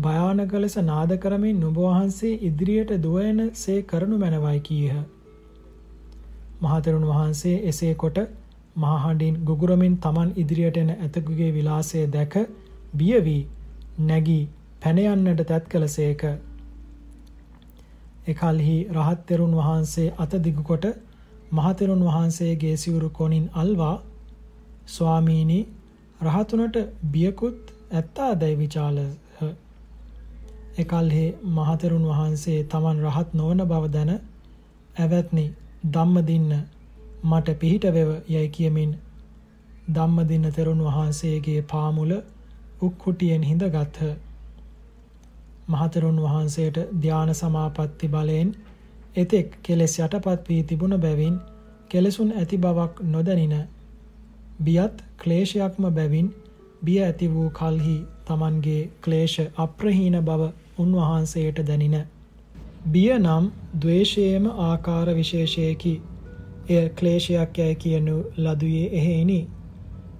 [0.00, 4.98] භයානක ලෙස නාද කරමින් නුඹ වහන්සේ ඉදිරියට දුවයන සේ කරනු මැනවයි කීහ.
[6.60, 8.18] මහතෙරුන් වහන්සේ එසේ කොට
[8.76, 12.34] මහහඬින් ගුගුරමින් Taman ඉදිරියට එන ඇතකුගේ විලාසය දැක
[12.94, 13.42] බිය වී
[14.02, 14.42] නැගී
[14.82, 16.22] පැන යන්නට තැත් කළසේක.
[18.26, 20.86] එකල්හි රහත් තෙරුන් වහන්සේ අත දිගුකොට
[21.52, 23.96] මහතෙරුන් වහන්සේගේ සිවුරු කොනින් අල්වා
[24.88, 25.60] ස්වාමීනි
[26.20, 26.76] රහතුනට
[27.08, 29.06] බියකුත් ඇත්තාදැයි විචාලහ.
[30.78, 34.12] එකල්හි මහතෙරුන් වහන්සේ තමන් රහත් නොවන බව දැන
[34.96, 35.46] ඇවැත්නි
[35.86, 36.52] ධම්මදින්න
[37.24, 38.92] මට පිහිට වෙව යැයි කියමින්
[39.90, 42.12] ධම්මදින්න තෙරුන් වහන්සේගේ පාමුල
[42.82, 44.00] උක්කුටියෙන් හිඳගත්හ.
[45.68, 48.50] මහතෙරුන් වහන්සේට ධාන සමාපatti බලයෙන්
[49.16, 51.40] එතෙක් කෙලෙස් යටපත් වී තිබුණ බැවින්
[51.88, 53.56] කෙලෙසුන් ඇති බවක් නොදැනින
[54.60, 56.28] බියත් ක්ලේශයක්ම බැවින්
[56.84, 61.96] බිය ඇති වූ කල්හි Tamanගේ ක්ලේශ අප්‍රහීන බව උන්වහන්සේට දැනින
[62.86, 65.94] බිය නම් ද්වේෂයේම ආකාර විශේෂයකි
[66.68, 69.40] එය ක්ලේශයක් යැයි කියනු ලදුවේ එහෙයිනි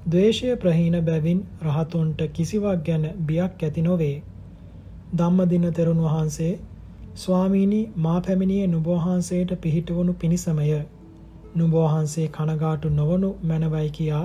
[0.06, 4.16] ද්වේෂය ප්‍රහීන බැවින් රහතුන්ට කිසිවක් ගැන බියක් ඇති නොවේ
[5.14, 6.52] ධම්මදින තෙරුන් වහන්සේ
[7.16, 10.66] ස්වාමීනි මා පැමිණියේ නුඹ වහන්සේට පිහිටවනු පිණිසමය.
[11.54, 14.24] නුඹ වහන්සේ කනගාටු නොවනු මැනවයි කියා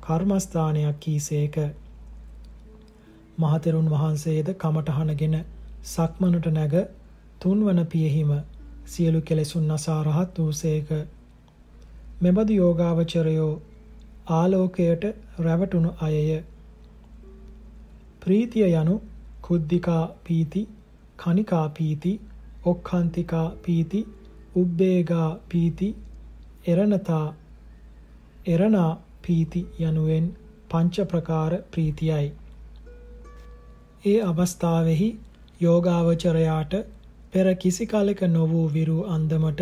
[0.00, 1.56] කර්මස්ථානයක් කීසේක.
[3.38, 5.36] මහතෙරුන් වහන්සේද කමටහනගෙන
[5.86, 6.74] සක්මනට නැග
[7.40, 8.32] තුන්වන පියෙහිම
[8.86, 10.88] සියලු කෙලෙසුන් නසා රහත් වූසේක.
[12.22, 13.52] මෙබඳු යෝගාවචරයෝ
[14.30, 15.04] ආලෝකයට
[15.38, 16.42] රැවටුණු අයය.
[18.22, 18.96] ප්‍රීතිය යනු
[19.42, 20.68] කුද්ධිකා පීති,
[21.18, 22.12] කනිකා පීති,
[22.64, 24.00] ඔක්ඛන්තිකා පීති
[24.56, 25.88] උබ්බේගා පීති
[26.66, 27.26] එරණතා
[28.46, 28.90] එරණා
[29.22, 30.26] පීති යනුවෙන්
[30.70, 32.32] පංච ප්‍රකාර ප්‍රීතියයි
[34.04, 35.08] ඒ අවස්ථාවෙහි
[35.60, 36.74] යෝගාවචරයාට
[37.32, 39.60] පෙර කිසි කලක නො වූ විරු අන්දමට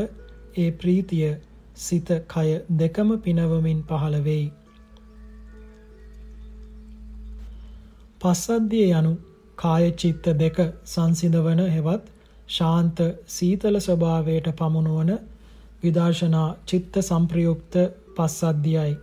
[0.56, 1.30] ඒ ප්‍රීතිය
[1.76, 4.46] සිත කය දෙකම පිනවමින් පහළ වෙයි
[8.20, 9.12] පස්සද්ධිය යනු
[9.58, 12.06] කාය චිත්ත දෙක සංසිඳවන හෙවත්
[12.48, 15.12] ශාන්ත සීතල ස්වභාවයට පමුණුවන
[15.82, 17.76] විදර්ශනා චිත්ත සංප්‍රයුක්ත
[18.16, 18.94] පස්සද්ධියයි.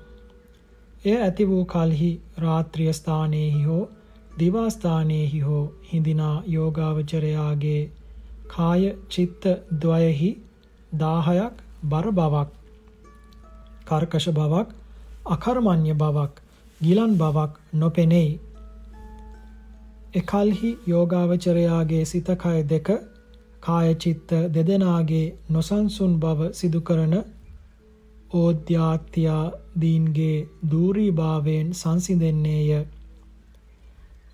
[1.04, 3.84] එය ඇති වූ කලෙහි රාත්‍රිය ස්ථානයේහි හෝ
[4.40, 7.84] දිවා ස්ථානයේහි හෝ හිඳිනා යෝගාවචරයාගේ
[8.56, 9.44] කාය චිත්ත
[9.80, 10.38] ද්වයෙහි
[10.98, 11.52] 10ක්
[11.84, 12.48] බර බවක්
[13.86, 14.68] කර්කශ බවක්
[15.28, 16.32] අකර්මණ්‍ය බවක්
[16.82, 18.40] ගිලන් බවක් නොපෙනෙයි.
[20.14, 22.90] එකල්හි යෝගාවචරයාගේ සිත කය දෙක
[23.60, 27.24] කාය චිත්ත දෙදෙනාගේ නොසන්සුන් බව සිදු කරන
[28.34, 32.86] ඕද්‍යාත්‍යාදීන්ගේ දූරීභාවයෙන් සංසිඳෙන්නේය.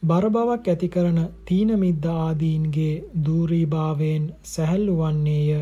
[0.04, 2.94] බර බවක් ඇති කරන තීන මිද්ද ආදීන්ගේ
[3.26, 5.60] දූරීභාවයෙන් සැහැල්ලු වන්නේය.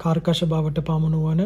[0.00, 1.42] කර්කශ බවට පමුණුවන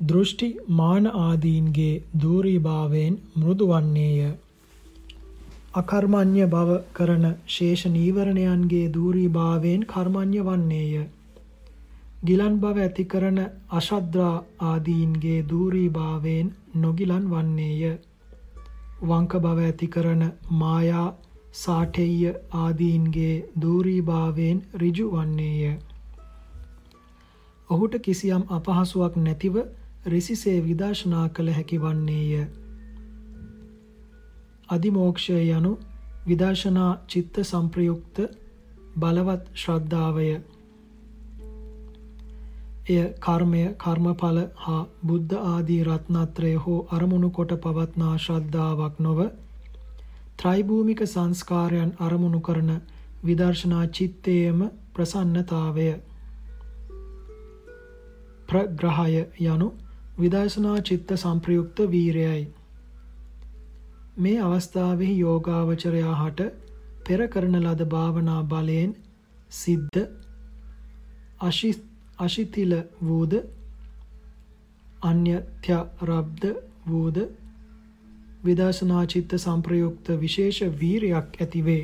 [0.00, 1.90] දෘෂ්ටි මාන ආදීන්ගේ
[2.22, 4.30] දූරීභාවයෙන් මෘදු වන්නේය.
[5.74, 11.06] අකර්මඤ්‍ය බව කරන ශේෂ නීවරණයන්ගේ දූරීභාවයෙන් කර්මඤ්‍ය වන්නේය.
[12.24, 14.34] ගිලන් බව ඇති කරන අශද්‍රා
[14.66, 17.96] ආදීන්ගේ දූරීභාවයෙන් නොගිලන් වන්නේය.
[19.02, 21.08] වංක බව ඇති කරන මායා
[21.54, 25.74] සාඨෙය්‍ය ආදීන්ගේ දූරීභාවයෙන් ඍජු වන්නේය.
[27.68, 29.56] ඔහුට කිසියම් අපහසුාවක් නැතිව
[30.06, 32.46] රිසිසේ විදර්ශනා කළ හැකි වන්නේය.
[34.68, 35.72] අදිමෝක්ෂය යනු
[36.26, 38.16] විදර්ශනා චිත්ත සංප්‍රයුක්ත
[38.96, 40.28] බලවත් ශ්‍රද්ධාවය.
[42.86, 49.22] එය කර්මය කර්මඵල හා බුද්ධ ආදී රත්නත්‍රය හෝ අරමුණු කොට පවත්නා ශ්‍රද්ධාවක් නොව
[50.38, 52.70] ත්‍රිභූමික සංස්කාරයන් අරමුණු කරන
[53.24, 54.60] විදර්ශනා චිත්තයේම
[54.94, 55.88] ප්‍රසන්නතාවය.
[58.48, 59.68] ප්‍රග්‍රහය යනු
[60.18, 62.44] විදර්ශනා චිත්ත සංප්‍රයුක්ත වීරයයි.
[64.18, 66.48] මේ අවස්ථාවෙහි යෝගාවචරයා හට
[67.04, 68.96] පෙර කරන ලද භාවනා බලයෙන්
[69.52, 70.00] සිද්ධ
[72.18, 72.72] අශිතිල
[73.02, 73.34] වූද
[75.02, 76.44] අන්‍යත්‍යරබ්ද
[76.86, 77.18] වූද
[78.44, 81.82] විදර්ශනා චිත්ත සංප්‍රයුක්ත විශේෂ වීරයක් ඇතිවේ.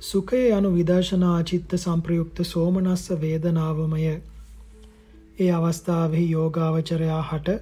[0.00, 4.02] සුඛය යනු විදර්ශනා චිත්ත සංප්‍රයුක්ත සෝමනස්ස වේදනාවමය.
[5.38, 7.56] ඒ අවස්ථාවෙහි යෝගාවචරයා හට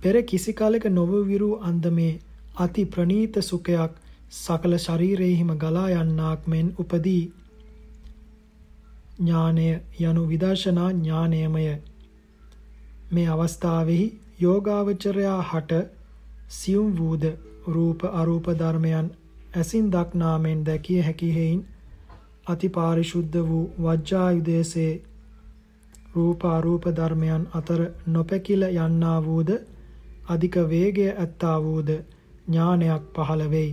[0.00, 2.12] පෙර කිසි කලක නොවවිරු අන්දමේ
[2.58, 3.92] අති ප්‍රනීත සුඛයක්
[4.32, 7.22] සකල ශරීරයෙහිම ගලා යන්නාක් මෙන් උපදී.
[9.16, 9.66] ඥානය
[10.00, 11.66] යනු විදර්ශනා ඥානයමය.
[13.10, 14.06] මේ අවස්ථාවෙහි
[14.40, 15.72] යෝගාවචරයා හට
[16.50, 17.24] සියුම් වූද
[17.68, 19.10] රූප අරූප ධර්මයන්
[19.54, 21.62] ඇසින් දක්නාමෙන් දැකිය හැකි හේයින්
[22.46, 24.92] අති පාරිශුද්ධ වූ වජ්ජායුදේසේ
[26.14, 29.50] රූප අරූප ධර්මයන් අතර නොපැකිල යන්නා වූද
[30.28, 33.70] අධික වේගය ඇත්තා වූද ඥානයක් පහළ වෙයි.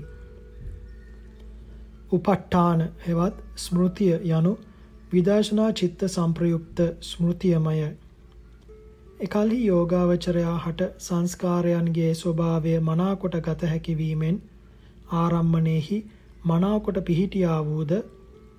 [2.12, 4.54] උප ဋ ාණ හෙවත් ස්මෘතිය යනු
[5.12, 7.88] විදර්ශනා චිත්ත සංප්‍රයුක්ත ස්මෘතියමය.
[9.20, 14.38] එකල්හි යෝගාවචරයා හට සංස්කාරයන්ගේ ස්වභාවය මනාකොට ගත හැකි වීමෙන්
[15.14, 15.98] ආරම්මණයෙහි
[16.46, 17.92] මනාකොට පිහිටියා වූද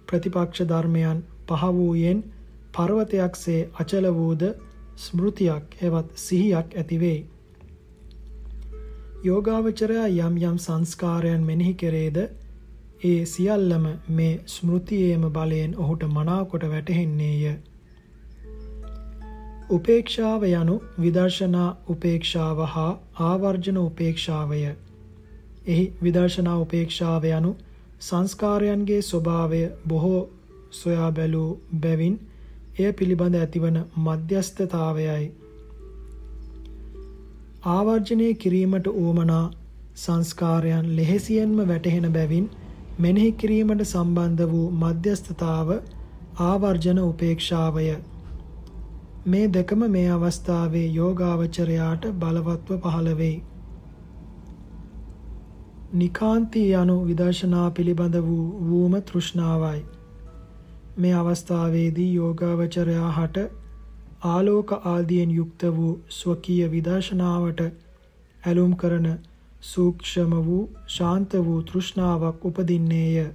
[0.07, 2.21] ප්‍රතිපක්ෂ ධර්මයන් පහ වූයෙන්
[2.75, 4.45] පර්වතයක්සේ අචල වූද
[4.97, 7.19] ස්මෘතියක් එවත් සිහියක් ඇතිවේ.
[9.25, 12.23] යෝගාවචරයා යම් යම් සංස්කාරයන් මෙනෙහි කෙරේද
[13.03, 17.55] ඒ සියල්ලම මේ ස්මෘතියේම බලයෙන් ඔහුට මනාකොට වැටහෙන්නේය.
[19.71, 24.61] උපේක්ෂාව යනු විදර්ශනා උපේක්ෂාව හා ආවර්ජන උපේක්ෂාවය.
[25.67, 27.53] එහි විදර්ශනා උපේක්ෂාව යනු
[28.01, 30.23] සංස්කාරයන්ගේ ස්වභාවය බොහෝ
[30.73, 31.51] සොයා බැලූ
[31.81, 32.17] බැවින්
[32.79, 35.27] එය පිළිබඳ ඇතිවන මධ්‍යස්ථතාවයයි.
[37.67, 39.45] ආවර්ජනය කිරීමට උවමනා
[39.97, 42.51] සංස්කාරයන් ලෙහෙසියෙන්ම වැටහෙන බැවින්
[42.99, 45.71] මෙනෙහි කිරීමට සම්බන්ධ වූ මධ්‍යස්ථතාව
[46.43, 47.87] ආවර්ජන උපේක්ෂාවය
[49.27, 53.43] මේ දෙකම මේ අවස්ථාවේ යෝගාවචරයාට බලවත්ව පහළ වෙයි.
[55.95, 59.81] නිකාන්ති යනු විදර්ශනා පිළිබඳ වූ වූම තෘෂ්ණාවයි.
[60.99, 63.49] මේ අවස්ථාවේදී යෝගාවචරයා හට
[64.27, 67.69] ආලෝක ආදියෙන් යුක්ත වූ ස්වකීය විදර්ශනාවට
[68.43, 69.09] ඇලුම් කරන
[69.63, 73.27] සූක්ෂම වූ ශාන්ත වූ තෘෂ්ණාවක් උපදින්නේය.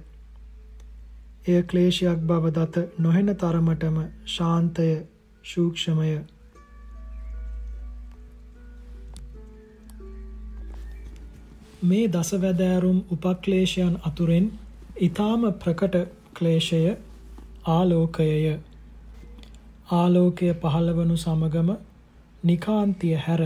[1.46, 4.88] එය ක්ලේශයක් බව දත නොහෙන තරමටම ශාන්තය
[5.44, 6.10] සූක්ෂමය.
[11.82, 14.46] මේ දසවැදෑරුම් උපක්ලේශයන් අතුරෙන්
[15.00, 15.96] ඊ타ම ප්‍රකට
[16.34, 16.82] ක්ලේශය
[17.66, 18.58] ආලෝකයය.
[19.92, 21.70] ආලෝකය පහළවනු සමගම
[22.44, 23.42] නිකාන්තිය හැර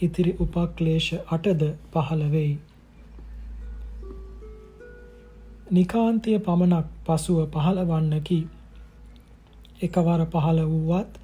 [0.00, 2.52] ඉතිරි උපක්ලේශ 8ද පහළ වෙයි.
[5.70, 8.40] නිකාන්තිය පමණක් පසුව පහළවන්නකි.
[9.82, 11.18] එකවර පහළ වූවත්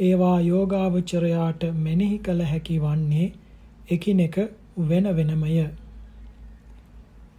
[0.00, 3.32] ඒවා යෝගාවචරයාට මෙනෙහි කළ හැකි වන්නේ
[3.88, 4.36] එකිනෙක
[4.82, 5.66] වෙන වෙනමය.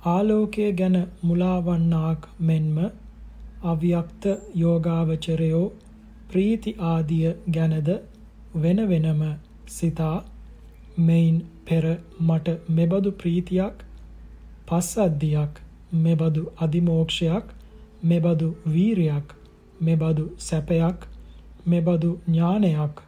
[0.06, 2.78] ආලෝකය ගැන මුලාවන්නාක් මෙන්ම
[3.64, 4.24] අව්‍යක්ත
[4.56, 5.66] යෝගාවචරයෝ
[6.30, 7.90] ප්‍රීති ආදිය ගැනද
[8.56, 9.22] වෙන වෙනම
[9.70, 10.18] සිතා
[10.98, 11.86] මෙයින් පෙර
[12.20, 13.86] මට මෙබඳු ප්‍රීතියක්
[14.68, 15.62] පස්සද්ධියක්
[16.00, 17.54] මෙබඳු අදිමෝක්ෂයක්
[18.04, 19.36] මෙබඳු වීරයක්
[19.82, 21.08] මෙබඳු සැපයක්
[21.66, 23.02] මෙබඳු ඥානයක්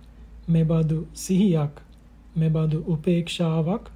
[0.48, 1.82] මෙබඳු සිහියක්
[2.36, 3.92] මෙබඳු උපේක්ෂාවක්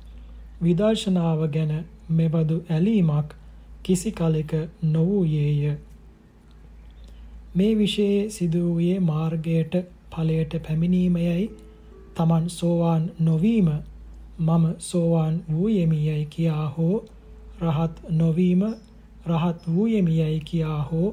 [0.61, 1.74] විදර්ශනාව ගැන
[2.11, 3.35] මෙබඳු ඇලීමක්
[3.84, 4.51] කිසි කලෙක
[4.84, 5.77] නොවූයේය.
[7.56, 9.76] මේ විෂයේ සිදු වූයේ මාර්ගයට
[10.11, 11.50] ඵලයට පැමිණීමයයි
[12.19, 13.69] තමන් සෝවාන් නොවීම
[14.39, 17.06] මම සෝවාන් වූයෙමි යයි කියා හෝ
[17.61, 18.61] රහත් නොවීම
[19.27, 21.09] රහත් වූයෙමි යයි කියා හෝ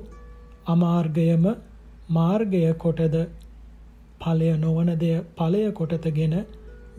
[0.67, 1.45] අමාර්ගයම
[2.09, 3.17] මාර්ගය කොටද?
[4.21, 6.35] ඵලය නොවන දෙය ඵලය කොටතගෙන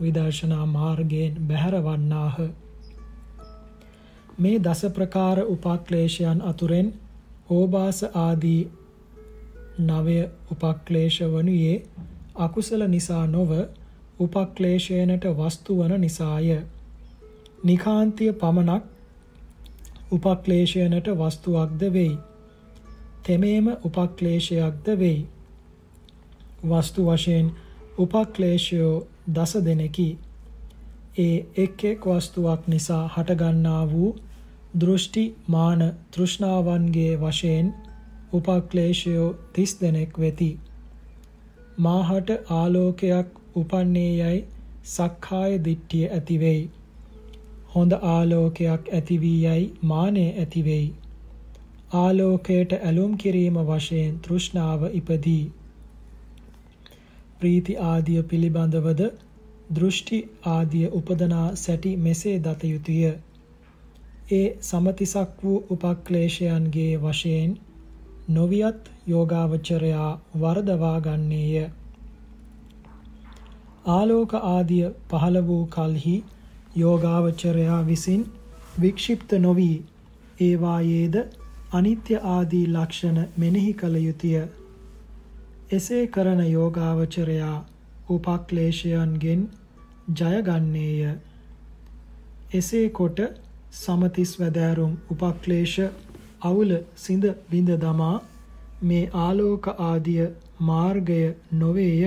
[0.00, 2.36] විදර්ශනා මාර්ගයෙන් බැහැරවන්නාහ.
[4.38, 6.92] මේ දස ප්‍රකාර උපක්ලේශයන් අතුරෙන්
[7.50, 8.62] ඕබාස ආදී
[9.80, 10.18] නවය
[10.52, 11.76] උපක්ලේශ වනුයේ
[12.36, 13.50] අකුසල නිසා නොව
[14.20, 16.48] උපක්ලේශයනට වස්තු වන නිසාය.
[17.64, 18.84] නිකාන්තිය පමණක්
[20.12, 22.18] උපක්ලේශයනට වස්තුවක්ද වෙයි.
[23.22, 25.26] තෙමේම උපක්ලේශයක්ද වෙයි.
[26.64, 27.52] වස්තු වශයෙන්
[27.98, 30.08] උපක්ලේශයෝ දස දෙනෙකි.
[31.18, 34.16] ඒ එක් එක් වස්තුවක් නිසා හටගන්නා වූ
[34.80, 35.80] දෘෂ්ටි මාන
[36.10, 37.74] තෘෂ්ණාවන්ගේ වශයෙන්
[38.32, 40.50] උපක්ලේශයෝ 30 දෙනෙක් වෙති.
[41.78, 44.38] මාහට ආලෝකයක් උපන්නේ යයි
[44.86, 46.64] සක්කාය දිට්ඨිය ඇති වෙයි.
[47.74, 50.88] හොඳ ආලෝකයක් ඇති වී යයි මානෙ ඇති වෙයි.
[51.96, 55.44] ආලෝකයට ඇලුම් කිරීම වශයෙන් තෘෂ්ණාව ඉපදී.
[57.38, 59.02] ප්‍රීති ආදිය පිළිබඳවද
[59.74, 63.02] දෘෂ්ටි ආදිය උපදනා සැටි මෙසේ දත යුතුය.
[64.30, 67.52] ඒ සමතිසක් වූ උපක්ලේශයන්ගේ වශයෙන්
[68.30, 71.68] නොවියත් යෝගාවචරයා වරදවා ගන්නේය.
[73.88, 76.16] ආලෝක ආදිය පහළ වූ කලෙහි
[76.76, 78.24] යෝගාවචරයා විසින්
[78.80, 79.70] වික්ෂිප්ත නොවි
[80.40, 81.16] ඒවායේද
[81.72, 84.42] අනිත්‍ය ආදී ලක්ෂණ මෙනෙහි කළ යුතුය.
[85.70, 87.56] එසේ කරන යෝගාවචරයා
[88.10, 89.42] උපක්ලේශයන්ගෙන්
[90.14, 91.10] ජයගන්නේය.
[92.52, 93.20] එසේ කොට
[93.72, 95.78] සමතිස් වැදෑරුම් උපක්ලේශ
[96.42, 98.16] අවුල සිඳ බිඳ දමා
[98.82, 100.24] මේ ආලෝක ආදිය
[100.62, 101.22] මාර්ගය
[101.54, 102.02] නොවේය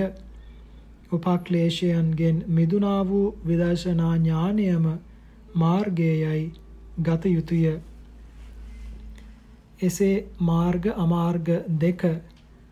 [1.12, 4.86] උපක්ලේශයන්ගෙන් මිදුනා වූ විදර්ශනා ඥානයම
[5.54, 6.52] මාර්ගයයි
[6.98, 7.64] ගත යුතුය.
[9.80, 12.02] එසේ මාර්ග අමාර්ග දෙක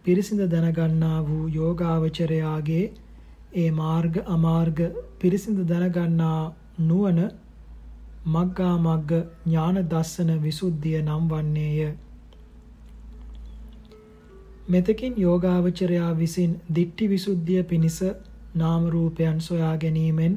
[0.05, 2.85] පිරිසිඳ දැනගන්නා වූ යෝගාවචරයාගේ
[3.55, 4.78] ඒ මාර්ග අමාර්ග
[5.19, 7.31] පිරිසිඳ දැනගන්නා නුවණ
[8.27, 9.10] මග්ගා මග්ග
[9.44, 11.93] ඥාන දස්සන විසුද්ධිය නම් වන්නේය.
[14.69, 17.99] මෙතකින් යෝගාවචරයා විසින් දිට්ඨි විසුද්ධිය පිණිස
[18.55, 20.35] නාම රූපයන් සොයා ගැනීමෙන්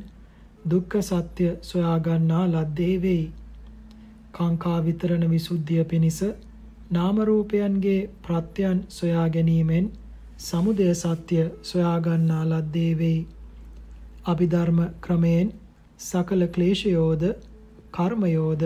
[0.69, 3.25] දුක්ඛ සත්‍ය සොයා ගන්නා ලද්දේ වෙයි.
[4.32, 6.19] කාංකා විතරණ විසුද්ධිය පිණිස
[6.92, 9.92] නාම රූපයන්ගේ ප්‍රත්‍යයන් සොයා ගැනීමෙන්
[10.40, 13.27] සමුදය සත්‍ය සොයා ගන්නා ලද්දේ වෙයි.
[14.25, 15.53] අභිධර්ම ක්‍රමයෙන්
[16.00, 17.24] සකල ක්ලේශයෝද
[17.92, 18.64] කර්මයෝද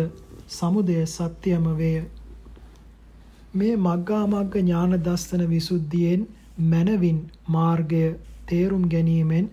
[0.50, 2.06] සමුදය සත්‍යම වේය.
[3.54, 6.22] මේ මග්ගා මග්ග ඥාන දස්සන විසුද්ධියෙන්
[6.60, 8.04] මනවින් මාර්ගය
[8.50, 9.48] තේරුම් ගැනීමෙන්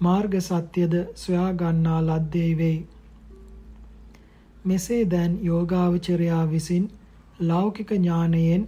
[0.00, 2.78] මාර්ග සත්‍යද සොයා ගන්නා ලද්දේ වෙයි.
[4.64, 6.88] මෙසේ දැන් යෝගාවචරයා විසින්
[7.40, 8.64] ලෞකික ඥානයෙන්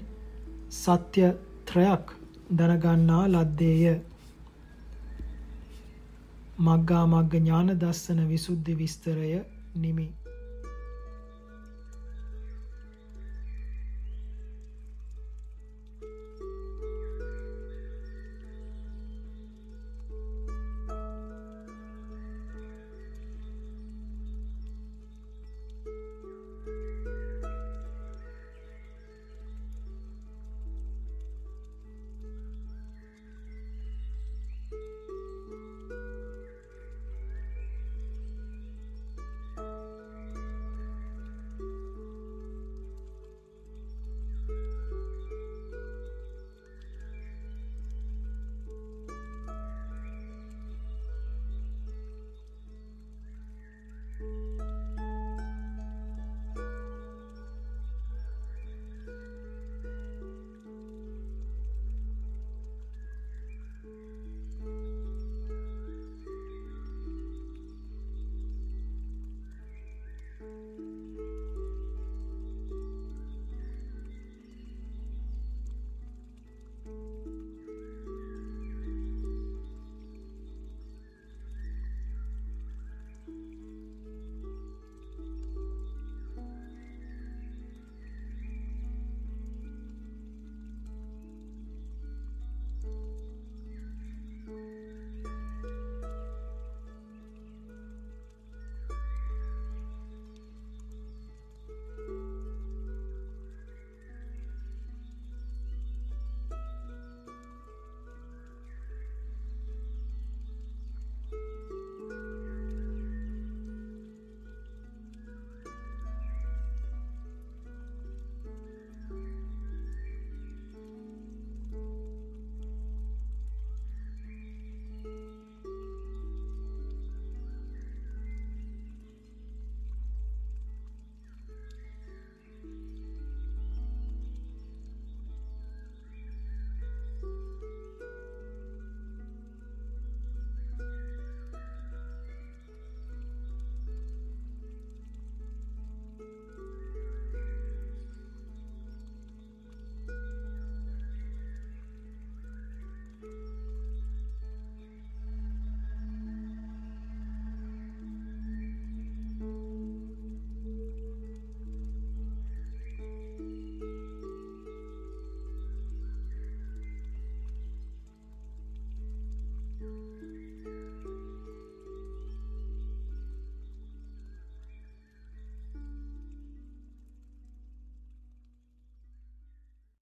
[0.72, 1.24] සත්‍ය
[1.64, 2.14] ත්‍රයක්
[2.58, 3.96] දැනගන්නා ලද්දේය.
[6.58, 9.32] මග්ගා මග්ග ඥාන දස්සන විසුද්ධි විස්තරය
[9.74, 10.08] නිමි